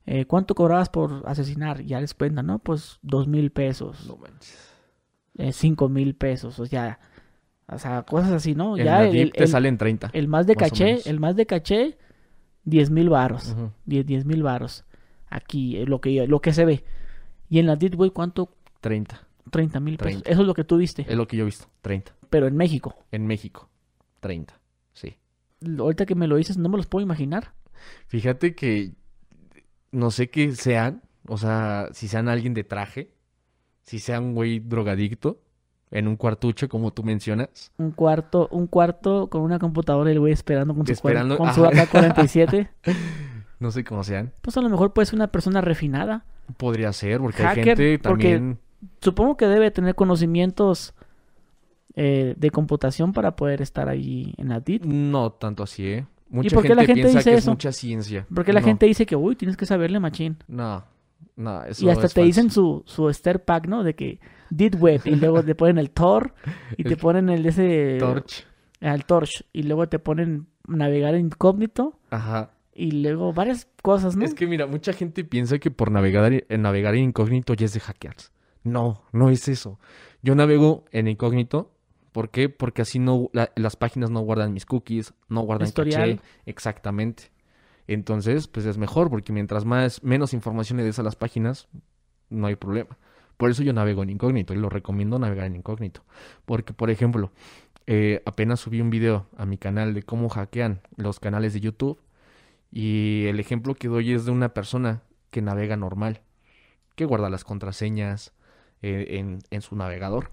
Eh, 0.05 0.25
¿Cuánto 0.25 0.55
cobrabas 0.55 0.89
por 0.89 1.23
asesinar? 1.25 1.81
Y 1.81 1.87
ya 1.87 2.01
les 2.01 2.13
cuentan, 2.13 2.47
¿no? 2.47 2.59
Pues 2.59 2.99
dos 3.01 3.27
mil 3.27 3.51
pesos, 3.51 4.05
No 4.07 4.17
manches. 4.17 4.72
Eh, 5.37 5.51
cinco 5.51 5.89
mil 5.89 6.15
pesos, 6.15 6.59
o 6.59 6.65
sea, 6.65 6.99
o 7.67 7.77
sea, 7.79 8.03
cosas 8.03 8.31
así, 8.31 8.55
¿no? 8.55 8.77
En 8.77 8.85
ya 8.85 8.99
la 8.99 9.07
el, 9.07 9.31
te 9.31 9.47
salen 9.47 9.77
30. 9.77 10.11
el 10.13 10.27
más 10.27 10.45
de 10.47 10.55
más 10.55 10.69
caché, 10.69 10.97
el 11.09 11.19
más 11.19 11.35
de 11.35 11.45
caché, 11.45 11.97
diez 12.63 12.89
mil 12.89 13.09
varos, 13.09 13.49
Ujú. 13.51 13.71
diez 13.85 14.25
mil 14.25 14.43
varos. 14.43 14.85
Aquí, 15.29 15.77
eh, 15.77 15.85
lo 15.85 15.99
que, 15.99 16.27
lo 16.27 16.41
que 16.41 16.53
se 16.53 16.65
ve. 16.65 16.83
Y 17.49 17.59
en 17.59 17.65
la 17.65 17.75
Deep 17.75 17.95
Web, 17.99 18.13
¿cuánto? 18.13 18.55
30. 18.81 19.27
30 19.49 19.79
mil 19.79 19.97
pesos. 19.97 20.21
30. 20.23 20.29
Eso 20.29 20.41
es 20.41 20.47
lo 20.47 20.53
que 20.53 20.63
tú 20.63 20.77
viste. 20.77 21.05
Es 21.07 21.15
lo 21.15 21.27
que 21.27 21.37
yo 21.37 21.43
he 21.43 21.45
visto. 21.45 21.67
30. 21.81 22.15
Pero 22.29 22.47
en 22.47 22.55
México. 22.55 22.95
En 23.11 23.25
México. 23.25 23.69
30. 24.19 24.59
Sí. 24.93 25.17
Ahorita 25.79 26.05
que 26.05 26.15
me 26.15 26.27
lo 26.27 26.35
dices, 26.35 26.57
no 26.57 26.69
me 26.69 26.77
los 26.77 26.85
puedo 26.87 27.03
imaginar. 27.03 27.53
Fíjate 28.07 28.55
que 28.55 28.93
no 29.91 30.11
sé 30.11 30.29
qué 30.29 30.51
sean. 30.53 31.01
O 31.27 31.37
sea, 31.37 31.89
si 31.93 32.07
sean 32.07 32.27
alguien 32.29 32.53
de 32.53 32.63
traje. 32.63 33.13
Si 33.83 33.99
sean 33.99 34.23
un 34.23 34.33
güey 34.35 34.59
drogadicto. 34.59 35.39
En 35.91 36.07
un 36.07 36.15
cuartucho, 36.15 36.67
como 36.69 36.91
tú 36.91 37.03
mencionas. 37.03 37.71
Un 37.77 37.91
cuarto, 37.91 38.47
un 38.51 38.65
cuarto 38.65 39.27
con 39.29 39.41
una 39.43 39.59
computadora 39.59 40.09
y 40.09 40.13
el 40.13 40.19
güey 40.19 40.33
esperando 40.33 40.73
con 40.73 40.87
su, 40.87 40.91
Esperando, 40.91 41.37
con 41.37 41.53
su 41.53 41.63
ajá. 41.65 41.83
AK-47. 41.83 42.69
No 43.59 43.71
sé 43.71 43.83
cómo 43.85 44.03
sean. 44.03 44.33
Pues 44.41 44.57
a 44.57 44.61
lo 44.61 44.67
mejor 44.69 44.91
puede 44.91 45.05
ser 45.05 45.15
una 45.15 45.27
persona 45.27 45.61
refinada. 45.61 46.25
Podría 46.57 46.91
ser, 46.91 47.19
porque 47.21 47.43
hay 47.43 47.47
Hacker, 47.49 47.63
gente 47.77 47.99
porque- 47.99 48.23
también. 48.33 48.59
Supongo 48.99 49.37
que 49.37 49.45
debe 49.47 49.71
tener 49.71 49.95
conocimientos 49.95 50.93
eh, 51.95 52.33
de 52.37 52.49
computación 52.49 53.13
para 53.13 53.35
poder 53.37 53.61
estar 53.61 53.87
ahí 53.87 54.33
en 54.37 54.49
la 54.49 54.59
DIT. 54.59 54.83
No 54.83 55.31
tanto 55.31 55.63
así, 55.63 55.85
¿eh? 55.87 56.05
Mucha 56.29 56.55
por 56.55 56.63
qué 56.65 56.75
la 56.75 56.81
gente 56.85 57.03
piensa 57.03 57.19
dice 57.19 57.29
que 57.29 57.35
eso? 57.37 57.51
es 57.51 57.53
mucha 57.55 57.71
ciencia. 57.71 58.25
Porque 58.33 58.51
la 58.51 58.59
No, 58.61 58.65
gente 58.65 58.85
dice 58.87 59.05
que, 59.05 59.15
uy, 59.15 59.35
tienes 59.35 59.55
que 59.55 59.65
saberle 59.67 59.99
machín. 59.99 60.37
No, 60.47 60.83
no, 61.35 61.63
eso 61.63 61.85
Y 61.85 61.89
hasta 61.89 62.07
es 62.07 62.13
te 62.13 62.21
falso. 62.21 62.25
dicen 62.25 62.51
su, 62.51 62.83
su 62.85 63.09
Star 63.09 63.43
Pack, 63.43 63.67
¿no? 63.67 63.83
De 63.83 63.95
que 63.95 64.19
did 64.49 64.75
web 64.75 65.01
y 65.05 65.15
luego 65.15 65.43
te 65.43 65.55
ponen 65.55 65.77
el 65.77 65.89
Tor 65.91 66.33
y 66.77 66.83
te 66.83 66.95
ponen 66.97 67.29
el 67.29 67.45
ese... 67.45 67.97
Torch. 67.99 68.45
El 68.79 69.05
Torch 69.05 69.45
y 69.53 69.63
luego 69.63 69.87
te 69.87 69.99
ponen 69.99 70.47
navegar 70.67 71.15
incógnito 71.15 71.99
Ajá. 72.09 72.51
y 72.73 72.91
luego 72.91 73.33
varias 73.33 73.67
cosas, 73.81 74.15
¿no? 74.15 74.25
Es 74.25 74.33
que 74.33 74.45
mira, 74.47 74.67
mucha 74.67 74.93
gente 74.93 75.23
piensa 75.23 75.57
que 75.59 75.71
por 75.71 75.89
navegar, 75.91 76.31
navegar 76.49 76.95
en 76.95 77.05
incógnito 77.05 77.53
ya 77.53 77.65
es 77.65 77.73
de 77.73 77.79
hackers. 77.79 78.31
No, 78.63 79.03
no 79.11 79.29
es 79.29 79.47
eso. 79.49 79.79
Yo 80.21 80.35
navego 80.35 80.85
en 80.91 81.07
incógnito. 81.07 81.71
¿Por 82.13 82.29
qué? 82.29 82.47
Porque 82.47 82.83
así 82.83 82.99
no 82.99 83.29
la- 83.33 83.51
las 83.55 83.75
páginas 83.75 84.09
no 84.11 84.19
guardan 84.21 84.53
mis 84.53 84.65
cookies, 84.65 85.13
no 85.29 85.41
guardan 85.41 85.67
Historial. 85.67 86.17
caché. 86.17 86.21
Exactamente. 86.45 87.31
Entonces, 87.87 88.47
pues 88.47 88.65
es 88.65 88.77
mejor 88.77 89.09
porque 89.09 89.33
mientras 89.33 89.65
más 89.65 90.03
menos 90.03 90.33
información 90.33 90.77
le 90.77 90.83
des 90.83 90.99
a 90.99 91.03
las 91.03 91.15
páginas, 91.15 91.67
no 92.29 92.47
hay 92.47 92.55
problema. 92.55 92.97
Por 93.37 93.49
eso 93.49 93.63
yo 93.63 93.73
navego 93.73 94.03
en 94.03 94.09
incógnito 94.09 94.53
y 94.53 94.57
lo 94.57 94.69
recomiendo 94.69 95.19
navegar 95.19 95.47
en 95.47 95.55
incógnito. 95.55 96.03
Porque, 96.45 96.73
por 96.73 96.89
ejemplo, 96.89 97.31
eh, 97.87 98.21
apenas 98.25 98.61
subí 98.61 98.79
un 98.81 98.89
video 98.89 99.27
a 99.37 99.45
mi 99.45 99.57
canal 99.57 99.93
de 99.93 100.03
cómo 100.03 100.29
hackean 100.29 100.81
los 100.95 101.19
canales 101.19 101.53
de 101.53 101.59
YouTube 101.59 101.99
y 102.71 103.25
el 103.27 103.39
ejemplo 103.39 103.75
que 103.75 103.87
doy 103.87 104.13
es 104.13 104.25
de 104.25 104.31
una 104.31 104.53
persona 104.53 105.03
que 105.29 105.41
navega 105.41 105.75
normal, 105.75 106.21
que 106.95 107.05
guarda 107.05 107.29
las 107.29 107.43
contraseñas 107.43 108.33
eh, 108.81 109.17
en, 109.19 109.39
en 109.51 109.61
su 109.61 109.75
navegador. 109.75 110.31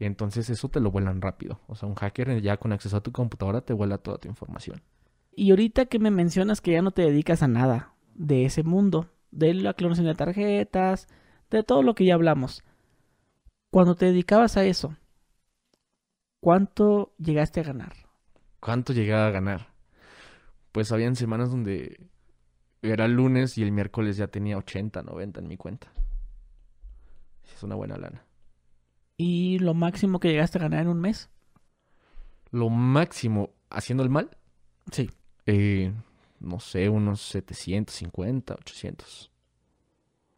Entonces 0.00 0.50
eso 0.50 0.68
te 0.68 0.80
lo 0.80 0.90
vuelan 0.90 1.22
rápido. 1.22 1.60
O 1.68 1.76
sea, 1.76 1.88
un 1.88 1.94
hacker 1.94 2.42
ya 2.42 2.56
con 2.58 2.72
acceso 2.72 2.96
a 2.96 3.02
tu 3.02 3.12
computadora 3.12 3.60
te 3.62 3.72
vuela 3.72 3.98
toda 3.98 4.18
tu 4.18 4.28
información. 4.28 4.82
Y 5.36 5.50
ahorita 5.50 5.86
que 5.86 5.98
me 5.98 6.10
mencionas 6.10 6.60
que 6.60 6.72
ya 6.72 6.82
no 6.82 6.90
te 6.90 7.02
dedicas 7.02 7.42
a 7.42 7.48
nada 7.48 7.94
de 8.14 8.44
ese 8.44 8.62
mundo, 8.62 9.10
de 9.30 9.54
la 9.54 9.74
clonación 9.74 10.06
de 10.06 10.14
tarjetas, 10.14 11.08
de 11.50 11.62
todo 11.62 11.82
lo 11.82 11.94
que 11.94 12.04
ya 12.04 12.14
hablamos. 12.14 12.62
Cuando 13.70 13.96
te 13.96 14.06
dedicabas 14.06 14.56
a 14.56 14.64
eso, 14.64 14.96
¿cuánto 16.40 17.14
llegaste 17.18 17.60
a 17.60 17.64
ganar? 17.64 17.94
¿Cuánto 18.60 18.92
llegaba 18.92 19.26
a 19.26 19.30
ganar? 19.30 19.72
Pues 20.72 20.92
habían 20.92 21.16
semanas 21.16 21.50
donde 21.50 22.08
era 22.82 23.06
el 23.06 23.12
lunes 23.12 23.58
y 23.58 23.62
el 23.62 23.72
miércoles 23.72 24.16
ya 24.16 24.28
tenía 24.28 24.56
80, 24.58 25.02
90 25.02 25.40
en 25.40 25.48
mi 25.48 25.56
cuenta. 25.56 25.92
Es 27.54 27.62
una 27.62 27.74
buena 27.74 27.96
lana. 27.96 28.24
¿Y 29.16 29.58
lo 29.58 29.74
máximo 29.74 30.18
que 30.20 30.28
llegaste 30.28 30.58
a 30.58 30.62
ganar 30.62 30.80
en 30.82 30.88
un 30.88 31.00
mes? 31.00 31.30
Lo 32.50 32.68
máximo 32.68 33.50
haciendo 33.70 34.02
el 34.04 34.10
mal, 34.10 34.36
Sí. 34.90 35.10
Eh, 35.46 35.92
no 36.40 36.60
sé, 36.60 36.88
unos 36.88 37.20
750, 37.22 38.54
800. 38.54 39.30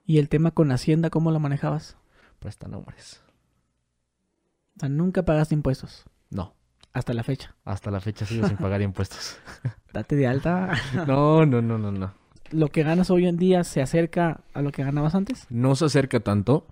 ¿Y 0.04 0.18
el 0.18 0.28
tema 0.28 0.50
con 0.52 0.70
Hacienda, 0.70 1.10
cómo 1.10 1.30
lo 1.30 1.40
manejabas? 1.40 1.96
Prestanombres. 2.38 3.22
O 4.76 4.80
sea, 4.80 4.88
nunca 4.88 5.24
pagaste 5.24 5.54
impuestos. 5.54 6.04
No, 6.30 6.54
Hasta 6.92 7.12
la 7.14 7.22
fecha. 7.24 7.54
hasta 7.64 7.90
la 7.90 8.00
fecha 8.00 8.24
sigo 8.26 8.46
sin 8.46 8.56
pagar 8.56 8.82
impuestos. 8.82 9.38
Date 9.92 10.16
de 10.16 10.26
alta. 10.26 10.72
No, 11.06 11.44
no, 11.46 11.60
no, 11.62 11.78
no, 11.78 11.90
no. 11.90 12.14
¿Lo 12.52 12.68
que 12.68 12.84
ganas 12.84 13.10
hoy 13.10 13.26
en 13.26 13.36
día 13.36 13.64
se 13.64 13.82
acerca 13.82 14.44
a 14.54 14.62
lo 14.62 14.70
que 14.70 14.84
ganabas 14.84 15.14
antes? 15.16 15.46
No 15.50 15.74
se 15.74 15.86
acerca 15.86 16.20
tanto, 16.20 16.66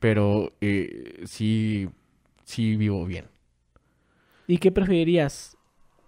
pero 0.00 0.52
eh, 0.60 1.22
sí, 1.26 1.88
sí 2.44 2.76
vivo 2.76 3.04
bien. 3.06 3.26
¿Y 4.48 4.58
qué 4.58 4.72
preferirías? 4.72 5.55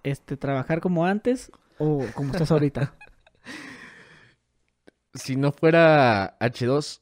Este, 0.03 0.37
¿Trabajar 0.37 0.81
como 0.81 1.05
antes 1.05 1.51
o 1.79 2.05
como 2.15 2.33
estás 2.33 2.51
ahorita? 2.51 2.95
Si 5.15 5.35
no 5.35 5.51
fuera 5.51 6.39
H2, 6.39 7.01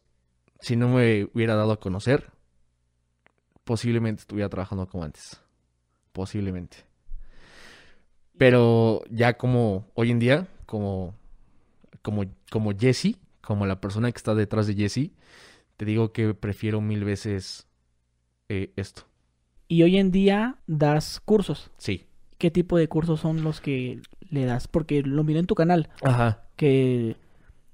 si 0.60 0.76
no 0.76 0.88
me 0.88 1.24
hubiera 1.34 1.54
dado 1.54 1.72
a 1.72 1.80
conocer, 1.80 2.30
posiblemente 3.64 4.20
estuviera 4.20 4.48
trabajando 4.48 4.86
como 4.86 5.04
antes. 5.04 5.40
Posiblemente. 6.12 6.78
Pero 8.38 9.02
ya 9.10 9.36
como 9.36 9.86
hoy 9.94 10.12
en 10.12 10.18
día, 10.18 10.48
como, 10.66 11.14
como, 12.00 12.24
como 12.50 12.72
Jesse, 12.78 13.16
como 13.42 13.66
la 13.66 13.80
persona 13.80 14.10
que 14.10 14.16
está 14.16 14.34
detrás 14.34 14.66
de 14.66 14.74
Jesse, 14.74 15.10
te 15.76 15.84
digo 15.84 16.12
que 16.12 16.32
prefiero 16.32 16.80
mil 16.80 17.04
veces 17.04 17.66
eh, 18.48 18.72
esto. 18.76 19.02
Y 19.68 19.82
hoy 19.82 19.98
en 19.98 20.10
día 20.10 20.58
das 20.66 21.20
cursos. 21.20 21.70
Sí. 21.76 22.06
¿Qué 22.38 22.50
tipo 22.50 22.76
de 22.76 22.88
cursos 22.88 23.20
son 23.20 23.42
los 23.42 23.60
que 23.60 24.00
le 24.30 24.44
das? 24.44 24.68
Porque 24.68 25.02
lo 25.02 25.24
miré 25.24 25.40
en 25.40 25.46
tu 25.46 25.54
canal, 25.54 25.88
Ajá. 26.02 26.42
que 26.56 27.16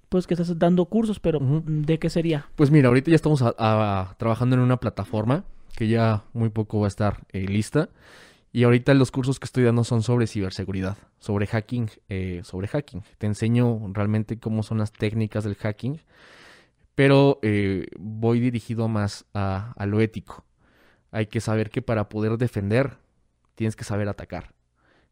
pues 0.08 0.26
que 0.26 0.34
estás 0.34 0.58
dando 0.58 0.84
cursos, 0.86 1.18
pero. 1.20 1.40
¿de 1.40 1.98
qué 1.98 2.10
sería? 2.10 2.46
Pues 2.54 2.70
mira, 2.70 2.88
ahorita 2.88 3.10
ya 3.10 3.16
estamos 3.16 3.40
a- 3.42 3.54
a- 3.58 4.14
trabajando 4.18 4.54
en 4.56 4.60
una 4.62 4.76
plataforma 4.76 5.44
que 5.74 5.88
ya 5.88 6.24
muy 6.34 6.50
poco 6.50 6.80
va 6.80 6.86
a 6.86 6.88
estar 6.88 7.24
eh, 7.32 7.46
lista. 7.48 7.88
Y 8.52 8.64
ahorita 8.64 8.92
los 8.92 9.10
cursos 9.10 9.40
que 9.40 9.46
estoy 9.46 9.64
dando 9.64 9.82
son 9.82 10.02
sobre 10.02 10.26
ciberseguridad, 10.26 10.98
sobre 11.18 11.46
hacking, 11.46 11.88
eh, 12.10 12.42
sobre 12.44 12.68
hacking. 12.68 13.02
Te 13.16 13.26
enseño 13.26 13.80
realmente 13.94 14.38
cómo 14.38 14.62
son 14.62 14.76
las 14.76 14.92
técnicas 14.92 15.44
del 15.44 15.54
hacking, 15.54 15.98
pero 16.94 17.38
eh, 17.42 17.86
voy 17.98 18.40
dirigido 18.40 18.88
más 18.88 19.24
a, 19.32 19.72
a 19.76 19.86
lo 19.86 20.00
ético. 20.00 20.44
Hay 21.10 21.26
que 21.26 21.40
saber 21.40 21.70
que 21.70 21.80
para 21.80 22.10
poder 22.10 22.36
defender 22.36 22.98
tienes 23.54 23.76
que 23.76 23.84
saber 23.84 24.08
atacar. 24.08 24.54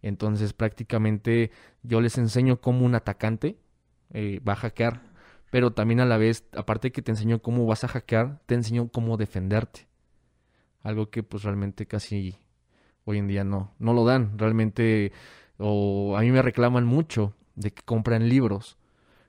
Entonces 0.03 0.53
prácticamente 0.53 1.51
yo 1.83 2.01
les 2.01 2.19
enseño 2.19 2.61
cómo 2.61 2.87
un 2.87 2.95
atacante 2.95 3.59
eh, 4.13 4.41
va 4.47 4.55
a 4.55 4.57
hackear, 4.57 5.03
pero 5.51 5.73
también 5.73 6.01
a 6.01 6.07
la 6.07 6.17
vez, 6.17 6.45
aparte 6.57 6.89
de 6.89 6.93
que 6.93 7.03
te 7.03 7.11
enseño 7.11 7.41
cómo 7.41 7.67
vas 7.67 7.85
a 7.85 7.89
hackear, 7.89 8.41
te 8.47 8.55
enseño 8.55 8.89
cómo 8.89 9.17
defenderte. 9.17 9.89
Algo 10.83 11.11
que 11.11 11.23
pues 11.23 11.43
realmente 11.43 11.87
casi 11.87 12.39
hoy 13.05 13.19
en 13.19 13.29
día 13.29 13.45
no, 13.45 13.75
no 13.79 13.93
lo 13.93 14.05
dan. 14.05 14.39
Realmente, 14.39 15.13
o 15.59 16.17
a 16.17 16.21
mí 16.23 16.31
me 16.31 16.41
reclaman 16.41 16.87
mucho 16.87 17.35
de 17.57 17.73
que 17.73 17.83
compran 17.83 18.29
libros. 18.29 18.79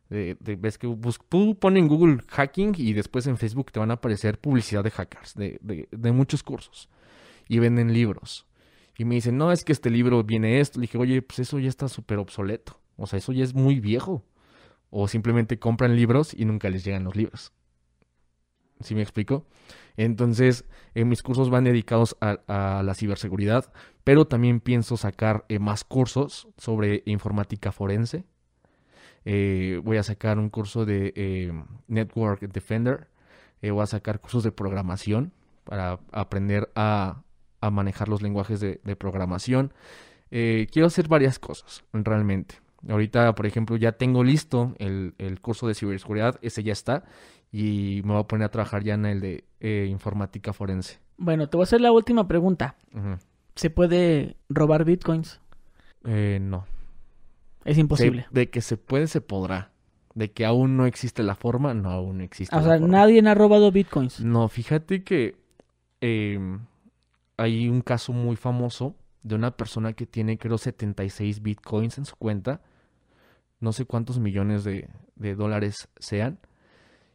De, 0.09 0.37
ves 0.39 0.77
que 0.77 0.93
tú 1.29 1.55
pones 1.55 1.81
en 1.81 1.87
Google 1.87 2.17
hacking 2.27 2.75
y 2.77 2.93
después 2.93 3.27
en 3.27 3.37
Facebook 3.37 3.71
te 3.71 3.79
van 3.79 3.91
a 3.91 3.95
aparecer 3.95 4.39
publicidad 4.39 4.83
de 4.83 4.91
hackers, 4.91 5.35
de 5.35 6.11
muchos 6.11 6.43
cursos. 6.43 6.89
Y 7.47 7.59
venden 7.59 7.93
libros. 7.93 8.45
Y 8.97 9.05
me 9.05 9.15
dicen, 9.15 9.37
no, 9.37 9.51
es 9.51 9.63
que 9.63 9.71
este 9.71 9.89
libro 9.89 10.23
viene 10.23 10.59
esto. 10.59 10.79
Le 10.79 10.83
dije, 10.83 10.97
oye, 10.97 11.21
pues 11.21 11.39
eso 11.39 11.59
ya 11.59 11.69
está 11.69 11.87
súper 11.87 12.17
obsoleto. 12.17 12.79
O 12.97 13.07
sea, 13.07 13.17
eso 13.17 13.31
ya 13.31 13.43
es 13.43 13.53
muy 13.53 13.79
viejo. 13.79 14.23
O 14.89 15.07
simplemente 15.07 15.57
compran 15.59 15.95
libros 15.95 16.33
y 16.33 16.45
nunca 16.45 16.69
les 16.69 16.83
llegan 16.83 17.03
los 17.03 17.15
libros. 17.15 17.53
¿Sí 18.81 18.95
me 18.95 19.01
explico? 19.01 19.45
Entonces, 19.97 20.65
eh, 20.95 21.05
mis 21.05 21.21
cursos 21.23 21.49
van 21.49 21.63
dedicados 21.63 22.17
a, 22.19 22.81
la 22.83 22.93
ciberseguridad, 22.95 23.71
pero 24.03 24.25
también 24.25 24.59
pienso 24.59 24.97
sacar 24.97 25.45
eh, 25.49 25.59
más 25.59 25.83
cursos 25.83 26.47
sobre 26.57 27.03
informática 27.05 27.71
forense. 27.71 28.25
Eh, 29.23 29.79
voy 29.83 29.97
a 29.97 30.03
sacar 30.03 30.39
un 30.39 30.49
curso 30.49 30.85
de 30.85 31.13
eh, 31.15 31.53
Network 31.87 32.41
Defender. 32.41 33.07
Voy 33.61 33.81
a 33.81 33.85
sacar 33.85 34.19
cursos 34.19 34.43
de 34.43 34.51
programación 34.51 35.33
para 35.63 35.99
aprender 36.11 36.71
a, 36.75 37.21
a 37.61 37.69
manejar 37.69 38.09
los 38.09 38.21
lenguajes 38.21 38.59
de, 38.59 38.81
de 38.83 38.95
programación. 38.95 39.73
Eh, 40.31 40.67
quiero 40.71 40.87
hacer 40.87 41.07
varias 41.07 41.39
cosas, 41.39 41.83
realmente. 41.93 42.55
Ahorita, 42.89 43.33
por 43.35 43.45
ejemplo, 43.45 43.75
ya 43.77 43.91
tengo 43.93 44.23
listo 44.23 44.73
el, 44.79 45.13
el 45.19 45.39
curso 45.39 45.67
de 45.67 45.75
ciberseguridad, 45.75 46.39
ese 46.41 46.63
ya 46.63 46.73
está, 46.73 47.03
y 47.51 48.01
me 48.05 48.13
voy 48.13 48.21
a 48.21 48.27
poner 48.27 48.45
a 48.45 48.49
trabajar 48.49 48.83
ya 48.83 48.95
en 48.95 49.05
el 49.05 49.19
de 49.19 49.43
eh, 49.59 49.87
informática 49.89 50.51
forense. 50.53 50.99
Bueno, 51.17 51.47
te 51.47 51.57
voy 51.57 51.63
a 51.63 51.65
hacer 51.65 51.81
la 51.81 51.91
última 51.91 52.27
pregunta. 52.27 52.75
¿Se 53.55 53.69
puede 53.69 54.35
robar 54.49 54.85
bitcoins? 54.85 55.39
Eh, 56.05 56.39
no. 56.41 56.65
Es 57.65 57.75
Se- 57.75 57.81
imposible. 57.81 58.25
de 58.31 58.49
que 58.49 58.61
se 58.61 58.77
puede, 58.77 59.05
se 59.05 59.21
podrá. 59.21 59.69
De 60.15 60.31
que 60.31 60.45
aún 60.45 60.75
no 60.77 60.85
existe 60.87 61.21
la 61.23 61.35
forma, 61.35 61.73
no, 61.75 61.91
aún 61.91 62.17
no 62.17 62.23
existe 62.23 62.55
o 62.55 62.59
la 62.59 62.65
sea, 62.65 62.73
forma. 62.79 62.87
nadie 62.87 63.21
ha 63.25 63.35
robado 63.35 63.71
bitcoins. 63.71 64.19
No, 64.21 64.47
fíjate 64.49 65.03
que 65.03 65.35
eh, 66.01 66.39
hay 67.41 67.67
un 67.69 67.81
caso 67.81 68.13
muy 68.13 68.35
famoso 68.35 68.95
de 69.23 69.35
una 69.35 69.51
persona 69.55 69.93
que 69.93 70.05
tiene, 70.05 70.37
creo, 70.37 70.57
76 70.57 71.41
bitcoins 71.41 71.97
en 71.97 72.05
su 72.05 72.15
cuenta. 72.15 72.61
No 73.59 73.71
sé 73.73 73.85
cuántos 73.85 74.19
millones 74.19 74.63
de, 74.63 74.89
de 75.15 75.35
dólares 75.35 75.87
sean. 75.99 76.39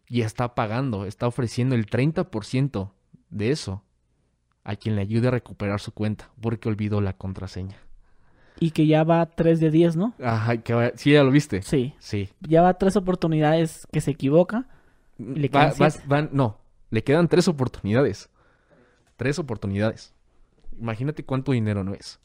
Y 0.09 0.21
está 0.21 0.55
pagando, 0.55 1.05
está 1.05 1.27
ofreciendo 1.27 1.75
el 1.75 1.87
30% 1.87 2.91
de 3.31 3.51
eso 3.51 3.83
a 4.63 4.77
quien 4.77 4.95
le 4.97 5.03
ayude 5.03 5.29
a 5.29 5.33
recuperar 5.33 5.81
su 5.81 5.93
cuenta 5.93 6.31
porque 6.41 6.69
olvidó 6.69 7.01
la 7.01 7.13
contraseña. 7.15 7.77
Y 8.59 8.71
que 8.71 8.87
ya 8.87 9.03
va 9.05 9.27
3 9.27 9.61
de 9.61 9.71
10, 9.71 9.97
¿no? 9.97 10.15
Ajá, 10.23 10.57
que 10.59 10.73
va- 10.75 10.93
sí, 10.95 11.13
ya 11.13 11.23
lo 11.25 11.31
viste. 11.31 11.61
Sí. 11.63 11.95
Sí. 11.99 12.31
Ya 12.41 12.63
va 12.63 12.75
tres 12.75 12.97
oportunidades 12.97 13.87
que 13.93 14.01
se 14.01 14.13
equivoca. 14.13 14.67
le 15.19 15.51
Va- 16.11 16.29
no, 16.33 16.59
le 16.91 17.03
quedan 17.05 17.29
tres 17.29 17.49
oportunidades. 17.49 18.31
Tres 19.17 19.39
oportunidades. 19.39 20.15
Imagínate 20.81 21.25
cuánto 21.25 21.53
dinero 21.53 21.85
no 21.85 21.95
es. 21.95 22.21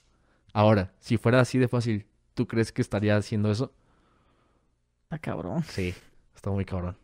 Ahora, 0.53 0.93
si 0.99 1.17
fuera 1.17 1.39
así 1.39 1.57
de 1.57 1.67
fácil, 1.67 2.05
¿tú 2.33 2.47
crees 2.47 2.71
que 2.71 2.81
estaría 2.81 3.15
haciendo 3.15 3.51
eso? 3.51 3.71
Está 5.03 5.19
cabrón. 5.19 5.63
Sí, 5.63 5.93
está 6.35 6.49
muy 6.51 6.65
cabrón. 6.65 6.97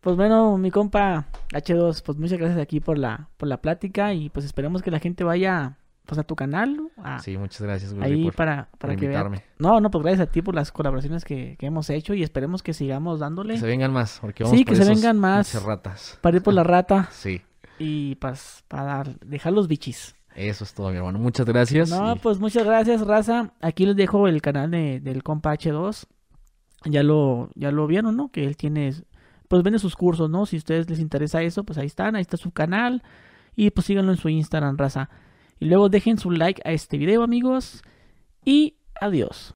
Pues 0.00 0.16
bueno, 0.16 0.58
mi 0.58 0.70
compa 0.70 1.26
H2, 1.52 2.02
pues 2.02 2.18
muchas 2.18 2.38
gracias 2.38 2.58
aquí 2.60 2.80
por 2.80 2.98
la, 2.98 3.28
por 3.36 3.48
la 3.48 3.58
plática 3.62 4.12
y 4.12 4.30
pues 4.30 4.44
esperemos 4.44 4.82
que 4.82 4.90
la 4.90 4.98
gente 4.98 5.22
vaya 5.22 5.78
pues 6.04 6.18
a 6.18 6.24
tu 6.24 6.34
canal, 6.34 6.90
Sí, 7.22 7.38
muchas 7.38 7.62
gracias, 7.62 7.94
Gurri, 7.94 8.06
ahí 8.06 8.24
por, 8.24 8.34
para, 8.34 8.68
por 8.72 8.78
para 8.80 8.96
que 8.96 9.04
invitarme. 9.04 9.44
No, 9.60 9.80
no, 9.80 9.88
pues 9.90 10.02
gracias 10.02 10.28
a 10.28 10.30
ti 10.32 10.42
por 10.42 10.56
las 10.56 10.72
colaboraciones 10.72 11.24
que, 11.24 11.56
que 11.56 11.66
hemos 11.66 11.88
hecho 11.90 12.12
y 12.14 12.24
esperemos 12.24 12.64
que 12.64 12.72
sigamos 12.74 13.20
dándole 13.20 13.54
Que 13.54 13.60
se 13.60 13.66
vengan 13.66 13.92
más, 13.92 14.18
porque 14.20 14.42
vamos 14.42 14.58
Sí, 14.58 14.64
por 14.64 14.74
que 14.76 14.82
se 14.82 14.90
vengan 14.90 15.20
más. 15.20 15.62
ratas. 15.62 16.18
para 16.20 16.36
ir 16.38 16.42
por 16.42 16.54
la 16.54 16.64
rata 16.64 17.08
Sí, 17.12 17.40
y 17.78 18.16
pues 18.16 18.64
para 18.66 19.04
dejar 19.24 19.52
los 19.52 19.68
bichis. 19.68 20.16
Eso 20.34 20.64
es 20.64 20.74
todo, 20.74 20.90
mi 20.90 20.96
hermano. 20.96 21.18
Muchas 21.18 21.46
gracias. 21.46 21.90
No, 21.90 22.14
y- 22.14 22.18
pues 22.18 22.38
muchas 22.38 22.64
gracias, 22.64 23.00
raza. 23.06 23.52
Aquí 23.60 23.86
les 23.86 23.96
dejo 23.96 24.28
el 24.28 24.40
canal 24.42 24.70
de- 24.70 25.00
del 25.00 25.22
compa 25.22 25.52
H2. 25.52 26.06
Ya 26.84 27.02
lo, 27.02 27.50
ya 27.54 27.70
lo 27.70 27.86
vieron, 27.86 28.16
¿no? 28.16 28.30
Que 28.30 28.44
él 28.44 28.56
tiene, 28.56 28.92
pues 29.48 29.62
vende 29.62 29.78
sus 29.78 29.94
cursos, 29.94 30.28
¿no? 30.28 30.46
Si 30.46 30.56
a 30.56 30.58
ustedes 30.58 30.88
les 30.90 30.98
interesa 30.98 31.42
eso, 31.42 31.62
pues 31.64 31.78
ahí 31.78 31.86
están, 31.86 32.16
ahí 32.16 32.22
está 32.22 32.36
su 32.36 32.50
canal. 32.50 33.02
Y 33.54 33.70
pues 33.70 33.86
síganlo 33.86 34.12
en 34.12 34.18
su 34.18 34.28
Instagram, 34.28 34.76
raza. 34.78 35.08
Y 35.60 35.66
luego 35.66 35.88
dejen 35.88 36.18
su 36.18 36.30
like 36.30 36.60
a 36.64 36.72
este 36.72 36.98
video, 36.98 37.22
amigos. 37.22 37.82
Y 38.44 38.76
adiós. 39.00 39.54